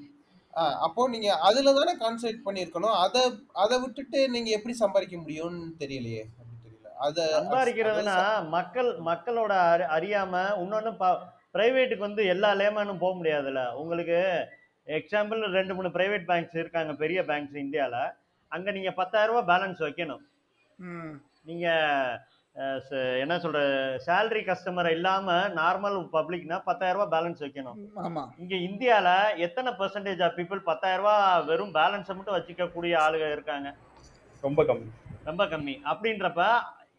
ஆ, 0.55 0.79
அப்போ 0.79 1.09
நீங்க 1.09 1.35
அதுல 1.35 1.73
தானே 1.73 1.97
கான்சென்ட்ரேட் 1.97 2.47
பண்ணிருக்கணும் 2.47 2.95
அத 2.95 3.31
அத 3.53 3.79
விட்டுட்டு 3.79 4.29
நீங்க 4.29 4.49
எப்படி 4.49 4.75
சம்பாதிக்க 4.75 5.17
முடியும்னு 5.17 5.63
தெரியலையே. 5.79 6.23
தெரியல. 6.67 6.87
அத 6.87 7.39
சம்பாதிக்கிறதுனா 7.39 8.47
மக்கள் 8.47 8.99
மக்களோட 8.99 9.49
அறி- 9.49 9.99
அறியாம 9.99 10.51
இன்னொன்னு 10.57 11.17
பிரைவேட்டுக்கு 11.53 11.97
வந்து 11.97 12.25
எல்லா 12.25 12.53
லேமனும் 12.53 12.97
போக 12.97 13.23
முடியாதுல்ல. 13.23 13.73
உங்களுக்கு 13.73 14.47
எக்ஸாம்பிள் 14.85 15.51
ரெண்டு 15.51 15.75
மூணு 15.75 15.87
பிரைவேட் 15.87 16.25
பேங்க்ஸ் 16.25 16.55
இருக்காங்க 16.55 16.93
பெரிய 16.93 17.23
பேங்க்ஸ் 17.23 17.53
இந்தியால. 17.53 18.11
அங்க 18.47 18.71
நீங்க 18.71 18.91
பத்தாயிரம் 18.91 19.35
ரூபாய் 19.35 19.57
பேலன்ஸ் 19.57 19.81
வைக்கணும். 19.81 20.31
ம் 21.43 21.49
நீங்க 21.49 21.67
அஹ், 22.55 22.79
ச- 22.85 22.99
என்ன 23.19 23.35
சொல்ற 23.37 23.59
சேலரி 24.05 24.41
கஸ்டமர் 24.43 24.89
இல்லாம 24.91 25.27
நார்மல் 25.55 25.95
பப்ளிக்னா 26.11 26.57
பத்தாயிரம் 26.63 26.99
ரூபாய் 26.99 27.13
பேலன்ஸ் 27.13 27.41
வைக்கணும். 27.41 27.77
ஆமா. 28.03 28.23
இங்க 28.37 28.55
இந்தியால 28.65 29.07
எத்தனை 29.39 29.71
பெர்சன்டேஜ் 29.73 30.21
ஆஃப் 30.21 30.35
பீப்புள் 30.37 30.61
பத்தாயிரம் 30.63 31.01
ரூபாய் 31.01 31.17
வெறும் 31.45 31.73
பேலன்ஸை 31.73 32.13
மட்டும் 32.13 32.35
வச்சுக்க 32.35 32.67
கூடிய 32.69 32.93
ஆளுங்க 32.99 33.31
இருக்காங்க? 33.31 33.69
ரொம்ப 34.43 34.61
கம்மி. 34.63 34.87
ரொம்ப 35.23 35.43
கம்மி. 35.45 35.75
அப்படின்றப்ப 35.91 36.43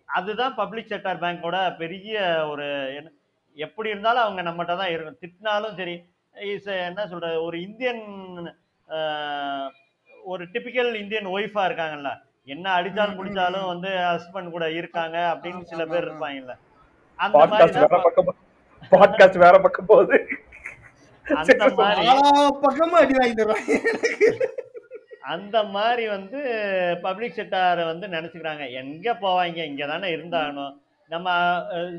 அதுதான் 0.09 0.55
பப்ளிக் 0.55 0.91
செக்டார் 0.91 1.23
பேங்கோட 1.23 1.57
பெரிய 1.79 2.17
ஒரு 2.49 2.67
என்ன- 2.97 3.15
எப்படி 3.57 3.89
இருந்தாலும் 3.91 4.25
அவங்க 4.25 4.43
நம்மகிட்ட 4.43 4.77
தான் 4.77 4.93
இருக்கும் 4.93 5.21
திட்டினாலும் 5.23 5.77
சரி 5.77 5.97
இஸ் 6.49 6.69
என்ன 6.83 7.03
சொல்ற 7.07 7.29
ஒரு 7.43 7.57
இந்தியன் 7.63 8.05
ஒரு 10.25 10.45
டிபிக்கல் 10.53 10.93
இந்தியன் 11.01 11.33
ஒய்ஃபா 11.33 11.65
இருக்காங்கல்ல 11.67 12.13
என்ன 12.45 12.83
அடிச்சாலும் 12.83 13.19
பிடிச்சாலும். 13.19 13.67
வந்து 13.67 13.89
ஹஸ்பண்ட் 13.89 14.51
கூட 14.51 14.71
இருக்காங்க 14.71 15.19
அப்படின்னு 15.35 15.63
சில 15.63 15.85
பேர். 15.87 16.07
இருப்பாங்கல்ல. 16.07 16.55
அந்த 17.17 17.47
மாதிரி 17.47 17.71
பாட்காஸ்ட் 17.71 17.85
வேற 17.85 18.01
பக்கம் 18.03 18.35
பாட்காஸ்ட் 18.91 19.39
வேற 19.39 19.61
பக்கம் 19.61 19.87
போகுது. 19.87 20.27
அந்த 21.23 21.69
மாதிரி. 21.77 22.07
அடி 23.03 23.15
வாங்கிடுறாங்க 23.15 23.77
அந்த 25.21 25.63
மாதிரி 25.65 26.09
வந்து 26.09 26.41
பப்ளிக் 27.03 27.37
செக்டாரை 27.37 27.85
வந்து 27.85 28.07
நினைச்சுக்கிறாங்க. 28.07 28.65
எங்க 28.71 29.13
போவாங்க? 29.13 29.57
இங்க 29.65 29.87
தானே 29.87 30.09
இருந்தாகணும். 30.17 30.75
நம்ம 31.09 31.29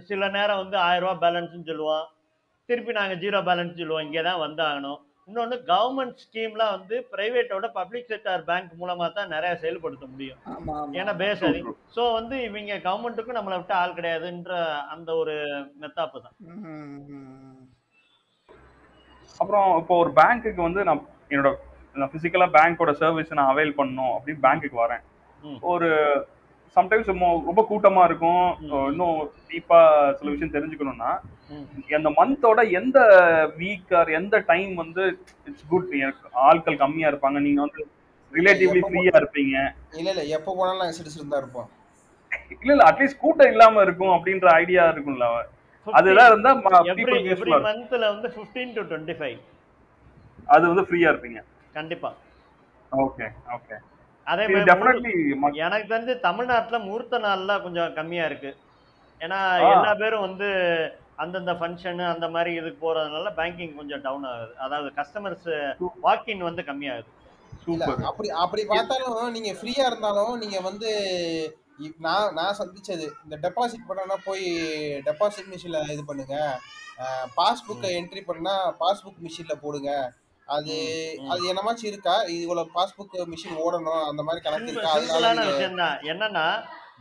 சில 0.03 0.29
நேரம் 0.29 0.57
வந்து 0.57 0.77
ஆயிரம் 0.77 1.09
ரூபாய் 1.09 1.31
பேலன்ஸ்னு 1.31 1.65
சொல்லுவோம். 1.65 2.05
திருப்பி 2.65 2.91
நாங்க 2.91 3.13
ஜீரோ 3.13 3.39
பேலன்ஸ் 3.41 3.77
சொல்லுவோம். 3.77 4.05
இங்கே 4.05 4.21
தான் 4.21 4.39
வந்தாகணும். 4.39 4.99
இன்னொன்று 5.27 5.55
கவர்மெண்ட் 5.69 6.19
ஸ்கீம்லாம் 6.23 6.73
வந்து 6.73 6.95
பிரைவேட்டோட 7.13 7.67
பப்ளிக் 7.77 8.09
செக்டார் 8.09 8.43
பேங்க் 8.49 8.73
மூலமா 8.81 9.05
தான் 9.13 9.31
நிறைய 9.35 9.53
செயல்படுத்த 9.63 10.05
முடியும் 10.11 10.41
ஏன்னா 10.99 11.13
பேஸ் 11.21 11.39
True, 11.39 11.49
அது 11.49 11.61
true. 11.61 11.75
ஸோ 11.95 12.03
வந்து 12.17 12.35
இவங்க 12.47 12.77
கவர்மெண்ட்டுக்கும் 12.85 13.37
நம்மளை 13.37 13.57
விட்டு 13.59 13.75
ஆள் 13.79 13.95
கிடையாதுன்ற 13.97 14.53
அந்த 14.93 15.09
ஒரு 15.21 15.35
மெத்தாப்பு 15.81 16.21
தான். 16.25 16.35
அப்புறம் 19.39 19.69
இப்போ 19.81 19.95
ஒரு 20.03 20.11
பேங்க்குக்கு 20.19 20.61
வந்து 20.67 20.83
நான் 20.89 21.01
என்னோட 21.31 21.51
நான் 21.95 22.11
ஃபிசிக்கலாக 22.11 22.55
பேங்க்கோட 22.57 22.93
சர்வீஸ் 23.01 23.37
நான் 23.39 23.51
அவைல் 23.53 23.77
பண்ணணும் 23.77 24.13
அப்படின்னு 24.15 24.45
பேங்க்குக்கு 24.45 24.79
வரேன். 24.83 25.03
ஒரு 25.71 25.89
சம்டைம்ஸ் 26.75 27.09
ரொம்ப 27.49 27.61
கூட்டமா 27.69 28.03
இருக்கும். 28.09 28.45
இன்னும் 28.91 29.17
டீப்பா 29.49 29.79
சில 30.19 30.31
விஷயம் 30.33 30.55
தெரிஞ்சுக்கணும்னா. 30.55 31.11
அந்த 31.97 32.09
மந்தோட 32.19 32.59
எந்த 32.79 32.99
வீக் 33.59 33.91
ஆர் 33.99 34.09
எந்த 34.19 34.35
டைம் 34.51 34.73
வந்து 34.83 35.03
இட்ஸ் 35.49 35.67
குட் 35.71 35.89
ஆட்கள் 36.47 36.81
கம்மியா 36.83 37.09
இருப்பாங்க. 37.11 37.39
நீங்க 37.47 37.61
வந்து 37.65 37.83
ரிலேட்டிவ்லி 38.33 38.81
ஃப்ரீயா 38.85 39.15
இருப்பீங்க. 39.21 39.55
இல்ல 39.99 40.07
இல்ல. 40.13 40.23
எப்ப 40.37 40.55
போனாலும் 40.59 40.81
நாங்க 40.83 40.93
தான் 41.33 41.41
இருப்போம் 41.43 41.69
இல்ல 42.61 42.71
இல்ல. 42.73 42.85
அட்லீஸ்ட் 42.89 43.23
கூட்டம் 43.23 43.51
இல்லாம 43.53 43.81
இருக்கும் 43.87 44.13
அப்படின்ற 44.15 44.47
ஐடியா 44.61 44.85
இருக்கும்ல. 44.93 45.27
அதுதான் 45.87 46.29
இருந்தா 46.31 46.51
எவ்ரி. 46.93 47.51
மந்த்ல 47.67 48.05
வந்து 48.13 48.29
ஃபிஃப்டீன் 48.35 48.73
டு 48.77 48.83
டுவெண்ட்டி 48.91 49.15
ஃபைவ் 49.19 49.39
அது 50.55 50.63
வந்து 50.71 50.85
ஃப்ரீயா 50.87 51.09
இருப்பீங்க. 51.11 51.39
கண்டிப்பா. 51.73 52.09
ஓகே 52.91 53.25
ஓகே 53.55 53.75
அதே 54.27 54.43
மாதிரி 54.47 55.11
எனக்கு 55.65 55.91
தெரிஞ்சு 55.93 56.19
தமிழ்நாட்டுல 56.19 56.77
முகூர்த்த 56.85 57.19
நாள்லாம் 57.19 57.63
கொஞ்சம் 57.63 57.93
கம்மியா 57.93 58.25
இருக்கு. 58.25 58.51
ஏன்னா. 59.21 59.39
எல்லா 59.73 59.91
பேரும் 59.93 60.25
வந்து 60.27 60.47
அந்தந்த 61.15 61.53
ஃபங்க்ஷன் 61.53 62.01
அந்த 62.13 62.27
மாதிரி 62.29 62.53
இதுக்கு 62.53 62.79
போறதுனால 62.85 63.29
பேங்கிங் 63.39 63.75
கொஞ்சம் 63.75 64.01
டவுன் 64.01 64.25
ஆகுது. 64.31 64.53
அதாவது 64.57 64.89
கஸ்டமர்ஸ் 64.97 65.47
வாக்கின் 66.01 66.47
வந்து 66.49 66.61
கம்மியாகுது. 66.61 67.11
அப்படி 68.09 68.29
அப்படி 68.43 68.63
பார்த்தாலும் 68.65 69.31
நீங்க 69.31 69.51
ஃப்ரீயா 69.59 69.85
இருந்தாலும் 69.85 70.33
நீங்க 70.37 70.59
வந்து 70.59 70.89
நான் 71.99 72.33
நான் 72.33 72.57
சந்திச்சது. 72.59 73.05
இந்த 73.23 73.35
டெபாசிட் 73.45 73.87
பண்ணனா 73.89 74.17
போய் 74.25 74.45
டெபாசிட் 75.07 75.49
மிஷின்ல 75.53 75.79
இது 75.95 76.03
பண்ணுங்க. 76.05 76.35
பாஸ்புக்கை 77.37 77.89
என்ட்ரி 77.99 78.21
பண்ணா 78.25 78.53
பாஸ்புக் 78.81 79.23
மிஷின்ல 79.25 79.55
போடுங்க. 79.63 79.91
அது. 80.47 80.75
அது 81.33 81.43
என்னமாச்சும் 81.51 81.89
இருக்கா? 81.91 82.15
இவ்வளவு 82.37 82.73
பாஸ்புக் 82.75 83.15
மிஷின் 83.33 83.59
ஓடணும் 83.65 84.03
அந்த 84.09 84.21
மாதிரி 84.23 84.43
கணக்கு 84.45 84.71
இருக்கா? 84.73 84.91
அதனால 84.95 85.45
விஷயம் 85.51 85.81
தான் 85.83 85.97
என்னன்னா 86.11 86.45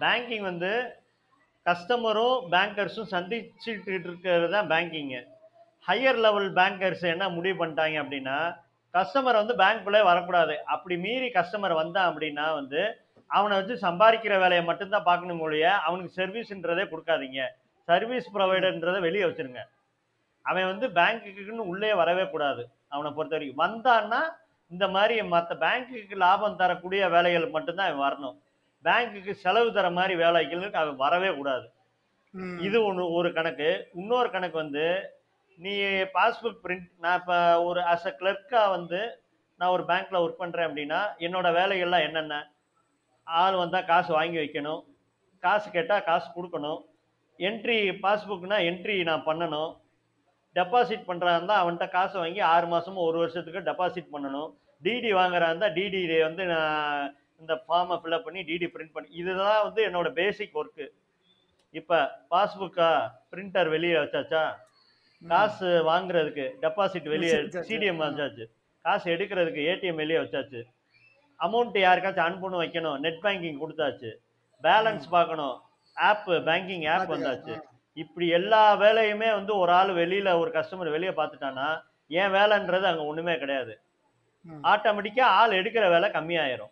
பேங்கிங் 0.02 0.46
வந்து 0.50 0.72
கஸ்டமரும் 1.66 2.38
பேங்கர்ஸும் 2.52 3.12
சந்திச்சுட்டு 3.14 3.90
இருக்கிறது 3.92 4.48
தான் 4.56 4.70
பேங்கிங்கு 4.72 5.20
ஹையர் 5.88 6.20
லெவல் 6.24 6.48
பேங்கர்ஸ் 6.58 7.04
என்ன 7.14 7.24
முடிவு 7.36 7.56
பண்ணிட்டாங்க 7.60 7.96
அப்படின்னா 8.02 8.36
கஸ்டமர் 8.94 9.40
வந்து 9.40 9.54
பேங்க்குள்ளே 9.60 10.00
வரக்கூடாது. 10.08 10.54
அப்படி 10.74 10.94
மீறி 11.04 11.28
கஸ்டமர் 11.36 11.74
வந்தான் 11.80 12.08
அப்படின்னா 12.10 12.44
வந்து 12.58 12.80
அவனை 13.30 13.54
வச்சு 13.58 13.74
சம்பாதிக்கிற 13.86 14.34
வேலையை 14.42 14.62
மட்டும்தான் 14.64 15.06
பார்க்கணும் 15.08 15.40
மொழிய 15.42 15.64
அவனுக்கு 15.86 16.18
சர்வீஸ்ன்றதே 16.18 16.84
கொடுக்காதீங்க. 16.90 17.40
சர்வீஸ் 17.88 18.28
ப்ரொவைடர்ன்றதை 18.34 19.00
வெளியே 19.06 19.24
வச்சிருங்க. 19.28 19.62
அவன் 20.44 20.70
வந்து 20.72 20.86
பேங்க்குக்குன்னு 20.98 21.70
உள்ளே 21.72 21.90
வரவே 22.00 22.24
கூடாது. 22.34 22.62
அவனை 22.94 23.10
பொறுத்த 23.16 23.36
வரைக்கும் 23.36 23.64
வந்தான்னா 23.64 24.20
இந்த 24.70 24.84
மாதிரி 24.94 25.14
மற்ற 25.34 25.54
பேங்க்குக்கு 25.64 26.16
லாபம் 26.24 26.60
தரக்கூடிய 26.60 27.02
வேலைகள் 27.14 27.54
மட்டும்தான் 27.56 27.88
அவன் 27.90 28.04
வரணும். 28.06 28.36
பேங்க்குக்கு 28.84 29.32
செலவு 29.44 29.68
தர 29.76 29.86
மாதிரி 29.98 30.14
வேலைகளுக்கு 30.22 30.80
அவன் 30.82 31.02
வரவே 31.04 31.30
கூடாது. 31.38 31.66
இது 32.66 32.78
ஒன்று 32.88 33.04
ஒரு 33.18 33.28
கணக்கு. 33.36 33.68
இன்னொரு 34.00 34.28
கணக்கு 34.30 34.56
வந்து 34.62 34.84
நீ 35.58 35.74
பாஸ்புக் 36.16 36.62
பிரிண்ட் 36.64 36.88
நான் 37.04 37.18
இப்போ 37.20 37.36
ஒரு 37.68 37.80
அஸ் 37.92 38.08
அ 38.10 38.12
கிளர்க்காக 38.20 38.70
வந்து 38.76 39.00
நான் 39.60 39.74
ஒரு 39.74 39.84
பேங்க்கில் 39.90 40.22
ஒர்க் 40.22 40.42
பண்ணுறேன் 40.42 40.68
அப்படின்னா 40.68 41.00
என்னோட 41.26 41.48
வேலைகள்லாம் 41.58 42.06
என்னென்ன? 42.08 42.36
ஆள் 43.26 43.60
வந்தால் 43.60 43.88
காசு 43.90 44.10
வாங்கி 44.18 44.38
வைக்கணும். 44.38 44.82
காசு 45.42 45.68
கேட்டால் 45.76 46.06
காசு 46.08 46.28
கொடுக்கணும். 46.36 46.80
என்ட்ரி 47.38 47.78
பாஸ்புக்னா 48.04 48.58
என்ட்ரி 48.70 48.96
நான் 49.10 49.26
பண்ணணும். 49.28 49.70
டெபாசிட் 50.54 51.06
பண்ணுறா 51.08 51.36
இருந்தால் 51.36 51.64
அவன்கிட்ட 51.64 51.88
காசு 51.88 52.18
வாங்கி 52.18 52.40
ஆறு 52.40 52.66
மாதமும் 52.66 53.04
ஒரு 53.04 53.18
வருஷத்துக்கு 53.18 53.60
டெபாசிட் 53.60 54.08
பண்ணணும். 54.12 54.50
டிடி 54.82 55.10
வாங்குறா 55.12 55.42
இருந்தால் 55.42 55.72
டிடி 55.72 56.22
வந்து 56.22 56.44
நான் 56.44 57.16
இந்த 57.38 57.54
ஃபார்மை 57.54 58.00
ஃபில்அப் 58.02 58.22
பண்ணி 58.22 58.40
டிடி 58.40 58.68
பிரிண்ட் 58.74 58.92
பண்ணி 58.92 59.14
இதுதான் 59.14 59.62
வந்து 59.62 59.86
என்னோட 59.88 60.10
பேசிக் 60.10 60.58
ஒர்க்கு 60.58 60.88
இப்போ 61.70 62.18
பாஸ்புக்கா 62.30 63.10
பிரிண்டர் 63.30 63.68
வெளியே 63.68 63.94
வச்சாச்சா? 63.94 64.54
காசு 65.28 65.66
வாங்குறதுக்கு 65.66 66.50
டெபாசிட் 66.62 67.08
வெளியே. 67.08 67.32
சிடிஎம் 67.68 68.02
வச்சாச்சு. 68.04 68.44
காசு 68.82 69.10
எடுக்கிறதுக்கு 69.10 69.62
ஏடிஎம் 69.72 69.94
வெளியே 69.94 70.18
வச்சாச்சு. 70.18 70.62
அமௌண்ட் 71.38 71.78
யாருக்காச்சும் 71.86 72.26
அனுப்பணும் 72.26 72.62
வைக்கணும். 72.64 72.98
நெட் 72.98 73.18
பேங்கிங் 73.22 73.58
கொடுத்தாச்சு. 73.62 74.12
பேலன்ஸ் 74.62 75.08
பார்க்கணும். 75.10 75.60
ஆப் 75.94 76.28
பேங்கிங் 76.28 76.88
ஆப் 76.88 77.10
வந்தாச்சு. 77.10 77.60
இப்படி 77.94 78.28
எல்லா 78.28 78.76
வேலையுமே 78.76 79.32
வந்து 79.32 79.56
ஒரு 79.56 79.72
ஆள் 79.72 79.88
வெளியில 79.88 80.38
ஒரு 80.38 80.50
கஸ்டமர் 80.50 80.90
வெளியே 80.90 81.10
பார்த்துட்டானா 81.10 81.82
என் 82.08 82.32
வேலைன்றது 82.32 82.82
அங்க 82.82 83.04
ஒண்ணுமே 83.04 83.38
கிடையாது. 83.38 83.80
ம். 84.42 84.64
ஆட்டோமேட்டிக்கா 84.66 85.20
ஆள் 85.20 85.50
எடுக்கிற 85.50 85.90
வேலை 85.90 86.10
கம்மியாயிரும். 86.10 86.70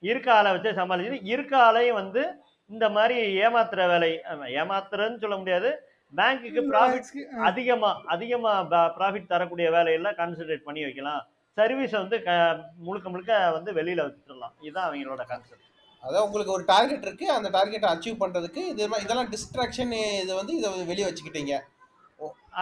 இருக்க 0.00 0.34
ஆளை 0.34 0.52
வச்சு 0.52 0.70
சமாளிச்சு 0.70 1.20
இருக்க 1.22 1.58
ஆளையும் 1.58 1.92
வந்து 1.92 2.34
இந்த 2.66 2.88
மாதிரி 2.88 3.40
ஏமாத்துற 3.40 3.86
வேலை 3.86 4.22
ஆமா, 4.32 4.62
ஏமாத்துறதுன்னு 4.62 5.18
சொல்ல 5.18 5.36
முடியாது. 5.36 5.88
பேங்க்குக்கு 6.16 6.64
ப்ராஃபிட் 6.72 7.24
அதிகமா 7.24 8.02
அதிகமா 8.06 8.60
ப்ராஃபிட் 8.60 9.26
தரக்கூடிய 9.26 9.70
வேலையெல்லாம் 9.70 10.12
கான்சென்ட்ரேட் 10.12 10.64
பண்ணி 10.64 10.82
வைக்கலாம். 10.82 11.26
சர்வீஸை 11.56 11.90
வந்து 11.90 12.22
க- 12.22 12.64
முழுக்க 12.76 13.10
முழுக்க 13.10 13.50
வந்து 13.50 13.72
வெளியில 13.72 14.10
வச்சுடலாம். 14.10 14.52
இதுதான் 14.60 14.92
அவங்களோட 14.92 15.24
கான்செப்ட் 15.24 15.62
அதான் 16.06 16.24
உங்களுக்கு 16.26 16.54
ஒரு 16.56 16.64
டார்கெட் 16.72 17.06
இருக்கு 17.06 17.26
அந்த 17.36 17.48
டார்கெட்டை 17.56 17.88
அச்சீவ் 17.92 18.20
பண்றதுக்கு 18.22 18.62
இது 18.72 18.88
இதெல்லாம் 19.04 19.30
டிஸ்ட்ராக்ஷன் 19.34 19.94
இது 20.24 20.32
வந்து 20.40 20.52
இதை 20.58 20.70
வெளியே 20.90 21.06
வச்சுக்கிட்டீங்க. 21.08 21.54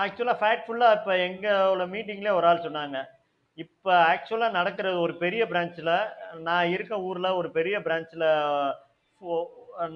ஆக்சுவலாக 0.02 0.39
ஃபேக்ட்ஃபுல்லாக 0.43 0.97
இப்போ 0.98 1.12
எங்களோட 1.27 1.85
மீட்டிங்லேயே 1.94 2.36
ஒரு 2.39 2.47
ஆள் 2.51 2.64
சொன்னாங்க. 2.66 2.98
இப்போ 3.62 3.93
ஆக்சுவலாக 4.12 4.56
நடக்கிறது 4.59 4.98
ஒரு 5.06 5.14
பெரிய 5.24 5.43
பிரான்ச்சில் 5.51 5.93
நான் 6.47 6.70
இருக்க 6.74 7.01
ஊரில் 7.09 7.36
ஒரு 7.40 7.48
பெரிய 7.59 7.77
பிரான்ச்சில் 7.86 8.27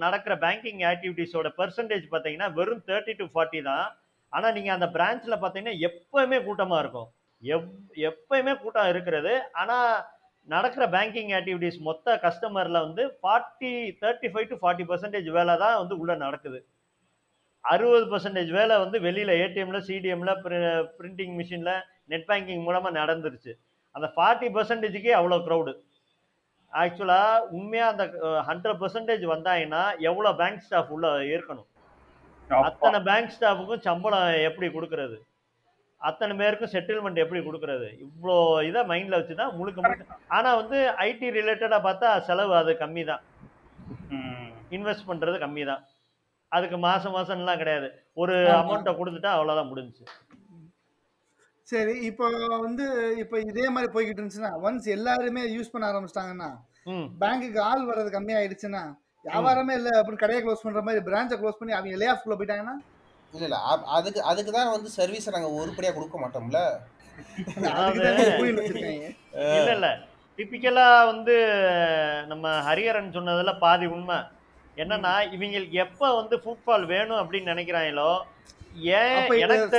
நடக்கிற 0.03 0.35
பேங்கிங் 0.43 0.83
ஆக்டிவிட்டீஸோட 0.91 1.49
பெர்சன்டேஜ் 1.61 2.05
பார்த்தீங்கன்னா 2.13 2.49
வெறும் 2.59 2.85
தேர்ட்டி 2.91 3.15
டு 3.21 3.27
ஃபார்ட்டி 3.33 3.61
தான். 3.71 3.87
ஆனால் 4.33 4.55
நீங்கள் 4.57 4.77
அந்த 4.77 4.89
பிரான்ச்சில் 4.97 5.41
பார்த்தீங்கன்னா 5.43 5.79
எப்போயுமே 5.89 6.39
கூட்டமாக 6.47 6.83
இருக்கும். 6.85 7.09
எப் 7.43 7.73
எப்பயுமே 8.11 8.53
கூட்டம் 8.63 8.91
இருக்கிறது. 8.93 9.33
ஆனால் 9.63 9.91
நடக்கிற 10.49 10.85
பேங்கிங் 10.95 11.33
ஆக்டிவிட்டீஸ் 11.39 11.79
மொத்த 11.89 12.17
கஸ்டமரில் 12.25 12.85
வந்து 12.87 13.05
forty 13.21 13.71
thirty 14.03 14.29
five 14.33 14.49
to 14.51 14.57
forty 14.63 14.85
percentage 14.91 15.29
வேலை 15.37 15.55
தான் 15.65 15.79
வந்து 15.81 15.95
உள்ளே 16.03 16.15
நடக்குது. 16.25 16.59
அறுபது 17.65 18.05
பர்சன்டேஜ் 18.13 18.51
வேலை 18.59 18.75
வந்து 18.85 18.99
வெளியில் 19.07 19.33
ஏடிஎம்ல 19.43 19.79
சிடிஎம்ல 19.89 20.33
பிரிண்டிங் 20.99 21.35
மிஷினில் 21.41 21.75
நெட் 22.13 22.29
பேங்கிங் 22.31 22.65
மூலமாக 22.67 22.95
நடந்துருச்சு. 23.01 23.53
அந்த 23.95 24.09
ஃபார்ட்டி 24.15 24.49
பர்சன்டேஜுக்கே 24.57 25.15
அவ்வளோ 25.21 25.39
க்ரௌடு 25.47 25.73
ஆக்சுவலாக 26.73 27.47
உண்மையாக 27.57 27.93
அந்த 27.93 28.05
ஹண்ட்ரட் 28.49 28.81
பர்சன்டேஜ் 28.83 29.25
வந்தாங்கன்னா 29.35 29.83
எவ்வளோ 30.09 30.33
பேங்க் 30.41 30.65
ஸ்டாஃப் 30.67 30.93
உள்ள 30.97 31.09
இருக்கணும் 31.35 31.69
அத்தனை 32.51 32.99
பேங்க் 33.09 33.33
ஸ்டாஃபுக்கும் 33.37 33.85
சம்பளம் 33.87 34.29
எப்படி 34.49 34.69
கொடுக்கறது? 34.75 35.17
அத்தனை 36.01 36.33
பேருக்கும் 36.41 36.73
செட்டில்மெண்ட் 36.75 37.23
எப்படி 37.23 37.41
கொடுக்கறது? 37.45 37.89
இவ்வளோ 38.05 38.37
இதை 38.69 38.81
மைண்டில் 38.91 39.19
வச்சு 39.19 39.35
தான் 39.41 39.55
முழுக்க 39.59 39.79
முழுக்க 39.83 40.19
ஆனால் 40.37 40.59
வந்து 40.61 40.79
ஐடி 41.07 41.29
ரிலேட்டடாக 41.39 41.81
பார்த்தா 41.87 42.09
செலவு 42.29 42.55
அது 42.61 42.73
கம்மி 42.83 43.05
தான் 43.11 43.23
இன்வெஸ்ட் 44.77 45.09
பண்ணுறது 45.11 45.37
கம்மி 45.45 45.65
தான் 45.71 45.83
அதுக்கு 46.53 46.77
மாதம் 46.87 47.15
மாதம்லாம் 47.17 47.61
கிடையாது. 47.63 47.89
ஒரு. 48.23 48.35
அமௌண்ட்டை 48.61 48.93
கொடுத்துட்டா 48.99 49.31
அவ்வளோதான் 49.37 49.71
முடிஞ்சுச்சு. 49.71 50.05
சரி 51.69 51.95
இப்போ 52.09 52.27
வந்து 52.67 52.85
இப்போ 53.23 53.37
இதே 53.51 53.65
மாதிரி 53.75 53.89
போய்கிட்டு 53.95 54.21
இருந்துச்சுன்னா 54.21 54.53
ஒன்ஸ் 54.67 54.87
எல்லாருமே 54.97 55.43
யூஸ் 55.55 55.73
பண்ண 55.73 55.87
ஆரம்பிச்சிட்டாங்கன்னா 55.89 56.51
பேங்க்குக்கு 57.23 57.61
ஆள் 57.71 57.89
வர்றது 57.89 58.11
கம்மியாயிடுச்சுன்னா 58.17 58.83
வியாபாரமே 59.25 59.75
இல்லை 59.81 59.93
அப்படின்னு 59.99 60.23
கடையை 60.23 60.41
க்ளோஸ் 60.43 60.65
பண்ற 60.67 60.83
மாதிரி 60.89 61.01
பிரான்ச்சை 61.09 61.39
க்ளோஸ் 61.41 61.59
பண்ணி 61.61 61.75
அவங்க 61.77 61.99
லே 62.03 62.11
ஆஃப்குள்ள 62.13 62.37
போயிட்டாங்கன்னா 62.39 62.77
இல்ல 63.33 63.45
இல்ல. 63.49 63.59
அதுக்கு 63.97 64.21
அதுக்கு 64.31 64.51
தான் 64.53 64.75
வந்து 64.75 64.91
சர்வீஸை 64.97 65.33
நாங்க 65.35 65.49
உருப்படியா 65.57 65.93
கொடுக்க 65.95 66.17
மாட்டோம்ல? 66.19 66.61
இல்ல 69.57 69.71
இல்ல. 69.75 69.89
டிப்பிக்கலா 70.39 70.87
வந்து 71.11 71.35
நம்ம 72.31 72.47
ஹரிஹரன் 72.67 73.15
சொன்னதுல 73.15 73.53
பாதி 73.63 73.87
உண்மை. 73.95 74.19
என்னன்னா 74.77 75.13
இவங்களுக்கு 75.35 75.77
எப்ப 75.85 76.03
வந்து 76.19 76.37
ஃபுட்பால் 76.43 76.85
வேணும் 76.91 77.21
அப்படின்னு 77.21 77.53
நினைக்கிறாங்களோ 77.53 78.11
ஏன் 78.95 79.15
எனக்கு 79.37 79.79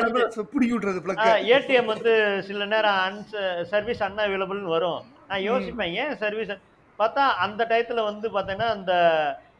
ஏடிஎம் 1.51 1.91
வந்து 1.93 2.13
சில 2.47 2.65
நேரம் 2.71 2.99
அன்ஸ் 3.03 3.35
சர்வீஸ் 3.71 4.01
அன்அவைலபிள்னு 4.07 4.73
வரும். 4.75 5.01
நான் 5.29 5.45
யோசிப்பேன் 5.47 5.93
ஏன் 6.01 6.15
சர்வீஸ் 6.23 6.53
பார்த்தா 6.99 7.23
அந்த 7.45 7.61
டயத்துல 7.71 8.03
வந்து 8.07 8.27
பார்த்தீங்கன்னா 8.29 8.69
அந்த 8.75 8.93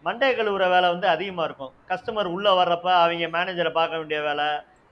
மண்டே 0.03 0.29
கழுவுற 0.33 0.65
வேலை 0.69 0.87
வந்து 0.91 1.07
அதிகமா 1.13 1.43
இருக்கும் 1.47 1.73
கஸ்டமர் 1.89 2.33
உள்ள 2.33 2.47
வர்றப்ப 2.57 2.89
அவங்க 2.97 3.27
மேனேஜரை 3.33 3.71
பார்க்க 3.73 4.01
வேண்டிய 4.01 4.19
வேலை 4.27 4.47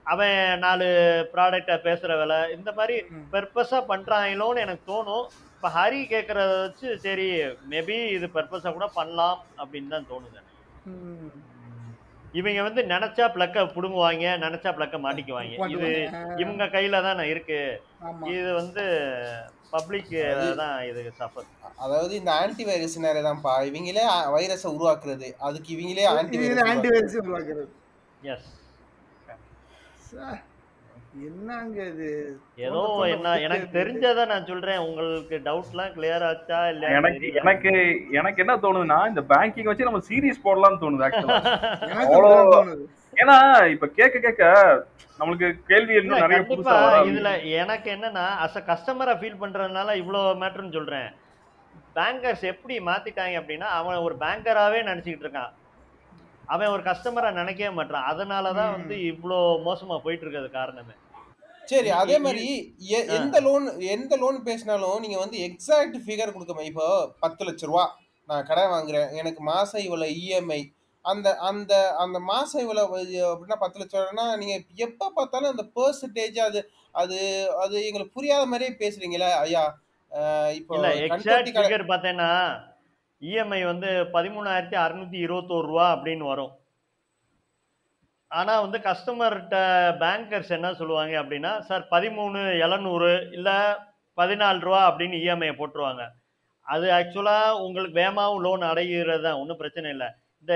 அவன் 0.06 0.34
நாலு 0.62 0.86
ப்ராடக்டை 1.32 1.76
பேசுற 1.84 2.10
வேலை 2.18 2.38
இந்த 2.56 2.70
மாதிரி 2.74 2.96
ம். 3.10 3.24
பர்பஸா 3.32 3.78
பண்றாங்களோன்னு 3.88 4.64
எனக்கு 4.64 4.84
தோணும் 4.90 5.24
இப்போ 5.54 5.68
ஹரி 5.76 6.00
கேட்கறத 6.10 6.52
வச்சு 6.58 6.88
சரி 7.04 7.26
மேபி 7.70 7.96
இது 8.16 8.26
பர்பஸா 8.34 8.70
கூட 8.72 8.88
பண்ணலாம் 8.94 9.38
அப்படின்னு 9.58 9.92
தான் 9.94 10.08
தோணுது 10.10 10.36
எனக்கு. 10.36 10.52
இவங்க 12.38 12.60
வந்து 12.66 12.82
நினைச்சா 12.92 13.26
பிளக்க 13.34 13.64
புடுங்குவாங்க 13.74 14.24
நினைச்சா 14.44 14.70
பிளக்க 14.76 14.96
மாட்டிக்குவாங்க. 15.04 15.54
இது 15.74 15.90
இவங்க 16.42 16.64
கையில 16.74 17.00
தான் 17.06 17.22
இருக்கு. 17.32 17.60
இது 18.34 18.48
வந்து 18.60 18.84
பப்ளிக் 19.74 20.12
தான் 20.62 20.76
இது 20.88 21.00
சஃபர் 21.20 21.48
அதாவது 21.84 22.12
இந்த 22.20 22.30
ஆன்டி 22.42 22.64
வைரஸ் 22.68 22.98
நேரம் 23.04 23.26
தான்ப்பா 23.28 23.54
இவங்களே 23.70 24.04
வைரஸை 24.36 24.68
உருவாக்குறது. 24.74 25.28
அதுக்கு 25.48 25.70
இவங்களே 25.76 26.06
ஆன்டி 26.16 26.38
இதுல 26.46 26.66
ஆன்டி 26.72 26.90
வைரஸ் 26.94 27.14
வைரஸ் 27.14 27.16
உருவாக்குறது. 27.24 27.66
எஸ் 28.34 28.50
சார், 30.10 30.40
என்னங்க 31.26 31.78
இது? 31.90 32.08
ஏதோ 32.66 32.80
என்ன 33.12 33.34
எனக்கு 33.44 33.66
தெரிஞ்சதை 33.76 34.22
நான் 34.30 34.48
சொல்றேன். 34.48 34.80
உங்களுக்கு 34.86 35.36
டவுட்லாம் 35.46 35.94
கிளியர் 35.94 36.24
ஆச்சா 36.28 36.58
இல்லையா 36.72 36.96
எனக்கு 36.98 37.28
எனக்கு 37.40 37.72
எனக்கு 38.18 38.42
என்ன 38.44 38.54
தோணுதுன்னா 38.64 38.98
இந்த 39.10 39.22
பேங்கிங் 39.32 39.70
வச்சு 39.70 39.88
நம்ம 39.88 40.02
சீரிஸ் 40.08 40.44
போடலாம்னு 40.44 40.82
தோணுது 40.82 41.06
ஆக்சுவலா 41.06 41.40
ஏன்னா 43.22 43.36
இப்ப 43.74 43.86
கேட்க 43.98 44.16
கேட்க 44.18 44.42
நம்மளுக்கு 45.20 45.48
கேள்வி 45.68 45.92
இல்ல, 45.92 46.00
இன்னும் 46.02 46.24
நிறைய 46.24 46.40
புதுசா 46.48 46.74
இதுல 47.10 47.30
எனக்கு 47.60 47.88
என்னன்னா 47.94 48.24
அஸ் 48.44 48.58
அ 48.60 48.64
கஸ்டமரா 48.66 49.14
ஃபீல் 49.20 49.38
பண்றதுனால 49.42 49.94
இவ்வளோ 50.00 50.20
மேட்டர்னு 50.42 50.76
சொல்றேன். 50.76 51.08
பேங்கர்ஸ் 51.96 52.44
எப்படி 52.50 52.74
மாத்திட்டாங்க 52.88 53.40
அப்படின்னா 53.40 53.68
அவன் 53.78 54.04
ஒரு 54.06 54.16
பேங்கராவே 54.22 54.80
நினைச்சுக்கிட்டு 54.88 55.26
இருக்கான். 55.26 55.52
அவன் 56.48 56.72
ஒரு 56.74 56.82
கஸ்டமரா 56.88 57.30
நினைக்கவே 57.38 57.72
மாட்டான் 57.74 58.08
அதனாலதான். 58.10 58.74
வந்து 58.76 58.96
இவ்வளோ 59.10 59.38
மோசமா 59.64 59.96
போயிட்டு 60.04 60.24
இருக்கிறது 60.24 60.50
காரணமே. 60.52 60.94
சரி 61.66 61.90
அதே 61.96 62.16
மாதிரி 62.18 62.44
எ-. 62.90 63.06
எந்த 63.16 63.36
லோன் 63.40 63.66
எந்த 63.94 64.16
லோன் 64.16 64.38
பேசினாலும் 64.44 65.00
நீங்க 65.00 65.18
வந்து 65.18 65.38
எக்ஸாக்ட் 65.46 65.98
ஃபிகர் 66.04 66.34
கொடுக்க 66.34 66.68
இப்போ 66.68 66.86
பத்து 67.20 67.44
லட்ச 67.46 67.64
ரூபா 67.64 67.84
நான் 68.28 68.46
கடன் 68.46 68.72
வாங்குறேன். 68.72 69.08
எனக்கு 69.16 69.40
மாசம் 69.44 69.82
இவ்வளவு 69.82 70.16
இஎம்ஐ 70.22 70.60
அந்த 71.04 71.28
அந்த 71.48 71.72
அந்த 71.98 72.18
மாசம் 72.30 72.62
இவ்வளவு 72.62 72.96
அப்படின்னா 73.26 73.58
பத்து 73.58 73.80
லட்ச 73.80 73.94
ரூபான்னா 73.98 74.26
நீங்க 74.36 74.54
எப்ப 74.86 75.10
பார்த்தாலும் 75.10 75.52
அந்த 75.52 75.64
பெர்சன்டேஜ் 75.76 76.38
அது 76.46 76.60
அது 76.94 77.18
அது 77.62 77.76
எங்களுக்கு 77.86 78.16
புரியாத 78.16 78.44
மாதிரியே 78.46 78.72
பேசுறீங்களே 78.80 79.30
ஐயா. 79.42 79.64
அஹ் 80.12 80.52
இப்போ 80.58 80.72
இல்ல 80.76 80.88
கண் 80.92 81.04
எக்ஸாக்ட் 81.06 81.30
தொட்டி 81.34 81.52
கடை 81.52 81.64
ஃபிகர் 81.64 81.90
பார்த்தேன்னா 81.90 82.30
இஎம்ஐ 83.22 83.60
வந்து 83.64 83.88
பதிமூணாயிரத்தி 84.14 84.76
அறுநூத்தி 84.82 85.18
இருபத்தோரு 85.26 85.66
ரூபா 85.66 85.86
அப்படின்னு 85.94 86.24
வரும். 86.24 86.52
ஆனால் 88.30 88.62
வந்து 88.64 88.78
கஸ்டமர்கிட்ட 88.86 89.56
பேங்கர்ஸ் 90.02 90.52
என்ன 90.56 90.68
சொல்லுவாங்க 90.80 91.14
அப்படின்னா 91.22 91.52
சார் 91.68 91.84
பதிமூணு 91.94 92.40
இளநூறு 92.64 93.10
இல்லை 93.36 93.56
பதினாலு 94.18 94.60
ரூபா 94.66 94.80
அப்படின்னு 94.88 95.16
இஎம்ஐயை 95.24 95.54
போட்டுருவாங்க. 95.58 96.04
அது 96.66 96.86
ஆக்சுவலாக 96.98 97.58
உங்களுக்கு 97.64 97.98
வேகமாகவும் 98.02 98.44
லோன் 98.46 98.62
அடைகிறது 98.70 99.24
தான் 99.26 99.40
ஒன்றும் 99.40 99.60
பிரச்சனை 99.62 99.88
இல்லை. 99.94 100.08
இந்த 100.42 100.54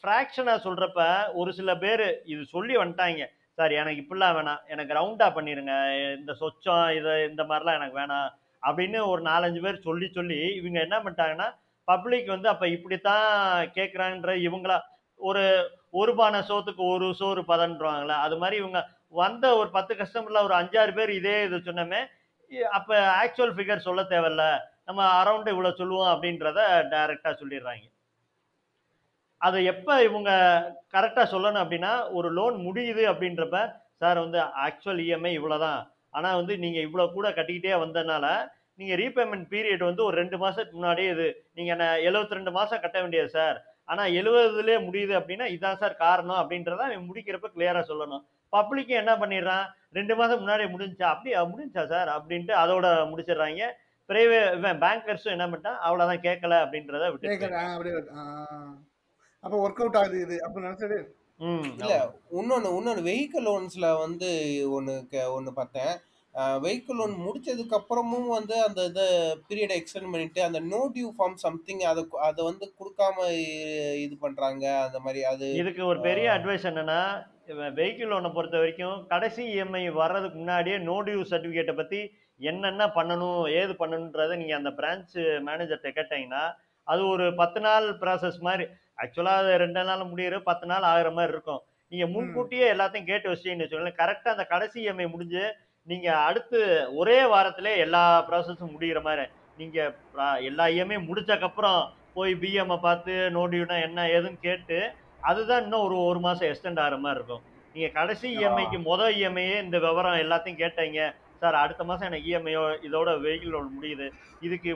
ஃப்ராக்ஷனை 0.00 0.54
சொல்கிறப்ப 0.66 1.02
ஒரு 1.40 1.50
சில 1.58 1.70
பேர் 1.84 2.06
இது 2.32 2.42
சொல்லி 2.54 2.74
வந்துட்டாங்க. 2.82 3.24
சார் 3.58 3.72
எனக்கு 3.80 4.02
இப்படிலாம் 4.04 4.36
வேணாம். 4.38 4.62
எனக்கு 4.72 4.96
ரவுண்டாக 4.98 5.30
பண்ணிடுங்க 5.36 5.74
இந்த 6.18 6.32
சொச்சம் 6.42 6.86
இதை 6.98 7.12
இந்த 7.30 7.42
மாதிரிலாம் 7.50 7.78
எனக்கு 7.80 8.00
வேணாம். 8.02 8.28
அப்படின்னு 8.62 8.98
ஒரு 9.12 9.22
நாலஞ்சு 9.30 9.60
பேர் 9.64 9.86
சொல்லி 9.88 10.06
சொல்லி 10.18 10.40
இவங்க 10.58 10.78
என்ன 10.86 10.96
பண்ணிட்டாங்கன்னா 11.04 11.48
பப்ளிக் 11.88 12.34
வந்து 12.34 12.48
அப்போ 12.52 12.66
இப்படித்தான் 12.76 13.26
கேட்குறான்ற 13.78 14.30
இவங்களா 14.48 14.78
ஒரு 15.20 15.42
ஒரு 15.96 16.12
பானை 16.18 16.40
சோத்துக்கு 16.48 16.82
ஒரு 16.94 17.06
சோறு 17.20 17.42
பதன்றாங்களே 17.50 18.16
அது 18.24 18.36
மாதிரி 18.42 18.56
இவங்க 18.62 18.80
வந்த 19.14 19.44
ஒரு 19.60 19.68
பத்து 19.76 19.92
கஸ்டமர்ல 19.94 20.44
ஒரு 20.46 20.54
அஞ்சாறு 20.60 20.92
பேர் 20.98 21.12
இதே 21.18 21.36
இது 21.46 21.58
சொன்னமே 21.68 22.00
அப்போ 22.72 22.96
ஆக்சுவல் 23.20 23.54
ஃபிகர் 23.54 23.86
சொல்ல 23.86 24.00
தேவையில்ல. 24.10 24.42
நம்ம 24.88 25.00
அரௌண்டு 25.20 25.52
இவ்வளோ 25.54 25.70
சொல்லுவோம் 25.80 26.10
அப்படின்றத 26.12 26.58
டைரெக்டாக 26.92 27.34
சொல்லிடுறாங்க. 27.40 27.86
அதை 29.40 29.58
எப்போ 29.72 29.94
இவங்க 30.08 30.30
கரெக்டாக 30.94 31.26
சொல்லணும் 31.32 31.62
அப்படின்னா 31.64 31.92
ஒரு 32.18 32.28
லோன் 32.38 32.56
முடியுது 32.66 33.02
அப்படின்றப்ப 33.12 33.58
சார் 34.02 34.18
வந்து 34.24 34.38
ஆக்சுவல் 34.66 35.00
இஎம்ஐ 35.04 35.32
இவ்வளோ 35.38 35.58
தான் 35.64 35.80
ஆனால் 36.16 36.38
வந்து 36.40 36.54
நீங்கள் 36.64 36.84
இவ்வளோ 36.86 37.04
கூட 37.16 37.26
கட்டிக்கிட்டே 37.38 37.74
வந்ததுனால 37.84 38.26
நீங்கள் 38.78 38.98
ரீபேமெண்ட் 39.02 39.46
பீரியட் 39.52 39.88
வந்து 39.88 40.02
ஒரு 40.06 40.16
ரெண்டு 40.22 40.36
மாதத்துக்கு 40.42 40.78
முன்னாடியே 40.78 41.10
இது 41.14 41.26
நீங்கள் 41.56 41.74
என்ன 41.76 41.86
எழுபத்தி 42.08 42.38
ரெண்டு 42.38 42.52
மாதம் 42.56 42.82
கட்ட 42.82 42.96
வேண்டியது 43.02 43.30
சார் 43.36 43.58
ஆனா 43.88 44.04
எழுபதுலேயே 44.04 44.78
முடியுது 44.88 45.14
அப்படின்னா 45.16 45.44
இதான் 45.46 45.76
சார் 45.76 45.96
காரணம் 45.96 46.36
அப்படின்றத 46.36 46.76
அவன் 46.76 47.10
முடிக்கிறப்ப 47.10 47.44
கிளியரா 47.56 47.82
சொல்லணும். 47.88 48.24
பப்ளிக் 48.48 48.88
என்ன 48.88 49.16
பண்ணிடுறான்? 49.16 49.66
ரெண்டு 49.92 50.16
மாசம் 50.16 50.46
முன்னாடி 50.46 50.64
முடிஞ்சா 50.70 51.02
அப்படியா 51.02 51.44
முடிஞ்சா 51.44 51.86
சார்? 51.86 52.08
அப்படின்ட்டு 52.08 52.52
அதோட 52.64 52.86
முடிச்சிடுறாங்க. 53.10 53.62
பிரைவேட் 54.08 54.56
இவன் 54.56 54.78
பேங்கர்ஸும் 54.78 55.30
என்ன 55.30 55.46
பண்ணிட்டான்? 55.46 55.78
அவ்வளவுதான் 55.78 56.20
கேட்கல 56.20 56.54
அப்படின்றத 56.54 57.10
விட்டு. 57.10 57.28
அப்போ 59.40 59.68
ஒர்க் 59.68 59.80
அவுட் 59.80 59.96
ஆகுது 59.96 60.20
இது 60.20 60.42
அப்போ 60.42 60.60
நினைச்சது? 60.60 61.04
ம் 61.38 61.62
இல்ல 61.78 62.12
இன்னொன்னு 62.32 62.66
இன்னொன்னு 62.66 63.02
வெஹிக்கிள் 63.02 63.44
லோன்ஸ்ல 63.44 63.98
வந்து 63.98 64.30
ஒன்னு 64.70 65.06
கே- 65.10 65.30
ஒன்னு 65.30 65.52
பார்த்தேன். 65.52 65.96
வெஹிக்கிள் 66.62 66.98
லோன் 66.98 67.14
முடிச்சதுக்கு 67.20 67.76
அப்புறமும் 67.78 68.26
வந்து 68.28 68.56
அந்த 68.64 68.80
இதை 68.84 69.04
பீரியடை 69.48 69.76
எக்ஸ்டெண்ட் 69.78 70.12
பண்ணிட்டு 70.12 70.40
அந்த 70.42 70.58
நோ 70.66 70.80
டியூ 70.94 71.08
ஃபார்ம் 71.14 71.38
சம்திங் 71.44 71.82
அதை 71.90 72.02
அதை 72.26 72.40
வந்து 72.44 72.66
கொடுக்காம 72.80 73.26
இது 74.04 74.14
பண்றாங்க 74.16 74.64
அந்த 74.82 74.98
மாதிரி 74.98 75.22
அது 75.24 75.46
இதுக்கு 75.60 75.82
ஒரு 75.86 76.00
பெரிய 76.00 76.28
அட்வைஸ் 76.34 76.68
என்னன்னா 76.70 77.00
வெஹிக்கிள் 77.74 78.12
லோனை 78.12 78.30
பொறுத்த 78.32 78.56
வரைக்கும் 78.58 79.00
கடைசி 79.06 79.42
இஎம்ஐ 79.52 79.82
வர்றதுக்கு 79.94 80.38
முன்னாடியே 80.38 80.78
நோ 80.84 80.96
டியூ 81.02 81.20
சர்டிஃபிகேட்டை 81.32 81.74
பத்தி 81.74 82.00
என்னென்ன 82.40 82.86
பண்ணணும் 82.96 83.42
ஏது 83.60 83.74
பண்ணணுன்றதை 83.74 84.34
நீங்க 84.36 84.54
அந்த 84.56 84.70
பிரான்ச் 84.78 85.14
மேனேஜர்கிட்ட 85.46 85.90
கேட்டீங்கன்னா 85.98 86.42
அது 86.86 87.02
ஒரு 87.06 87.26
பத்து 87.34 87.60
நாள் 87.60 87.86
ப்ராசஸ் 88.02 88.40
மாதிரி 88.40 88.64
ஆக்சுவலாக 88.98 89.40
அது 89.42 89.54
ரெண்டு 89.58 89.82
நாள் 89.84 90.10
முடியிற 90.10 90.36
பத்து 90.42 90.66
நாள் 90.66 90.84
ஆகுற 90.90 91.08
மாதிரி 91.12 91.32
இருக்கும். 91.32 91.62
நீங்க 91.92 92.06
முன்கூட்டியே 92.06 92.66
எல்லாத்தையும் 92.74 93.08
கேட்டு 93.08 93.30
வச்சிட்டீங்கன்னு 93.30 93.64
வச்சுக்கோங்களேன் 93.64 94.00
கரெக்டாக 94.00 94.34
அந்த 94.36 94.44
கடைசி 94.44 94.78
இஎம்ஐ 94.84 95.06
முடிஞ்சு 95.06 95.42
நீங்க 95.86 96.08
அடுத்து 96.28 96.60
ஒரே 97.00 97.18
வாரத்திலே 97.32 97.72
எல்லா 97.84 98.02
ப்ராசஸும் 98.28 98.72
முடிகிற 98.74 99.00
மாதிரி 99.02 99.24
நீங்க 99.58 99.78
எல்லா 100.48 100.64
இஎம்ஐ 100.76 100.98
முடிச்சக்கப்புறம் 101.08 101.80
போய் 102.16 102.32
பிஎம்ஐ 102.42 102.78
பார்த்து 102.86 103.14
நோடியூனா 103.36 103.76
என்ன 103.88 104.06
ஏதுன்னு 104.16 104.44
கேட்டு 104.46 104.78
அதுதான் 105.20 105.62
இன்னும் 105.64 105.84
ஒரு 105.86 105.96
ஒரு 106.10 106.20
மாசம் 106.26 106.48
எக்ஸ்டெண்ட் 106.48 106.80
ஆகிற 106.82 106.96
மாதிரி 107.04 107.18
இருக்கும். 107.18 107.44
நீங்க 107.74 107.88
கடைசி 107.98 108.26
இஎம்ஐக்கு 108.36 108.78
மொதல் 108.90 109.14
இஎம்ஐயே 109.18 109.56
இந்த 109.64 109.78
விவரம் 109.86 110.22
எல்லாத்தையும் 110.24 110.60
கேட்டீங்க 110.62 111.00
சார் 111.42 111.56
அடுத்த 111.62 111.82
மாசம் 111.84 112.08
எனக்கு 112.08 112.28
இஎம்ஐயோ 112.30 112.62
இதோட 112.88 113.10
வெஹிக்கிள் 113.24 113.54
லோன் 113.54 113.74
முடியுது. 113.76 114.06
இதுக்கு 114.46 114.70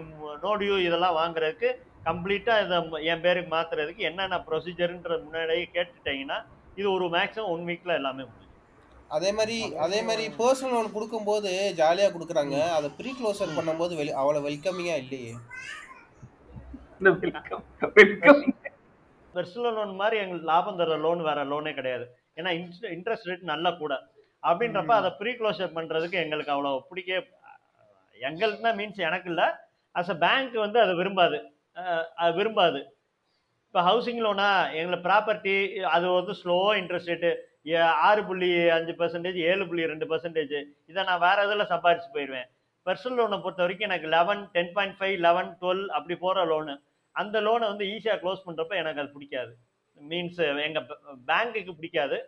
நோடியூ 0.46 0.74
இதெல்லாம் 0.86 1.18
வாங்குறதுக்கு 1.20 1.68
கம்ப்ளீட்டா 2.08 2.54
இதை 2.64 2.76
என் 3.12 3.24
பேருக்கு 3.26 3.50
மாத்துறதுக்கு 3.56 4.08
என்னென்ன 4.10 4.40
ப்ரொசீஜர்ன்ற 4.48 5.16
முன்னாடியே 5.24 5.64
கேட்டுட்டீங்கன்னா 5.76 6.38
இது 6.80 6.86
ஒரு 6.96 7.08
மேக்ஸிமம் 7.16 7.52
ஒன் 7.54 7.66
வீக்ல 7.70 7.94
எல்லாமே 8.00 8.24
முடியும் 8.30 8.49
அதே 9.16 9.30
மாதிரி 9.38 9.56
அதே 9.84 10.00
மாதிரி 10.08 10.24
பர்சனல் 10.40 10.74
லோன் 10.76 10.94
கொடுக்கும்போது 10.96 11.50
ஜாலியா 11.80 12.08
கொடுக்குறாங்க. 12.14 12.56
அதை 12.76 12.88
ப்ரீ 12.98 13.10
க்ளோசர் 13.18 13.56
பண்ணும்போது 13.56 13.92
வெளி 14.00 14.12
அவ்வளவு 14.20 14.46
வெல்கமிங்கா 14.46 14.96
இல்லையே. 15.04 15.32
இந்த 16.98 17.10
வெல்கம் 17.24 17.64
வெல்கம் 17.98 18.40
பர்சனல் 19.34 19.76
லோன் 19.78 19.92
மாதிரி 20.02 20.16
எங்களுக்கு 20.22 20.50
லாபம் 20.52 20.78
தர 20.80 20.98
லோன் 21.06 21.20
வேற 21.28 21.42
லோனே 21.52 21.72
கிடையாது. 21.80 22.06
ஏன்னா 22.38 22.52
இன்ட்ரெஸ்ட் 22.96 23.28
ரேட் 23.30 23.50
நல்லா 23.52 23.72
கூட. 23.82 23.92
அப்படின்றப்ப 24.50 24.94
அதை 25.00 25.10
ப்ரீ 25.20 25.32
க்ளோசர் 25.40 25.76
பண்றதுக்கு 25.76 26.22
எங்களுக்கு 26.24 26.54
அவ்வளோ 26.54 26.72
பிடிக்க 26.90 27.10
எங்களுக்குனா 28.28 28.72
மீன்ஸ் 28.78 29.06
எனக்கு 29.10 29.28
இல்லை. 29.32 29.46
அஸ் 29.94 30.14
அ 30.14 30.18
பேங்க் 30.24 30.56
வந்து 30.66 30.78
அதை 30.84 30.94
விரும்பாது. 31.02 31.38
அது 32.22 32.32
விரும்பாது. 32.40 32.80
இப்போ 33.68 33.80
ஹவுசிங் 33.90 34.24
லோனா 34.24 34.48
எங்களை 34.80 34.98
ப்ராப்பர்ட்டி 35.06 35.54
அது 35.94 36.06
வந்து 36.18 36.34
ஸ்லோ 36.42 36.58
இன்ட்ரெஸ்ட் 36.80 37.10
ரேட்டு 37.12 37.30
ஆறு 38.02 38.24
புள்ளி 38.24 38.68
அஞ்சு 38.68 38.92
பர்சன்டேஜ் 38.92 39.38
ஏழு 39.44 39.66
புள்ளி 39.66 39.86
ரெண்டு 39.86 40.06
பர்சன்டேஜ் 40.06 40.54
இதை 40.86 41.04
நான் 41.04 41.20
வேறு 41.20 41.44
இதில் 41.46 41.70
சம்பாரிச்சு 41.70 42.08
போயிடுவேன். 42.14 42.48
பர்சனல் 42.86 43.18
லோனை 43.18 43.38
பொறுத்த 43.42 43.62
வரைக்கும் 43.62 43.88
எனக்கு 43.88 44.08
eleven 44.08 44.42
ten 44.52 44.72
point 44.72 44.96
five 44.98 45.16
eleven 45.18 45.50
twelve 45.60 45.84
அப்படி 45.88 46.16
போகிற 46.16 46.44
லோனு 46.44 46.74
அந்த 47.16 47.40
லோனை 47.40 47.66
வந்து 47.68 47.84
ஈஸியாக 47.84 48.20
க்ளோஸ் 48.22 48.44
பண்ணுறப்ப 48.46 48.74
எனக்கு 48.76 49.00
அது 49.00 49.10
பிடிக்காது. 49.12 49.52
மீன்ஸ் 49.98 50.38
எங்கள் 50.66 50.86
பேங்க்குக்கு 51.28 51.72
பிடிக்காது. 51.74 52.18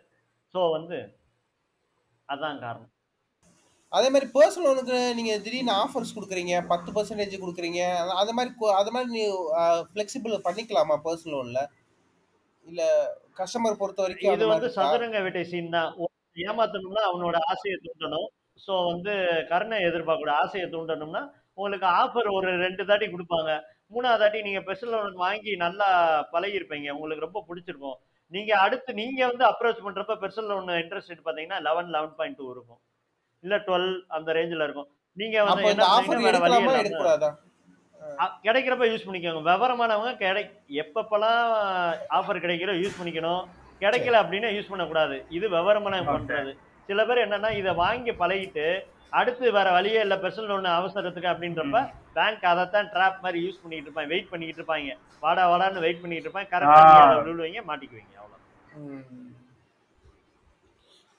ஸோ 0.53 0.71
வந்து 0.71 0.97
அதான் 2.29 2.59
காரணம். 2.59 2.89
அதே 3.91 4.09
மாதிரி 4.09 4.27
பர்சனல் 4.31 4.67
லோனுக்கு 4.67 4.97
நீங்கள் 5.13 5.41
திடீர்னு 5.41 5.73
ஆஃபர்ஸ் 5.73 6.15
கொடுக்குறீங்க 6.15 6.53
பத்து 6.67 6.91
பர்சன்டேஜ் 6.91 7.41
கொடுக்குறீங்க 7.41 7.81
அது- 8.13 8.35
மாதிரி 8.37 8.51
அது 8.75 8.91
மாதிரி 8.91 9.09
நீ 9.11 9.23
ஃப்ளெக்சிபிள் 9.89 10.35
பண்ணிக்கலாமா 10.47 10.95
பர்சனல் 11.05 11.35
லோனில் 11.35 11.61
இல்லை 12.65 12.87
கஸ்டமர் 13.39 13.79
பொறுத்த 13.81 14.01
வரைக்கும் 14.03 14.35
இது 14.37 14.45
வந்து? 14.53 14.69
சதுரங்க 14.77 15.19
வேட்டை 15.25 15.43
சீன் 15.51 15.75
தான். 15.77 15.91
ஏமாத்தணும்னா 16.47 17.03
அவனோட 17.09 17.37
ஆசையை 17.51 17.77
தூண்டணும். 17.85 18.27
ஸோ 18.65 18.73
வந்து 18.91 19.13
கருணை 19.51 19.77
எதிர்பார்க்கக்கூட 19.89 20.33
ஆசையை 20.43 20.67
தூண்டணும்னா 20.73 21.21
உங்களுக்கு 21.59 21.87
ஆஃபர் 22.01 22.29
ஒரு 22.37 22.49
ரெண்டு 22.65 22.83
தாட்டி 22.89 23.07
கொடுப்பாங்க. 23.13 23.51
மூணாவது 23.93 24.21
தாட்டி 24.21 24.39
நீங்க 24.47 24.59
ஸ்பெஷல் 24.63 24.93
லோன் 24.93 25.21
வாங்கி 25.25 25.51
நல்லா 25.65 25.87
பழகிருப்பீங்க 26.33 26.89
உங்களுக்கு 26.95 27.25
ரொம்ப 27.27 27.41
பிடிச்சிருக்கும். 27.49 27.97
நீங்க 28.31 28.51
அடுத்து 28.65 28.91
நீங்க 29.01 29.21
வந்து 29.31 29.45
அப்ரோச் 29.49 29.83
பண்றப்ப 29.85 30.15
பெர்சனல் 30.23 30.49
லோன் 30.51 30.69
இன்ட்ரெஸ்ட் 30.83 31.11
ரேட் 31.11 31.27
பாத்தீங்கன்னா 31.27 31.59
லெவன் 31.67 31.91
லெவன் 31.95 32.15
பாயிண்ட் 32.19 32.39
டூ 32.39 32.47
இருக்கும். 32.55 32.81
இல்ல 33.43 33.55
டுவெல் 33.67 33.91
அந்த 34.17 34.29
ரேஞ்சில் 34.37 34.65
இருக்கும். 34.67 34.89
நீங்க 35.17 35.37
வந்து 35.47 35.69
கிடைக்கிறப்ப 38.45 38.85
யூஸ் 38.91 39.05
பண்ணிக்கோங்க. 39.07 39.41
விவரமானவங்க 39.49 40.13
கிடை 40.21 40.43
எப்பப்பெல்லாம் 40.83 41.43
ஆஃபர் 42.17 42.43
கிடைக்கிறோ 42.45 42.73
யூஸ் 42.83 42.97
பண்ணிக்கணும். 42.99 43.43
கிடைக்கல 43.83 44.19
அப்படின்னா 44.23 44.49
யூஸ் 44.55 44.71
பண்ணக்கூடாது. 44.71 45.15
இது 45.37 45.45
விவரமானவங்க 45.57 46.11
Okay. 46.11 46.17
பண்றது. 46.17 46.51
சில 46.89 47.01
பேர் 47.07 47.25
என்னன்னா 47.25 47.49
இதை 47.61 47.71
வாங்கி 47.83 48.13
பழகிட்டு 48.21 48.65
அடுத்து 49.19 49.45
வேற 49.55 49.67
வழியே 49.75 49.99
இல்லை 50.05 50.15
பெர்சனல் 50.21 50.49
லோன் 50.51 50.69
அவசரத்துக்கு 50.77 51.31
அப்படின்றப்ப 51.31 51.81
பேங்க் 52.15 52.45
அதைத்தான் 52.51 52.89
ட்ராப் 52.93 53.19
மாதிரி 53.25 53.39
யூஸ் 53.45 53.59
பண்ணிட்டு 53.63 53.87
இருப்பாங்க. 53.87 54.11
வெயிட் 54.13 54.31
பண்ணிட்டு 54.31 54.59
இருப்பாங்க. 54.61 54.95
வாடா 55.23 55.43
வாடான்னு 55.51 55.83
வெயிட் 55.85 56.01
பண்ணிட்டு 56.03 56.27
இருப்பாங்க. 56.27 56.49
கரெக்டாக 56.53 57.19
விழுவீங்க 57.27 57.61
மாட்டிக்குவீங்க 57.69 58.15
அவ்வளோ. 58.21 58.37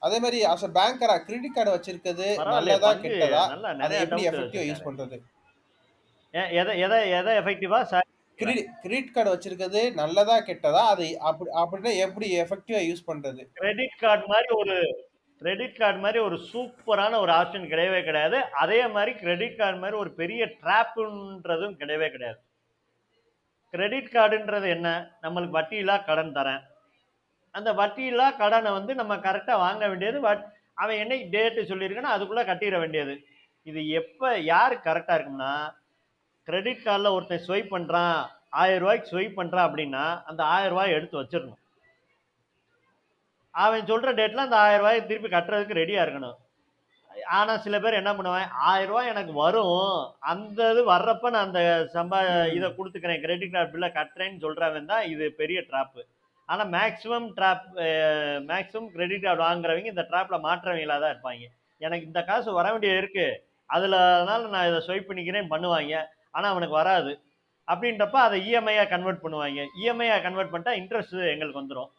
அதே 0.01 0.17
மாதிரி 0.23 0.39
அஸ் 0.53 0.65
பேங்கரா 0.79 1.15
கிரெடிட் 1.27 1.55
கார்டு 1.55 1.75
வச்சிருக்கிறது 1.75 2.27
நல்லதா 2.55 2.91
கெட்டதா? 3.05 3.43
அதை 3.85 3.95
எப்படி 4.03 4.27
எஃபெக்டிவா. 4.31 4.65
யூஸ் 4.71 4.85
பண்றது? 4.89 5.17
எதை 6.35 6.73
எதை 6.85 6.99
எதை 7.19 7.33
எஃபெக்டிவா 7.41 7.79
கிரெடிட் 8.39 8.71
கிரெடிட் 8.83 9.11
கார்டு 9.15 9.33
வச்சிருக்கிறது 9.33 9.81
நல்லதா 9.99 10.35
கெட்டதா 10.47 10.81
அதை 10.93 11.09
அப்படி 11.27 11.49
அப்படின்னா 11.61 11.91
எப்படி 12.05 12.27
எஃபெக்டிவா 12.43 12.79
யூஸ் 12.87 13.05
பண்றது? 13.09 13.41
கிரெடிட் 13.59 14.01
கார்டு 14.01 14.25
மாதிரி 14.31 14.49
ஒரு 14.61 14.75
கிரெடிட் 15.41 15.77
கார்டு 15.81 15.99
மாதிரி 16.05 16.19
ஒரு 16.25 16.37
சூப்பரான 16.49 17.19
ஒரு 17.23 17.31
ஆப்ஷன் 17.37 17.69
கிடையவே 17.71 18.01
கிடையாது. 18.07 18.37
அதே 18.63 18.79
மாதிரி 18.95 19.11
கிரெடிட் 19.21 19.59
கார்டு 19.61 19.79
மாதிரி 19.83 19.97
ஒரு 20.03 20.11
பெரிய 20.19 20.41
ட்ராப்புன்றதும் 20.61 21.77
கிடையவே 21.81 22.09
கிடையாது. 22.15 22.39
கிரெடிட் 23.73 24.11
கார்டுன்றது 24.17 24.67
என்ன? 24.75 24.89
நம்மளுக்கு 25.23 25.57
வட்டியில்லா 25.59 25.95
கடன் 26.09 26.35
தரேன். 26.39 26.61
அந்த 27.55 27.69
வட்டியில்லா 27.79 28.27
கடனை 28.43 28.71
வந்து 28.79 28.93
நம்ம 29.01 29.13
கரெக்டாக 29.27 29.63
வாங்க 29.65 29.83
வேண்டியது 29.93 30.19
வட் 30.27 30.45
அவன் 30.83 31.01
என்னைக்கு 31.03 31.27
டேட்டு 31.35 31.69
சொல்லியிருக்கானோ 31.71 32.13
அதுக்குள்ளே 32.15 32.45
கட்டிட 32.51 32.77
வேண்டியது. 32.83 33.15
இது 33.67 33.81
எப்போ 34.01 34.27
யார் 34.53 34.75
கரெக்டாக 34.87 35.17
இருக்கும்னா 35.17 35.53
கிரெடிட் 36.47 36.85
கார்டில் 36.87 37.13
ஒருத்தன் 37.15 37.45
ஸ்வைப் 37.45 37.75
பண்ணுறான் 37.75 38.17
ஆயிரம் 38.61 38.81
ரூபாய்க்கு 38.83 39.11
ஸ்வைப் 39.11 39.37
பண்ணுறான் 39.39 39.67
அப்படின்னா 39.67 40.03
அந்த 40.29 40.41
ஆயிரம் 40.55 40.73
ரூபாய் 40.73 40.95
எடுத்து 40.97 41.19
வச்சிடணும். 41.19 41.61
அவன் 43.55 43.87
சொல்கிற 43.91 44.09
டேட்டில் 44.19 44.45
அந்த 44.47 44.57
ஆயிரம் 44.63 44.83
ரூபாய் 44.83 45.07
திருப்பி 45.09 45.29
கட்டுறதுக்கு 45.35 45.79
ரெடியாக 45.81 46.05
இருக்கணும். 46.05 46.37
ஆனால் 47.37 47.61
சில 47.65 47.75
பேர் 47.83 47.99
என்ன 47.99 48.11
பண்ணுவான் 48.15 48.49
ஆயிரம் 48.69 48.89
ரூபாய் 48.91 49.11
எனக்கு 49.11 49.33
வரும். 49.43 49.93
அந்த 50.31 50.59
இது 50.73 50.81
வர்றப்ப 50.93 51.29
நான் 51.35 51.47
அந்த 51.47 51.61
சம்பா 51.95 52.19
இதை 52.57 52.67
கொடுத்துக்கிறேன். 52.77 53.21
கிரெடிட் 53.25 53.53
கார்டு 53.53 53.73
பில்லை 53.75 53.89
கட்டுறேன்னு 53.97 54.43
சொல்கிறவன் 54.45 54.91
தான் 54.91 55.05
இது 55.13 55.25
பெரிய 55.41 55.59
ட்ராப்பு 55.69 56.01
ஆனால் 56.49 56.69
maximum 56.77 57.27
trap 57.37 57.63
maximum 58.51 58.89
credit 58.95 59.25
card 59.27 59.41
வாங்குறவங்க 59.47 59.93
இந்த 59.93 60.05
ட்ராப்பில் 60.11 60.45
மாற்றவங்களா 60.47 60.97
தான் 61.03 61.13
இருப்பாங்க. 61.13 61.45
எனக்கு 61.81 62.09
இந்த 62.09 62.21
காசு 62.29 62.49
வர 62.59 62.67
வேண்டியது 62.73 63.01
இருக்குது 63.03 63.39
அதில் 63.75 63.97
அதனால 64.17 64.41
நான் 64.55 64.67
இதை 64.71 64.81
ஸ்வைப் 64.87 65.07
பண்ணிக்கிறேன் 65.09 65.51
பண்ணுவாங்க. 65.53 65.95
ஆனால் 66.35 66.51
அவனுக்கு 66.53 66.75
வராது. 66.81 67.11
அப்படின்றப்ப 67.67 68.17
அதை 68.27 68.37
இஎம்ஐயாக 68.49 68.91
கன்வெர்ட் 68.93 69.23
பண்ணுவாங்க. 69.25 69.61
இஎம்ஐயாக 69.81 70.23
கன்வெர்ட் 70.27 70.53
பண்ணிட்டா 70.53 70.73
இன்ட்ரெஸ்ட் 70.81 71.19
எங்களுக்கு 71.33 71.61
வந்துடும் 71.61 71.91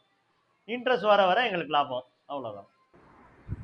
இன்ட்ரெஸ்ட் 0.68 1.10
வர 1.12 1.20
வர 1.30 1.38
எங்களுக்கு 1.48 1.76
லாபம். 1.78 2.06
அவ்வளோதான் 2.32 2.70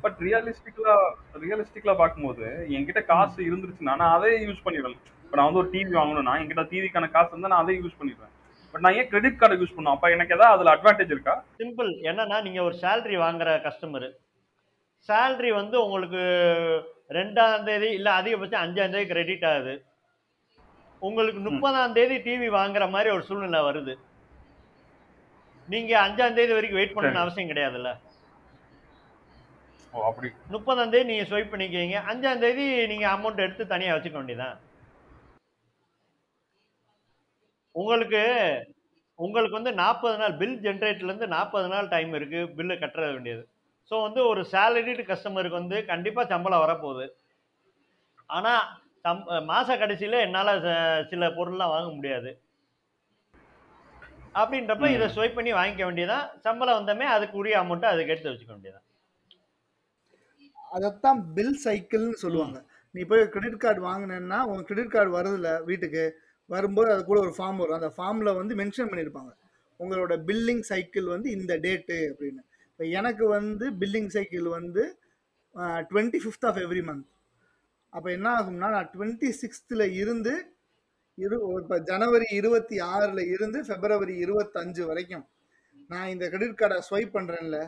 பட் 0.04 0.18
ரியலிஸ்டிக்கலா 0.26 0.94
ரியலிஸ்டிக்கலா 1.42 1.94
பார்க்கும்போது 2.00 2.46
என்கிட்ட 2.76 3.00
காசு 3.10 3.38
இருந்துருச்சுன்னா 3.48 3.94
நான் 4.00 4.14
அதே 4.16 4.30
யூஸ் 4.46 4.64
பண்ணிடுவேன் 4.66 4.96
இப்போ 5.24 5.36
நான் 5.38 5.48
வந்து 5.48 5.60
ஒரு 5.62 5.70
டிவி 5.74 5.92
வாங்கணும்னா 5.98 6.34
என்கிட்ட 6.40 6.64
டிவிக்கான 6.72 7.08
காசு 7.16 7.30
இருந்தால் 7.32 7.52
நான் 7.54 7.64
அதே 7.64 7.74
யூஸ் 7.78 7.98
பண்ணிடுவேன். 8.00 8.32
பட் 8.74 8.82
நான் 8.84 8.96
ஏன் 9.00 9.08
கிரெடிட் 9.12 9.38
கார்டு 9.40 9.58
யூஸ் 9.60 9.74
பண்ணும் 9.76 9.94
அப்ப 9.94 10.10
எனக்கு 10.16 10.34
ஏதாவது 10.36 10.54
அதுல 10.56 10.72
அட்வான்டேஜ் 10.74 11.14
இருக்கா? 11.14 11.34
சிம்பிள் 11.62 11.90
என்னன்னா 12.10 12.38
நீங்கள் 12.46 12.66
ஒரு 12.68 12.76
சேலரி 12.84 13.16
வாங்குற 13.24 13.50
கஸ்டமரு 13.66 14.10
சேலரி 15.08 15.50
வந்து 15.60 15.76
உங்களுக்கு 15.84 16.22
ரெண்டாம் 17.18 17.66
தேதி 17.68 17.88
இல்லை 17.98 18.12
அதிகபட்சம் 18.20 18.64
அஞ்சாம் 18.64 18.94
தேதி 18.94 19.08
கிரெடிட் 19.12 19.46
ஆகுது. 19.52 19.74
உங்களுக்கு 21.06 21.40
முப்பதாம் 21.48 21.94
தேதி 21.98 22.16
டிவி 22.26 22.48
வாங்குற 22.58 22.84
மாதிரி 22.94 23.08
ஒரு 23.16 23.22
சூழ்நிலை 23.28 23.60
வருது. 23.68 23.94
நீங்க 25.68 25.92
அஞ்சாம் 26.06 26.36
தேதி 26.38 26.52
வரைக்கும் 26.56 26.80
வெயிட் 26.80 26.94
பண்ணணும்னு 26.96 27.22
அவசியம் 27.22 27.50
கிடையாதுல்ல? 27.52 27.90
முப்பதாம் 30.54 30.92
தேதி 30.92 31.08
நீங்க 31.10 31.24
ஸ்வைப் 31.30 31.50
பண்ணிக்கிறீங்க 31.52 31.96
அஞ்சாம் 32.10 32.42
தேதி 32.44 32.66
நீங்க 32.92 33.06
அமௌண்ட் 33.14 33.42
எடுத்து 33.46 33.64
தனியா 33.72 33.94
வச்சுக்க 33.94 34.16
வேண்டியதான் 34.20 34.58
உங்களுக்கு 37.74 38.22
உங்களுக்கு 39.18 39.58
வந்து 39.58 39.72
நாற்பது 39.80 40.16
நாள் 40.20 40.38
பில் 40.40 40.56
ஜென்ரேட்லேருந்து 40.64 41.26
நாற்பது 41.34 41.68
நாள் 41.72 41.90
டைம் 41.94 42.12
இருக்கு 42.18 42.40
பில்லு 42.56 42.74
கட்டுற 42.82 43.02
வேண்டியது. 43.14 43.42
ஸோ 43.90 43.94
வந்து 44.06 44.20
ஒரு 44.30 44.42
சேலரிடு 44.52 45.02
கஸ்டமருக்கு 45.10 45.60
வந்து 45.60 45.78
கண்டிப்பாக 45.90 46.30
சம்பளம் 46.32 46.64
வரப்போகுது. 46.64 47.06
ஆனால் 48.36 48.64
சம் 49.04 49.22
மாத 49.50 49.76
கடைசியில் 49.78 50.22
என்னால் 50.24 50.50
சில 51.10 51.28
பொருள்லாம் 51.38 51.72
வாங்க 51.74 51.90
முடியாது. 51.96 52.30
அப்படின்றப்ப 54.40 54.90
இதை 54.96 55.06
ஸ்வைப் 55.14 55.36
பண்ணி 55.38 55.52
வாங்கிக்க 55.56 55.82
வேண்டியதான் 55.86 56.26
சம்பளம் 56.44 56.78
வந்தமே 56.78 57.06
அதுக்கு 57.14 57.34
உரிய 57.40 57.56
அமௌண்ட்டை 57.62 57.88
அதுக்கு 57.94 58.12
எடுத்து 58.14 58.30
வச்சுக்க 58.30 58.52
வேண்டியதான் 58.54 58.86
அதைத்தான் 60.74 61.20
பில் 61.36 61.58
சைக்கிள்னு 61.64 62.20
சொல்லுவாங்க. 62.22 62.58
நீ 62.94 63.00
போய் 63.10 63.22
கிரெடிட் 63.34 63.62
கார்டு 63.64 63.80
வாங்கினேன்னா 63.88 64.38
உன் 64.52 64.64
கிரெடிட் 64.68 64.94
கார்டு 64.94 65.10
வருதுல்ல 65.16 65.50
வீட்டுக்கு 65.70 66.04
வரும்போது 66.50 66.88
அது 66.94 67.02
கூட 67.10 67.18
ஒரு 67.26 67.32
ஃபார்ம் 67.38 67.60
வரும். 67.62 67.78
அந்த 67.78 67.90
ஃபார்மில் 67.96 68.38
வந்து 68.38 68.54
மென்ஷன் 68.60 68.90
பண்ணியிருப்பாங்க. 68.90 69.32
உங்களோட 69.80 70.14
பில்லிங் 70.28 70.64
சைக்கிள் 70.70 71.06
வந்து 71.14 71.28
இந்த 71.38 71.52
டேட்டு 71.66 71.98
அப்படின்னு. 72.10 72.42
இப்போ 72.70 72.84
எனக்கு 72.98 73.24
வந்து 73.36 73.64
பில்லிங் 73.82 74.10
சைக்கிள் 74.16 74.46
வந்து 74.58 74.84
twenty 75.90 76.20
fifth 76.24 76.46
of 76.50 76.60
every 76.64 76.82
month 76.88 77.06
அப்போ 77.92 78.08
என்ன 78.16 78.28
ஆகும்னா 78.38 78.68
நான் 78.76 78.90
டுவெண்ட்டி 78.94 79.30
சிக்ஸ்த்தில் 79.40 79.84
இருந்து 80.02 80.32
இரு 81.18 81.36
இப்போ 81.60 81.76
ஜனவரி 81.90 82.28
இருபத்தி 82.38 82.76
ஆறில் 82.92 83.22
இருந்து 83.34 83.58
ஃபெப்ரவரி 83.66 84.14
இருபத்தஞ்சு 84.24 84.82
வரைக்கும் 84.90 85.24
நான் 85.90 86.12
இந்த 86.14 86.24
கிரெடிட் 86.32 86.60
கார்டை 86.60 86.78
ஸ்வைப் 86.88 87.16
பண்ணுறேன்ல 87.16 87.58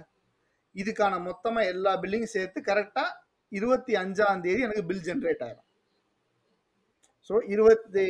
இதுக்கான 0.75 1.19
மொத்தமாக 1.27 1.71
எல்லா 1.73 1.93
பில்லையும் 2.03 2.33
சேர்த்து 2.37 2.61
கரெக்டாக 2.71 3.11
இருபத்தி 3.53 3.93
அஞ்சாம் 4.03 4.43
தேதி 4.47 4.61
எனக்கு 4.67 4.85
பில் 4.91 5.05
ஜென்ரேட் 5.09 5.43
ஆயிரும். 5.47 5.67
ஸோ 7.31 7.35
இருபத்தி 7.55 8.07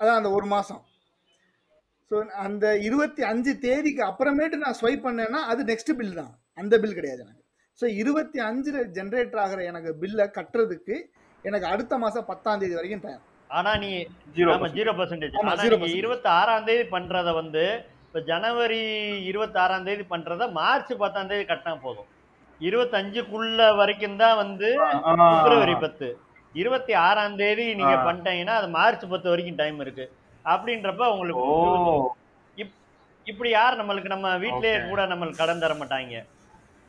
அதான் 0.00 0.18
அந்த 0.20 0.30
ஒரு 0.38 0.46
மாதம் 0.54 0.82
ஸோ 2.10 2.16
அந்த 2.46 2.66
இருபத்தி 2.88 3.22
அஞ்சு 3.30 3.52
தேதிக்கு 3.66 4.02
அப்புறமேட்டு 4.10 4.56
நான் 4.64 4.78
ஸ்வைப் 4.80 5.06
பண்ணேன்னா 5.06 5.40
அது 5.52 5.62
நெக்ஸ்ட் 5.70 5.92
பில் 6.00 6.18
தான். 6.20 6.32
அந்த 6.60 6.74
பில் 6.82 6.98
கிடையாது 6.98 7.22
எனக்கு. 7.24 7.42
ஸோ 7.80 7.84
இருபத்தி 8.02 8.38
அஞ்சில் 8.48 8.80
ஜென்ரேட் 8.98 9.36
ஆகிற 9.44 9.62
எனக்கு 9.70 9.92
பில்லை 10.02 10.26
கட்டுறதுக்கு 10.38 10.96
எனக்கு 11.44 11.66
அடுத்த 11.66 11.94
மாதம் 11.98 12.28
பத்தாம் 12.28 12.60
தேதி 12.60 12.74
வரைக்கும் 12.74 13.04
டைம் 13.04 13.22
ஆனா 13.50 13.70
நீ 13.76 13.90
ஜீரோ 14.36 14.52
பர்சன்டேஜ் 14.92 15.34
ஆனா 15.40 15.52
0% 15.54 15.72
நீங்க 15.74 15.88
இருபத்தி 16.00 16.28
ஆறாம் 16.38 16.66
தேதி 16.68 16.84
பண்றத 16.94 17.28
வந்து 17.34 17.64
இப்ப 18.06 18.20
ஜனவரி 18.28 18.82
இருபத்தி 19.30 19.58
ஆறாம் 19.58 19.86
தேதி 19.86 20.04
பண்றத 20.12 20.46
மார்ச் 20.52 20.92
பத்தாம் 21.00 21.30
தேதி 21.30 21.44
கட்டினா 21.44 21.74
போதும். 21.84 22.08
இருபத்தஞ்சுக்குள்ள 22.60 23.60
வரைக்கும் 23.76 24.18
தான் 24.18 24.36
வந்து 24.42 24.68
பிப்ரவரி 25.30 25.74
பத்து. 25.76 26.08
இருபத்தி 26.54 26.92
ஆறாம் 27.04 27.36
தேதி 27.36 27.64
நீங்க. 27.74 27.94
பண்ணிட்டீங்கன்னா 28.06 28.54
அது 28.60 28.68
மார்ச் 28.70 29.04
பத்து 29.12 29.28
வரைக்கும் 29.32 29.60
டைம் 29.62 29.80
இருக்கு. 29.80 30.04
அப்படின்றப்ப 30.44 31.02
ஓ. 31.06 31.14
உங்களுக்கு 31.14 32.72
இப்படி 33.26 33.50
யார் 33.50 33.78
நம்மளுக்கு 33.80 34.08
நம்ம 34.08 34.30
வீட்லயே 34.40 34.72
Okay. 34.74 34.88
கூட 34.88 35.02
நம்மளுக்கு 35.10 35.40
கடன் 35.42 35.62
தர 35.62 35.74
மாட்டாங்க. 35.74 36.16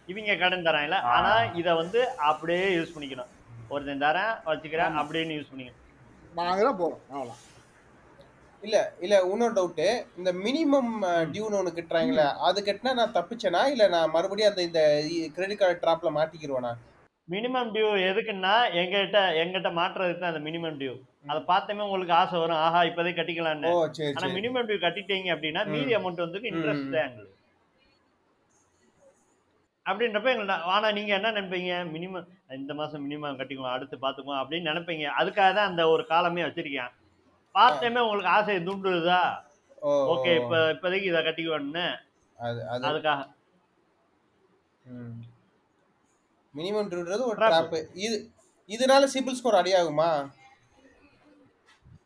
இவங்க 0.07 0.33
கடன் 0.41 0.65
தராங்கல்ல. 0.65 0.97
ஆனா 1.13 1.29
இத 1.59 1.67
வந்து 1.75 1.99
அப்படியே 2.29 2.65
யூஸ் 2.77 2.93
பண்ணிக்கணும். 2.95 3.29
ஒருத்தன் 3.69 4.05
தரேன் 4.05 4.33
வச்சுக்கிறேன் 4.47 4.95
அப்படின்னு 5.01 5.37
யூஸ் 5.37 5.51
பண்ணிக்கணும் 5.51 5.81
வாங்குற 6.39 6.69
போகிறோம் 6.79 7.03
அவ்வளோ 7.13 7.35
இல்ல 8.63 8.77
இல்ல 9.01 9.15
இன்னொரு 9.31 9.55
டவுட்டு 9.57 9.87
இந்த 10.19 10.29
மினிமம் 10.45 10.91
டியூன்னு 11.33 11.57
ஒன்று 11.59 11.73
கட்டுறாங்களே 11.73 12.25
அது 12.47 12.59
கட்டினா 12.61 12.93
நான் 12.99 13.15
தப்பிச்சேனா 13.17 13.61
இல்ல 13.73 13.83
நான் 13.95 14.13
மறுபடியும் 14.15 14.51
அந்த 14.51 14.61
இந்த 14.69 14.81
கிரெடிட் 15.35 15.61
கார்டு 15.61 15.81
ட்ராப்ல 15.83 16.11
மாட்டிக்கிருவேனா? 16.17 16.71
மினிமம் 17.27 17.69
டியூ 17.75 17.89
எதுக்குன்னா 18.09 18.53
எங்ககிட்ட 18.81 19.19
எங்கிட்ட 19.41 19.69
மாற்றுறதுக்கு 19.77 20.23
தான் 20.23 20.33
அந்த 20.33 20.43
மினிமம் 20.47 20.79
டியூ 20.81 20.95
அதை 21.29 21.39
பார்த்தமே 21.51 21.85
உங்களுக்கு 21.85 22.13
ஆசை 22.17 22.35
வரும். 22.41 22.59
ஆஹா 22.65 22.81
ஓ 23.69 23.75
சரி 23.97 24.11
ஆனா 24.17 24.27
மினிமம் 24.35 24.67
டியூ 24.67 24.79
கட்டிட்டீங்க 24.83 25.29
அப்படின்னா 25.35 25.63
மீதி 25.73 25.93
அமௌண்ட் 25.99 26.25
வந்து 26.25 26.41
இன்ட்ரெஸ்ட். 26.51 26.91
தான் 26.93 27.07
எங்களுக்கு. 27.07 27.31
அப்படின்றப்ப 29.85 30.29
எங்கள்ட்ட 30.33 30.55
ஆனா 30.75 30.87
நீங்க 30.97 31.11
என்ன 31.17 31.31
நினைப்பீங்க? 31.31 31.73
மினிமம் 31.95 32.27
இந்த 32.59 32.73
மாசம் 32.79 33.03
மினிமம் 33.05 33.37
கட்டிக்குவோம் 33.39 33.73
அடுத்து 33.75 33.95
பார்த்துக்குவோம் 34.03 34.39
அப்படின்னு 34.41 34.69
நினைப்பீங்க. 34.71 35.05
அதுக்காக 35.19 35.49
தான் 35.57 35.69
அந்த 35.71 35.83
ஒரு 35.93 36.03
காலமே 36.11 36.45
வச்சிருக்கேன். 36.45 36.93
பார்த்தமே 37.55 37.99
உங்களுக்கு 38.05 38.31
ஆசையை 38.37 38.61
தூண்டுதா 38.67 39.21
ஓகே 40.13 40.31
இப்ப 40.41 40.55
இப்போதைக்கு 40.73 41.09
இதை 41.11 41.19
கட்டிக்குவோன்னு 41.25 41.85
அது 42.39 42.59
அது. 42.73 42.83
அதுக்காக. 42.89 43.21
மினிமம் 46.55 46.89
டியூன்றது 46.91 47.23
ஒரு. 47.29 47.37
ட்ராப் 47.41 47.75
இது 48.05 48.17
இதனால 48.69 49.07
சிபில் 49.13 49.37
ஸ்கோர் 49.39 49.59
அடியாகுமா 49.61 50.09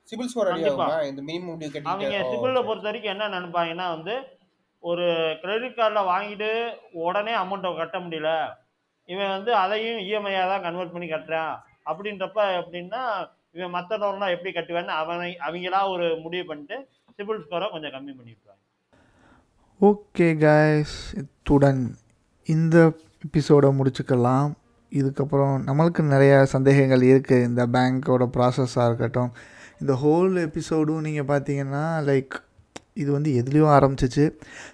சிபில் 0.09 0.29
ஸ்கோர். 0.31 0.51
அடியாகுமா 0.51 0.87
இந்த 1.09 1.21
மினிமம் 1.29 1.87
அவங்க 1.93 2.19
சிபில்ல 2.31 2.61
பொறுத்த 2.67 2.89
வரைக்கும் 2.89 3.13
என்ன 3.15 3.29
நினைப்பாங்கன்னா 3.37 3.87
வந்து 3.95 4.13
ஒரு 4.83 5.05
கிரெடிட் 5.41 5.77
கார்டில் 5.79 6.09
வாங்கிட்டு 6.11 6.51
உடனே 7.05 7.33
அமௌண்ட்டை 7.41 7.71
கட்ட 7.79 7.97
முடியல. 8.05 8.29
இவன் 9.09 9.33
வந்து 9.35 9.51
அதையும் 9.63 9.99
இஎம்ஐயாக 10.05 10.49
தான் 10.51 10.65
கன்வெர்ட் 10.67 10.93
பண்ணி 10.95 11.07
கட்டுறான். 11.11 11.53
அப்படின்றப்ப 11.89 12.39
எப்படின்னா 12.59 13.01
இவன் 13.57 13.75
மற்ற 13.75 13.97
லோன்லாம் 14.01 14.33
எப்படி 14.35 14.51
கட்டுவேன்னு 14.55 14.93
அவனை 15.01 15.29
அவங்களா 15.47 15.81
ஒரு 15.93 16.07
முடிவு 16.23 16.45
பண்ணிட்டு 16.49 16.77
சிபில் 17.17 17.43
ஸ்கோரை 17.45 17.67
கொஞ்சம் 17.71 17.93
கம்மி 17.95 18.13
பண்ணிவிடுவாங்க 18.17 18.57
ஓகே 19.81 20.27
கைஸ் 20.43 20.95
இத்துடன் 21.21 21.81
இந்த 22.47 22.77
எபிசோடை 23.25 23.69
முடிச்சுக்கலாம். 23.77 24.49
இதுக்கப்புறம் 24.91 25.55
நம்மளுக்கு 25.67 26.01
நிறைய 26.13 26.33
சந்தேகங்கள் 26.53 27.03
இருக்குது 27.11 27.47
இந்த 27.49 27.63
பேங்க்கோட 27.73 28.25
ப்ராசஸாக 28.35 28.87
இருக்கட்டும் 28.89 29.31
இந்த 29.81 29.93
ஹோல் 30.03 30.35
எபிசோடும் 30.45 31.05
நீங்கள் 31.07 31.27
பார்த்தீங்கன்னா 31.31 31.83
லைக் 32.07 32.35
இது 32.93 33.09
வந்து 33.15 33.31
எதுலேயும் 33.41 33.73
ஆரம்பிச்சிச்சு. 33.77 34.23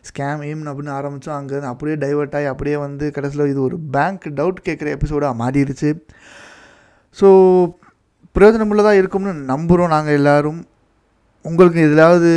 ஸ்கேம் 0.09 0.43
எய்ம் 0.49 0.67
அப்படின்னு 0.71 0.93
ஆரம்பித்தோம் 0.99 1.37
அங்கேருந்து 1.39 1.71
அப்படியே 1.71 1.97
டைவெர்ட் 2.03 2.37
ஆகி 2.37 2.47
அப்படியே 2.51 2.77
வந்து 2.85 3.11
கடைசியில் 3.15 3.51
இது 3.53 3.61
ஒரு 3.61 3.77
பேங்க் 3.95 4.25
டவுட் 4.39 4.61
கேட்குற 4.67 4.89
எபிசோடாக 4.97 5.39
மாறிடுச்சு. 5.41 5.91
ஸோ 7.17 7.27
பிரயோஜனமுள்ளதாக 8.35 9.01
இருக்கும்னு 9.01 9.33
நம்புகிறோம் 9.51 9.93
நாங்கள் 9.95 10.17
எல்லோரும். 10.19 10.61
உங்களுக்கு 11.45 11.79
எதாவது 11.91 12.29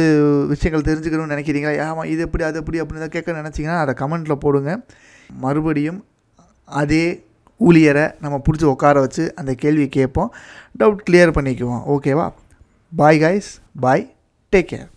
விஷயங்கள் 0.51 0.87
தெரிஞ்சுக்கணும்னு 0.89 1.35
நினைக்கிறீங்களா? 1.35 1.87
ஆமாம் 1.91 2.11
இது 2.13 2.21
எப்படி 2.27 2.45
அது 2.49 2.59
எப்படி 2.63 2.81
அப்படின்னு 2.83 3.09
கேட்க 3.15 3.33
நினச்சிங்கன்னா 3.41 3.79
அதை 3.85 3.95
கமெண்ட்டில் 4.03 4.43
போடுங்க. 4.45 4.73
மறுபடியும் 5.45 6.01
அதே 6.69 7.05
ஊழியரை 7.61 8.05
நம்ம 8.25 8.37
பிடிச்சி 8.47 8.67
உட்கார 8.75 9.01
வச்சு 9.05 9.25
அந்த 9.41 9.53
கேள்வி 9.63 9.89
கேட்போம். 9.97 10.31
டவுட் 10.81 11.07
கிளியர் 11.09 11.37
பண்ணிக்குவோம். 11.39 11.83
ஓகேவா 11.95 12.29
bye 12.93 13.23
guys 13.25 13.51
bye 13.87 14.05
take 14.53 14.71
care 14.73 14.89